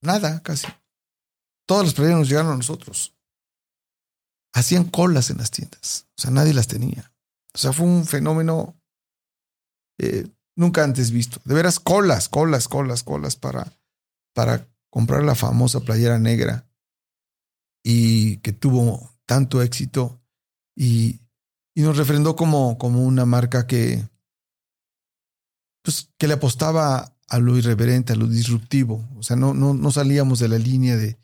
nada, 0.00 0.42
casi. 0.42 0.66
Todas 1.66 1.84
las 1.84 1.94
playeras 1.94 2.18
nos 2.18 2.28
llegaron 2.28 2.52
a 2.52 2.56
nosotros. 2.56 3.14
Hacían 4.54 4.84
colas 4.84 5.30
en 5.30 5.38
las 5.38 5.50
tiendas. 5.50 6.06
O 6.18 6.22
sea, 6.22 6.30
nadie 6.30 6.54
las 6.54 6.68
tenía. 6.68 7.12
O 7.54 7.58
sea, 7.58 7.72
fue 7.72 7.86
un 7.86 8.06
fenómeno 8.06 8.76
eh, 9.98 10.26
nunca 10.56 10.84
antes 10.84 11.10
visto. 11.10 11.40
De 11.44 11.54
veras, 11.54 11.80
colas, 11.80 12.28
colas, 12.28 12.68
colas, 12.68 13.02
colas 13.02 13.36
para, 13.36 13.72
para 14.34 14.71
comprar 14.92 15.24
la 15.24 15.34
famosa 15.34 15.80
playera 15.80 16.18
negra 16.18 16.68
y 17.82 18.36
que 18.38 18.52
tuvo 18.52 19.10
tanto 19.24 19.62
éxito 19.62 20.20
y, 20.76 21.22
y 21.74 21.80
nos 21.80 21.96
refrendó 21.96 22.36
como, 22.36 22.76
como 22.76 23.02
una 23.02 23.24
marca 23.24 23.66
que, 23.66 24.06
pues, 25.82 26.10
que 26.18 26.28
le 26.28 26.34
apostaba 26.34 27.16
a 27.26 27.38
lo 27.38 27.56
irreverente, 27.56 28.12
a 28.12 28.16
lo 28.16 28.26
disruptivo. 28.26 29.08
O 29.16 29.22
sea, 29.22 29.34
no, 29.34 29.54
no, 29.54 29.72
no 29.72 29.90
salíamos 29.90 30.38
de 30.40 30.48
la 30.48 30.58
línea 30.58 30.94
de, 30.98 31.18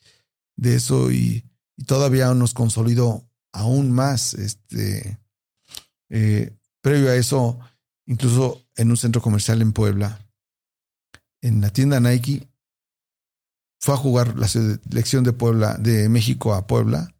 de 0.56 0.74
eso 0.74 1.12
y, 1.12 1.44
y, 1.76 1.84
todavía 1.84 2.32
nos 2.32 2.54
consolidó 2.54 3.28
aún 3.52 3.92
más. 3.92 4.32
Este, 4.32 5.18
eh, 6.08 6.56
previo 6.80 7.10
a 7.10 7.16
eso, 7.16 7.58
incluso 8.06 8.66
en 8.76 8.90
un 8.90 8.96
centro 8.96 9.20
comercial 9.20 9.60
en 9.60 9.74
Puebla, 9.74 10.26
en 11.42 11.60
la 11.60 11.68
tienda 11.70 12.00
Nike, 12.00 12.47
fue 13.80 13.94
a 13.94 13.98
jugar 13.98 14.38
la 14.38 14.48
selección 14.48 15.24
de 15.24 15.32
Puebla, 15.32 15.76
de 15.78 16.08
México 16.08 16.54
a 16.54 16.66
Puebla. 16.66 17.14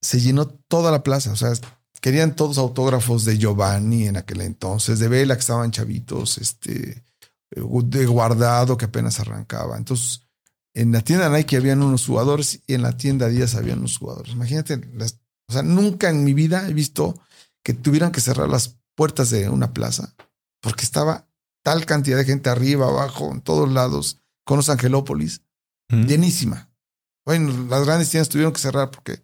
Se 0.00 0.20
llenó 0.20 0.48
toda 0.48 0.90
la 0.90 1.02
plaza, 1.02 1.32
o 1.32 1.36
sea, 1.36 1.52
querían 2.00 2.34
todos 2.34 2.58
autógrafos 2.58 3.24
de 3.24 3.38
Giovanni 3.38 4.08
en 4.08 4.16
aquel 4.16 4.40
entonces, 4.40 4.98
de 4.98 5.08
Vela 5.08 5.34
que 5.36 5.40
estaban 5.40 5.70
chavitos, 5.70 6.38
este, 6.38 7.04
de 7.50 8.06
guardado 8.06 8.76
que 8.76 8.86
apenas 8.86 9.20
arrancaba. 9.20 9.76
Entonces, 9.76 10.22
en 10.74 10.90
la 10.90 11.02
tienda 11.02 11.28
Nike 11.28 11.56
habían 11.56 11.82
unos 11.82 12.06
jugadores 12.06 12.60
y 12.66 12.74
en 12.74 12.82
la 12.82 12.96
tienda 12.96 13.28
Díaz 13.28 13.54
habían 13.54 13.78
unos 13.80 13.98
jugadores. 13.98 14.32
Imagínate, 14.32 14.80
o 15.48 15.52
sea, 15.52 15.62
nunca 15.62 16.10
en 16.10 16.24
mi 16.24 16.34
vida 16.34 16.68
he 16.68 16.72
visto 16.72 17.20
que 17.62 17.74
tuvieran 17.74 18.10
que 18.10 18.20
cerrar 18.20 18.48
las 18.48 18.78
puertas 18.96 19.30
de 19.30 19.48
una 19.48 19.72
plaza 19.72 20.14
porque 20.60 20.84
estaba 20.84 21.28
tal 21.62 21.84
cantidad 21.86 22.16
de 22.16 22.24
gente 22.24 22.48
arriba, 22.48 22.86
abajo, 22.86 23.30
en 23.32 23.42
todos 23.42 23.70
lados, 23.70 24.21
con 24.44 24.56
los 24.56 24.68
Angelópolis, 24.68 25.42
mm. 25.88 26.06
llenísima. 26.06 26.70
Bueno, 27.24 27.66
las 27.68 27.84
grandes 27.84 28.10
tiendas 28.10 28.28
tuvieron 28.28 28.52
que 28.52 28.60
cerrar 28.60 28.90
porque 28.90 29.22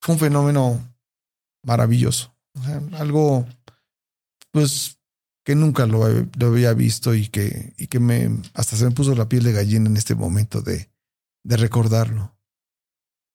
fue 0.00 0.14
un 0.14 0.20
fenómeno 0.20 0.80
maravilloso. 1.64 2.34
O 2.58 2.62
sea, 2.62 2.80
algo, 2.98 3.46
pues, 4.50 4.98
que 5.44 5.54
nunca 5.54 5.86
lo, 5.86 6.08
lo, 6.08 6.46
había 6.46 6.72
visto 6.74 7.14
y 7.14 7.28
que, 7.28 7.74
y 7.76 7.88
que 7.88 8.00
me, 8.00 8.30
hasta 8.54 8.76
se 8.76 8.84
me 8.84 8.90
puso 8.92 9.14
la 9.14 9.28
piel 9.28 9.42
de 9.42 9.52
gallina 9.52 9.88
en 9.88 9.96
este 9.96 10.14
momento 10.14 10.62
de, 10.62 10.90
de 11.44 11.56
recordarlo. 11.56 12.36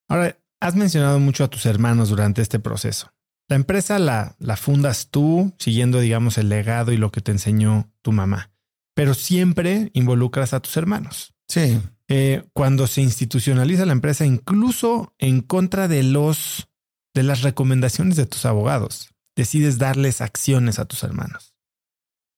Ahora, 0.07 0.37
has 0.59 0.75
mencionado 0.75 1.19
mucho 1.19 1.43
a 1.43 1.49
tus 1.49 1.65
hermanos 1.65 2.09
durante 2.09 2.41
este 2.41 2.59
proceso. 2.59 3.11
La 3.47 3.55
empresa 3.55 3.99
la, 3.99 4.35
la 4.39 4.57
fundas 4.57 5.09
tú, 5.09 5.53
siguiendo, 5.59 5.99
digamos, 5.99 6.37
el 6.37 6.49
legado 6.49 6.91
y 6.91 6.97
lo 6.97 7.11
que 7.11 7.21
te 7.21 7.31
enseñó 7.31 7.91
tu 8.01 8.11
mamá, 8.11 8.51
pero 8.95 9.13
siempre 9.13 9.91
involucras 9.93 10.53
a 10.53 10.59
tus 10.61 10.75
hermanos. 10.77 11.35
Sí. 11.47 11.79
Eh, 12.07 12.47
cuando 12.53 12.87
se 12.87 13.01
institucionaliza 13.01 13.85
la 13.85 13.91
empresa, 13.91 14.25
incluso 14.25 15.13
en 15.19 15.41
contra 15.41 15.87
de 15.87 16.01
los 16.01 16.67
de 17.13 17.23
las 17.23 17.43
recomendaciones 17.43 18.17
de 18.17 18.25
tus 18.25 18.45
abogados, 18.45 19.09
decides 19.37 19.77
darles 19.77 20.19
acciones 20.19 20.79
a 20.79 20.85
tus 20.85 21.03
hermanos. 21.03 21.55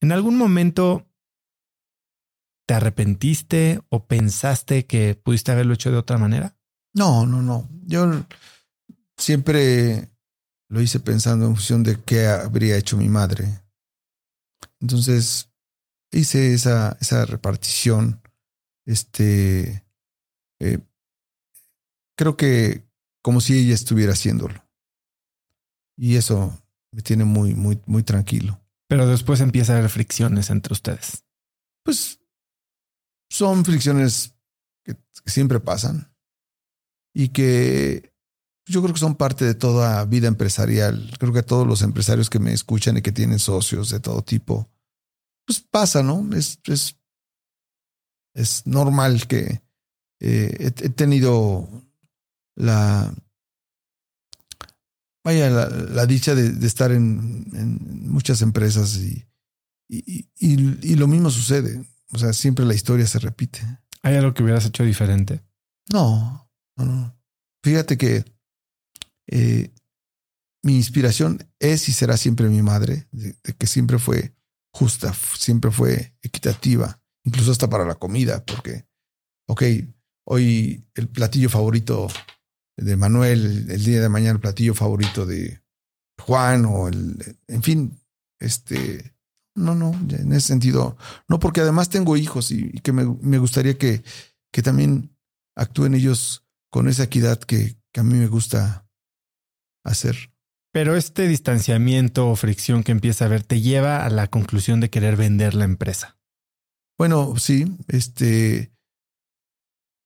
¿En 0.02 0.12
algún 0.12 0.38
momento 0.38 1.08
te 2.68 2.76
arrepentiste 2.76 3.82
o 3.90 4.06
pensaste 4.06 4.86
que 4.86 5.16
pudiste 5.16 5.52
haberlo 5.52 5.74
hecho 5.74 5.90
de 5.90 5.98
otra 5.98 6.20
manera? 6.20 6.56
No, 6.94 7.26
no, 7.26 7.42
no. 7.42 7.68
Yo 7.86 8.24
siempre 9.18 10.12
lo 10.70 10.80
hice 10.80 11.00
pensando 11.00 11.48
en 11.48 11.56
función 11.56 11.84
de 11.84 12.00
qué 12.04 12.28
habría 12.28 12.78
hecho 12.78 12.98
mi 12.98 13.10
madre. 13.10 13.64
Entonces 14.80 15.50
hice 16.12 16.54
esa, 16.54 16.98
esa 17.00 17.26
repartición. 17.26 18.22
Este 18.86 19.86
eh, 20.60 20.80
creo 22.18 22.38
que 22.38 22.88
como 23.22 23.42
si 23.42 23.58
ella 23.58 23.74
estuviera 23.74 24.14
haciéndolo. 24.14 24.64
Y 25.98 26.16
eso 26.16 26.58
me 26.92 27.02
tiene 27.02 27.26
muy, 27.26 27.54
muy, 27.56 27.82
muy 27.86 28.04
tranquilo. 28.04 28.62
Pero 28.88 29.08
después 29.08 29.42
empieza 29.42 29.74
a 29.74 29.78
haber 29.78 29.90
fricciones 29.90 30.50
entre 30.50 30.74
ustedes. 30.74 31.26
Pues 31.84 32.20
son 33.30 33.66
fricciones 33.66 34.34
que, 34.86 34.96
que 34.96 35.32
siempre 35.32 35.60
pasan. 35.60 36.14
y 37.14 37.30
que 37.30 38.14
yo 38.68 38.82
creo 38.82 38.94
que 38.94 39.00
son 39.00 39.16
parte 39.16 39.46
de 39.46 39.56
toda 39.56 40.06
vida 40.06 40.28
empresarial. 40.28 41.12
Creo 41.20 41.34
que 41.34 41.40
a 41.40 41.46
todos 41.46 41.66
los 41.66 41.82
empresarios 41.82 42.30
que 42.30 42.40
me 42.40 42.54
escuchan 42.54 42.98
y 42.98 43.02
que 43.02 43.12
tienen 43.12 43.40
socios 43.40 43.90
de 43.90 44.00
todo 44.00 44.22
tipo, 44.22 44.70
pues 45.48 45.62
pasa, 45.62 46.04
¿no? 46.04 46.28
Es, 46.36 46.60
es, 46.66 46.98
es 48.36 48.68
normal 48.68 49.26
que 49.28 49.64
eh, 50.20 50.58
he, 50.60 50.90
tenido 50.90 51.70
la, 52.56 53.14
vaya, 55.24 55.50
la, 55.50 56.06
dicha 56.06 56.36
de, 56.36 56.68
estar 56.68 56.92
en, 56.92 57.46
en, 57.54 58.10
muchas 58.10 58.42
empresas 58.42 58.98
y, 58.98 59.26
y, 59.88 60.28
y, 60.38 60.96
lo 60.96 61.08
mismo 61.08 61.30
sucede. 61.30 61.86
O 62.12 62.18
sea, 62.18 62.34
siempre 62.34 62.66
la 62.66 62.74
historia 62.74 63.08
se 63.08 63.20
repite. 63.20 63.62
¿Hay 64.02 64.16
algo 64.16 64.34
que 64.34 64.44
hubieras 64.44 64.66
hecho 64.66 64.84
diferente? 64.84 65.42
No, 65.94 66.50
no, 66.76 66.86
no. 66.86 67.18
Fíjate 67.64 67.98
que 67.98 68.26
eh, 69.28 69.74
mi 70.62 70.76
inspiración 70.76 71.48
es 71.60 71.88
y 71.88 71.94
será 71.94 72.18
siempre 72.18 72.50
mi 72.50 72.62
madre, 72.62 73.08
de, 73.12 73.36
que 73.58 73.68
siempre 73.68 73.98
fue 73.98 74.37
justa, 74.78 75.12
siempre 75.36 75.72
fue 75.72 76.16
equitativa, 76.22 77.02
incluso 77.24 77.52
hasta 77.52 77.68
para 77.68 77.84
la 77.84 77.96
comida, 77.96 78.46
porque, 78.46 78.86
ok, 79.48 79.64
hoy 80.24 80.86
el 80.94 81.08
platillo 81.08 81.50
favorito 81.50 82.08
de 82.78 82.96
Manuel, 82.96 83.72
el, 83.72 83.84
día 83.84 84.02
de 84.02 84.10
mañana 84.10 84.34
el 84.34 84.40
platillo 84.40 84.76
favorito 84.76 85.26
de 85.26 85.64
Juan, 86.22 86.66
o 86.66 86.90
el, 86.90 87.40
en 87.48 87.64
fin, 87.64 88.00
este, 88.40 89.16
no, 89.56 89.74
no, 89.74 89.94
en 90.12 90.32
ese 90.32 90.48
sentido, 90.50 90.96
no, 91.28 91.40
porque 91.40 91.62
además 91.62 91.90
tengo 91.90 92.16
hijos 92.16 92.52
y, 92.52 92.70
que 92.82 92.92
me, 92.92 93.04
me, 93.22 93.40
gustaría 93.40 93.80
que, 93.80 94.04
que 94.54 94.62
también 94.62 95.10
actúen 95.56 95.96
ellos 95.96 96.46
con 96.70 96.88
esa 96.88 97.04
equidad 97.04 97.40
que, 97.40 97.78
que 97.92 98.00
a 98.00 98.04
mí 98.04 98.14
me 98.14 98.28
gusta 98.28 98.88
hacer. 99.84 100.32
Pero 100.78 100.96
este 100.96 101.28
distanciamiento 101.28 102.30
o 102.30 102.36
fricción 102.36 102.84
que 102.84 102.92
empieza 102.92 103.26
a 103.26 103.30
ver 103.30 103.42
te 103.42 103.62
lleva 103.62 104.06
a 104.06 104.12
la 104.12 104.28
conclusión 104.28 104.80
de 104.80 104.92
querer 104.92 105.16
vender 105.16 105.56
la 105.56 105.66
empresa. 105.66 106.20
Bueno, 107.00 107.36
sí, 107.38 107.66
este 107.88 108.72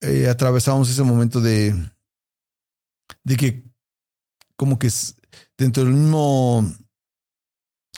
eh, 0.02 0.30
atravesamos 0.30 0.90
ese 0.90 1.04
momento 1.04 1.42
de, 1.42 1.76
de 3.26 3.36
que 3.36 3.66
como 4.56 4.80
que 4.80 4.88
dentro 5.58 5.84
del 5.84 5.92
mismo 5.92 6.66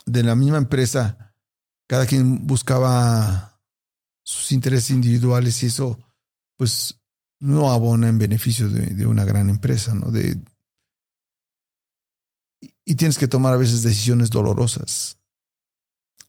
de 0.04 0.24
la 0.24 0.34
misma 0.34 0.58
empresa, 0.58 1.32
cada 1.88 2.06
quien 2.06 2.44
buscaba 2.44 3.62
sus 4.24 4.50
intereses 4.50 4.90
individuales 4.90 5.62
y 5.62 5.66
eso, 5.66 5.96
pues, 6.56 7.00
no 7.38 7.70
abona 7.70 8.08
en 8.08 8.18
beneficio 8.18 8.68
de, 8.68 8.86
de 8.86 9.06
una 9.06 9.24
gran 9.24 9.48
empresa, 9.48 9.94
¿no? 9.94 10.10
De, 10.10 10.42
y 12.84 12.96
tienes 12.96 13.18
que 13.18 13.28
tomar 13.28 13.54
a 13.54 13.58
veces 13.58 13.82
decisiones 13.82 14.30
dolorosas. 14.30 15.18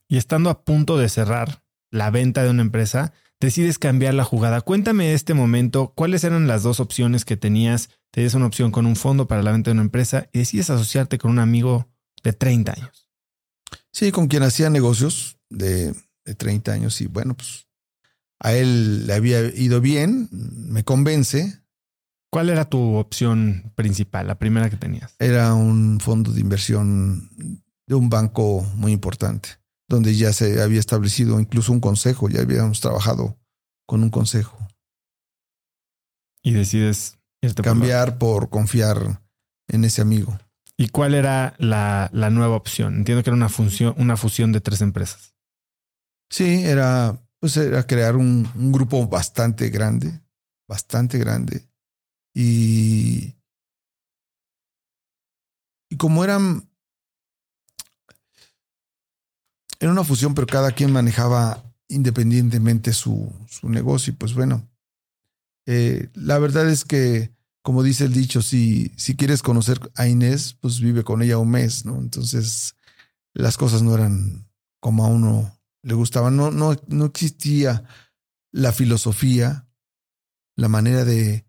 Y 0.08 0.18
estando 0.18 0.50
a 0.50 0.64
punto 0.64 0.98
de 0.98 1.10
cerrar 1.10 1.64
la 1.92 2.12
venta 2.12 2.44
de 2.44 2.50
una 2.50 2.62
empresa, 2.62 3.14
decides 3.40 3.80
cambiar 3.80 4.14
la 4.14 4.24
jugada. 4.24 4.62
Cuéntame 4.62 5.14
este 5.14 5.34
momento, 5.34 5.94
¿cuáles 5.96 6.24
eran 6.24 6.48
las 6.48 6.64
dos 6.64 6.80
opciones 6.80 7.26
que 7.26 7.38
tenías? 7.38 7.90
Tenías 8.12 8.34
una 8.34 8.46
opción 8.46 8.72
con 8.72 8.86
un 8.86 8.96
fondo 8.96 9.28
para 9.28 9.44
la 9.44 9.52
venta 9.52 9.70
de 9.70 9.74
una 9.74 9.84
empresa 9.84 10.30
y 10.32 10.40
decides 10.40 10.70
asociarte 10.70 11.18
con 11.18 11.32
un 11.32 11.40
amigo 11.40 11.90
de 12.24 12.34
30 12.34 12.74
años. 12.74 13.10
Sí, 13.92 14.12
con 14.12 14.28
quien 14.28 14.44
hacía 14.44 14.70
negocios 14.70 15.38
de, 15.50 15.94
de 16.26 16.36
30 16.36 16.72
años 16.72 17.02
y 17.02 17.08
bueno, 17.08 17.36
pues 17.36 17.68
a 18.40 18.54
él 18.54 19.08
le 19.08 19.14
había 19.14 19.42
ido 19.56 19.82
bien, 19.82 20.28
me 20.32 20.84
convence, 20.84 21.62
¿Cuál 22.36 22.50
era 22.50 22.66
tu 22.66 22.96
opción 22.96 23.72
principal, 23.76 24.28
la 24.28 24.38
primera 24.38 24.70
que 24.70 24.76
tenías? 24.76 25.16
Era 25.20 25.54
un 25.54 26.02
fondo 26.02 26.34
de 26.34 26.42
inversión 26.42 27.30
de 27.88 27.96
un 27.96 28.10
banco 28.10 28.62
muy 28.76 28.92
importante, 28.92 29.48
donde 29.88 30.14
ya 30.16 30.34
se 30.34 30.62
había 30.62 30.82
establecido 30.82 31.40
incluso 31.40 31.72
un 31.72 31.80
consejo, 31.80 32.28
ya 32.28 32.42
habíamos 32.42 32.82
trabajado 32.82 33.38
con 33.88 34.04
un 34.04 34.10
consejo. 34.10 34.58
Y 36.44 36.52
decides 36.52 37.18
cambiar 37.64 38.18
por, 38.18 38.50
confiar 38.50 39.22
en 39.70 39.86
ese 39.86 40.02
amigo. 40.02 40.38
¿Y 40.76 40.90
cuál 40.90 41.14
era 41.14 41.56
la, 41.58 42.10
la, 42.12 42.30
nueva 42.32 42.58
opción? 42.58 42.98
Entiendo 42.98 43.24
que 43.24 43.30
era 43.30 43.38
una, 43.38 43.48
función, 43.48 43.96
una 43.98 44.18
fusión 44.18 44.52
de 44.52 44.60
tres 44.60 44.82
empresas. 44.82 45.36
Sí, 46.30 46.66
era, 46.66 47.18
pues 47.40 47.56
era 47.56 47.88
crear 47.88 48.18
un, 48.18 48.46
un 48.56 48.74
grupo 48.74 49.08
bastante 49.08 49.70
grande, 49.70 50.20
bastante 50.68 51.18
grande, 51.18 51.64
y, 52.36 53.34
y 55.90 55.98
como 55.98 56.24
eran, 56.26 56.70
era 59.80 59.92
una 59.92 60.04
fusión, 60.04 60.36
pero 60.36 60.46
cada 60.46 60.74
quien 60.74 60.92
manejaba 60.92 61.64
independientemente 61.88 62.92
su, 62.92 63.34
su 63.48 63.70
negocio, 63.70 64.12
y 64.12 64.16
pues 64.18 64.34
bueno, 64.34 64.70
eh, 65.66 66.10
la 66.14 66.38
verdad 66.38 66.70
es 66.70 66.84
que, 66.84 67.34
como 67.62 67.84
dice 67.84 68.04
el 68.04 68.14
dicho, 68.14 68.42
si, 68.42 68.92
si 68.98 69.16
quieres 69.16 69.42
conocer 69.42 69.80
a 69.96 70.08
Inés, 70.08 70.58
pues 70.60 70.82
vive 70.82 71.04
con 71.04 71.22
ella 71.22 71.38
un 71.38 71.50
mes, 71.50 71.86
¿no? 71.86 71.96
Entonces, 71.98 72.76
las 73.34 73.58
cosas 73.58 73.82
no 73.82 73.96
eran 73.96 74.48
como 74.82 75.06
a 75.06 75.08
uno 75.08 75.58
le 75.84 75.94
gustaban, 75.94 76.36
no, 76.36 76.52
no, 76.52 76.76
no 76.88 77.06
existía 77.06 77.84
la 78.52 78.72
filosofía, 78.72 79.68
la 80.56 80.68
manera 80.68 81.06
de, 81.06 81.46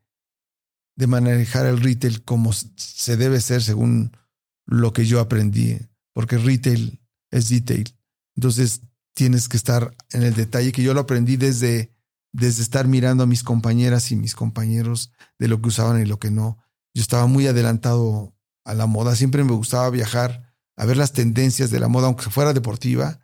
de 0.97 1.07
manejar 1.07 1.67
el 1.67 1.81
retail 1.81 2.25
como 2.25 2.53
se 2.53 3.17
debe 3.17 3.41
ser 3.41 3.63
según 3.63 4.17
lo 4.65 4.93
que 4.93 5.07
yo 5.07 5.21
aprendí, 5.21 5.79
porque 6.13 6.39
retail 6.39 7.01
es 7.31 7.51
detail. 7.51 7.95
Entonces 8.35 8.81
tienes 9.15 9.49
que 9.49 9.57
estar 9.57 9.95
en 10.11 10.23
el 10.23 10.35
detalle, 10.35 10.73
que 10.73 10.83
yo 10.83 10.95
lo 10.95 11.01
aprendí 11.01 11.37
desde, 11.37 11.95
desde 12.33 12.63
estar 12.63 12.89
mirando 12.89 13.25
a 13.25 13.27
mis 13.27 13.43
compañeras 13.43 14.11
y 14.11 14.17
mis 14.17 14.35
compañeros 14.35 15.13
de 15.39 15.49
lo 15.49 15.61
que 15.61 15.69
usaban 15.69 16.01
y 16.01 16.07
lo 16.07 16.19
que 16.19 16.31
no. 16.31 16.59
Yo 16.95 17.03
estaba 17.03 17.27
muy 17.27 17.47
adelantado 17.47 18.35
a 18.65 18.75
la 18.75 18.87
moda, 18.87 19.15
siempre 19.15 19.45
me 19.45 19.53
gustaba 19.53 19.89
viajar, 19.91 20.55
a 20.77 20.85
ver 20.85 20.97
las 20.97 21.13
tendencias 21.13 21.71
de 21.71 21.81
la 21.81 21.89
moda, 21.89 22.07
aunque 22.07 22.31
fuera 22.31 22.53
deportiva, 22.53 23.21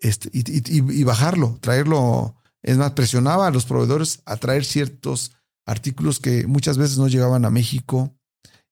este, 0.00 0.30
y, 0.32 1.00
y 1.00 1.04
bajarlo, 1.04 1.58
traerlo. 1.60 2.36
Es 2.62 2.76
más, 2.76 2.92
presionaba 2.92 3.46
a 3.46 3.50
los 3.50 3.66
proveedores 3.66 4.22
a 4.24 4.36
traer 4.36 4.64
ciertos 4.64 5.32
artículos 5.68 6.18
que 6.18 6.46
muchas 6.46 6.78
veces 6.78 6.96
no 6.98 7.08
llegaban 7.08 7.44
a 7.44 7.50
México 7.50 8.16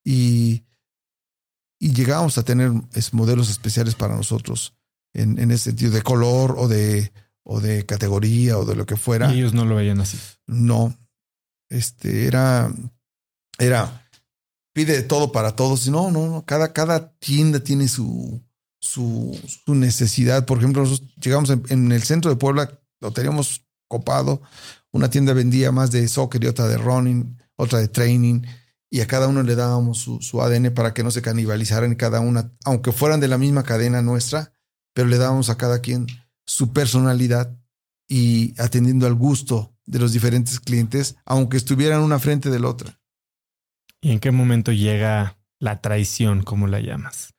y, 0.02 0.64
y 1.78 1.92
llegábamos 1.92 2.38
a 2.38 2.42
tener 2.42 2.72
modelos 3.12 3.50
especiales 3.50 3.94
para 3.94 4.16
nosotros 4.16 4.74
en, 5.12 5.38
en 5.38 5.50
ese 5.50 5.64
sentido 5.64 5.92
de 5.92 6.02
color 6.02 6.54
o 6.56 6.68
de, 6.68 7.12
o 7.44 7.60
de 7.60 7.84
categoría 7.84 8.58
o 8.58 8.64
de 8.64 8.74
lo 8.74 8.86
que 8.86 8.96
fuera. 8.96 9.32
Y 9.32 9.38
ellos 9.38 9.52
no 9.52 9.66
lo 9.66 9.76
veían 9.76 10.00
así. 10.00 10.18
No. 10.46 10.96
Este 11.68 12.26
era, 12.26 12.72
era, 13.58 14.08
pide 14.72 15.02
todo 15.02 15.32
para 15.32 15.54
todos. 15.54 15.88
No, 15.88 16.10
no, 16.10 16.28
no. 16.28 16.46
Cada, 16.46 16.72
cada 16.72 17.12
tienda 17.18 17.60
tiene 17.60 17.88
su, 17.88 18.42
su, 18.80 19.38
su 19.64 19.74
necesidad. 19.74 20.46
Por 20.46 20.58
ejemplo, 20.58 20.82
nosotros 20.82 21.14
llegamos 21.20 21.50
en, 21.50 21.62
en, 21.68 21.92
el 21.92 22.02
centro 22.02 22.30
de 22.30 22.36
Puebla, 22.36 22.80
lo 23.00 23.12
teníamos 23.12 23.66
copado. 23.86 24.40
Una 24.96 25.10
tienda 25.10 25.34
vendía 25.34 25.72
más 25.72 25.90
de 25.90 26.08
soccer 26.08 26.42
y 26.42 26.46
otra 26.46 26.68
de 26.68 26.78
running, 26.78 27.36
otra 27.56 27.80
de 27.80 27.88
training, 27.88 28.40
y 28.88 29.02
a 29.02 29.06
cada 29.06 29.28
uno 29.28 29.42
le 29.42 29.54
dábamos 29.54 29.98
su, 29.98 30.40
ADN 30.40 30.72
para 30.72 30.94
que 30.94 31.02
no 31.02 31.10
se 31.10 31.20
canibalizaran 31.20 31.94
cada 31.96 32.20
una, 32.20 32.50
aunque 32.64 32.92
fueran 32.92 33.20
de 33.20 33.28
la 33.28 33.36
misma 33.36 33.62
cadena 33.62 34.00
nuestra, 34.00 34.54
pero 34.94 35.06
le 35.06 35.18
dábamos 35.18 35.50
a 35.50 35.58
cada 35.58 35.80
quien 35.80 36.06
su 36.46 36.72
personalidad 36.72 37.54
y 38.08 38.54
atendiendo 38.58 39.06
al 39.06 39.14
gusto 39.14 39.76
de 39.84 39.98
los 39.98 40.14
diferentes 40.14 40.60
clientes, 40.60 41.16
aunque 41.26 41.58
estuvieran 41.58 42.00
una 42.00 42.18
frente 42.18 42.48
de 42.48 42.58
la 42.58 42.68
otra. 42.70 42.98
¿Y 44.00 44.12
en 44.12 44.18
qué 44.18 44.30
momento 44.30 44.72
llega 44.72 45.36
la 45.58 45.82
traición, 45.82 46.42
como 46.42 46.68
la 46.68 46.80
llamas? 46.80 47.34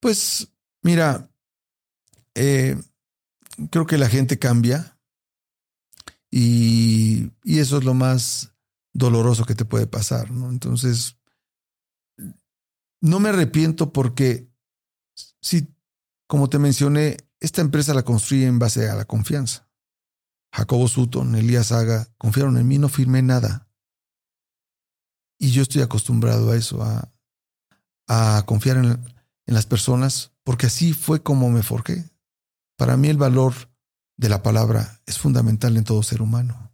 Pues 0.00 0.48
mira, 0.82 1.30
eh, 2.34 2.80
creo 3.70 3.84
que 3.84 3.98
la 3.98 4.08
gente 4.08 4.38
cambia, 4.38 4.98
y, 6.34 7.30
eso 7.44 7.76
es 7.76 7.84
lo 7.84 7.92
más 7.92 8.54
doloroso 8.94 9.44
que 9.44 9.54
te 9.54 9.66
puede 9.66 9.86
pasar, 9.86 10.30
¿no? 10.30 10.48
Entonces, 10.48 11.18
no 13.02 13.20
me 13.20 13.28
arrepiento 13.28 13.92
porque, 13.92 14.50
sí, 15.42 15.68
como 16.26 16.48
te 16.48 16.58
mencioné, 16.58 17.18
esta 17.38 17.60
empresa 17.60 17.92
la 17.92 18.04
construí 18.04 18.44
en 18.44 18.58
base 18.58 18.88
a 18.88 18.94
la 18.94 19.04
confianza. 19.04 19.68
Jacobo 20.54 20.88
Sutton, 20.88 21.34
Elías 21.34 21.66
Saga, 21.66 22.08
confiaron 22.16 22.56
en 22.56 22.66
mí, 22.66 22.78
no 22.78 22.88
firmé 22.88 23.20
nada. 23.20 23.68
Y 25.38 25.50
yo 25.50 25.62
estoy 25.62 25.82
acostumbrado 25.82 26.52
a 26.52 26.56
eso, 26.56 26.82
a, 26.82 28.44
confiar 28.46 28.78
en, 28.78 28.86
en 28.86 29.54
las 29.54 29.66
personas, 29.66 30.32
porque 30.44 30.66
así 30.66 30.94
fue 30.94 31.22
como 31.22 31.50
me 31.50 31.62
forjé. 31.62 32.10
Para 32.76 32.96
mí 32.96 33.08
el 33.08 33.18
valor 33.18 33.71
de 34.16 34.28
la 34.28 34.42
palabra 34.42 35.00
es 35.06 35.18
fundamental 35.18 35.76
en 35.76 35.84
todo 35.84 36.02
ser 36.02 36.22
humano. 36.22 36.72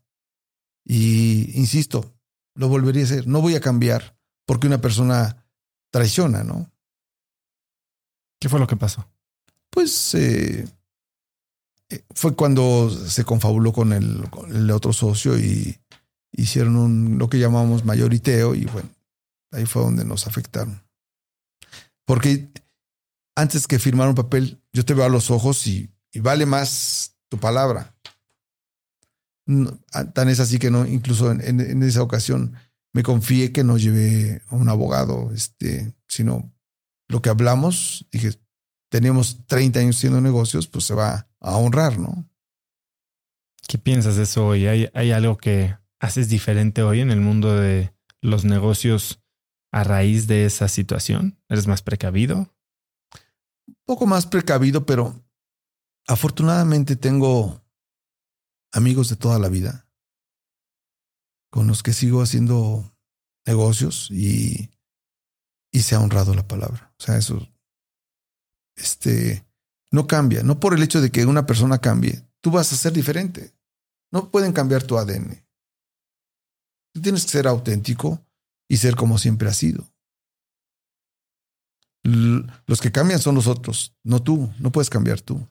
Y 0.84 1.58
insisto, 1.58 2.14
lo 2.54 2.68
volvería 2.68 3.02
a 3.02 3.04
hacer. 3.04 3.26
No 3.26 3.40
voy 3.40 3.54
a 3.54 3.60
cambiar 3.60 4.18
porque 4.46 4.66
una 4.66 4.80
persona 4.80 5.46
traiciona, 5.90 6.42
¿no? 6.42 6.70
¿Qué 8.40 8.48
fue 8.48 8.60
lo 8.60 8.66
que 8.66 8.76
pasó? 8.76 9.06
Pues 9.70 10.14
eh, 10.14 10.66
eh, 11.90 12.04
fue 12.14 12.34
cuando 12.34 12.90
se 12.90 13.24
confabuló 13.24 13.72
con 13.72 13.92
el, 13.92 14.28
con 14.30 14.54
el, 14.54 14.70
otro 14.70 14.92
socio 14.92 15.38
y 15.38 15.78
hicieron 16.32 16.76
un, 16.76 17.18
lo 17.18 17.28
que 17.28 17.38
llamamos 17.38 17.84
mayoriteo 17.84 18.54
y 18.54 18.64
bueno, 18.66 18.88
ahí 19.52 19.66
fue 19.66 19.82
donde 19.82 20.04
nos 20.04 20.26
afectaron. 20.26 20.82
Porque 22.04 22.50
antes 23.36 23.66
que 23.66 23.78
firmar 23.78 24.08
un 24.08 24.14
papel, 24.14 24.62
yo 24.72 24.84
te 24.84 24.94
veo 24.94 25.04
a 25.04 25.10
los 25.10 25.30
ojos 25.30 25.66
y, 25.66 25.90
y 26.12 26.20
vale 26.20 26.46
más 26.46 27.17
tu 27.28 27.38
palabra. 27.38 27.94
No, 29.46 29.78
tan 30.14 30.28
es 30.28 30.40
así 30.40 30.58
que 30.58 30.70
no, 30.70 30.86
incluso 30.86 31.30
en, 31.30 31.40
en, 31.40 31.60
en, 31.60 31.82
esa 31.82 32.02
ocasión 32.02 32.54
me 32.92 33.02
confié 33.02 33.52
que 33.52 33.64
no 33.64 33.78
llevé 33.78 34.42
a 34.48 34.56
un 34.56 34.68
abogado, 34.68 35.30
este, 35.32 35.94
sino 36.06 36.52
lo 37.08 37.22
que 37.22 37.30
hablamos, 37.30 38.06
dije, 38.12 38.32
teníamos 38.90 39.46
30 39.46 39.80
años 39.80 39.96
haciendo 39.96 40.20
negocios, 40.20 40.66
pues 40.66 40.84
se 40.84 40.94
va 40.94 41.28
a 41.40 41.56
honrar, 41.56 41.98
¿no? 41.98 42.28
¿Qué 43.66 43.78
piensas 43.78 44.16
de 44.16 44.22
eso 44.24 44.46
hoy? 44.46 44.66
¿Hay, 44.66 44.88
¿Hay 44.94 45.12
algo 45.12 45.36
que 45.36 45.76
haces 46.00 46.28
diferente 46.28 46.82
hoy 46.82 47.00
en 47.00 47.10
el 47.10 47.20
mundo 47.20 47.54
de 47.54 47.92
los 48.20 48.44
negocios 48.44 49.22
a 49.72 49.84
raíz 49.84 50.26
de 50.26 50.46
esa 50.46 50.68
situación? 50.68 51.38
¿Eres 51.48 51.66
más 51.66 51.82
precavido? 51.82 52.54
Un 53.66 53.76
poco 53.84 54.06
más 54.06 54.26
precavido, 54.26 54.86
pero 54.86 55.22
afortunadamente 56.08 56.96
tengo 56.96 57.62
amigos 58.72 59.08
de 59.10 59.16
toda 59.16 59.38
la 59.38 59.48
vida 59.48 59.86
con 61.50 61.66
los 61.66 61.82
que 61.82 61.92
sigo 61.92 62.22
haciendo 62.22 62.92
negocios 63.46 64.10
y, 64.10 64.70
y 65.70 65.80
se 65.80 65.94
ha 65.94 66.00
honrado 66.00 66.34
la 66.34 66.48
palabra. 66.48 66.92
O 66.98 67.02
sea, 67.02 67.16
eso 67.16 67.46
este, 68.74 69.46
no 69.90 70.06
cambia. 70.06 70.42
No 70.42 70.60
por 70.60 70.74
el 70.74 70.82
hecho 70.82 71.00
de 71.00 71.10
que 71.10 71.26
una 71.26 71.46
persona 71.46 71.78
cambie, 71.78 72.26
tú 72.40 72.50
vas 72.50 72.72
a 72.72 72.76
ser 72.76 72.92
diferente. 72.92 73.54
No 74.10 74.30
pueden 74.30 74.52
cambiar 74.52 74.82
tu 74.82 74.98
ADN. 74.98 75.44
Tú 76.94 77.02
tienes 77.02 77.24
que 77.24 77.30
ser 77.30 77.46
auténtico 77.46 78.26
y 78.66 78.78
ser 78.78 78.96
como 78.96 79.18
siempre 79.18 79.48
has 79.48 79.56
sido. 79.56 79.86
Los 82.02 82.80
que 82.80 82.92
cambian 82.92 83.20
son 83.20 83.34
los 83.34 83.46
otros, 83.46 83.94
no 84.02 84.22
tú. 84.22 84.50
No 84.58 84.72
puedes 84.72 84.88
cambiar 84.88 85.20
tú. 85.20 85.46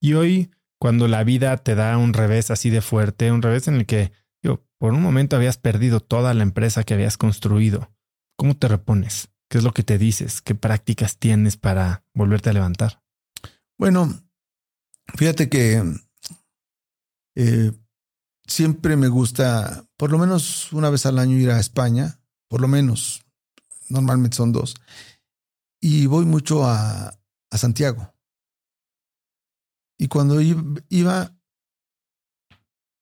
Y 0.00 0.14
hoy, 0.14 0.50
cuando 0.78 1.08
la 1.08 1.24
vida 1.24 1.56
te 1.56 1.74
da 1.74 1.96
un 1.98 2.12
revés 2.12 2.50
así 2.50 2.70
de 2.70 2.82
fuerte, 2.82 3.32
un 3.32 3.42
revés 3.42 3.68
en 3.68 3.74
el 3.76 3.86
que 3.86 4.12
yo, 4.42 4.64
por 4.78 4.92
un 4.92 5.02
momento 5.02 5.36
habías 5.36 5.58
perdido 5.58 6.00
toda 6.00 6.34
la 6.34 6.42
empresa 6.42 6.84
que 6.84 6.94
habías 6.94 7.16
construido, 7.16 7.90
¿cómo 8.36 8.56
te 8.56 8.68
repones? 8.68 9.28
¿Qué 9.48 9.58
es 9.58 9.64
lo 9.64 9.72
que 9.72 9.82
te 9.82 9.98
dices? 9.98 10.42
¿Qué 10.42 10.54
prácticas 10.54 11.18
tienes 11.18 11.56
para 11.56 12.04
volverte 12.14 12.50
a 12.50 12.52
levantar? 12.52 13.02
Bueno, 13.78 14.22
fíjate 15.14 15.48
que 15.48 15.82
eh, 17.36 17.72
siempre 18.46 18.96
me 18.96 19.08
gusta, 19.08 19.86
por 19.96 20.10
lo 20.10 20.18
menos 20.18 20.72
una 20.72 20.90
vez 20.90 21.06
al 21.06 21.18
año, 21.18 21.36
ir 21.36 21.50
a 21.50 21.60
España, 21.60 22.18
por 22.48 22.60
lo 22.60 22.68
menos, 22.68 23.24
normalmente 23.88 24.36
son 24.36 24.52
dos, 24.52 24.74
y 25.80 26.06
voy 26.06 26.24
mucho 26.24 26.64
a, 26.64 27.18
a 27.50 27.58
Santiago. 27.58 28.15
Y 29.98 30.08
cuando 30.08 30.40
iba, 30.40 31.36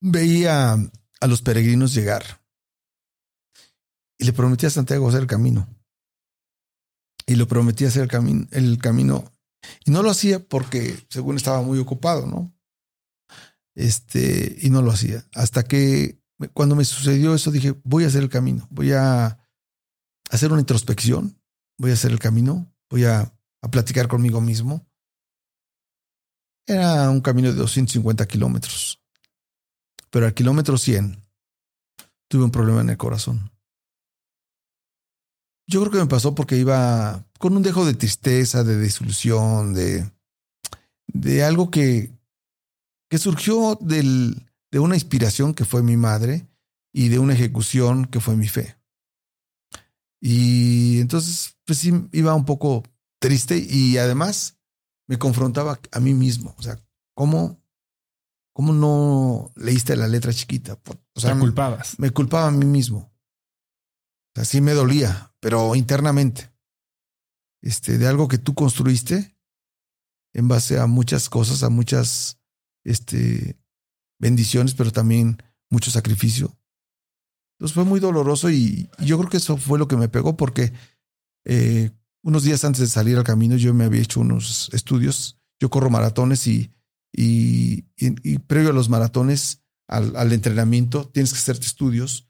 veía 0.00 0.72
a 1.20 1.26
los 1.26 1.42
peregrinos 1.42 1.94
llegar. 1.94 2.42
Y 4.18 4.24
le 4.24 4.32
prometí 4.32 4.66
a 4.66 4.70
Santiago 4.70 5.08
hacer 5.08 5.22
el 5.22 5.26
camino 5.26 5.68
y 7.26 7.36
lo 7.36 7.48
prometí 7.48 7.84
hacer 7.84 8.02
el, 8.02 8.08
camino 8.08 8.46
el 8.50 8.78
camino. 8.78 9.32
Y 9.84 9.90
no 9.90 10.02
lo 10.02 10.10
hacía 10.10 10.40
porque, 10.40 10.98
según 11.08 11.36
estaba 11.36 11.62
muy 11.62 11.78
ocupado, 11.78 12.26
¿no? 12.26 12.54
Este, 13.74 14.56
y 14.60 14.70
no 14.70 14.82
lo 14.82 14.90
hacía. 14.90 15.26
Hasta 15.34 15.64
que 15.64 16.20
cuando 16.52 16.76
me 16.76 16.84
sucedió 16.84 17.34
eso, 17.34 17.50
dije, 17.50 17.74
voy 17.84 18.04
a 18.04 18.08
hacer 18.08 18.22
el 18.22 18.28
camino, 18.28 18.66
voy 18.70 18.92
a 18.92 19.38
hacer 20.30 20.52
una 20.52 20.60
introspección, 20.60 21.40
voy 21.78 21.90
a 21.90 21.94
hacer 21.94 22.12
el 22.12 22.18
camino, 22.18 22.72
voy 22.90 23.04
a, 23.04 23.34
a 23.62 23.70
platicar 23.70 24.08
conmigo 24.08 24.40
mismo. 24.40 24.86
Era 26.66 27.10
un 27.10 27.20
camino 27.20 27.48
de 27.48 27.54
250 27.54 28.26
kilómetros. 28.26 29.00
Pero 30.10 30.26
al 30.26 30.34
kilómetro 30.34 30.78
100 30.78 31.22
tuve 32.28 32.44
un 32.44 32.50
problema 32.50 32.80
en 32.80 32.90
el 32.90 32.96
corazón. 32.96 33.50
Yo 35.66 35.80
creo 35.80 35.92
que 35.92 35.98
me 35.98 36.06
pasó 36.06 36.34
porque 36.34 36.56
iba 36.56 37.24
con 37.38 37.56
un 37.56 37.62
dejo 37.62 37.86
de 37.86 37.94
tristeza, 37.94 38.64
de 38.64 38.76
desilusión, 38.76 39.74
de, 39.74 40.10
de 41.06 41.42
algo 41.42 41.70
que, 41.70 42.12
que 43.08 43.18
surgió 43.18 43.78
del, 43.80 44.46
de 44.70 44.78
una 44.78 44.94
inspiración 44.94 45.54
que 45.54 45.64
fue 45.64 45.82
mi 45.82 45.96
madre 45.96 46.46
y 46.92 47.08
de 47.08 47.18
una 47.18 47.34
ejecución 47.34 48.04
que 48.06 48.20
fue 48.20 48.36
mi 48.36 48.48
fe. 48.48 48.76
Y 50.20 51.00
entonces, 51.00 51.56
pues 51.64 51.78
sí, 51.78 51.92
iba 52.12 52.34
un 52.34 52.44
poco 52.44 52.82
triste 53.18 53.58
y 53.58 53.98
además 53.98 54.58
me 55.06 55.18
confrontaba 55.18 55.80
a 55.92 56.00
mí 56.00 56.14
mismo. 56.14 56.54
O 56.58 56.62
sea, 56.62 56.78
¿cómo, 57.14 57.62
cómo 58.52 58.72
no 58.72 59.52
leíste 59.56 59.96
la 59.96 60.08
letra 60.08 60.32
chiquita? 60.32 60.78
O 61.14 61.20
sea, 61.20 61.34
Te 61.34 61.40
culpabas. 61.40 61.98
Me, 61.98 62.08
me 62.08 62.12
culpaba 62.12 62.48
a 62.48 62.52
mí 62.52 62.64
mismo. 62.64 62.98
O 62.98 64.36
sea, 64.36 64.44
sí 64.44 64.60
me 64.60 64.72
dolía, 64.72 65.32
pero 65.40 65.74
internamente. 65.74 66.52
Este, 67.62 67.96
de 67.98 68.06
algo 68.06 68.28
que 68.28 68.38
tú 68.38 68.54
construiste 68.54 69.38
en 70.34 70.48
base 70.48 70.78
a 70.78 70.86
muchas 70.86 71.30
cosas, 71.30 71.62
a 71.62 71.70
muchas 71.70 72.38
este, 72.84 73.58
bendiciones, 74.18 74.74
pero 74.74 74.90
también 74.92 75.42
mucho 75.70 75.90
sacrificio. 75.90 76.58
Entonces 77.54 77.74
fue 77.74 77.84
muy 77.84 78.00
doloroso 78.00 78.50
y, 78.50 78.90
y 78.98 79.06
yo 79.06 79.16
creo 79.18 79.30
que 79.30 79.36
eso 79.36 79.56
fue 79.56 79.78
lo 79.78 79.88
que 79.88 79.96
me 79.96 80.08
pegó 80.08 80.36
porque 80.36 80.72
eh, 81.44 81.90
unos 82.24 82.42
días 82.42 82.64
antes 82.64 82.80
de 82.80 82.86
salir 82.88 83.16
al 83.18 83.24
camino 83.24 83.56
yo 83.56 83.72
me 83.74 83.84
había 83.84 84.02
hecho 84.02 84.20
unos 84.20 84.70
estudios. 84.72 85.38
Yo 85.60 85.70
corro 85.70 85.90
maratones 85.90 86.46
y, 86.46 86.72
y, 87.12 87.84
y, 87.96 88.38
previo 88.38 88.70
a 88.70 88.72
los 88.72 88.88
maratones, 88.88 89.62
al, 89.86 90.32
entrenamiento, 90.32 91.08
tienes 91.08 91.32
que 91.32 91.38
hacerte 91.38 91.66
estudios. 91.66 92.28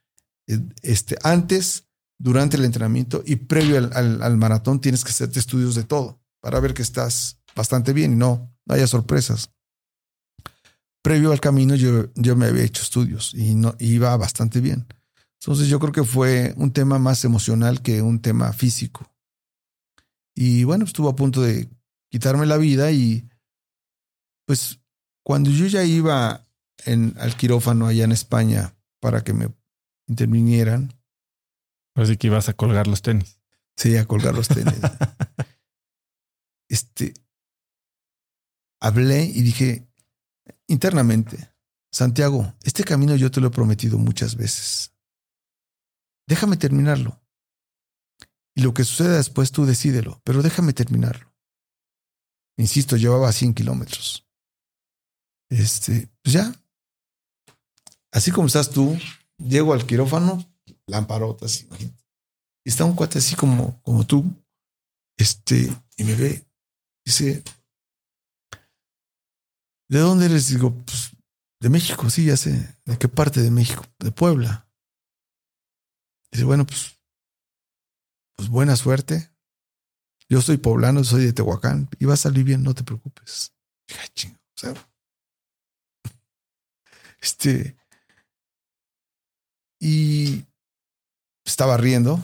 Eh, 0.48 0.60
este, 0.82 1.16
antes 1.22 1.88
durante 2.18 2.56
el 2.56 2.64
entrenamiento 2.64 3.22
y 3.24 3.36
previo 3.36 3.78
al, 3.78 3.92
al, 3.94 4.22
al, 4.22 4.36
maratón 4.36 4.80
tienes 4.80 5.04
que 5.04 5.10
hacerte 5.10 5.38
estudios 5.38 5.74
de 5.74 5.84
todo 5.84 6.20
para 6.40 6.60
ver 6.60 6.74
que 6.74 6.82
estás 6.82 7.40
bastante 7.56 7.92
bien 7.92 8.12
y 8.12 8.16
no, 8.16 8.52
no 8.66 8.74
haya 8.74 8.86
sorpresas. 8.86 9.50
Previo 11.02 11.32
al 11.32 11.40
camino 11.40 11.76
yo, 11.76 12.12
yo 12.14 12.34
me 12.34 12.46
había 12.46 12.64
hecho 12.64 12.82
estudios 12.82 13.32
y 13.34 13.54
no, 13.54 13.76
iba 13.78 14.16
bastante 14.16 14.60
bien. 14.60 14.86
Entonces 15.40 15.68
yo 15.68 15.78
creo 15.78 15.92
que 15.92 16.04
fue 16.04 16.52
un 16.56 16.72
tema 16.72 16.98
más 16.98 17.24
emocional 17.24 17.80
que 17.80 18.02
un 18.02 18.20
tema 18.20 18.52
físico. 18.52 19.13
Y 20.34 20.64
bueno, 20.64 20.84
estuvo 20.84 21.08
a 21.08 21.16
punto 21.16 21.42
de 21.42 21.68
quitarme 22.10 22.46
la 22.46 22.56
vida 22.56 22.90
y 22.90 23.28
pues 24.46 24.80
cuando 25.22 25.50
yo 25.50 25.66
ya 25.66 25.84
iba 25.84 26.46
en, 26.84 27.14
al 27.18 27.36
quirófano 27.36 27.86
allá 27.86 28.04
en 28.04 28.12
España 28.12 28.76
para 29.00 29.22
que 29.22 29.32
me 29.32 29.48
intervinieran, 30.06 30.92
Así 31.94 32.16
que 32.16 32.26
ibas 32.26 32.48
a 32.48 32.54
colgar 32.54 32.86
los 32.86 33.02
tenis. 33.02 33.40
Sí, 33.76 33.96
a 33.96 34.06
colgar 34.06 34.34
los 34.34 34.48
tenis. 34.48 34.74
este, 36.68 37.14
hablé 38.80 39.24
y 39.24 39.42
dije 39.42 39.88
internamente, 40.66 41.54
Santiago, 41.92 42.54
este 42.64 42.84
camino 42.84 43.14
yo 43.14 43.30
te 43.30 43.40
lo 43.40 43.48
he 43.48 43.52
prometido 43.52 43.98
muchas 43.98 44.36
veces. 44.36 44.92
Déjame 46.26 46.56
terminarlo. 46.56 47.20
Y 48.56 48.62
lo 48.62 48.72
que 48.72 48.84
suceda 48.84 49.16
después 49.16 49.50
tú 49.50 49.66
decídelo, 49.66 50.20
pero 50.24 50.42
déjame 50.42 50.72
terminarlo. 50.72 51.34
Insisto, 52.56 52.96
llevaba 52.96 53.32
100 53.32 53.54
kilómetros. 53.54 54.26
Este, 55.50 56.08
pues 56.22 56.34
ya. 56.34 56.54
Así 58.12 58.30
como 58.30 58.46
estás 58.46 58.70
tú, 58.70 58.96
llego 59.38 59.72
al 59.72 59.86
quirófano, 59.86 60.44
lamparotas. 60.86 61.66
Y 62.64 62.68
está 62.68 62.84
un 62.84 62.94
cuate 62.94 63.18
así 63.18 63.34
como, 63.34 63.80
como 63.82 64.06
tú, 64.06 64.24
este, 65.16 65.70
y 65.96 66.04
me 66.04 66.14
ve, 66.14 66.46
dice, 67.04 67.42
¿de 69.88 69.98
dónde 69.98 70.26
eres? 70.26 70.48
Digo, 70.48 70.72
pues, 70.72 71.10
de 71.60 71.68
México, 71.68 72.08
sí, 72.08 72.26
ya 72.26 72.36
sé. 72.36 72.76
¿De 72.84 72.98
qué 72.98 73.08
parte 73.08 73.40
de 73.40 73.50
México? 73.50 73.84
De 73.98 74.12
Puebla. 74.12 74.68
Dice, 76.30 76.44
bueno, 76.44 76.66
pues, 76.66 76.93
pues 78.36 78.48
buena 78.48 78.76
suerte. 78.76 79.30
Yo 80.28 80.40
soy 80.40 80.56
poblano, 80.56 81.04
soy 81.04 81.24
de 81.26 81.32
Tehuacán, 81.32 81.88
y 81.98 82.06
va 82.06 82.14
a 82.14 82.18
salir 82.18 82.44
bien, 82.44 82.62
no 82.62 82.74
te 82.74 82.82
preocupes. 82.82 83.52
Chingo, 84.14 84.38
este, 87.20 87.76
y 89.80 90.44
estaba 91.44 91.76
riendo. 91.76 92.20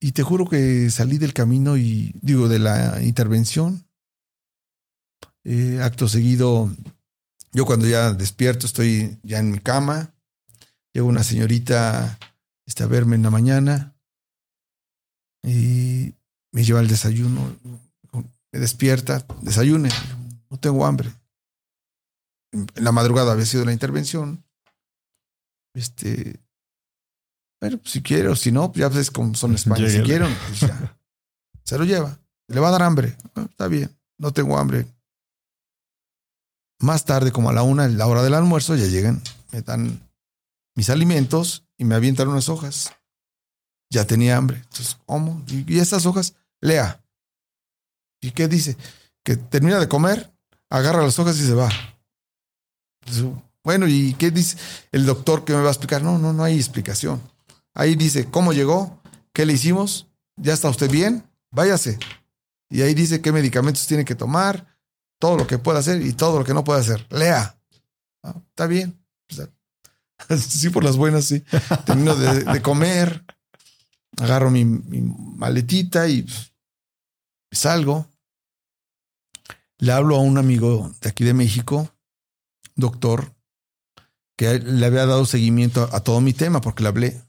Y 0.00 0.12
te 0.12 0.22
juro 0.22 0.48
que 0.48 0.90
salí 0.90 1.18
del 1.18 1.34
camino 1.34 1.76
y 1.76 2.12
digo, 2.22 2.48
de 2.48 2.58
la 2.58 3.02
intervención. 3.02 3.84
Eh, 5.44 5.80
acto 5.82 6.08
seguido, 6.08 6.70
yo 7.52 7.66
cuando 7.66 7.86
ya 7.86 8.12
despierto, 8.12 8.66
estoy 8.66 9.18
ya 9.22 9.38
en 9.38 9.50
mi 9.50 9.58
cama. 9.58 10.14
Llega 10.92 11.06
una 11.06 11.24
señorita 11.24 12.18
está 12.70 12.84
a 12.84 12.86
verme 12.86 13.16
en 13.16 13.24
la 13.24 13.30
mañana 13.30 13.96
y 15.42 16.14
me 16.52 16.62
lleva 16.62 16.78
el 16.80 16.86
desayuno. 16.86 17.56
Me 18.52 18.60
despierta, 18.60 19.26
desayune, 19.42 19.90
no 20.48 20.56
tengo 20.58 20.86
hambre. 20.86 21.12
En 22.52 22.68
la 22.76 22.92
madrugada 22.92 23.32
había 23.32 23.44
sido 23.44 23.64
la 23.64 23.72
intervención. 23.72 24.44
Este, 25.74 26.40
bueno, 27.60 27.78
pues, 27.78 27.92
si 27.92 28.02
quiero, 28.02 28.36
si 28.36 28.52
no, 28.52 28.70
pues 28.70 28.80
ya 28.80 28.88
ves 28.88 29.10
cómo 29.10 29.34
son 29.34 29.54
España. 29.56 29.88
Si 29.88 30.00
quieren, 30.02 30.32
pues 30.46 30.60
ya. 30.60 30.96
Se 31.64 31.76
lo 31.76 31.84
lleva. 31.84 32.20
Le 32.46 32.60
va 32.60 32.68
a 32.68 32.72
dar 32.72 32.82
hambre. 32.82 33.16
Ah, 33.34 33.46
está 33.50 33.66
bien, 33.66 33.90
no 34.16 34.32
tengo 34.32 34.56
hambre. 34.58 34.86
Más 36.78 37.04
tarde, 37.04 37.32
como 37.32 37.50
a 37.50 37.52
la 37.52 37.64
una, 37.64 37.88
la 37.88 38.06
hora 38.06 38.22
del 38.22 38.34
almuerzo, 38.34 38.76
ya 38.76 38.86
llegan, 38.86 39.20
me 39.50 39.60
dan 39.62 40.08
mis 40.76 40.88
alimentos 40.88 41.64
y 41.80 41.84
me 41.84 41.94
avientan 41.94 42.28
unas 42.28 42.50
hojas. 42.50 42.92
Ya 43.88 44.06
tenía 44.06 44.36
hambre. 44.36 44.58
Entonces, 44.58 44.98
¿cómo? 45.06 45.42
¿Y, 45.48 45.78
estas 45.78 46.04
hojas? 46.04 46.34
Lea. 46.60 47.02
¿Y 48.20 48.32
qué 48.32 48.48
dice? 48.48 48.76
Que 49.24 49.36
termina 49.36 49.80
de 49.80 49.88
comer, 49.88 50.30
agarra 50.68 51.02
las 51.02 51.18
hojas 51.18 51.38
y 51.38 51.46
se 51.46 51.54
va. 51.54 51.70
bueno, 53.64 53.88
¿y 53.88 54.12
qué 54.14 54.30
dice 54.30 54.58
el 54.92 55.06
doctor 55.06 55.46
que 55.46 55.54
me 55.54 55.62
va 55.62 55.68
a 55.68 55.72
explicar? 55.72 56.02
No, 56.02 56.18
no, 56.18 56.34
no 56.34 56.44
hay 56.44 56.56
explicación. 56.56 57.22
Ahí 57.72 57.96
dice 57.96 58.26
cómo 58.30 58.52
llegó, 58.52 59.00
qué 59.32 59.46
le 59.46 59.54
hicimos, 59.54 60.06
ya 60.36 60.52
está 60.52 60.68
usted 60.68 60.90
bien, 60.90 61.24
váyase. 61.50 61.98
Y 62.68 62.82
ahí 62.82 62.92
dice 62.92 63.22
qué 63.22 63.32
medicamentos 63.32 63.86
tiene 63.86 64.04
que 64.04 64.14
tomar, 64.14 64.66
todo 65.18 65.38
lo 65.38 65.46
que 65.46 65.56
puede 65.56 65.78
hacer 65.78 66.02
y 66.02 66.12
todo 66.12 66.40
lo 66.40 66.44
que 66.44 66.52
no 66.52 66.62
puede 66.62 66.80
hacer. 66.80 67.06
Lea. 67.08 67.58
Ah, 68.22 68.34
está 68.50 68.66
bien. 68.66 69.02
sí, 70.38 70.70
por 70.70 70.84
las 70.84 70.96
buenas, 70.96 71.24
sí. 71.24 71.42
Termino 71.84 72.14
de, 72.14 72.62
comer, 72.62 73.24
agarro 74.18 74.50
mi, 74.50 74.64
maletita 74.64 76.08
y 76.08 76.26
salgo. 77.50 78.06
Le 79.78 79.92
hablo 79.92 80.16
a 80.16 80.20
un 80.20 80.36
amigo 80.36 80.92
de 81.00 81.08
aquí 81.08 81.24
de 81.24 81.32
México, 81.32 81.90
doctor, 82.74 83.34
que 84.36 84.58
le 84.58 84.86
había 84.86 85.06
dado 85.06 85.24
seguimiento 85.24 85.88
a 85.92 86.00
todo 86.00 86.20
mi 86.20 86.34
tema 86.34 86.60
porque 86.60 86.82
le 86.82 86.88
hablé. 86.88 87.22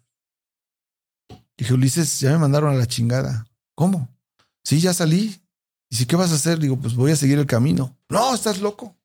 Dije, 1.57 1.73
Ulises, 1.73 2.19
ya 2.19 2.31
me 2.31 2.39
mandaron 2.39 2.73
a 2.73 2.77
la 2.77 2.87
chingada. 2.87 3.45
¿Cómo? 3.75 4.09
Sí, 4.63 4.79
ya 4.79 4.93
salí. 4.93 5.41
Si, 5.89 6.05
¿qué 6.05 6.15
vas 6.15 6.31
a 6.31 6.35
hacer? 6.35 6.59
Digo, 6.59 6.77
pues 6.77 6.95
voy 6.95 7.11
a 7.11 7.15
seguir 7.15 7.37
el 7.37 7.45
camino. 7.45 7.97
No, 8.09 8.33
estás 8.33 8.59
loco. 8.59 8.95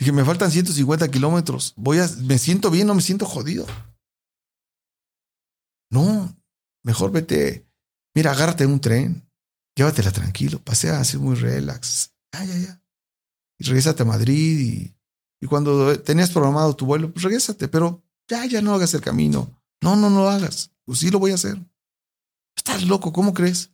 Dije, 0.00 0.12
me 0.12 0.24
faltan 0.24 0.50
150 0.50 1.08
kilómetros. 1.10 1.74
Voy 1.76 1.98
a, 1.98 2.08
me 2.22 2.38
siento 2.38 2.70
bien, 2.70 2.86
no 2.86 2.94
me 2.94 3.02
siento 3.02 3.26
jodido. 3.26 3.66
No, 5.90 6.36
mejor 6.82 7.12
vete. 7.12 7.68
Mira, 8.14 8.32
agárrate 8.32 8.66
un 8.66 8.80
tren. 8.80 9.28
Llévatela 9.76 10.10
tranquilo. 10.10 10.58
Pasea 10.58 11.00
así 11.00 11.18
muy 11.18 11.36
relax. 11.36 12.12
Ya, 12.32 12.44
ya, 12.44 12.58
ya. 12.58 12.82
Y 13.58 13.64
regresate 13.64 14.02
a 14.02 14.06
Madrid. 14.06 14.58
Y, 14.58 14.94
y 15.40 15.46
cuando 15.46 15.98
tenías 16.00 16.30
programado 16.30 16.74
tu 16.74 16.86
vuelo, 16.86 17.12
pues 17.12 17.22
regresate. 17.22 17.68
Pero 17.68 18.02
ya, 18.28 18.46
ya 18.46 18.62
no 18.62 18.74
hagas 18.74 18.94
el 18.94 19.00
camino. 19.00 19.62
No, 19.82 19.96
no, 19.96 20.10
no 20.10 20.20
lo 20.22 20.30
hagas. 20.30 20.72
Pues 20.84 20.98
sí 20.98 21.10
lo 21.10 21.18
voy 21.18 21.32
a 21.32 21.34
hacer. 21.34 21.58
Estás 22.56 22.84
loco, 22.84 23.12
¿cómo 23.12 23.32
crees? 23.32 23.70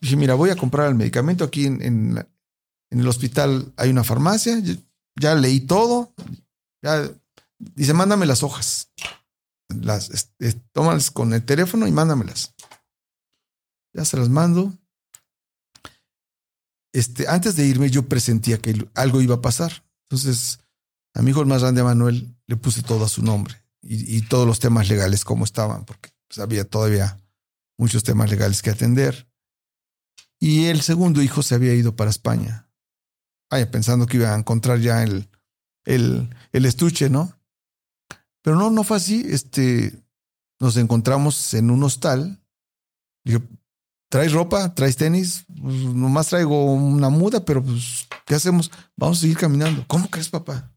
Dije, 0.00 0.16
mira, 0.16 0.34
voy 0.34 0.50
a 0.50 0.56
comprar 0.56 0.88
el 0.88 0.94
medicamento 0.94 1.44
aquí 1.44 1.66
en, 1.66 1.82
en, 1.82 2.26
el 2.90 3.08
hospital. 3.08 3.72
Hay 3.76 3.90
una 3.90 4.04
farmacia. 4.04 4.62
Ya, 5.20 5.34
leí 5.34 5.60
todo. 5.60 6.12
Ya, 6.82 7.10
dice, 7.58 7.94
mándame 7.94 8.26
las 8.26 8.42
hojas. 8.42 8.90
Las, 9.68 10.10
este, 10.10 10.52
tómalas 10.72 11.10
con 11.10 11.32
el 11.32 11.44
teléfono 11.44 11.86
y 11.86 11.92
mándamelas. 11.92 12.54
Ya 13.94 14.04
se 14.04 14.16
las 14.16 14.28
mando. 14.28 14.72
Este, 16.92 17.28
antes 17.28 17.56
de 17.56 17.66
irme, 17.66 17.90
yo 17.90 18.08
presentía 18.08 18.58
que 18.58 18.88
algo 18.94 19.20
iba 19.20 19.36
a 19.36 19.42
pasar. 19.42 19.84
Entonces, 20.08 20.60
a 21.14 21.22
mi 21.22 21.30
hijo 21.30 21.40
el 21.40 21.46
más 21.46 21.62
grande, 21.62 21.82
Manuel, 21.82 22.36
le 22.46 22.56
puse 22.56 22.82
todo 22.82 23.04
a 23.04 23.08
su 23.08 23.22
nombre 23.22 23.66
y, 23.88 24.22
todos 24.22 24.46
los 24.46 24.58
temas 24.58 24.88
legales 24.88 25.24
como 25.24 25.44
estaban, 25.44 25.84
porque 25.84 26.10
pues, 26.28 26.38
había 26.38 26.64
todavía 26.64 27.20
muchos 27.78 28.02
temas 28.02 28.30
legales 28.30 28.62
que 28.62 28.70
atender. 28.70 29.28
Y 30.38 30.66
el 30.66 30.82
segundo 30.82 31.22
hijo 31.22 31.42
se 31.42 31.54
había 31.54 31.74
ido 31.74 31.96
para 31.96 32.10
España. 32.10 32.65
Vaya, 33.50 33.70
pensando 33.70 34.06
que 34.06 34.16
iba 34.16 34.34
a 34.34 34.38
encontrar 34.38 34.80
ya 34.80 35.02
el, 35.02 35.28
el, 35.84 36.34
el 36.52 36.64
estuche, 36.64 37.08
¿no? 37.08 37.32
Pero 38.42 38.56
no, 38.56 38.70
no 38.70 38.84
fue 38.84 38.96
así. 38.96 39.24
Este, 39.28 39.92
nos 40.60 40.76
encontramos 40.76 41.54
en 41.54 41.70
un 41.70 41.82
hostal. 41.82 42.40
Dije, 43.24 43.40
¿traes 44.08 44.32
ropa? 44.32 44.74
¿Traes 44.74 44.96
tenis? 44.96 45.44
Pues 45.60 45.76
nomás 45.76 46.28
traigo 46.28 46.72
una 46.72 47.08
muda, 47.08 47.44
pero 47.44 47.62
pues, 47.62 48.08
¿qué 48.24 48.34
hacemos? 48.34 48.70
Vamos 48.96 49.18
a 49.18 49.20
seguir 49.22 49.36
caminando. 49.36 49.84
¿Cómo 49.86 50.08
crees, 50.08 50.28
papá? 50.28 50.72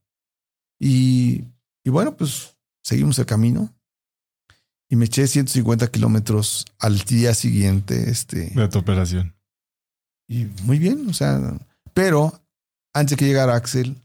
Y, 0.79 1.43
y 1.83 1.89
bueno, 1.89 2.15
pues 2.15 2.55
seguimos 2.83 3.19
el 3.19 3.25
camino 3.25 3.73
y 4.89 4.95
me 4.95 5.05
eché 5.05 5.27
150 5.27 5.91
kilómetros 5.91 6.65
al 6.79 6.97
día 6.99 7.33
siguiente. 7.35 8.09
Este, 8.09 8.49
de 8.49 8.67
tu 8.67 8.79
operación. 8.79 9.35
Y 10.27 10.45
muy 10.63 10.79
bien, 10.79 11.07
o 11.09 11.13
sea, 11.13 11.57
pero 11.93 12.33
antes 12.94 13.18
que 13.18 13.26
llegara 13.26 13.56
Axel, 13.56 14.02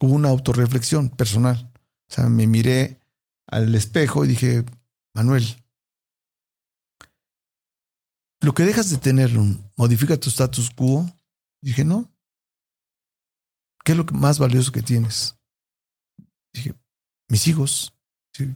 hubo 0.00 0.14
una 0.14 0.28
autorreflexión 0.28 1.10
personal. 1.10 1.70
O 2.10 2.14
sea, 2.14 2.28
me 2.28 2.46
miré 2.46 3.00
al 3.46 3.74
espejo 3.74 4.24
y 4.24 4.28
dije, 4.28 4.64
Manuel, 5.14 5.44
lo 8.40 8.54
que 8.54 8.64
dejas 8.64 8.90
de 8.90 8.96
tener 8.96 9.30
modifica 9.76 10.16
tu 10.18 10.30
status 10.30 10.70
quo. 10.70 11.06
dije, 11.60 11.84
no. 11.84 12.10
¿Qué 13.84 13.92
es 13.92 13.98
lo 13.98 14.04
más 14.12 14.38
valioso 14.38 14.72
que 14.72 14.82
tienes? 14.82 15.36
Dije, 16.52 16.74
mis 17.28 17.46
hijos. 17.48 17.94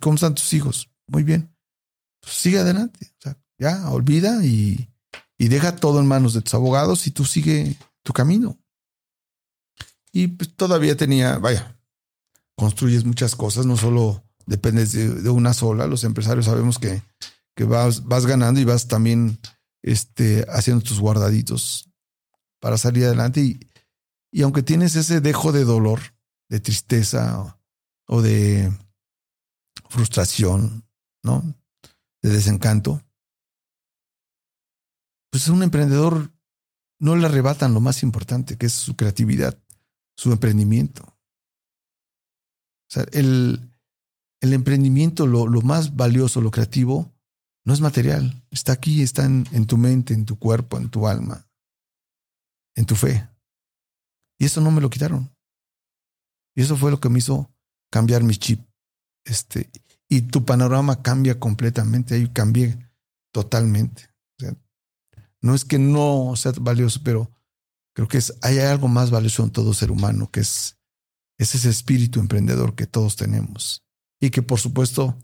¿Cómo 0.01 0.15
están 0.15 0.35
tus 0.35 0.53
hijos? 0.53 0.91
Muy 1.07 1.23
bien. 1.23 1.55
Pues, 2.21 2.35
sigue 2.35 2.59
adelante. 2.59 3.13
O 3.19 3.23
sea, 3.23 3.39
ya, 3.59 3.91
olvida 3.91 4.45
y, 4.45 4.89
y, 5.37 5.49
deja 5.49 5.77
todo 5.77 6.01
en 6.01 6.07
manos 6.07 6.33
de 6.35 6.41
tus 6.41 6.55
abogados 6.55 7.07
y 7.07 7.11
tú 7.11 7.25
sigue 7.25 7.77
tu 8.03 8.13
camino. 8.13 8.59
Y 10.17 10.29
pues 10.29 10.55
todavía 10.55 10.97
tenía, 10.97 11.39
vaya, 11.39 11.77
construyes 12.57 13.05
muchas 13.05 13.35
cosas, 13.35 13.67
no 13.67 13.77
solo 13.77 14.23
dependes 14.47 14.93
de, 14.93 15.29
una 15.29 15.53
sola. 15.53 15.89
Los 15.89 16.05
empresarios 16.05 16.45
sabemos 16.47 16.79
que, 16.79 17.03
que 17.57 17.65
vas, 17.65 18.05
vas 18.05 18.25
ganando 18.25 18.61
y 18.61 18.65
vas 18.65 18.87
también 18.87 19.41
este, 19.83 20.47
haciendo 20.49 20.85
tus 20.85 21.01
guardaditos 21.01 21.91
para 22.61 22.79
salir 22.79 23.07
adelante. 23.07 23.41
Y, 23.41 23.61
y 24.31 24.43
aunque 24.43 24.63
tienes 24.63 24.95
ese 24.95 25.21
dejo 25.21 25.51
de 25.51 25.65
dolor, 25.65 25.99
de 26.49 26.61
tristeza 26.61 27.59
o 28.07 28.23
de 28.23 28.73
frustración, 29.89 30.89
¿no? 31.25 31.43
de 32.23 32.31
desencanto, 32.31 33.03
pues 35.33 35.49
un 35.49 35.65
emprendedor 35.65 36.31
no 37.01 37.17
le 37.17 37.27
arrebatan 37.27 37.75
lo 37.75 37.81
más 37.81 38.05
importante, 38.05 38.57
que 38.57 38.67
es 38.67 38.73
su 38.75 38.95
creatividad, 38.95 39.59
su 40.17 40.33
emprendimiento. 40.33 41.05
O 41.05 42.91
sea, 42.91 43.05
el, 43.13 43.71
el 44.41 44.53
emprendimiento, 44.53 45.27
lo, 45.27 45.47
lo, 45.47 45.63
más 45.63 45.97
valioso, 45.97 46.41
lo 46.41 46.51
creativo, 46.51 47.13
no 47.65 47.73
es 47.73 47.81
material. 47.81 48.43
Está 48.51 48.73
aquí, 48.73 49.03
está 49.03 49.25
en, 49.25 49.47
en, 49.53 49.67
tu 49.67 49.77
mente, 49.77 50.15
en 50.15 50.25
tu 50.25 50.39
cuerpo, 50.39 50.79
en 50.79 50.91
tu 50.91 51.09
alma, 51.09 51.49
en 52.77 52.87
tu 52.87 52.95
fe. 52.95 53.29
Y 54.39 54.45
eso 54.45 54.61
no 54.61 54.71
me 54.71 54.81
lo 54.81 54.91
quitaron. 54.91 55.35
Y 56.55 56.63
eso 56.63 56.77
fue 56.77 56.91
lo 56.91 57.01
que 57.01 57.09
me 57.09 57.19
hizo 57.19 57.51
cambiar 57.91 58.23
mi 58.23 58.37
chip. 58.37 58.61
Este, 59.25 59.71
y 60.09 60.23
tu 60.23 60.45
panorama 60.45 61.03
cambia 61.03 61.41
completamente. 61.41 62.15
Ahí 62.15 62.29
cambié 62.29 62.79
totalmente. 63.33 64.09
no 65.41 65.55
es 65.55 65.65
que 65.65 65.79
no 65.79 66.35
sea 66.37 66.53
valioso, 66.61 67.01
pero 67.03 67.31
creo 67.95 68.09
que 68.09 68.19
es, 68.19 68.35
hay 68.43 68.59
algo 68.59 68.89
más 68.89 69.11
valioso 69.11 69.43
en 69.43 69.51
todo 69.51 69.73
ser 69.73 69.91
humano, 69.91 70.31
que 70.31 70.41
es, 70.41 70.77
es 71.39 71.55
ese 71.55 71.71
espíritu 71.71 72.21
emprendedor 72.21 72.75
que 72.75 72.87
todos 72.87 73.17
tenemos. 73.17 73.83
Y 74.21 74.31
que 74.31 74.43
por 74.43 74.61
supuesto 74.61 75.19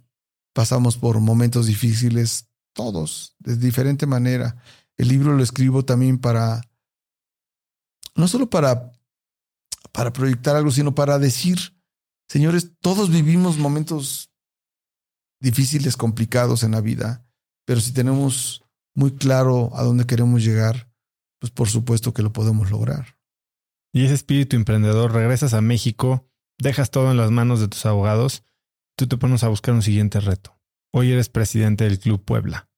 pasamos 0.53 0.97
por 0.97 1.21
momentos 1.21 1.67
difíciles, 1.67 2.49
todos, 2.73 3.35
de 3.39 3.57
diferente 3.57 4.07
manera. 4.07 4.63
El 4.97 5.09
libro 5.09 5.35
lo 5.35 5.43
escribo 5.43 5.85
también 5.85 6.19
para, 6.19 6.63
no 8.15 8.29
solo 8.29 8.49
para, 8.49 8.93
para 9.93 10.13
proyectar 10.13 10.57
algo, 10.57 10.71
sino 10.71 10.95
para 10.95 11.19
decir, 11.19 11.59
señores, 12.29 12.73
todos 12.81 13.11
vivimos 13.11 13.59
momentos 13.59 14.31
difíciles, 15.41 15.97
complicados 15.97 16.63
en 16.63 16.73
la 16.73 16.81
vida, 16.81 17.27
pero 17.65 17.81
si 17.81 17.93
tenemos 17.93 18.63
muy 18.95 19.13
claro 19.17 19.71
a 19.75 19.83
dónde 19.83 20.07
queremos 20.07 20.45
llegar, 20.45 20.90
pues 21.41 21.51
por 21.51 21.69
supuesto 21.69 22.13
que 22.13 22.23
lo 22.23 22.33
podemos 22.33 22.71
lograr. 22.71 23.17
Y 23.93 24.05
ese 24.05 24.15
espíritu 24.15 24.55
emprendedor, 24.55 25.13
regresas 25.13 25.55
a 25.55 25.61
México, 25.61 26.29
dejas 26.59 26.91
todo 26.91 27.11
en 27.11 27.17
las 27.17 27.31
manos 27.31 27.61
de 27.61 27.69
tus 27.69 27.85
abogados, 27.87 28.45
tú 28.97 29.09
te 29.09 29.17
pones 29.17 29.43
a 29.43 29.49
buscar 29.49 29.75
un 29.75 29.83
siguiente 29.83 30.21
reto. 30.21 30.57
Hoy 30.93 31.11
eres 31.11 31.29
presidente 31.29 31.85
del 31.85 31.99
Club 31.99 32.25
Puebla. 32.25 32.69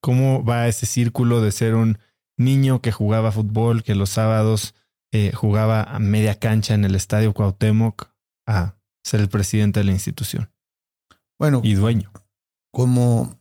¿Cómo 0.00 0.44
va 0.44 0.68
ese 0.68 0.86
círculo 0.86 1.40
de 1.40 1.52
ser 1.52 1.74
un 1.74 1.98
niño 2.36 2.80
que 2.80 2.92
jugaba 2.92 3.32
fútbol, 3.32 3.82
que 3.82 3.94
los 3.94 4.10
sábados 4.10 4.74
eh, 5.12 5.32
jugaba 5.32 5.82
a 5.82 5.98
media 5.98 6.38
cancha 6.38 6.74
en 6.74 6.84
el 6.84 6.94
Estadio 6.94 7.34
Cuauhtémoc, 7.34 8.10
a 8.46 8.76
ser 9.02 9.20
el 9.20 9.28
presidente 9.28 9.80
de 9.80 9.84
la 9.84 9.92
institución? 9.92 10.52
Bueno. 11.38 11.60
Y 11.64 11.74
dueño. 11.74 12.12
Como 12.72 13.40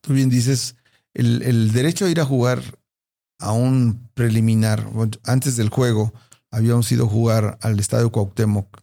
tú 0.00 0.12
bien 0.12 0.28
dices, 0.28 0.76
el, 1.14 1.42
el 1.42 1.72
derecho 1.72 2.04
a 2.04 2.10
ir 2.10 2.20
a 2.20 2.24
jugar 2.24 2.79
a 3.40 3.52
un 3.52 4.08
preliminar, 4.14 4.86
antes 5.24 5.56
del 5.56 5.70
juego, 5.70 6.12
habíamos 6.50 6.90
ido 6.92 7.06
a 7.06 7.08
jugar 7.08 7.58
al 7.62 7.80
Estadio 7.80 8.10
Cuauhtémoc 8.10 8.82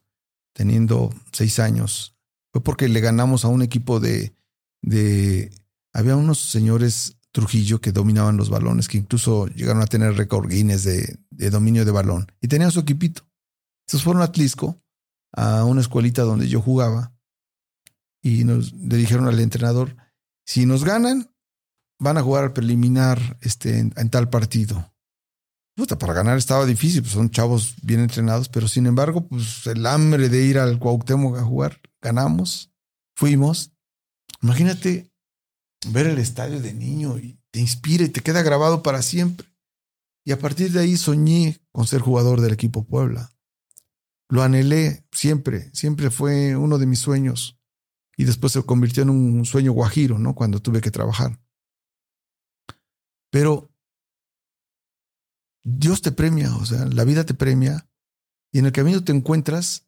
teniendo 0.54 1.14
seis 1.32 1.60
años. 1.60 2.16
Fue 2.52 2.64
porque 2.64 2.88
le 2.88 3.00
ganamos 3.00 3.46
a 3.46 3.50
un 3.50 3.62
equipo 3.62 4.00
de, 4.00 4.36
de 4.82 5.52
había 5.94 6.16
unos 6.16 6.40
señores 6.40 7.18
Trujillo 7.32 7.80
que 7.82 7.92
dominaban 7.92 8.36
los 8.36 8.50
balones, 8.50 8.88
que 8.88 8.98
incluso 8.98 9.46
llegaron 9.48 9.84
a 9.84 9.88
tener 9.88 10.16
récord 10.16 10.50
de, 10.50 11.20
de, 11.30 11.50
dominio 11.52 11.86
de 11.86 11.92
balón. 11.92 12.32
Y 12.42 12.48
tenían 12.48 12.72
su 12.72 12.80
equipito. 12.80 13.22
Entonces 13.86 14.04
fueron 14.04 14.24
a 14.24 14.32
Tlisco, 14.32 14.82
a 15.34 15.64
una 15.64 15.82
escuelita 15.82 16.24
donde 16.24 16.48
yo 16.48 16.62
jugaba, 16.62 17.14
y 18.24 18.44
nos, 18.44 18.74
le 18.74 18.98
dijeron 18.98 19.28
al 19.28 19.40
entrenador, 19.40 19.96
si 20.46 20.66
nos 20.66 20.84
ganan, 20.84 21.30
van 22.00 22.18
a 22.18 22.22
jugar 22.22 22.46
al 22.46 22.54
preliminar 22.54 23.38
este, 23.42 23.80
en, 23.80 24.10
tal 24.10 24.30
partido. 24.30 24.94
Puta, 25.76 25.98
para 25.98 26.14
ganar 26.14 26.38
estaba 26.38 26.66
difícil, 26.66 27.02
pues 27.02 27.14
son 27.14 27.30
chavos 27.30 27.76
bien 27.84 28.00
entrenados, 28.00 28.50
pero 28.50 28.68
sin 28.68 28.88
embargo, 28.88 29.28
pues 29.28 29.68
el 29.68 29.86
hambre 29.86 30.30
de 30.30 30.44
ir 30.44 30.58
al 30.58 30.80
Cuauhtémoc 30.80 31.38
a 31.38 31.44
jugar, 31.44 31.80
ganamos, 32.02 32.72
fuimos. 33.16 33.72
Imagínate 34.42 35.12
ver 35.90 36.08
el 36.08 36.18
estadio 36.18 36.60
de 36.60 36.74
niño 36.74 37.18
y 37.20 37.40
te 37.52 37.60
inspira 37.60 38.04
y 38.04 38.10
te 38.10 38.22
queda 38.22 38.42
grabado 38.42 38.82
para 38.82 39.02
siempre. 39.02 39.48
Y 40.26 40.32
a 40.32 40.40
partir 40.40 40.72
de 40.72 40.80
ahí 40.80 40.98
soñé 40.98 41.62
con 41.72 41.88
ser 41.88 42.02
jugador 42.02 42.42
del 42.42 42.54
equipo 42.54 42.84
Puebla. 42.84 43.32
Lo 44.30 44.44
anhelé 44.44 45.06
siempre, 45.12 45.70
siempre 45.74 46.10
fue 46.10 46.58
uno 46.58 46.78
de 46.78 46.86
mis 46.86 47.00
sueños. 47.00 47.58
Y 48.18 48.26
después 48.26 48.52
se 48.52 48.64
convirtió 48.64 49.04
en 49.04 49.12
un 49.12 49.46
sueño 49.46 49.72
guajiro, 49.72 50.18
¿no? 50.18 50.34
Cuando 50.34 50.60
tuve 50.60 50.82
que 50.82 50.92
trabajar. 50.92 51.40
Pero 53.30 53.70
Dios 55.64 56.02
te 56.02 56.12
premia, 56.12 56.56
o 56.56 56.66
sea, 56.66 56.86
la 56.86 57.04
vida 57.04 57.26
te 57.26 57.34
premia 57.34 57.90
y 58.52 58.60
en 58.60 58.66
el 58.66 58.72
camino 58.72 59.04
te 59.04 59.12
encuentras. 59.12 59.86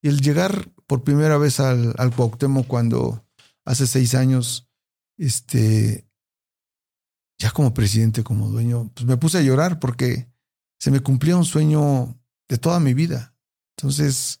Y 0.00 0.08
el 0.08 0.20
llegar 0.20 0.70
por 0.86 1.02
primera 1.02 1.38
vez 1.38 1.58
al, 1.58 1.94
al 1.98 2.14
Cuauhtémoc 2.14 2.66
cuando 2.66 3.26
hace 3.64 3.86
seis 3.86 4.14
años, 4.14 4.68
este, 5.16 6.08
ya 7.38 7.50
como 7.50 7.74
presidente, 7.74 8.22
como 8.22 8.48
dueño, 8.48 8.90
pues 8.94 9.06
me 9.06 9.16
puse 9.16 9.38
a 9.38 9.42
llorar 9.42 9.80
porque 9.80 10.28
se 10.78 10.90
me 10.90 11.00
cumplía 11.00 11.36
un 11.36 11.44
sueño 11.44 12.16
de 12.48 12.58
toda 12.58 12.80
mi 12.80 12.94
vida. 12.94 13.34
Entonces, 13.76 14.40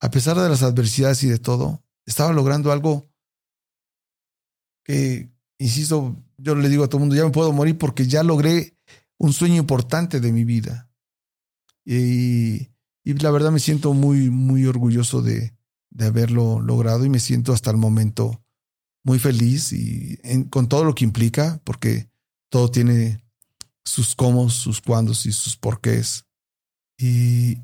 a 0.00 0.10
pesar 0.10 0.38
de 0.38 0.48
las 0.48 0.62
adversidades 0.62 1.22
y 1.22 1.28
de 1.28 1.38
todo, 1.38 1.82
estaba 2.06 2.32
logrando 2.32 2.72
algo 2.72 3.10
que, 4.84 5.33
insisto, 5.64 6.14
yo 6.36 6.54
le 6.54 6.68
digo 6.68 6.84
a 6.84 6.88
todo 6.88 6.98
el 6.98 7.00
mundo, 7.06 7.16
ya 7.16 7.24
me 7.24 7.30
puedo 7.30 7.50
morir 7.52 7.78
porque 7.78 8.06
ya 8.06 8.22
logré 8.22 8.76
un 9.18 9.32
sueño 9.32 9.56
importante 9.56 10.20
de 10.20 10.30
mi 10.30 10.44
vida. 10.44 10.90
Y, 11.86 12.68
la 13.04 13.30
verdad 13.30 13.50
me 13.50 13.60
siento 13.60 13.94
muy, 13.94 14.28
muy 14.28 14.66
orgulloso 14.66 15.22
de, 15.22 15.54
de, 15.90 16.06
haberlo 16.06 16.60
logrado 16.60 17.06
y 17.06 17.08
me 17.08 17.18
siento 17.18 17.52
hasta 17.54 17.70
el 17.70 17.78
momento 17.78 18.42
muy 19.04 19.18
feliz 19.18 19.72
y 19.72 20.18
con 20.50 20.68
todo 20.68 20.84
lo 20.84 20.94
que 20.94 21.04
implica, 21.04 21.60
porque 21.64 22.10
todo 22.50 22.70
tiene 22.70 23.24
sus 23.84 24.14
cómo, 24.14 24.50
sus 24.50 24.82
cuándos 24.82 25.24
y 25.24 25.32
sus 25.32 25.56
porqués. 25.56 26.26
Y 26.98 27.58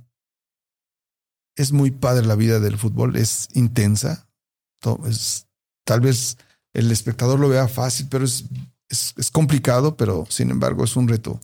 es 1.57 1.73
muy 1.73 1.91
padre 1.91 2.27
la 2.27 2.35
vida 2.35 2.61
del 2.61 2.79
fútbol, 2.79 3.17
es 3.17 3.49
intensa. 3.53 4.31
Es, 5.07 5.47
tal 5.85 6.01
vez 6.01 6.39
el 6.73 6.91
espectador 6.91 7.41
lo 7.41 7.49
vea 7.49 7.69
fácil, 7.69 8.07
pero 8.11 8.25
es 8.25 8.45
es, 8.91 9.15
es, 9.17 9.31
complicado, 9.31 9.97
pero 9.97 10.27
sin 10.29 10.51
embargo 10.51 10.85
es 10.85 10.97
un 10.97 11.09
reto 11.09 11.41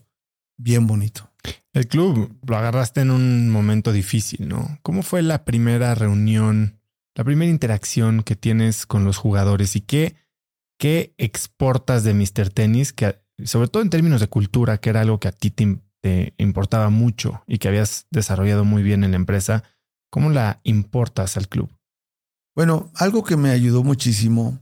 bien 0.59 0.87
bonito. 0.87 1.31
El 1.73 1.87
club 1.87 2.37
lo 2.47 2.57
agarraste 2.57 3.03
en 3.03 3.11
un 3.11 3.51
momento 3.51 3.93
difícil, 3.93 4.49
¿no? 4.49 4.79
¿Cómo 4.83 5.03
fue 5.03 5.23
la 5.23 5.45
primera 5.45 5.95
reunión, 5.95 6.81
la 7.15 7.25
primera 7.25 7.51
interacción 7.51 8.23
que 8.23 8.35
tienes 8.35 8.85
con 8.85 9.05
los 9.05 9.17
jugadores 9.17 9.77
y 9.77 9.81
qué, 9.81 10.17
qué 10.79 11.15
exportas 11.19 12.03
de 12.03 12.15
Mr. 12.15 12.51
Tennis, 12.53 12.93
que 12.93 13.21
sobre 13.45 13.69
todo 13.69 13.83
en 13.83 13.91
términos 13.91 14.21
de 14.21 14.29
cultura, 14.29 14.79
que 14.79 14.91
era 14.91 15.03
algo 15.03 15.21
que 15.21 15.29
a 15.29 15.33
ti 15.33 15.51
te, 15.51 15.79
te 16.01 16.35
importaba 16.39 16.91
mucho 16.91 17.43
y 17.47 17.59
que 17.59 17.69
habías 17.69 18.07
desarrollado 18.11 18.65
muy 18.65 18.83
bien 18.83 19.05
en 19.05 19.13
la 19.13 19.19
empresa, 19.19 19.63
¿cómo 20.11 20.31
la 20.31 20.61
importas 20.65 21.37
al 21.37 21.49
club? 21.49 21.71
Bueno, 22.57 22.91
algo 22.95 23.23
que 23.23 23.37
me 23.37 23.51
ayudó 23.51 23.85
muchísimo 23.85 24.59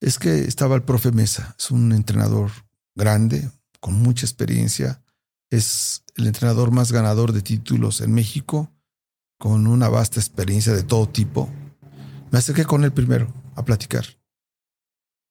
es 0.00 0.18
que 0.18 0.40
estaba 0.40 0.74
el 0.76 0.82
profe 0.82 1.12
Mesa, 1.12 1.54
es 1.58 1.70
un 1.70 1.92
entrenador 1.92 2.50
grande, 2.94 3.50
con 3.80 3.94
mucha 3.94 4.26
experiencia, 4.26 5.02
es 5.50 6.02
el 6.16 6.26
entrenador 6.26 6.70
más 6.70 6.92
ganador 6.92 7.32
de 7.32 7.42
títulos 7.42 8.00
en 8.00 8.12
México, 8.12 8.72
con 9.38 9.66
una 9.66 9.88
vasta 9.88 10.18
experiencia 10.18 10.72
de 10.72 10.82
todo 10.82 11.08
tipo. 11.08 11.48
Me 12.30 12.38
acerqué 12.38 12.64
con 12.64 12.84
él 12.84 12.92
primero 12.92 13.32
a 13.54 13.64
platicar. 13.64 14.04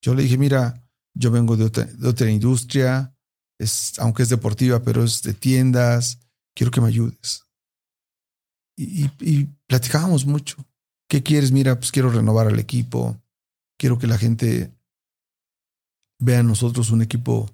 Yo 0.02 0.14
le 0.14 0.24
dije, 0.24 0.38
mira, 0.38 0.88
yo 1.14 1.32
vengo 1.32 1.58
de 1.58 1.66
otra, 1.66 2.30
industria, 2.30 3.16
es, 3.58 3.98
aunque 4.00 4.24
es 4.24 4.30
deportiva, 4.30 4.82
pero 4.84 5.04
es 5.04 5.24
de 5.24 5.34
tiendas, 5.34 6.20
quiero 6.54 6.72
que 6.72 6.82
me 6.82 6.88
ayudes. 6.88 7.44
Y, 8.78 9.10
y 9.20 9.46
platicábamos 9.68 10.26
mucho. 10.26 10.58
¿Qué 11.08 11.24
quieres? 11.24 11.52
Mira, 11.52 11.80
pues 11.80 11.92
quiero 11.92 12.10
renovar 12.10 12.48
al 12.48 12.60
equipo 12.60 13.20
quiero 13.77 13.97
que 13.97 14.07
la 14.07 14.18
gente 14.18 14.72
vea 16.19 16.39
en 16.39 16.47
nosotros 16.47 16.91
un 16.91 17.02
equipo 17.02 17.49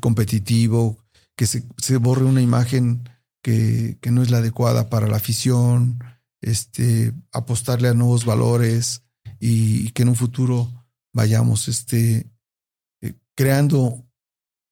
competitivo, 0.00 0.98
que 1.36 1.46
se, 1.46 1.96
borre 1.98 2.24
una 2.24 2.40
imagen 2.40 3.08
que, 3.42 3.98
no 4.10 4.22
es 4.22 4.30
la 4.30 4.38
adecuada 4.38 4.88
para 4.88 5.06
la 5.06 5.16
afición, 5.16 6.02
este, 6.40 7.12
apostarle 7.32 7.88
a 7.88 7.94
nuevos 7.94 8.24
valores 8.24 9.02
y, 9.40 9.90
que 9.90 10.02
en 10.02 10.10
un 10.10 10.16
futuro 10.16 10.70
vayamos 11.12 11.68
este, 11.68 12.30
eh, 13.02 13.14
creando 13.34 14.04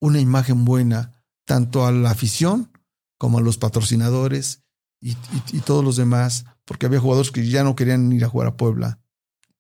una 0.01 0.20
imagen 0.20 0.64
buena 0.64 1.24
tanto 1.47 1.86
a 1.86 1.93
la 1.93 2.10
afición 2.10 2.70
como 3.19 3.39
a 3.39 3.43
los 3.43 3.59
patrocinadores 3.59 4.62
y 5.01 5.14
todos 5.64 5.85
los 5.85 5.97
demás, 5.97 6.44
porque 6.64 6.86
había 6.86 7.01
jugadores 7.01 7.32
que 7.32 7.48
ya 7.48 7.64
no 7.64 7.74
querían 7.74 8.12
ir 8.12 8.24
a 8.24 8.28
jugar 8.28 8.47
a 8.47 8.56
Puebla 8.56 9.02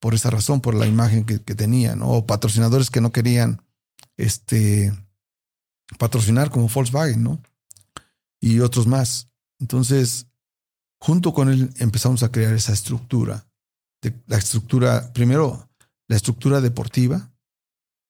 por 0.02 0.14
esa 0.14 0.30
razón, 0.30 0.60
por 0.60 0.74
la 0.74 0.88
imagen 0.88 1.24
que, 1.24 1.40
que 1.40 1.54
tenían, 1.54 2.00
o 2.02 2.26
patrocinadores 2.26 2.90
que 2.90 3.00
no 3.00 3.12
querían 3.12 3.62
este, 4.16 4.92
patrocinar 5.96 6.50
como 6.50 6.66
Volkswagen, 6.66 7.22
¿no? 7.22 7.40
Y 8.40 8.58
otros 8.58 8.88
más. 8.88 9.28
Entonces, 9.60 10.26
junto 10.98 11.32
con 11.32 11.50
él 11.50 11.72
empezamos 11.78 12.24
a 12.24 12.32
crear 12.32 12.52
esa 12.52 12.72
estructura. 12.72 13.46
La 14.26 14.38
estructura, 14.38 15.12
primero, 15.12 15.68
la 16.08 16.16
estructura 16.16 16.60
deportiva, 16.60 17.30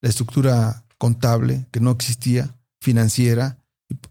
la 0.01 0.09
estructura 0.09 0.87
contable, 0.97 1.67
que 1.71 1.79
no 1.79 1.91
existía, 1.91 2.57
financiera, 2.81 3.63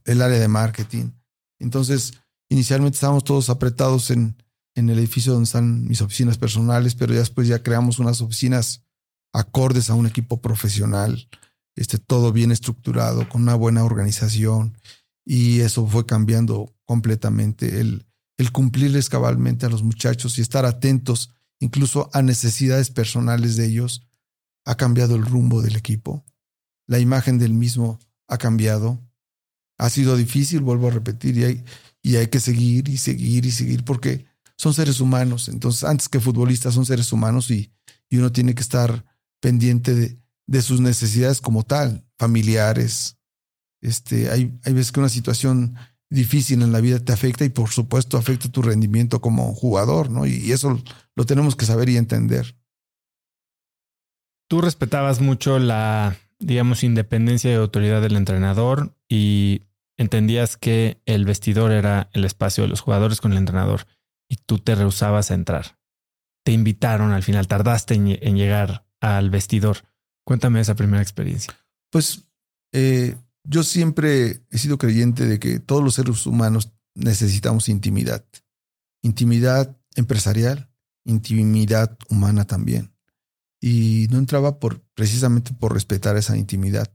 el 0.04 0.22
área 0.22 0.38
de 0.38 0.46
marketing. 0.46 1.10
Entonces, 1.58 2.14
inicialmente 2.48 2.94
estábamos 2.94 3.24
todos 3.24 3.50
apretados 3.50 4.12
en, 4.12 4.36
en 4.74 4.88
el 4.88 4.98
edificio 4.98 5.32
donde 5.32 5.44
están 5.44 5.86
mis 5.86 6.00
oficinas 6.00 6.38
personales, 6.38 6.94
pero 6.94 7.12
ya 7.12 7.20
después 7.20 7.48
ya 7.48 7.62
creamos 7.62 7.98
unas 7.98 8.20
oficinas 8.20 8.84
acordes 9.32 9.90
a 9.90 9.94
un 9.94 10.06
equipo 10.06 10.40
profesional, 10.40 11.28
este, 11.76 11.98
todo 11.98 12.32
bien 12.32 12.52
estructurado, 12.52 13.28
con 13.28 13.42
una 13.42 13.54
buena 13.54 13.84
organización, 13.84 14.76
y 15.24 15.60
eso 15.60 15.86
fue 15.86 16.06
cambiando 16.06 16.74
completamente. 16.84 17.80
El, 17.80 18.06
el 18.38 18.52
cumplirles 18.52 19.08
cabalmente 19.08 19.66
a 19.66 19.70
los 19.70 19.82
muchachos 19.82 20.38
y 20.38 20.42
estar 20.42 20.66
atentos 20.66 21.30
incluso 21.62 22.10
a 22.12 22.22
necesidades 22.22 22.90
personales 22.90 23.56
de 23.56 23.66
ellos, 23.66 24.08
ha 24.64 24.74
cambiado 24.76 25.14
el 25.14 25.24
rumbo 25.24 25.62
del 25.62 25.76
equipo. 25.76 26.24
La 26.88 26.98
imagen 26.98 27.38
del 27.38 27.54
mismo 27.54 28.00
ha 28.26 28.36
cambiado. 28.36 29.00
Ha 29.78 29.88
sido 29.88 30.16
difícil, 30.16 30.60
vuelvo 30.60 30.88
a 30.88 30.90
repetir, 30.90 31.38
y 31.38 31.44
hay, 31.44 31.64
y 32.02 32.16
hay 32.16 32.26
que 32.26 32.40
seguir 32.40 32.88
y 32.88 32.98
seguir 32.98 33.46
y 33.46 33.52
seguir 33.52 33.84
porque 33.84 34.26
son 34.62 34.74
seres 34.74 35.00
humanos. 35.00 35.48
Entonces, 35.48 35.82
antes 35.82 36.08
que 36.08 36.20
futbolistas, 36.20 36.74
son 36.74 36.86
seres 36.86 37.12
humanos 37.12 37.50
y, 37.50 37.72
y 38.08 38.18
uno 38.18 38.30
tiene 38.30 38.54
que 38.54 38.62
estar 38.62 39.04
pendiente 39.40 40.20
de, 40.46 40.62
sus 40.62 40.80
necesidades 40.80 41.40
como 41.40 41.64
tal, 41.64 42.04
familiares. 42.16 43.18
Este, 43.80 44.30
hay, 44.30 44.56
hay 44.64 44.72
veces 44.72 44.92
que 44.92 45.00
una 45.00 45.08
situación 45.08 45.74
difícil 46.10 46.62
en 46.62 46.70
la 46.70 46.80
vida 46.80 47.00
te 47.00 47.12
afecta 47.12 47.44
y 47.44 47.48
por 47.48 47.70
supuesto 47.70 48.16
afecta 48.16 48.52
tu 48.52 48.62
rendimiento 48.62 49.20
como 49.20 49.52
jugador, 49.52 50.10
¿no? 50.10 50.26
Y, 50.26 50.52
eso 50.52 50.80
lo 51.16 51.26
tenemos 51.26 51.56
que 51.56 51.66
saber 51.66 51.88
y 51.88 51.96
entender. 51.96 52.54
Tú 54.48 54.60
respetabas 54.60 55.20
mucho 55.20 55.58
la, 55.58 56.16
digamos, 56.38 56.84
independencia 56.84 57.50
y 57.50 57.54
autoridad 57.54 58.00
del 58.00 58.14
entrenador 58.14 58.96
y 59.08 59.62
entendías 59.96 60.56
que 60.56 61.02
el 61.04 61.24
vestidor 61.24 61.72
era 61.72 62.10
el 62.12 62.24
espacio 62.24 62.62
de 62.62 62.68
los 62.68 62.80
jugadores 62.80 63.20
con 63.20 63.32
el 63.32 63.38
entrenador 63.38 63.88
y 64.32 64.36
tú 64.36 64.58
te 64.58 64.74
rehusabas 64.74 65.30
a 65.30 65.34
entrar. 65.34 65.78
Te 66.42 66.52
invitaron 66.52 67.12
al 67.12 67.22
final, 67.22 67.48
tardaste 67.48 67.92
en 67.92 68.36
llegar 68.36 68.86
al 68.98 69.28
vestidor. 69.28 69.84
Cuéntame 70.24 70.58
esa 70.58 70.74
primera 70.74 71.02
experiencia. 71.02 71.54
Pues 71.90 72.24
eh, 72.72 73.14
yo 73.44 73.62
siempre 73.62 74.42
he 74.48 74.56
sido 74.56 74.78
creyente 74.78 75.26
de 75.26 75.38
que 75.38 75.60
todos 75.60 75.84
los 75.84 75.96
seres 75.96 76.24
humanos 76.24 76.72
necesitamos 76.94 77.68
intimidad. 77.68 78.24
Intimidad 79.02 79.76
empresarial, 79.96 80.70
intimidad 81.04 81.98
humana 82.08 82.46
también. 82.46 82.96
Y 83.60 84.06
no 84.10 84.16
entraba 84.16 84.58
por, 84.58 84.80
precisamente 84.94 85.52
por 85.52 85.74
respetar 85.74 86.16
esa 86.16 86.38
intimidad. 86.38 86.90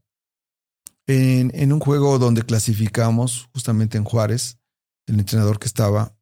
En, 1.06 1.52
en 1.54 1.72
un 1.72 1.82
juego 1.82 2.18
donde 2.18 2.42
clasificamos, 2.42 3.48
justamente 3.54 4.00
en 4.00 4.06
Juárez, 4.06 4.58
el 5.06 5.20
entrenador 5.20 5.60
que 5.60 5.68
estaba 5.68 6.17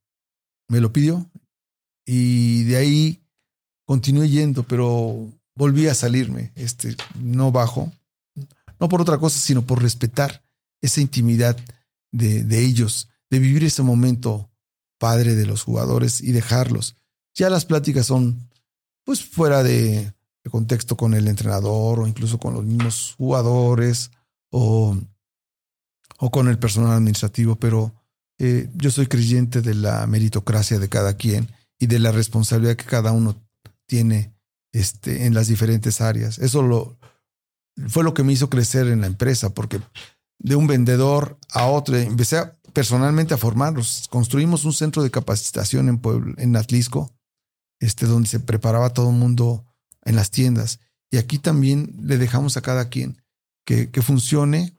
me 0.67 0.81
lo 0.81 0.91
pidió 0.91 1.29
y 2.05 2.63
de 2.63 2.77
ahí 2.77 3.21
continué 3.85 4.29
yendo, 4.29 4.63
pero 4.63 5.31
volví 5.55 5.87
a 5.87 5.95
salirme, 5.95 6.51
este, 6.55 6.95
no 7.19 7.51
bajo, 7.51 7.91
no 8.79 8.89
por 8.89 9.01
otra 9.01 9.17
cosa, 9.17 9.39
sino 9.39 9.63
por 9.63 9.81
respetar 9.81 10.43
esa 10.81 11.01
intimidad 11.01 11.57
de, 12.11 12.43
de 12.43 12.63
ellos, 12.63 13.09
de 13.29 13.39
vivir 13.39 13.63
ese 13.63 13.83
momento 13.83 14.49
padre 14.99 15.35
de 15.35 15.45
los 15.45 15.63
jugadores 15.63 16.21
y 16.21 16.31
dejarlos. 16.31 16.95
Ya 17.33 17.49
las 17.49 17.65
pláticas 17.65 18.05
son 18.05 18.49
pues 19.03 19.23
fuera 19.23 19.63
de, 19.63 20.13
de, 20.43 20.49
contexto 20.49 20.97
con 20.97 21.13
el 21.13 21.27
entrenador 21.27 21.99
o 21.99 22.07
incluso 22.07 22.39
con 22.39 22.53
los 22.53 22.63
mismos 22.63 23.13
jugadores 23.17 24.11
o, 24.51 24.97
o 26.17 26.31
con 26.31 26.47
el 26.47 26.57
personal 26.57 26.93
administrativo, 26.93 27.55
pero 27.55 27.93
eh, 28.39 28.69
yo 28.75 28.91
soy 28.91 29.07
creyente 29.07 29.61
de 29.61 29.75
la 29.75 30.05
meritocracia 30.07 30.79
de 30.79 30.89
cada 30.89 31.15
quien 31.15 31.49
y 31.79 31.87
de 31.87 31.99
la 31.99 32.11
responsabilidad 32.11 32.75
que 32.75 32.85
cada 32.85 33.11
uno 33.11 33.41
tiene 33.85 34.35
este, 34.73 35.25
en 35.25 35.33
las 35.33 35.47
diferentes 35.47 36.01
áreas. 36.01 36.39
Eso 36.39 36.61
lo, 36.61 36.97
fue 37.87 38.03
lo 38.03 38.13
que 38.13 38.23
me 38.23 38.33
hizo 38.33 38.49
crecer 38.49 38.87
en 38.87 39.01
la 39.01 39.07
empresa, 39.07 39.53
porque 39.53 39.79
de 40.39 40.55
un 40.55 40.67
vendedor 40.67 41.37
a 41.51 41.67
otro, 41.67 41.95
empecé 41.97 42.37
personalmente 42.73 43.33
a 43.33 43.37
formarlos. 43.37 44.07
Construimos 44.09 44.65
un 44.65 44.73
centro 44.73 45.01
de 45.01 45.11
capacitación 45.11 45.87
en, 45.87 46.01
en 46.37 46.55
Atlisco, 46.55 47.15
este, 47.79 48.05
donde 48.05 48.27
se 48.27 48.39
preparaba 48.39 48.91
todo 48.91 49.09
el 49.11 49.15
mundo 49.15 49.65
en 50.03 50.15
las 50.15 50.31
tiendas. 50.31 50.79
Y 51.09 51.17
aquí 51.17 51.39
también 51.39 51.95
le 52.01 52.17
dejamos 52.17 52.57
a 52.57 52.61
cada 52.61 52.89
quien 52.89 53.21
que, 53.65 53.91
que 53.91 54.01
funcione 54.01 54.77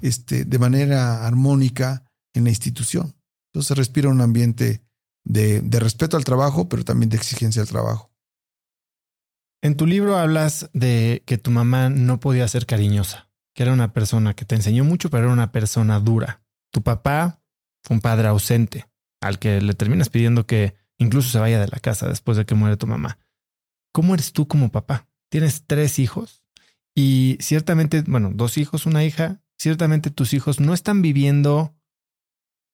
este, 0.00 0.44
de 0.44 0.58
manera 0.58 1.26
armónica 1.26 2.07
en 2.38 2.44
la 2.44 2.50
institución. 2.50 3.14
Entonces 3.52 3.76
respira 3.76 4.08
un 4.08 4.20
ambiente 4.20 4.82
de, 5.24 5.60
de 5.60 5.80
respeto 5.80 6.16
al 6.16 6.24
trabajo, 6.24 6.68
pero 6.68 6.84
también 6.84 7.10
de 7.10 7.16
exigencia 7.16 7.62
al 7.62 7.68
trabajo. 7.68 8.10
En 9.60 9.76
tu 9.76 9.86
libro 9.86 10.16
hablas 10.16 10.70
de 10.72 11.22
que 11.26 11.36
tu 11.36 11.50
mamá 11.50 11.90
no 11.90 12.20
podía 12.20 12.46
ser 12.46 12.64
cariñosa, 12.64 13.28
que 13.54 13.64
era 13.64 13.72
una 13.72 13.92
persona 13.92 14.34
que 14.34 14.44
te 14.44 14.54
enseñó 14.54 14.84
mucho, 14.84 15.10
pero 15.10 15.24
era 15.24 15.32
una 15.32 15.50
persona 15.50 15.98
dura. 15.98 16.42
Tu 16.70 16.82
papá 16.82 17.42
fue 17.82 17.96
un 17.96 18.00
padre 18.00 18.28
ausente, 18.28 18.88
al 19.20 19.38
que 19.38 19.60
le 19.60 19.74
terminas 19.74 20.10
pidiendo 20.10 20.46
que 20.46 20.76
incluso 20.98 21.30
se 21.30 21.40
vaya 21.40 21.60
de 21.60 21.68
la 21.68 21.80
casa 21.80 22.08
después 22.08 22.36
de 22.36 22.46
que 22.46 22.54
muere 22.54 22.76
tu 22.76 22.86
mamá. 22.86 23.18
¿Cómo 23.92 24.14
eres 24.14 24.32
tú 24.32 24.46
como 24.46 24.70
papá? 24.70 25.08
Tienes 25.28 25.64
tres 25.66 25.98
hijos 25.98 26.44
y 26.94 27.36
ciertamente, 27.40 28.02
bueno, 28.06 28.30
dos 28.32 28.58
hijos, 28.58 28.86
una 28.86 29.04
hija, 29.04 29.42
ciertamente 29.58 30.10
tus 30.10 30.34
hijos 30.34 30.60
no 30.60 30.72
están 30.72 31.02
viviendo 31.02 31.74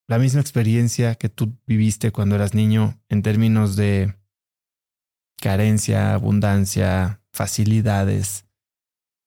la 0.07 0.19
misma 0.19 0.41
experiencia 0.41 1.15
que 1.15 1.29
tú 1.29 1.57
viviste 1.67 2.13
cuando 2.13 2.35
eras 2.35 2.55
niño 2.55 3.01
en 3.09 3.23
términos 3.23 3.77
de 3.77 4.15
carencia, 5.41 6.15
abundancia, 6.15 7.23
facilidades. 7.33 8.47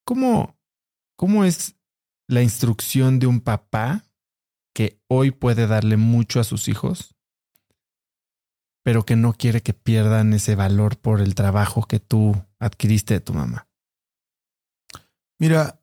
¿Cómo, 0.05 0.57
cómo 1.15 1.45
es 1.45 1.75
la 2.27 2.41
instrucción 2.41 3.19
de 3.19 3.27
un 3.27 3.41
papá 3.41 4.03
que 4.73 5.01
hoy 5.07 5.31
puede 5.31 5.67
darle 5.67 5.97
mucho 5.97 6.39
a 6.39 6.43
sus 6.43 6.67
hijos, 6.67 7.15
pero 8.83 9.03
que 9.03 9.15
no 9.15 9.33
quiere 9.33 9.61
que 9.61 9.73
pierdan 9.73 10.33
ese 10.33 10.55
valor 10.55 10.97
por 10.97 11.19
el 11.21 11.35
trabajo 11.35 11.83
que 11.87 11.99
tú 11.99 12.35
adquiriste 12.59 13.15
de 13.15 13.19
tu 13.21 13.33
mamá? 13.33 13.67
Mira, 15.39 15.81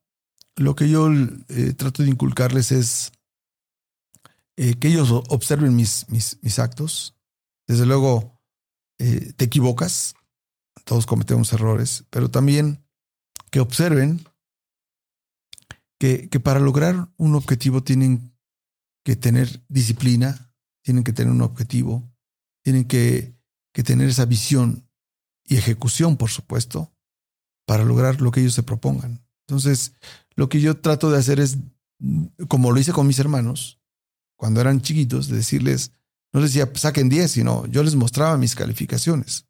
lo 0.57 0.75
que 0.75 0.89
yo 0.89 1.11
eh, 1.11 1.75
trato 1.77 2.03
de 2.03 2.11
inculcarles 2.11 2.73
es 2.73 3.13
eh, 4.57 4.75
que 4.75 4.89
ellos 4.89 5.11
observen 5.11 5.75
mis, 5.75 6.09
mis, 6.09 6.39
mis 6.43 6.59
actos. 6.59 7.17
Desde 7.67 7.87
luego, 7.87 8.41
eh, 8.99 9.33
te 9.37 9.47
equivocas, 9.47 10.15
todos 10.85 11.07
cometemos 11.07 11.53
errores, 11.53 12.05
pero 12.11 12.31
también 12.31 12.85
que 13.51 13.61
observen 13.61 14.25
que, 15.99 16.29
que, 16.29 16.41
para 16.41 16.61
lograr 16.61 17.09
un 17.17 17.35
objetivo 17.35 17.83
tienen 17.83 18.37
que 19.05 19.17
tener 19.17 19.65
disciplina, 19.69 20.53
tienen 20.83 21.05
que 21.05 21.13
tener 21.13 21.33
un 21.33 21.43
objetivo, 21.43 22.09
tienen 22.63 22.85
que, 22.85 23.35
que 23.73 23.83
tener 23.83 24.09
esa 24.09 24.25
visión 24.25 24.89
y 25.45 25.57
ejecución, 25.57 26.17
por 26.17 26.31
supuesto, 26.31 26.93
para 27.67 27.85
lograr 27.85 28.21
lo 28.21 28.31
que 28.31 28.41
ellos 28.41 28.55
se 28.55 28.63
propongan. 28.63 29.27
Entonces, 29.47 29.95
lo 30.37 30.49
que 30.49 30.61
yo 30.61 30.81
trato 30.81 31.11
de 31.11 31.19
hacer 31.19 31.41
es, 31.41 31.59
como 32.49 32.73
lo 32.73 32.81
hice 32.81 32.93
con 32.93 33.07
mis 33.07 33.19
hermanos, 33.19 33.81
cuando 34.45 34.61
eran 34.61 34.83
chiquitos, 34.83 35.29
de 35.29 35.37
decirles, 35.37 35.91
no 36.35 36.41
les 36.41 36.53
decía 36.53 36.71
saquen 36.75 37.09
10, 37.09 37.31
sino 37.31 37.65
yo 37.69 37.83
les 37.83 37.95
mostraba 37.95 38.37
mis 38.37 38.55
calificaciones. 38.55 39.47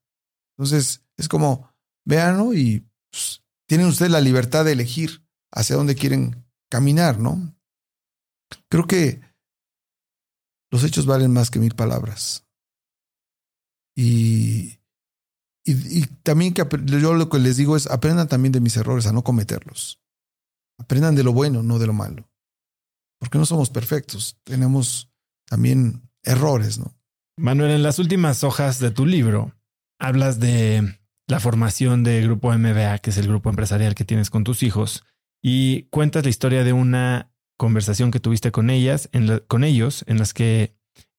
Entonces, 0.57 1.03
es 1.16 1.27
como, 1.27 1.69
véanlo 2.05 2.55
y 2.55 2.87
pues, 3.11 3.43
tienen 3.66 3.89
ustedes 3.89 4.12
la 4.12 4.21
libertad 4.21 4.65
de 4.65 4.71
elegir 4.71 5.27
hacia 5.51 5.75
dónde 5.75 5.97
quieren 5.97 6.47
caminar, 6.71 7.19
¿no? 7.19 7.57
Creo 8.69 8.87
que 8.87 9.21
los 10.71 10.85
hechos 10.85 11.07
valen 11.07 11.33
más 11.33 11.51
que 11.51 11.59
mil 11.59 11.75
palabras. 11.75 12.47
Y, 13.97 14.79
y, 15.65 16.03
y, 16.03 16.07
también 16.23 16.55
que 16.55 16.65
yo 16.85 17.15
lo 17.15 17.29
que 17.29 17.41
les 17.41 17.57
digo 17.57 17.77
es 17.77 17.89
aprendan 17.89 18.29
también 18.29 18.53
de 18.53 18.61
mis 18.61 18.77
errores 18.77 19.09
a 19.09 19.12
no 19.12 19.25
cometerlos. 19.25 20.01
Aprendan 20.79 21.16
de 21.16 21.25
lo 21.25 21.33
bueno, 21.33 21.65
no 21.65 21.81
de 21.81 21.89
lo 21.89 21.95
malo. 21.95 22.31
Porque 23.19 23.39
no 23.39 23.47
somos 23.47 23.70
perfectos. 23.70 24.39
Tenemos 24.45 25.11
también 25.47 26.09
errores, 26.23 26.78
¿no? 26.78 26.97
Manuel, 27.36 27.73
en 27.73 27.82
las 27.82 27.99
últimas 27.99 28.45
hojas 28.45 28.78
de 28.78 28.91
tu 28.91 29.07
libro 29.07 29.55
hablas 29.99 30.39
de 30.39 30.99
la 31.27 31.41
formación 31.41 32.05
de 32.05 32.23
Grupo 32.23 32.53
MBA, 32.53 32.99
que 32.99 33.11
es 33.11 33.19
el 33.19 33.28
grupo 33.28 33.51
empresarial 33.51 33.95
que 33.95 34.05
tienes 34.05 34.31
con 34.31 34.45
tus 34.45 34.62
hijos, 34.62 35.05
y 35.43 35.85
cuentas 35.85 36.24
la 36.24 36.31
historia 36.31 36.65
de 36.65 36.73
una 36.73 37.32
conversación 37.57 38.11
que 38.11 38.20
tuviste 38.20 38.53
con 38.53 38.70
ellas, 38.70 39.09
en 39.12 39.43
con 39.47 39.65
ellos, 39.65 40.05
en 40.07 40.19
las 40.19 40.35
que 40.35 40.77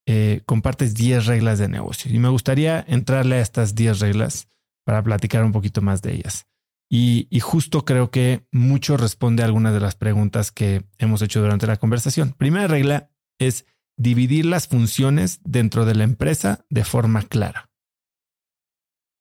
eh, 0.08 0.42
compartes 0.46 0.94
10 0.94 1.26
reglas 1.26 1.60
de 1.60 1.68
negocio. 1.68 2.14
Y 2.14 2.20
me 2.20 2.30
gustaría 2.30 2.84
entrarle 2.88 3.38
a 3.38 3.42
estas 3.42 3.76
10 3.76 4.00
reglas 4.00 4.48
para 4.86 5.04
platicar 5.04 5.44
un 5.44 5.52
poquito 5.52 5.82
más 5.82 6.02
de 6.02 6.14
ellas. 6.14 6.48
Y, 6.90 7.28
justo 7.40 7.84
creo 7.84 8.12
que 8.12 8.48
mucho 8.52 8.96
responde 8.96 9.44
a 9.44 9.46
algunas 9.46 9.74
de 9.74 9.80
las 9.80 9.96
preguntas 9.96 10.52
que 10.52 10.86
hemos 10.98 11.22
hecho 11.22 11.42
durante 11.42 11.68
la 11.68 11.78
conversación. 11.78 12.34
Primera 12.34 12.68
regla 12.68 13.10
es 13.40 13.66
dividir 13.98 14.46
las 14.46 14.68
funciones 14.68 15.40
dentro 15.44 15.86
de 15.86 15.96
la 15.96 16.04
empresa 16.04 16.66
de 16.70 16.86
forma 16.86 17.24
clara. 17.24 17.70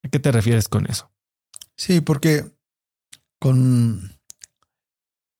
¿A 0.04 0.08
qué 0.08 0.18
te 0.18 0.30
refieres 0.30 0.68
con 0.68 0.86
eso? 0.86 1.10
Sí, 1.76 2.00
porque 2.00 2.44
con 3.40 4.14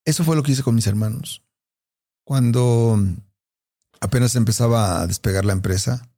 eso 0.05 0.25
fue 0.25 0.37
lo 0.37 0.43
que 0.43 0.53
hice 0.53 0.63
con 0.63 0.75
mis 0.75 0.87
hermanos. 0.87 1.43
Cuando 2.25 2.99
apenas 4.01 4.35
empezaba 4.37 5.01
a 5.01 5.07
despegar 5.07 5.45
la 5.45 5.53
empresa, 5.53 6.09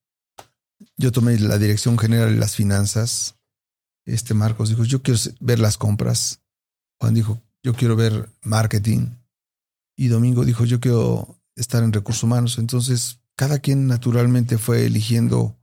yo 0.96 1.12
tomé 1.12 1.38
la 1.38 1.58
dirección 1.58 1.98
general 1.98 2.34
de 2.34 2.40
las 2.40 2.56
finanzas. 2.56 3.35
Este 4.06 4.34
Marcos 4.34 4.68
dijo, 4.68 4.84
yo 4.84 5.02
quiero 5.02 5.20
ver 5.40 5.58
las 5.58 5.76
compras. 5.76 6.40
Juan 7.00 7.14
dijo, 7.14 7.42
yo 7.62 7.74
quiero 7.74 7.96
ver 7.96 8.30
marketing. 8.42 9.16
Y 9.96 10.08
Domingo 10.08 10.44
dijo, 10.44 10.64
yo 10.64 10.80
quiero 10.80 11.40
estar 11.56 11.82
en 11.82 11.92
recursos 11.92 12.22
humanos. 12.22 12.58
Entonces, 12.58 13.20
cada 13.34 13.58
quien 13.58 13.86
naturalmente 13.86 14.58
fue 14.58 14.86
eligiendo 14.86 15.58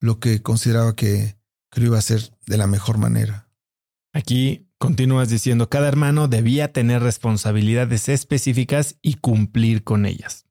lo 0.00 0.18
que 0.18 0.42
consideraba 0.42 0.96
que, 0.96 1.36
que 1.70 1.80
lo 1.80 1.86
iba 1.86 1.96
a 1.96 2.00
hacer 2.00 2.36
de 2.46 2.56
la 2.56 2.66
mejor 2.66 2.98
manera. 2.98 3.48
Aquí 4.12 4.68
continúas 4.78 5.28
diciendo, 5.28 5.68
cada 5.68 5.88
hermano 5.88 6.26
debía 6.26 6.72
tener 6.72 7.02
responsabilidades 7.02 8.08
específicas 8.08 8.96
y 9.00 9.14
cumplir 9.14 9.84
con 9.84 10.06
ellas. 10.06 10.46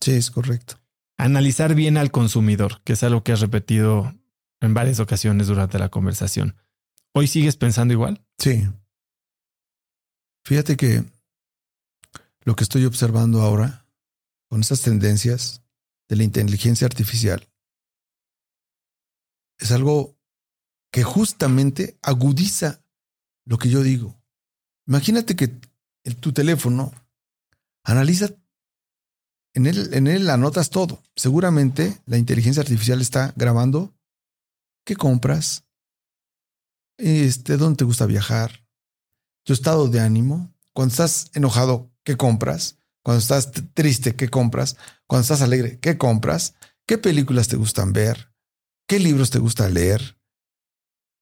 Sí, 0.00 0.12
es 0.12 0.30
correcto. 0.30 0.74
Analizar 1.18 1.74
bien 1.74 1.98
al 1.98 2.10
consumidor, 2.10 2.80
que 2.84 2.94
es 2.94 3.02
algo 3.02 3.22
que 3.22 3.32
has 3.32 3.40
repetido 3.40 4.14
en 4.60 4.74
varias 4.74 5.00
ocasiones 5.00 5.48
durante 5.48 5.78
la 5.78 5.90
conversación. 5.90 6.56
¿Hoy 7.12 7.26
sigues 7.26 7.56
pensando 7.56 7.92
igual? 7.92 8.24
Sí. 8.38 8.62
Fíjate 10.44 10.76
que 10.76 11.04
lo 12.44 12.54
que 12.54 12.64
estoy 12.64 12.84
observando 12.84 13.42
ahora 13.42 13.86
con 14.48 14.60
esas 14.60 14.82
tendencias 14.82 15.62
de 16.08 16.16
la 16.16 16.24
inteligencia 16.24 16.86
artificial 16.86 17.48
es 19.58 19.70
algo 19.72 20.16
que 20.92 21.02
justamente 21.02 21.98
agudiza 22.02 22.82
lo 23.44 23.58
que 23.58 23.68
yo 23.68 23.82
digo. 23.82 24.20
Imagínate 24.86 25.36
que 25.36 25.48
tu 26.20 26.32
teléfono 26.32 26.92
analiza, 27.84 28.30
en 29.54 29.66
él, 29.66 29.94
en 29.94 30.06
él 30.06 30.30
anotas 30.30 30.70
todo. 30.70 31.02
Seguramente 31.14 32.00
la 32.06 32.18
inteligencia 32.18 32.62
artificial 32.62 33.00
está 33.00 33.32
grabando 33.36 33.94
qué 34.84 34.96
compras, 34.96 35.64
este, 37.00 37.56
dónde 37.56 37.78
te 37.78 37.84
gusta 37.84 38.06
viajar, 38.06 38.66
tu 39.44 39.52
estado 39.52 39.88
de 39.88 40.00
ánimo, 40.00 40.54
cuando 40.72 40.92
estás 40.92 41.30
enojado, 41.34 41.90
qué 42.04 42.16
compras, 42.16 42.78
cuando 43.02 43.20
estás 43.20 43.50
triste, 43.74 44.14
qué 44.14 44.28
compras, 44.28 44.76
cuando 45.06 45.22
estás 45.22 45.42
alegre, 45.42 45.78
qué 45.80 45.98
compras, 45.98 46.54
qué 46.86 46.98
películas 46.98 47.48
te 47.48 47.56
gustan 47.56 47.92
ver, 47.92 48.32
qué 48.86 48.98
libros 48.98 49.30
te 49.30 49.38
gusta 49.38 49.68
leer, 49.68 50.18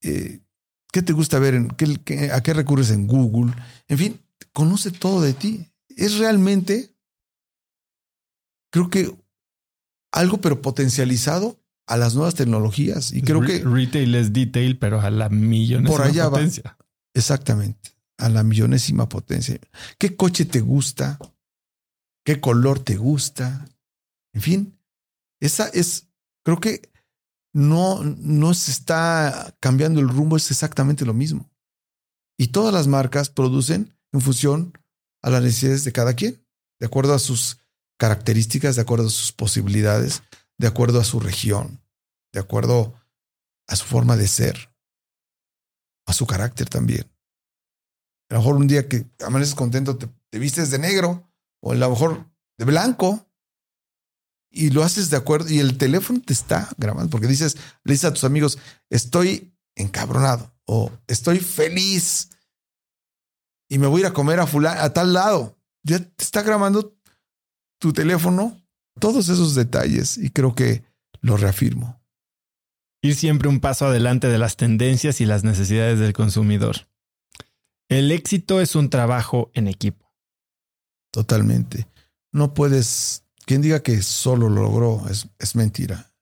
eh, 0.02 0.40
qué 0.92 1.02
te 1.02 1.12
gusta 1.12 1.38
ver, 1.38 1.54
en, 1.54 1.68
a 2.32 2.40
qué 2.42 2.54
recurres 2.54 2.90
en 2.90 3.06
Google, 3.06 3.54
en 3.86 3.98
fin, 3.98 4.20
conoce 4.52 4.90
todo 4.90 5.20
de 5.20 5.34
ti. 5.34 5.72
Es 5.88 6.18
realmente, 6.18 6.94
creo 8.70 8.90
que 8.90 9.16
algo 10.12 10.40
pero 10.40 10.62
potencializado 10.62 11.60
a 11.88 11.96
las 11.96 12.14
nuevas 12.14 12.34
tecnologías. 12.34 13.12
Y 13.12 13.22
creo 13.22 13.40
que. 13.40 13.64
Retail 13.64 14.14
es 14.14 14.32
detail, 14.32 14.78
pero 14.78 15.00
a 15.00 15.10
la 15.10 15.28
millonésima 15.28 15.96
por 15.96 16.06
allá 16.06 16.30
potencia. 16.30 16.76
Exactamente. 17.14 17.96
A 18.18 18.28
la 18.28 18.42
millonésima 18.42 19.08
potencia. 19.08 19.58
¿Qué 19.98 20.14
coche 20.16 20.44
te 20.44 20.60
gusta? 20.60 21.18
¿Qué 22.24 22.40
color 22.40 22.80
te 22.80 22.96
gusta? 22.96 23.66
En 24.34 24.42
fin, 24.42 24.78
esa 25.40 25.68
es. 25.68 26.08
Creo 26.44 26.60
que 26.60 26.92
no, 27.54 28.02
no 28.04 28.54
se 28.54 28.70
está 28.70 29.56
cambiando 29.60 30.00
el 30.00 30.08
rumbo, 30.08 30.36
es 30.36 30.50
exactamente 30.50 31.06
lo 31.06 31.14
mismo. 31.14 31.50
Y 32.38 32.48
todas 32.48 32.72
las 32.72 32.86
marcas 32.86 33.30
producen 33.30 33.96
en 34.12 34.20
función 34.20 34.72
a 35.22 35.30
las 35.30 35.42
necesidades 35.42 35.84
de 35.84 35.92
cada 35.92 36.14
quien, 36.14 36.44
de 36.78 36.86
acuerdo 36.86 37.14
a 37.14 37.18
sus 37.18 37.60
características, 37.98 38.76
de 38.76 38.82
acuerdo 38.82 39.08
a 39.08 39.10
sus 39.10 39.32
posibilidades, 39.32 40.22
de 40.58 40.66
acuerdo 40.66 41.00
a 41.00 41.04
su 41.04 41.20
región, 41.20 41.80
de 42.32 42.40
acuerdo 42.40 42.94
a 43.68 43.76
su 43.76 43.84
forma 43.84 44.16
de 44.16 44.28
ser, 44.28 44.74
a 46.06 46.12
su 46.12 46.26
carácter 46.26 46.68
también. 46.68 47.08
A 48.28 48.34
lo 48.34 48.40
mejor 48.40 48.56
un 48.56 48.66
día 48.66 48.88
que 48.88 49.06
amaneces 49.24 49.54
contento 49.54 49.96
te, 49.96 50.38
vistes 50.38 50.70
de 50.70 50.78
negro 50.78 51.30
o 51.60 51.72
a 51.72 51.76
lo 51.76 51.90
mejor 51.90 52.26
de 52.58 52.64
blanco 52.64 53.26
y 54.50 54.70
lo 54.70 54.82
haces 54.82 55.10
de 55.10 55.16
acuerdo 55.16 55.48
y 55.50 55.60
el 55.60 55.78
teléfono 55.78 56.20
te 56.20 56.32
está 56.32 56.68
grabando 56.76 57.10
porque 57.10 57.26
dices, 57.26 57.56
le 57.84 57.92
dices 57.92 58.10
a 58.10 58.12
tus 58.12 58.24
amigos, 58.24 58.58
estoy 58.90 59.54
encabronado 59.76 60.52
o 60.66 60.90
estoy 61.06 61.38
feliz 61.38 62.30
y 63.68 63.78
me 63.78 63.86
voy 63.86 64.00
a 64.00 64.06
ir 64.06 64.10
a 64.10 64.14
comer 64.14 64.40
a 64.40 64.46
fulano, 64.46 64.80
a 64.80 64.92
tal 64.92 65.12
lado. 65.12 65.56
Ya 65.82 65.98
te 65.98 66.24
está 66.24 66.42
grabando 66.42 66.98
tu 67.78 67.92
teléfono 67.92 68.57
todos 68.98 69.28
esos 69.28 69.54
detalles 69.54 70.18
y 70.18 70.30
creo 70.30 70.54
que 70.54 70.84
lo 71.20 71.36
reafirmo. 71.36 72.00
Ir 73.02 73.14
siempre 73.14 73.48
un 73.48 73.60
paso 73.60 73.86
adelante 73.86 74.28
de 74.28 74.38
las 74.38 74.56
tendencias 74.56 75.20
y 75.20 75.26
las 75.26 75.44
necesidades 75.44 75.98
del 75.98 76.12
consumidor. 76.12 76.88
El 77.88 78.12
éxito 78.12 78.60
es 78.60 78.74
un 78.74 78.90
trabajo 78.90 79.50
en 79.54 79.68
equipo. 79.68 80.12
Totalmente. 81.10 81.88
No 82.32 82.54
puedes, 82.54 83.24
quien 83.46 83.62
diga 83.62 83.82
que 83.82 84.02
solo 84.02 84.48
lo 84.48 84.62
logró 84.62 85.08
es, 85.08 85.28
es 85.38 85.54
mentira. 85.54 86.12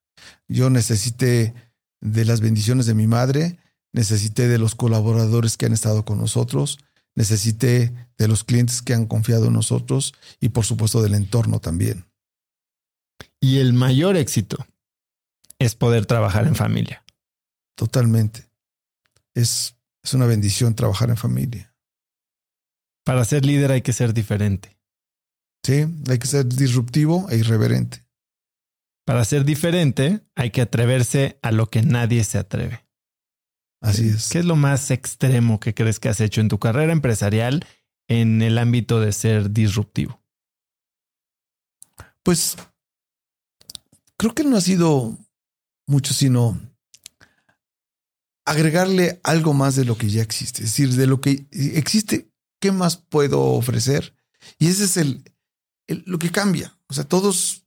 Yo 0.49 0.71
necesité 0.71 1.55
de 2.01 2.25
las 2.25 2.41
bendiciones 2.41 2.87
de 2.87 2.95
mi 2.95 3.07
madre, 3.07 3.59
necesité 3.93 4.47
de 4.49 4.59
los 4.59 4.75
colaboradores 4.75 5.57
que 5.57 5.67
han 5.67 5.73
estado 5.73 6.05
con 6.05 6.19
nosotros, 6.19 6.79
necesité 7.15 7.93
de 8.19 8.29
los 8.29 8.45
clientes 8.45 8.83
que 8.83 8.95
han 8.95 9.07
confiado 9.07 9.47
en 9.47 9.55
nosotros 9.55 10.15
y 10.41 10.51
por 10.51 10.65
supuesto 10.65 11.03
del 11.03 11.15
entorno 11.15 11.59
también. 11.59 12.06
Y 13.47 13.61
el 13.61 13.75
mayor 13.75 14.17
éxito 14.17 14.67
es 15.61 15.77
poder 15.77 16.05
trabajar 16.05 16.49
en 16.49 16.57
familia. 16.57 17.05
Totalmente. 17.77 18.51
Es, 19.35 19.77
es 20.03 20.15
una 20.15 20.27
bendición 20.27 20.75
trabajar 20.75 21.11
en 21.11 21.17
familia. 21.17 21.73
Para 23.05 23.25
ser 23.25 23.47
líder 23.47 23.71
hay 23.71 23.83
que 23.83 23.93
ser 23.93 24.13
diferente. 24.13 24.77
Sí, 25.63 25.87
hay 26.09 26.19
que 26.19 26.27
ser 26.27 26.45
disruptivo 26.45 27.29
e 27.31 27.37
irreverente. 27.37 28.05
Para 29.05 29.25
ser 29.25 29.45
diferente 29.45 30.23
hay 30.35 30.51
que 30.51 30.63
atreverse 30.63 31.39
a 31.41 31.53
lo 31.53 31.71
que 31.71 31.83
nadie 31.83 32.25
se 32.25 32.39
atreve. 32.39 32.85
Así 33.81 34.09
es. 34.09 34.29
¿Qué 34.29 34.41
es 34.41 34.45
lo 34.45 34.57
más 34.57 34.91
extremo 34.91 35.61
que 35.61 35.73
crees 35.73 36.01
que 36.01 36.09
has 36.09 36.21
hecho 36.21 36.41
en 36.41 36.49
tu 36.49 36.59
carrera 36.59 36.93
empresarial 36.93 37.65
en 38.09 38.43
el 38.43 38.59
ámbito 38.59 39.01
de 39.01 39.13
ser 39.13 39.53
disruptivo? 39.53 40.21
Pues 42.25 42.57
creo 44.17 44.35
que 44.35 44.45
no 44.45 44.57
ha 44.57 44.61
sido 44.61 45.19
mucho, 45.87 46.15
sino 46.15 46.61
agregarle 48.45 49.21
algo 49.25 49.55
más 49.55 49.77
de 49.77 49.85
lo 49.85 49.99
que 49.99 50.09
ya 50.09 50.23
existe. 50.23 50.63
Es 50.63 50.71
decir, 50.71 50.95
de 50.95 51.07
lo 51.07 51.21
que 51.21 51.47
existe, 51.51 52.31
¿qué 52.61 52.73
más 52.73 52.97
puedo 52.97 53.43
ofrecer? 53.43 54.15
Y 54.59 54.69
ese 54.69 54.85
es 54.85 54.97
el, 54.97 55.25
lo 55.89 56.19
que 56.19 56.31
cambia. 56.31 56.79
O 56.89 56.95
sea, 56.95 57.05
todos, 57.05 57.67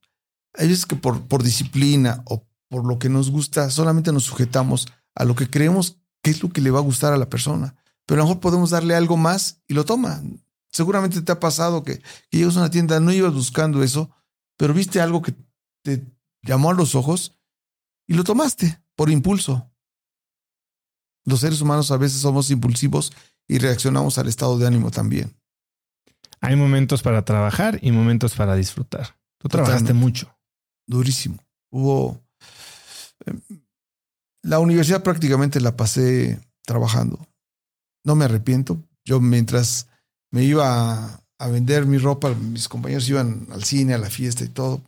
veces 0.58 0.86
que 0.86 0.96
por, 0.96 1.28
por 1.28 1.44
disciplina 1.44 2.24
o 2.26 2.48
por 2.70 2.86
lo 2.86 2.98
que 2.98 3.10
nos 3.10 3.30
gusta, 3.30 3.70
solamente 3.70 4.12
nos 4.12 4.24
sujetamos 4.24 4.88
a 5.16 5.26
lo 5.26 5.36
que 5.36 5.50
creemos 5.50 5.98
que 6.22 6.32
es 6.32 6.42
lo 6.44 6.50
que 6.50 6.62
le 6.62 6.72
va 6.72 6.80
a 6.80 6.84
gustar 6.84 7.14
a 7.14 7.18
la 7.18 7.30
persona. 7.30 7.76
Pero 8.06 8.22
a 8.22 8.24
lo 8.24 8.28
mejor 8.28 8.42
podemos 8.42 8.70
darle 8.70 8.96
algo 8.96 9.18
más 9.18 9.62
y 9.68 9.74
lo 9.74 9.86
toma. 9.86 10.22
Seguramente 10.72 11.22
te 11.22 11.32
ha 11.32 11.40
pasado 11.40 11.84
que, 11.84 12.00
que 12.30 12.38
llegas 12.38 12.56
a 12.56 12.62
una 12.62 12.72
tienda, 12.72 13.00
no 13.00 13.12
ibas 13.12 13.34
buscando 13.34 13.84
eso, 13.84 14.12
pero 14.58 14.74
viste 14.74 15.02
algo 15.02 15.22
que 15.22 15.34
te 15.84 16.06
llamó 16.42 16.70
a 16.70 16.74
los 16.74 16.96
ojos 16.96 17.38
y 18.08 18.14
lo 18.14 18.24
tomaste 18.24 18.82
por 18.96 19.10
impulso. 19.10 19.70
Los 21.26 21.42
seres 21.42 21.62
humanos 21.62 21.92
a 21.92 21.98
veces 21.98 22.22
somos 22.22 22.50
impulsivos 22.50 23.14
y 23.48 23.60
reaccionamos 23.60 24.18
al 24.18 24.28
estado 24.28 24.58
de 24.58 24.68
ánimo 24.68 24.92
también. 24.92 25.36
Hay 26.42 26.56
momentos 26.56 27.02
para 27.02 27.26
trabajar 27.26 27.80
y 27.82 27.92
momentos 27.92 28.34
para 28.36 28.56
disfrutar. 28.56 29.18
Tú 29.38 29.48
trabajaste 29.48 29.94
mucho. 29.94 30.36
Durísimo. 30.88 31.38
Hubo... 31.70 32.22
Em, 33.26 33.42
la 34.42 34.60
universidad 34.60 35.04
prácticamente 35.04 35.60
la 35.60 35.76
pasé 35.76 36.40
trabajando. 36.64 37.28
No 38.06 38.16
me 38.16 38.26
arrepiento. 38.26 38.82
Yo 39.04 39.20
mientras 39.20 39.88
me 40.32 40.44
iba 40.44 41.22
a 41.38 41.48
vender 41.48 41.86
mi 41.86 41.98
ropa, 41.98 42.34
mis 42.34 42.70
compañeros 42.70 43.10
iban 43.10 43.48
al 43.52 43.64
cine, 43.64 43.94
a 43.94 43.98
la 43.98 44.10
fiesta 44.10 44.44
y 44.44 44.50
todo. 44.50 44.82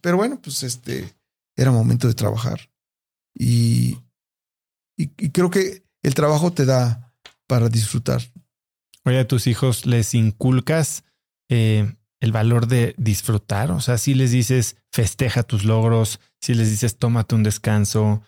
Pero 0.00 0.16
bueno, 0.16 0.40
pues 0.40 0.62
este 0.62 1.14
era 1.56 1.70
momento 1.70 2.08
de 2.08 2.14
trabajar. 2.14 2.70
Y, 3.34 3.98
y, 4.96 5.08
creo 5.30 5.50
que 5.50 5.84
el 6.02 6.14
trabajo 6.14 6.52
te 6.52 6.64
da 6.64 7.12
para 7.46 7.68
disfrutar. 7.68 8.22
Oye, 9.04 9.18
a 9.18 9.28
tus 9.28 9.46
hijos 9.46 9.86
les 9.86 10.14
inculcas 10.14 11.04
eh, 11.48 11.94
el 12.20 12.32
valor 12.32 12.66
de 12.66 12.94
disfrutar. 12.98 13.70
O 13.70 13.80
sea, 13.80 13.98
si 13.98 14.14
les 14.14 14.30
dices 14.30 14.76
festeja 14.90 15.42
tus 15.42 15.64
logros, 15.64 16.20
si 16.40 16.54
les 16.54 16.70
dices 16.70 16.98
tómate 16.98 17.34
un 17.34 17.42
descanso. 17.42 18.22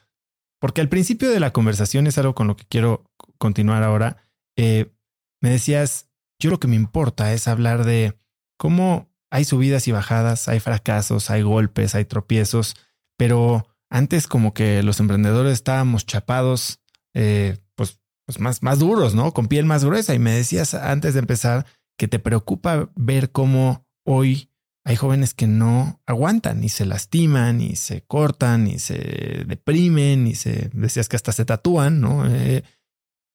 Porque 0.60 0.80
al 0.80 0.89
principio 0.89 1.30
de 1.30 1.40
la 1.40 1.52
conversación 1.52 2.06
es 2.06 2.18
algo 2.18 2.35
con 2.35 2.47
lo 2.47 2.56
que 2.56 2.66
quiero 2.66 3.05
continuar 3.39 3.82
ahora. 3.82 4.28
Eh, 4.56 4.93
me 5.40 5.51
decías, 5.51 6.09
yo 6.40 6.51
lo 6.51 6.60
que 6.60 6.68
me 6.68 6.76
importa 6.76 7.32
es 7.32 7.48
hablar 7.48 7.85
de 7.85 8.18
cómo 8.59 9.07
hay 9.30 9.44
subidas 9.44 9.88
y 9.88 9.92
bajadas, 9.92 10.48
hay 10.48 10.60
fracasos, 10.60 11.30
hay 11.30 11.42
golpes, 11.42 11.94
hay 11.94 12.05
tropiezos, 12.05 12.76
pero 13.16 13.66
antes 13.90 14.26
como 14.26 14.55
que 14.55 14.82
los 14.82 15.00
emprendedores 15.00 15.52
estábamos 15.52 16.06
chapados, 16.06 16.80
eh, 17.14 17.59
pues, 17.74 18.00
pues 18.26 18.40
más, 18.40 18.62
más 18.62 18.78
duros, 18.78 19.14
¿no? 19.14 19.32
Con 19.32 19.48
piel 19.48 19.64
más 19.64 19.84
gruesa. 19.84 20.14
Y 20.14 20.18
me 20.18 20.32
decías 20.32 20.74
antes 20.74 21.14
de 21.14 21.20
empezar 21.20 21.66
que 21.98 22.09
te 22.09 22.18
preocupa 22.18 22.90
ver 22.94 23.32
cómo 23.32 23.86
hoy 24.05 24.50
hay 24.84 24.96
jóvenes 24.96 25.34
que 25.34 25.46
no 25.46 26.00
aguantan 26.06 26.64
y 26.64 26.70
se 26.70 26.86
lastiman 26.86 27.60
y 27.60 27.76
se 27.76 28.02
cortan 28.06 28.66
y 28.66 28.78
se 28.78 29.44
deprimen 29.46 30.26
y 30.26 30.34
se 30.34 30.70
decías 30.72 31.09
que 31.09 31.16
hasta 31.16 31.32
se 31.32 31.44
tatúan, 31.44 32.00
¿no? 32.00 32.24
Eh, 32.26 32.62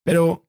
pero 0.04 0.48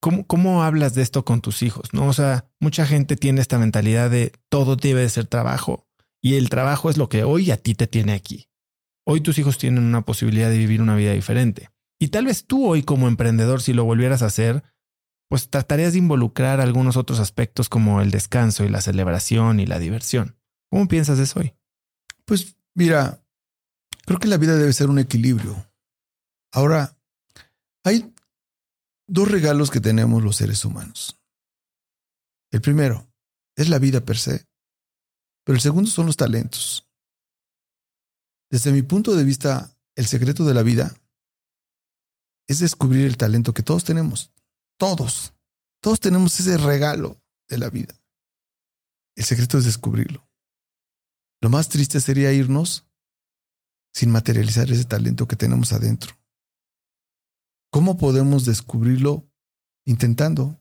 ¿cómo, 0.00 0.26
¿cómo 0.26 0.62
hablas 0.62 0.94
de 0.94 1.02
esto 1.02 1.24
con 1.24 1.40
tus 1.40 1.62
hijos? 1.62 1.92
¿No? 1.92 2.06
O 2.06 2.12
sea, 2.12 2.48
mucha 2.60 2.86
gente 2.86 3.16
tiene 3.16 3.40
esta 3.40 3.58
mentalidad 3.58 4.10
de 4.10 4.32
todo 4.48 4.76
debe 4.76 5.00
de 5.00 5.08
ser 5.08 5.26
trabajo 5.26 5.86
y 6.22 6.34
el 6.34 6.48
trabajo 6.48 6.90
es 6.90 6.96
lo 6.96 7.08
que 7.08 7.24
hoy 7.24 7.50
a 7.50 7.56
ti 7.56 7.74
te 7.74 7.86
tiene 7.86 8.12
aquí. 8.12 8.48
Hoy 9.06 9.20
tus 9.20 9.38
hijos 9.38 9.58
tienen 9.58 9.84
una 9.84 10.02
posibilidad 10.02 10.50
de 10.50 10.58
vivir 10.58 10.82
una 10.82 10.96
vida 10.96 11.12
diferente. 11.12 11.70
Y 12.00 12.08
tal 12.08 12.26
vez 12.26 12.46
tú 12.46 12.66
hoy 12.66 12.82
como 12.82 13.08
emprendedor, 13.08 13.62
si 13.62 13.72
lo 13.72 13.84
volvieras 13.84 14.22
a 14.22 14.26
hacer, 14.26 14.64
pues 15.28 15.50
tratarías 15.50 15.92
de 15.92 16.00
involucrar 16.00 16.60
algunos 16.60 16.96
otros 16.96 17.20
aspectos 17.20 17.68
como 17.68 18.00
el 18.00 18.10
descanso 18.10 18.64
y 18.64 18.68
la 18.68 18.80
celebración 18.80 19.60
y 19.60 19.66
la 19.66 19.78
diversión. 19.78 20.36
¿Cómo 20.70 20.88
piensas 20.88 21.18
eso 21.18 21.40
hoy? 21.40 21.54
Pues 22.24 22.56
mira, 22.74 23.22
creo 24.04 24.18
que 24.18 24.28
la 24.28 24.36
vida 24.36 24.56
debe 24.56 24.72
ser 24.72 24.88
un 24.88 24.98
equilibrio. 24.98 25.70
Ahora, 26.52 26.96
hay 27.84 28.12
dos 29.06 29.30
regalos 29.30 29.70
que 29.70 29.80
tenemos 29.80 30.22
los 30.22 30.36
seres 30.36 30.64
humanos. 30.64 31.18
El 32.50 32.60
primero 32.60 33.06
es 33.56 33.68
la 33.68 33.78
vida 33.78 34.00
per 34.00 34.18
se, 34.18 34.46
pero 35.44 35.56
el 35.56 35.62
segundo 35.62 35.90
son 35.90 36.06
los 36.06 36.16
talentos. 36.16 36.88
Desde 38.50 38.72
mi 38.72 38.82
punto 38.82 39.14
de 39.14 39.24
vista, 39.24 39.76
el 39.96 40.06
secreto 40.06 40.44
de 40.44 40.54
la 40.54 40.62
vida 40.62 40.94
es 42.48 42.60
descubrir 42.60 43.06
el 43.06 43.16
talento 43.16 43.52
que 43.52 43.62
todos 43.62 43.84
tenemos. 43.84 44.32
Todos. 44.78 45.34
Todos 45.80 46.00
tenemos 46.00 46.38
ese 46.38 46.56
regalo 46.58 47.20
de 47.48 47.58
la 47.58 47.70
vida. 47.70 48.00
El 49.16 49.24
secreto 49.24 49.58
es 49.58 49.64
descubrirlo. 49.64 50.28
Lo 51.40 51.50
más 51.50 51.68
triste 51.68 52.00
sería 52.00 52.32
irnos 52.32 52.86
sin 53.92 54.10
materializar 54.10 54.70
ese 54.70 54.84
talento 54.84 55.26
que 55.26 55.36
tenemos 55.36 55.72
adentro. 55.72 56.16
¿Cómo 57.70 57.96
podemos 57.96 58.44
descubrirlo? 58.44 59.28
Intentando. 59.84 60.60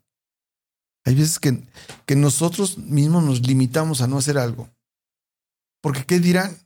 Hay 1.05 1.15
veces 1.15 1.39
que, 1.39 1.63
que 2.05 2.15
nosotros 2.15 2.77
mismos 2.77 3.23
nos 3.23 3.47
limitamos 3.47 4.01
a 4.01 4.07
no 4.07 4.17
hacer 4.17 4.37
algo. 4.37 4.69
Porque 5.81 6.05
¿qué 6.05 6.19
dirán? 6.19 6.57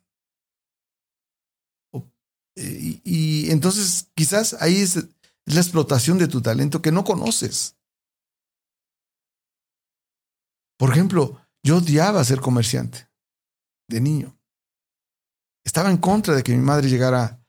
Y, 2.56 3.02
y, 3.06 3.52
entonces 3.52 4.10
quizás 4.16 4.54
ahí 4.60 4.82
es 4.82 4.96
la 5.46 5.62
explotación 5.62 6.18
de 6.18 6.28
tu 6.28 6.42
talento 6.42 6.82
que 6.82 6.92
no 6.92 7.04
conoces. 7.04 7.78
Por 10.78 10.92
ejemplo, 10.92 11.42
yo 11.64 11.78
odiaba 11.78 12.24
ser 12.24 12.40
comerciante 12.40 13.10
de 13.90 14.02
niño. 14.02 14.38
Estaba 15.66 15.92
en 15.92 15.98
contra 15.98 16.34
de 16.36 16.44
que 16.44 16.56
mi 16.56 16.64
madre 16.64 16.90
llegara 16.90 17.44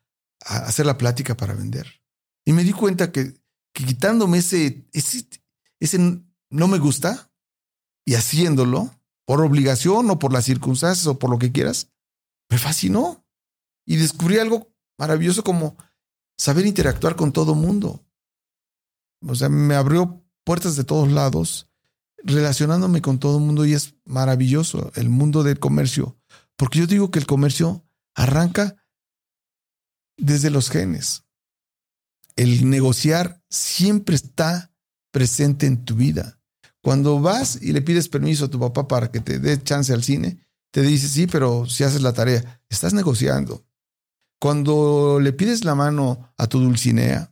a 0.45 0.57
hacer 0.67 0.87
la 0.87 0.99
plática 0.99 1.37
para 1.37 1.55
vender. 1.55 2.00
Y 2.45 2.53
me 2.53 2.65
di 2.65 2.73
cuenta 2.73 3.13
que, 3.13 3.35
quitándome 3.73 4.39
ese, 4.39 4.87
ese, 4.93 5.27
ese 5.79 5.99
no 6.51 6.69
me 6.69 6.79
gusta 6.79 7.31
y 8.05 8.15
haciéndolo 8.15 8.91
por 9.25 9.41
obligación 9.43 10.11
o 10.11 10.19
por 10.19 10.33
las 10.33 10.45
circunstancias 10.45 11.07
o 11.07 11.19
por 11.19 11.31
lo 11.31 11.39
que 11.39 11.53
quieras, 11.53 11.89
me 12.49 12.59
fascinó. 12.59 13.25
Y 13.87 13.97
descubrí 13.97 14.39
algo 14.39 14.73
maravilloso 14.99 15.43
como 15.43 15.77
saber 16.37 16.67
interactuar 16.67 17.17
con 17.17 17.33
todo 17.33 17.55
mundo. 17.55 18.05
O 19.27 19.35
sea, 19.35 19.49
me 19.49 19.75
abrió 19.75 20.25
puertas 20.45 20.77
de 20.77 20.85
todos 20.85 21.11
lados, 21.11 21.71
relacionándome 22.25 23.03
con 23.03 23.19
todo 23.19 23.39
el 23.39 23.45
mundo 23.45 23.65
y 23.65 23.75
es 23.75 23.95
maravilloso 24.05 24.91
el 24.95 25.09
mundo 25.09 25.43
del 25.43 25.59
comercio, 25.59 26.19
porque 26.57 26.81
yo 26.81 26.87
digo 26.87 27.11
que 27.11 27.19
el 27.19 27.27
comercio 27.27 27.85
arranca 28.15 28.77
desde 30.17 30.51
los 30.51 30.71
genes. 30.71 31.25
El 32.41 32.71
negociar 32.71 33.45
siempre 33.51 34.15
está 34.15 34.73
presente 35.13 35.67
en 35.67 35.85
tu 35.85 35.95
vida. 35.95 36.41
Cuando 36.81 37.21
vas 37.21 37.61
y 37.61 37.75
le 37.75 37.83
pides 37.83 38.09
permiso 38.09 38.47
a 38.47 38.49
tu 38.49 38.59
papá 38.59 38.89
para 38.89 39.11
que 39.11 39.21
te 39.21 39.39
dé 39.39 39.63
chance 39.63 39.93
al 39.93 40.03
cine, 40.03 40.43
te 40.71 40.81
dice 40.81 41.07
sí, 41.07 41.27
pero 41.27 41.67
si 41.67 41.85
haces 41.85 42.01
la 42.01 42.15
tarea, 42.15 42.63
estás 42.71 42.95
negociando. 42.95 43.67
Cuando 44.41 45.21
le 45.21 45.35
pides 45.35 45.67
la 45.67 45.75
mano 45.75 46.33
a 46.39 46.47
tu 46.47 46.61
Dulcinea, 46.61 47.31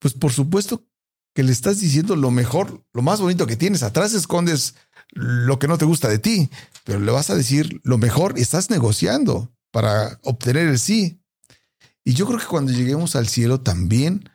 pues 0.00 0.14
por 0.14 0.32
supuesto 0.32 0.84
que 1.32 1.44
le 1.44 1.52
estás 1.52 1.78
diciendo 1.78 2.16
lo 2.16 2.32
mejor, 2.32 2.84
lo 2.92 3.02
más 3.02 3.20
bonito 3.20 3.46
que 3.46 3.54
tienes. 3.54 3.84
Atrás 3.84 4.14
escondes 4.14 4.74
lo 5.12 5.60
que 5.60 5.68
no 5.68 5.78
te 5.78 5.84
gusta 5.84 6.08
de 6.08 6.18
ti, 6.18 6.50
pero 6.82 6.98
le 6.98 7.12
vas 7.12 7.30
a 7.30 7.36
decir 7.36 7.80
lo 7.84 7.98
mejor 7.98 8.36
y 8.36 8.42
estás 8.42 8.68
negociando 8.68 9.54
para 9.70 10.18
obtener 10.24 10.66
el 10.66 10.80
sí. 10.80 11.22
Y 12.06 12.14
yo 12.14 12.24
creo 12.24 12.38
que 12.38 12.46
cuando 12.46 12.70
lleguemos 12.70 13.16
al 13.16 13.26
cielo 13.26 13.62
también 13.62 14.30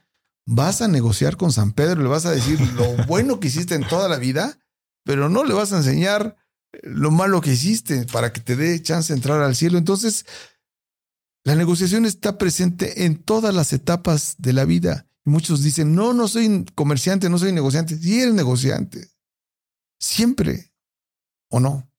vas 0.45 0.81
a 0.81 0.89
negociar 0.89 1.37
con 1.37 1.53
San 1.53 1.71
Pedro, 1.71 2.03
le 2.03 2.09
vas 2.09 2.25
a 2.25 2.31
decir 2.31 2.59
lo 2.73 2.97
bueno 3.07 3.39
que 3.39 3.47
hiciste 3.47 3.75
en 3.75 3.87
toda 3.87 4.09
la 4.09 4.17
vida, 4.17 4.59
pero 5.05 5.29
no 5.29 5.45
le 5.45 5.53
vas 5.53 5.71
a 5.71 5.77
enseñar 5.77 6.35
lo 6.83 7.11
malo 7.11 7.39
que 7.39 7.53
hiciste 7.53 8.05
para 8.11 8.33
que 8.33 8.41
te 8.41 8.57
dé 8.57 8.81
chance 8.81 9.13
de 9.13 9.17
entrar 9.17 9.41
al 9.41 9.55
cielo. 9.55 9.77
Entonces, 9.77 10.25
la 11.45 11.55
negociación 11.55 12.05
está 12.05 12.37
presente 12.37 13.05
en 13.05 13.23
todas 13.23 13.55
las 13.55 13.71
etapas 13.71 14.35
de 14.37 14.51
la 14.51 14.65
vida. 14.65 15.07
Y 15.25 15.29
muchos 15.29 15.63
dicen, 15.63 15.95
no, 15.95 16.13
no 16.13 16.27
soy 16.27 16.65
comerciante, 16.75 17.29
no 17.29 17.37
soy 17.37 17.53
negociante. 17.53 17.97
Sí 17.97 18.19
eres 18.19 18.33
negociante. 18.33 19.11
Siempre. 19.97 20.73
¿O 21.49 21.61
no? 21.61 21.89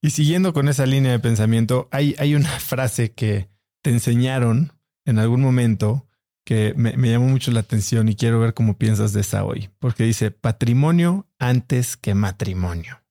Y 0.00 0.10
siguiendo 0.10 0.52
con 0.52 0.68
esa 0.68 0.86
línea 0.86 1.12
de 1.12 1.20
pensamiento, 1.20 1.88
hay, 1.92 2.16
hay 2.18 2.34
una 2.34 2.50
frase 2.58 3.12
que 3.12 3.53
te 3.84 3.90
enseñaron 3.90 4.72
en 5.04 5.20
algún 5.20 5.42
momento 5.42 6.08
que 6.44 6.74
me, 6.76 6.96
llamó 6.96 7.28
mucho 7.28 7.52
la 7.52 7.60
atención 7.60 8.08
y 8.08 8.16
quiero 8.16 8.40
ver 8.40 8.54
cómo 8.54 8.78
piensas 8.78 9.12
de 9.12 9.20
esa 9.20 9.44
hoy, 9.44 9.70
porque 9.78 10.02
dice 10.02 10.30
patrimonio 10.32 11.28
antes 11.38 11.96
que 11.96 12.14
matrimonio 12.14 13.04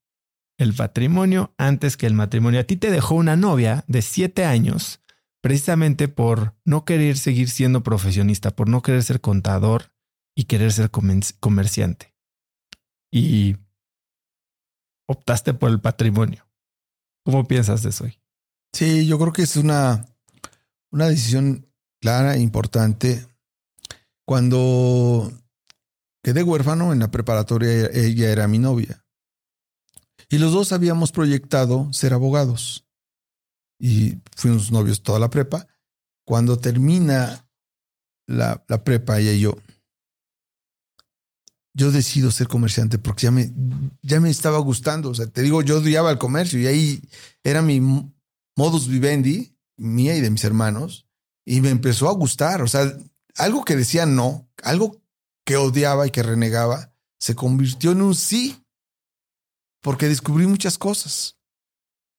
el 0.58 0.74
patrimonio 0.74 1.54
antes 1.58 1.98
que 1.98 2.08
el 2.08 2.14
matrimonio. 2.14 2.60
A 2.60 2.64
ti 2.64 2.78
te 2.78 2.92
dejó 2.92 3.16
una 3.16 3.36
novia 3.36 3.84
de 3.88 4.02
siete 4.02 4.46
años 4.46 5.02
precisamente 5.42 6.08
por 6.08 6.56
no 6.64 6.86
querer 6.86 7.18
seguir 7.18 7.50
siendo 7.50 7.84
profesionista, 7.84 8.56
por 8.56 8.70
no 8.70 8.82
querer 8.82 9.04
ser 9.04 9.20
contador 9.20 9.92
y 10.36 10.46
querer 10.46 10.72
ser 10.72 10.90
comerciante. 10.90 12.16
Y 13.12 13.58
optaste 15.08 15.54
por 15.54 15.70
el 15.70 15.82
patrimonio. 15.82 16.48
¿Cómo 17.26 17.46
piensas 17.46 17.84
de 17.84 17.90
eso 17.90 18.06
hoy? 18.06 18.20
Sí, 18.74 19.06
yo 19.06 19.20
creo 19.20 19.34
que 19.34 19.44
es 19.44 19.58
una, 19.58 20.06
una 20.94 21.10
decisión 21.10 21.68
clara 22.00 22.36
e 22.36 22.40
importante. 22.40 23.28
Cuando 24.26 25.34
quedé 26.24 26.44
huérfano 26.44 26.94
en 26.94 27.00
la 27.00 27.12
preparatoria, 27.12 27.88
ella 27.88 28.30
era 28.30 28.48
mi 28.48 28.60
novia. 28.60 29.04
Y 30.30 30.38
los 30.38 30.54
dos 30.54 30.72
habíamos 30.72 31.12
proyectado 31.12 31.92
ser 31.92 32.14
abogados. 32.14 32.86
Y 33.80 34.20
fuimos 34.36 34.72
novios 34.72 35.02
toda 35.02 35.20
la 35.20 35.30
prepa. 35.30 35.68
Cuando 36.26 36.58
termina 36.60 37.50
la, 38.28 38.64
la 38.70 38.84
prepa, 38.84 39.20
ella 39.20 39.34
y 39.34 39.42
yo, 39.42 39.58
yo 41.74 41.92
decido 41.92 42.30
ser 42.30 42.48
comerciante 42.48 43.00
porque 43.00 43.24
ya 43.24 43.32
me, 43.32 43.52
ya 44.04 44.20
me 44.22 44.30
estaba 44.30 44.60
gustando. 44.60 45.10
O 45.10 45.16
sea, 45.16 45.26
te 45.26 45.42
digo, 45.42 45.64
yo 45.64 45.80
odiaba 45.80 46.12
el 46.12 46.20
comercio 46.20 46.60
y 46.60 46.68
ahí 46.68 47.02
era 47.44 47.64
mi 47.64 47.82
modus 48.56 48.88
vivendi, 48.88 49.53
mía 49.78 50.16
y 50.16 50.22
de 50.22 50.30
mis 50.30 50.44
hermanos, 50.44 51.08
y 51.46 51.62
me 51.62 51.70
empezó 51.70 52.10
a 52.10 52.14
gustar. 52.14 52.62
O 52.62 52.68
sea, 52.68 52.92
algo 53.38 53.64
que 53.66 53.76
decía 53.76 54.06
no, 54.06 54.50
algo 54.62 55.02
que 55.46 55.58
odiaba 55.58 56.08
y 56.08 56.12
que 56.12 56.24
renegaba, 56.24 56.94
se 57.20 57.36
convirtió 57.36 57.92
en 57.92 58.02
un 58.02 58.16
sí 58.16 58.64
porque 59.82 60.08
descubrí 60.08 60.48
muchas 60.48 60.78
cosas. 60.78 61.38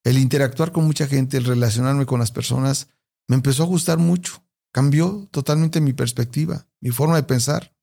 El 0.05 0.19
interactuar 0.19 0.71
con 0.71 0.85
mucha 0.85 1.07
gente, 1.07 1.39
el 1.39 1.45
relacionarme 1.45 2.05
con 2.05 2.21
las 2.21 2.31
personas, 2.31 2.89
me 3.27 3.37
empezó 3.37 3.63
a 3.63 3.67
gustar 3.67 3.99
mucho. 3.99 4.45
Cambió 4.71 5.29
totalmente 5.31 5.81
mi 5.81 5.93
perspectiva, 5.93 6.67
mi 6.81 6.91
forma 6.91 7.17
de 7.17 7.23
pensar. 7.23 7.75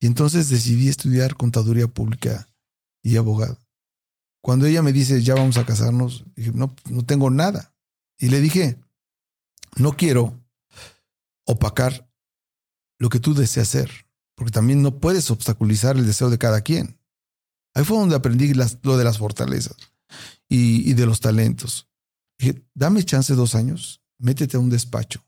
Y 0.00 0.06
entonces 0.06 0.48
decidí 0.48 0.88
estudiar 0.88 1.36
contaduría 1.36 1.86
pública 1.86 2.48
y 3.02 3.16
abogado. 3.16 3.58
Cuando 4.42 4.66
ella 4.66 4.82
me 4.82 4.92
dice, 4.92 5.22
ya 5.22 5.34
vamos 5.34 5.56
a 5.56 5.64
casarnos, 5.64 6.24
dije, 6.34 6.50
no, 6.52 6.74
no 6.90 7.04
tengo 7.04 7.30
nada. 7.30 7.73
Y 8.24 8.30
le 8.30 8.40
dije, 8.40 8.80
no 9.76 9.98
quiero 9.98 10.42
opacar 11.44 12.10
lo 12.98 13.10
que 13.10 13.20
tú 13.20 13.34
deseas 13.34 13.68
hacer, 13.68 14.06
porque 14.34 14.50
también 14.50 14.80
no 14.80 14.98
puedes 14.98 15.30
obstaculizar 15.30 15.98
el 15.98 16.06
deseo 16.06 16.30
de 16.30 16.38
cada 16.38 16.62
quien. 16.62 16.98
Ahí 17.74 17.84
fue 17.84 17.98
donde 17.98 18.16
aprendí 18.16 18.54
lo 18.54 18.96
de 18.96 19.04
las 19.04 19.18
fortalezas 19.18 19.76
y, 20.48 20.90
y 20.90 20.94
de 20.94 21.04
los 21.04 21.20
talentos. 21.20 21.90
Dije, 22.38 22.64
dame 22.72 23.04
chance 23.04 23.34
dos 23.34 23.54
años, 23.54 24.00
métete 24.16 24.56
a 24.56 24.60
un 24.60 24.70
despacho. 24.70 25.22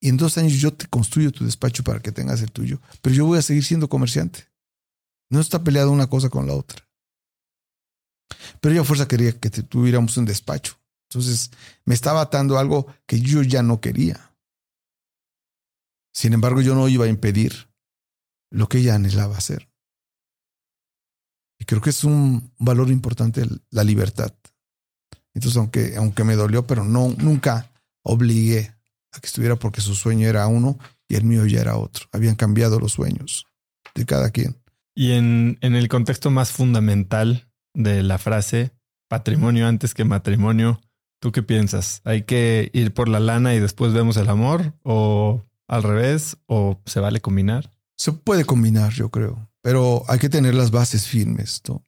Y 0.00 0.08
en 0.08 0.16
dos 0.16 0.36
años 0.38 0.54
yo 0.54 0.74
te 0.74 0.88
construyo 0.88 1.30
tu 1.30 1.44
despacho 1.44 1.84
para 1.84 2.00
que 2.00 2.10
tengas 2.10 2.42
el 2.42 2.50
tuyo. 2.50 2.80
Pero 3.00 3.14
yo 3.14 3.26
voy 3.26 3.38
a 3.38 3.42
seguir 3.42 3.64
siendo 3.64 3.88
comerciante. 3.88 4.48
No 5.30 5.38
está 5.38 5.62
peleado 5.62 5.92
una 5.92 6.08
cosa 6.08 6.30
con 6.30 6.48
la 6.48 6.54
otra. 6.54 6.84
Pero 8.60 8.72
ella 8.72 8.82
a 8.82 8.84
fuerza 8.84 9.06
quería 9.06 9.38
que 9.38 9.50
tuviéramos 9.50 10.16
un 10.16 10.24
despacho. 10.24 10.76
Entonces 11.08 11.50
me 11.84 11.94
estaba 11.94 12.20
atando 12.20 12.58
algo 12.58 12.86
que 13.06 13.20
yo 13.20 13.42
ya 13.42 13.62
no 13.62 13.80
quería. 13.80 14.32
Sin 16.12 16.32
embargo, 16.32 16.60
yo 16.60 16.74
no 16.74 16.88
iba 16.88 17.04
a 17.04 17.08
impedir 17.08 17.68
lo 18.50 18.68
que 18.68 18.78
ella 18.78 18.94
anhelaba 18.94 19.36
hacer. 19.36 19.68
Y 21.58 21.64
creo 21.64 21.80
que 21.80 21.90
es 21.90 22.04
un 22.04 22.52
valor 22.58 22.90
importante 22.90 23.44
la 23.70 23.84
libertad. 23.84 24.32
Entonces, 25.34 25.58
aunque, 25.58 25.96
aunque 25.96 26.24
me 26.24 26.34
dolió, 26.34 26.66
pero 26.66 26.84
no, 26.84 27.14
nunca 27.18 27.70
obligué 28.02 28.74
a 29.12 29.20
que 29.20 29.26
estuviera 29.26 29.56
porque 29.56 29.80
su 29.80 29.94
sueño 29.94 30.28
era 30.28 30.46
uno 30.46 30.78
y 31.08 31.16
el 31.16 31.24
mío 31.24 31.46
ya 31.46 31.60
era 31.60 31.76
otro. 31.76 32.06
Habían 32.12 32.34
cambiado 32.36 32.80
los 32.80 32.92
sueños 32.92 33.46
de 33.94 34.06
cada 34.06 34.30
quien. 34.30 34.56
Y 34.94 35.12
en, 35.12 35.58
en 35.60 35.74
el 35.74 35.88
contexto 35.88 36.30
más 36.30 36.50
fundamental 36.52 37.50
de 37.74 38.02
la 38.02 38.18
frase, 38.18 38.72
patrimonio 39.08 39.66
antes 39.66 39.92
que 39.92 40.04
matrimonio, 40.04 40.80
¿tú 41.20 41.32
qué 41.32 41.42
piensas? 41.42 42.00
¿Hay 42.04 42.22
que 42.22 42.70
ir 42.72 42.92
por 42.94 43.08
la 43.08 43.20
lana 43.20 43.54
y 43.54 43.60
después 43.60 43.92
vemos 43.92 44.16
el 44.16 44.28
amor? 44.28 44.74
¿O 44.82 45.44
al 45.68 45.82
revés? 45.82 46.36
¿O 46.46 46.80
se 46.86 47.00
vale 47.00 47.20
combinar? 47.20 47.70
Se 47.96 48.12
puede 48.12 48.44
combinar, 48.44 48.92
yo 48.92 49.10
creo, 49.10 49.48
pero 49.62 50.04
hay 50.08 50.18
que 50.18 50.28
tener 50.28 50.54
las 50.54 50.70
bases 50.70 51.06
firmes. 51.06 51.62
¿no? 51.68 51.86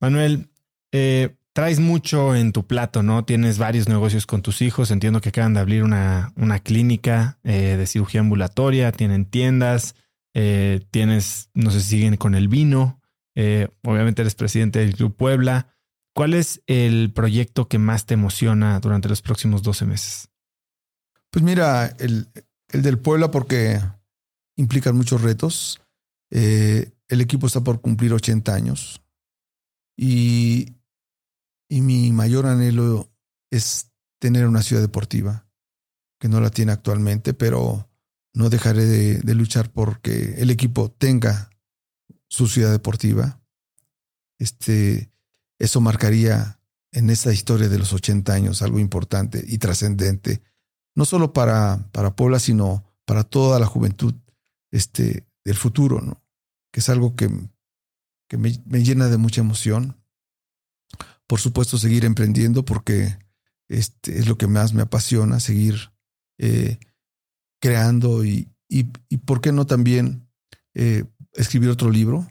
Manuel, 0.00 0.50
eh, 0.92 1.36
traes 1.52 1.78
mucho 1.78 2.34
en 2.34 2.52
tu 2.52 2.66
plato, 2.66 3.02
¿no? 3.02 3.24
Tienes 3.24 3.58
varios 3.58 3.88
negocios 3.88 4.26
con 4.26 4.40
tus 4.40 4.62
hijos. 4.62 4.90
Entiendo 4.90 5.20
que 5.20 5.28
acaban 5.28 5.54
de 5.54 5.60
abrir 5.60 5.82
una, 5.84 6.32
una 6.36 6.58
clínica 6.58 7.38
eh, 7.44 7.76
de 7.76 7.86
cirugía 7.86 8.20
ambulatoria, 8.20 8.92
tienen 8.92 9.26
tiendas, 9.26 9.94
eh, 10.32 10.80
tienes, 10.90 11.50
no 11.52 11.70
sé 11.70 11.80
si 11.80 11.90
siguen 11.90 12.16
con 12.16 12.34
el 12.34 12.48
vino. 12.48 13.00
obviamente 13.82 14.22
eres 14.22 14.34
presidente 14.34 14.78
del 14.78 14.96
Club 14.96 15.14
Puebla. 15.14 15.68
¿Cuál 16.20 16.34
es 16.34 16.60
el 16.66 17.14
proyecto 17.14 17.66
que 17.66 17.78
más 17.78 18.04
te 18.04 18.12
emociona 18.12 18.78
durante 18.78 19.08
los 19.08 19.22
próximos 19.22 19.62
12 19.62 19.86
meses? 19.86 20.28
Pues 21.30 21.42
mira, 21.42 21.96
el, 21.98 22.28
el 22.68 22.82
del 22.82 22.98
Puebla 22.98 23.30
porque 23.30 23.80
implican 24.54 24.94
muchos 24.94 25.22
retos. 25.22 25.80
Eh, 26.30 26.92
el 27.08 27.22
equipo 27.22 27.46
está 27.46 27.62
por 27.62 27.80
cumplir 27.80 28.12
80 28.12 28.52
años 28.52 29.00
y, 29.96 30.76
y 31.70 31.80
mi 31.80 32.12
mayor 32.12 32.44
anhelo 32.44 33.10
es 33.50 33.90
tener 34.18 34.46
una 34.46 34.60
ciudad 34.60 34.82
deportiva, 34.82 35.48
que 36.20 36.28
no 36.28 36.42
la 36.42 36.50
tiene 36.50 36.72
actualmente, 36.72 37.32
pero 37.32 37.88
no 38.34 38.50
dejaré 38.50 38.84
de, 38.84 39.20
de 39.20 39.34
luchar 39.34 39.72
porque 39.72 40.34
el 40.36 40.50
equipo 40.50 40.90
tenga 40.90 41.48
su 42.28 42.46
ciudad 42.46 42.72
deportiva. 42.72 43.40
Este, 44.38 45.09
eso 45.60 45.80
marcaría 45.80 46.58
en 46.90 47.10
esta 47.10 47.32
historia 47.32 47.68
de 47.68 47.78
los 47.78 47.92
80 47.92 48.32
años 48.32 48.62
algo 48.62 48.80
importante 48.80 49.44
y 49.46 49.58
trascendente, 49.58 50.42
no 50.96 51.04
solo 51.04 51.32
para, 51.32 51.88
para 51.92 52.16
Puebla, 52.16 52.40
sino 52.40 52.84
para 53.04 53.22
toda 53.22 53.60
la 53.60 53.66
juventud 53.66 54.14
este, 54.72 55.28
del 55.44 55.56
futuro, 55.56 56.00
¿no? 56.00 56.24
Que 56.72 56.80
es 56.80 56.88
algo 56.88 57.14
que, 57.14 57.30
que 58.28 58.38
me, 58.38 58.50
llena 58.82 59.08
de 59.08 59.18
mucha 59.18 59.42
emoción. 59.42 60.02
Por 61.26 61.40
supuesto, 61.40 61.78
seguir 61.78 62.04
emprendiendo 62.04 62.64
porque 62.64 63.18
este, 63.68 64.18
es 64.18 64.26
lo 64.26 64.38
que 64.38 64.46
más 64.46 64.72
me 64.72 64.82
apasiona, 64.82 65.40
seguir 65.40 65.92
eh, 66.38 66.78
creando 67.60 68.24
y, 68.24 68.48
y, 68.68 68.86
y, 69.08 69.18
¿por 69.18 69.40
qué 69.40 69.52
no 69.52 69.66
también 69.66 70.26
eh, 70.74 71.04
escribir 71.34 71.68
otro 71.68 71.90
libro? 71.90 72.26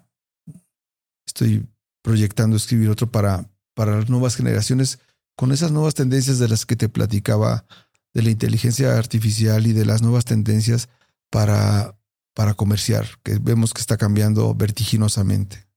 Estoy 1.27 1.67
proyectando 2.01 2.55
escribir 2.57 2.89
otro 2.89 3.11
para, 3.11 3.49
para 3.73 3.97
las 3.97 4.09
nuevas 4.09 4.35
generaciones 4.35 4.99
con 5.35 5.51
esas 5.51 5.71
nuevas 5.71 5.93
tendencias 5.93 6.39
de 6.39 6.47
las 6.47 6.65
que 6.65 6.75
te 6.75 6.89
platicaba 6.89 7.65
de 8.13 8.23
la 8.23 8.29
inteligencia 8.29 8.97
artificial 8.97 9.67
y 9.67 9.73
de 9.73 9.85
las 9.85 10.01
nuevas 10.01 10.25
tendencias 10.25 10.89
para 11.29 11.95
para 12.39 12.53
comerciar, 12.53 13.05
que 13.21 13.37
vemos 13.37 13.73
que 13.73 13.81
está 13.81 13.97
cambiando 13.97 14.55
vertiginosamente. 14.55 15.67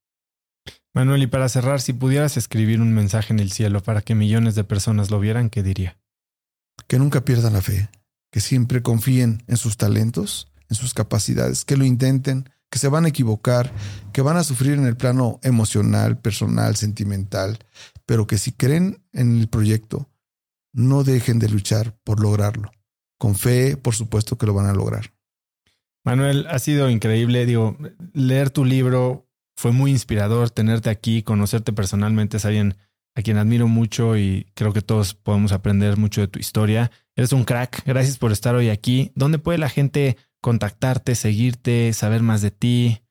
Manuel, 0.95 1.25
y 1.25 1.27
para 1.27 1.49
cerrar, 1.49 1.81
si 1.81 1.93
pudieras 1.93 2.37
escribir 2.37 2.81
un 2.81 2.93
mensaje 2.95 3.33
en 3.33 3.41
el 3.41 3.51
cielo 3.51 3.83
para 3.83 4.01
que 4.01 4.15
millones 4.15 4.55
de 4.55 4.63
personas 4.63 5.11
lo 5.11 5.19
vieran, 5.19 5.51
¿qué 5.51 5.65
diría? 5.65 5.99
Que 6.87 7.01
nunca 7.01 7.25
pierdan 7.25 7.55
la 7.55 7.63
fe, 7.63 7.89
que 8.31 8.39
siempre 8.39 8.81
confíen 8.81 9.43
en 9.49 9.57
sus 9.57 9.77
talentos, 9.77 10.53
en 10.69 10.77
sus 10.77 10.95
capacidades, 10.95 11.65
que 11.65 11.77
lo 11.77 11.85
intenten, 11.85 12.49
que 12.73 12.79
se 12.79 12.89
van 12.89 13.05
a 13.05 13.09
equivocar, 13.09 13.71
que 14.15 14.23
van 14.23 14.39
a 14.39 14.45
sufrir 14.45 14.73
en 14.73 14.87
el 14.87 14.97
plano 14.97 15.39
emocional, 15.43 16.19
personal, 16.19 16.75
sentimental, 16.75 17.59
pero 18.07 18.27
que 18.27 18.39
si 18.39 18.51
creen 18.53 19.05
en 19.13 19.39
el 19.39 19.49
proyecto, 19.49 20.09
no 20.73 21.05
dejen 21.05 21.39
de 21.39 21.51
luchar 21.51 21.95
por 22.03 22.21
lograrlo. 22.21 22.71
Con 23.19 23.35
fe, 23.35 23.77
por 23.77 23.95
supuesto 23.95 24.39
que 24.39 24.47
lo 24.47 24.55
van 24.55 24.65
a 24.65 24.73
lograr. 24.73 25.13
Manuel, 26.03 26.47
ha 26.49 26.59
sido 26.59 26.89
increíble. 26.89 27.45
Digo, 27.45 27.77
leer 28.15 28.49
tu 28.49 28.65
libro 28.65 29.29
fue 29.55 29.73
muy 29.73 29.91
inspirador. 29.91 30.49
Tenerte 30.49 30.89
aquí, 30.89 31.23
conocerte 31.23 31.75
personalmente 31.75 32.39
es 32.39 32.47
alguien 32.47 32.79
a 33.15 33.21
quien 33.21 33.37
admiro 33.37 33.69
mucho 33.69 34.17
y 34.17 34.47
creo 34.55 34.73
que 34.73 34.81
todos 34.81 35.13
podemos 35.13 35.53
aprender 35.53 35.99
mucho 35.99 36.23
de 36.23 36.29
tu 36.29 36.39
historia. 36.39 36.91
Eres 37.17 37.35
un 37.35 37.45
crack. 37.45 37.85
Gracias 37.85 38.17
por 38.17 38.33
estar 38.33 38.55
hoy 38.55 38.71
aquí. 38.71 39.13
¿Dónde 39.15 39.39
puede 39.39 39.59
la 39.59 39.69
gente 39.69 40.17
contactarte, 40.43 41.15
seguirte, 41.15 41.95
saber 41.95 42.23
más 42.23 42.43
de 42.43 42.51
ti, 42.51 43.03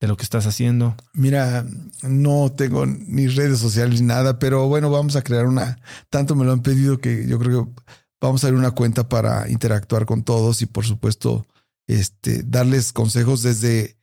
de 0.00 0.06
lo 0.06 0.16
que 0.16 0.22
estás 0.22 0.46
haciendo? 0.46 0.94
Mira, 1.14 1.66
no 2.02 2.52
tengo 2.52 2.86
ni 2.86 3.26
redes 3.26 3.58
sociales 3.58 4.00
ni 4.00 4.06
nada, 4.06 4.38
pero 4.38 4.68
bueno, 4.68 4.90
vamos 4.90 5.16
a 5.16 5.22
crear 5.22 5.46
una. 5.46 5.78
Tanto 6.10 6.36
me 6.36 6.44
lo 6.44 6.52
han 6.52 6.62
pedido 6.62 6.98
que 6.98 7.26
yo 7.26 7.38
creo 7.38 7.74
que 7.74 7.82
vamos 8.20 8.44
a 8.44 8.46
abrir 8.46 8.60
una 8.60 8.70
cuenta 8.70 9.08
para 9.08 9.50
interactuar 9.50 10.06
con 10.06 10.22
todos 10.22 10.62
y 10.62 10.66
por 10.66 10.84
supuesto 10.84 11.46
este, 11.86 12.42
darles 12.42 12.92
consejos 12.92 13.42
desde 13.42 13.96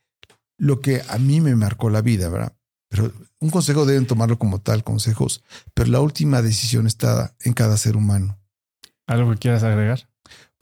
lo 0.58 0.80
que 0.80 1.02
a 1.08 1.18
mí 1.18 1.40
me 1.40 1.56
marcó 1.56 1.88
la 1.88 2.02
vida, 2.02 2.28
¿verdad? 2.28 2.54
Pero 2.88 3.12
un 3.40 3.50
consejo 3.50 3.86
deben 3.86 4.06
tomarlo 4.06 4.38
como 4.38 4.60
tal, 4.60 4.84
consejos, 4.84 5.42
pero 5.72 5.90
la 5.90 6.00
última 6.00 6.42
decisión 6.42 6.86
está 6.86 7.34
en 7.40 7.52
cada 7.52 7.76
ser 7.76 7.96
humano. 7.96 8.38
¿Algo 9.06 9.30
que 9.32 9.38
quieras 9.38 9.62
agregar? 9.62 10.08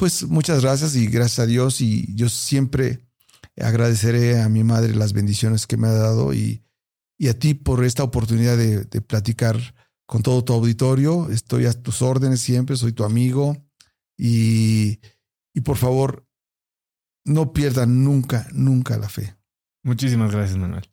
Pues 0.01 0.27
muchas 0.27 0.63
gracias 0.63 0.97
y 0.97 1.09
gracias 1.09 1.41
a 1.41 1.47
Dios 1.47 1.83
y 1.83 2.15
yo 2.15 2.31
siempre 2.31 3.07
agradeceré 3.59 4.41
a 4.41 4.49
mi 4.49 4.65
madre 4.65 4.95
las 4.95 5.13
bendiciones 5.13 5.67
que 5.67 5.77
me 5.77 5.89
ha 5.89 5.93
dado 5.93 6.33
y, 6.33 6.65
y 7.19 7.29
a 7.29 7.39
ti 7.39 7.53
por 7.53 7.85
esta 7.85 8.03
oportunidad 8.03 8.57
de, 8.57 8.85
de 8.85 9.01
platicar 9.03 9.59
con 10.07 10.23
todo 10.23 10.43
tu 10.43 10.55
auditorio. 10.55 11.29
Estoy 11.29 11.67
a 11.67 11.75
tus 11.75 12.01
órdenes 12.01 12.41
siempre, 12.41 12.77
soy 12.77 12.95
tu 12.95 13.05
amigo 13.05 13.59
y, 14.17 15.01
y 15.53 15.61
por 15.61 15.77
favor 15.77 16.27
no 17.27 17.53
pierdan 17.53 18.03
nunca, 18.03 18.49
nunca 18.55 18.97
la 18.97 19.11
fe. 19.11 19.37
Muchísimas 19.83 20.33
gracias, 20.33 20.57
Manuel. 20.57 20.90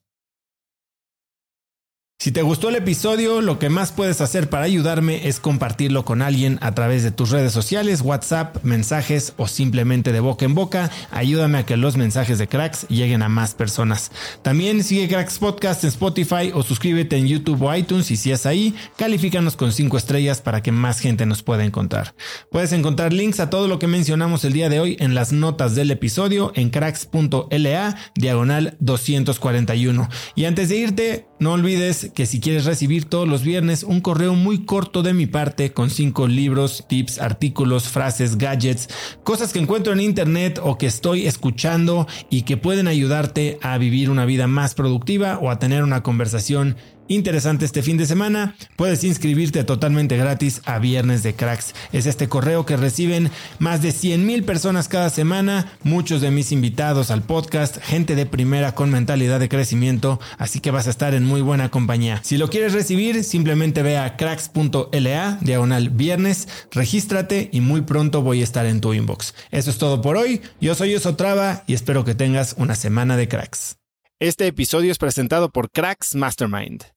Si 2.20 2.32
te 2.32 2.42
gustó 2.42 2.70
el 2.70 2.76
episodio, 2.76 3.42
lo 3.42 3.60
que 3.60 3.70
más 3.70 3.92
puedes 3.92 4.22
hacer 4.22 4.50
para 4.50 4.64
ayudarme 4.64 5.28
es 5.28 5.40
compartirlo 5.40 6.04
con 6.04 6.24
alguien 6.24 6.58
a 6.62 6.74
través 6.74 7.04
de 7.04 7.12
tus 7.12 7.30
redes 7.30 7.54
sociales, 7.54 8.02
WhatsApp, 8.02 8.58
mensajes 8.64 9.36
o 9.38 9.48
simplemente 9.48 10.12
de 10.12 10.20
boca 10.20 10.44
en 10.44 10.56
boca. 10.56 10.90
Ayúdame 11.12 11.60
a 11.60 11.66
que 11.68 11.78
los 11.78 11.96
mensajes 11.96 12.40
de 12.40 12.48
Cracks 12.48 12.88
lleguen 12.88 13.22
a 13.22 13.30
más 13.30 13.54
personas. 13.54 14.12
También 14.42 14.84
sigue 14.84 15.08
Cracks 15.08 15.38
Podcast 15.38 15.84
en 15.84 15.90
Spotify 15.90 16.52
o 16.56 16.64
suscríbete 16.64 17.18
en 17.18 17.28
YouTube 17.28 17.62
o 17.62 17.76
iTunes 17.76 18.10
y 18.10 18.18
si 18.18 18.32
es 18.32 18.48
ahí, 18.48 18.74
califícanos 18.98 19.56
con 19.56 19.72
5 19.72 19.96
estrellas 19.96 20.42
para 20.42 20.64
que 20.64 20.72
más 20.72 21.00
gente 21.00 21.28
nos 21.28 21.44
pueda 21.44 21.66
encontrar. 21.66 22.16
Puedes 22.50 22.72
encontrar 22.72 23.14
links 23.14 23.40
a 23.40 23.52
todo 23.52 23.68
lo 23.68 23.78
que 23.78 23.86
mencionamos 23.86 24.44
el 24.44 24.54
día 24.54 24.70
de 24.70 24.80
hoy 24.80 24.98
en 25.00 25.14
las 25.14 25.34
notas 25.34 25.76
del 25.76 25.92
episodio 25.92 26.52
en 26.56 26.72
cracks.la 26.72 27.96
diagonal 28.16 28.76
241. 28.80 30.10
Y 30.34 30.46
antes 30.46 30.70
de 30.70 30.78
irte, 30.78 31.28
no 31.40 31.52
olvides 31.52 32.07
que 32.14 32.26
si 32.26 32.40
quieres 32.40 32.66
recibir 32.66 33.06
todos 33.06 33.28
los 33.28 33.44
viernes 33.44 33.84
un 33.84 34.02
correo 34.02 34.34
muy 34.34 34.66
corto 34.66 35.04
de 35.04 35.14
mi 35.14 35.26
parte 35.26 35.74
con 35.74 35.90
cinco 35.90 36.28
libros, 36.28 36.86
tips, 36.88 37.20
artículos, 37.20 37.88
frases, 37.90 38.38
gadgets, 38.38 38.90
cosas 39.24 39.54
que 39.54 39.60
encuentro 39.60 39.94
en 39.94 40.00
internet 40.00 40.60
o 40.64 40.78
que 40.78 40.88
estoy 40.88 41.28
escuchando 41.28 42.08
y 42.30 42.44
que 42.44 42.58
pueden 42.58 42.88
ayudarte 42.88 43.60
a 43.62 43.78
vivir 43.78 44.10
una 44.10 44.26
vida 44.26 44.48
más 44.48 44.76
productiva 44.76 45.40
o 45.40 45.50
a 45.50 45.60
tener 45.60 45.84
una 45.84 46.04
conversación 46.04 46.78
interesante 47.08 47.66
este 47.66 47.82
fin 47.82 47.98
de 47.98 48.06
semana, 48.06 48.56
puedes 48.76 49.04
inscribirte 49.04 49.64
totalmente 49.64 50.18
gratis 50.18 50.62
a 50.66 50.80
Viernes 50.80 51.24
de 51.24 51.36
Cracks. 51.36 51.74
Es 51.92 52.06
este 52.06 52.28
correo 52.28 52.66
que 52.66 52.78
reciben 52.78 53.32
más 53.60 53.82
de 53.82 53.92
100 53.92 54.26
mil 54.26 54.44
personas 54.44 54.88
cada 54.88 55.10
semana, 55.10 55.74
muchos 55.84 56.22
de 56.22 56.32
mis 56.32 56.52
invitados 56.52 57.12
al 57.12 57.24
podcast, 57.24 57.78
gente 57.82 58.16
de 58.16 58.26
primera 58.26 58.76
con 58.76 58.92
mentalidad 58.92 59.40
de 59.40 59.50
crecimiento, 59.50 60.20
así 60.38 60.60
que 60.60 60.72
vas 60.72 60.88
a 60.88 60.92
estar 60.92 61.14
en 61.14 61.24
muy 61.24 61.42
buena 61.42 61.70
compañía. 61.70 62.20
Si 62.24 62.38
lo 62.38 62.50
quieres 62.50 62.74
recibir, 62.74 63.24
simplemente 63.24 63.84
ve 63.84 63.98
a 63.98 64.18
cracks.la, 64.18 65.40
diagonal 65.42 65.90
viernes, 65.90 66.48
regístrate 66.72 67.50
y 67.52 67.62
muy 67.62 67.82
pronto 67.82 68.22
voy 68.22 68.42
a 68.42 68.44
estar 68.44 68.66
en 68.66 68.82
tu 68.82 68.94
inbox. 68.94 69.34
Eso 69.52 69.70
es 69.70 69.78
todo 69.78 70.02
por 70.02 70.18
hoy, 70.18 70.42
yo 70.60 70.76
soy 70.76 70.96
Osotrava 70.96 71.64
y 71.68 71.74
espero 71.74 72.04
que 72.04 72.16
tengas 72.16 72.56
una 72.58 72.76
semana 72.76 73.18
de 73.18 73.28
cracks. 73.28 73.78
Este 74.20 74.48
episodio 74.48 74.92
es 74.92 74.98
presentado 74.98 75.52
por 75.52 75.70
Cracks 75.70 76.16
Mastermind. 76.16 76.97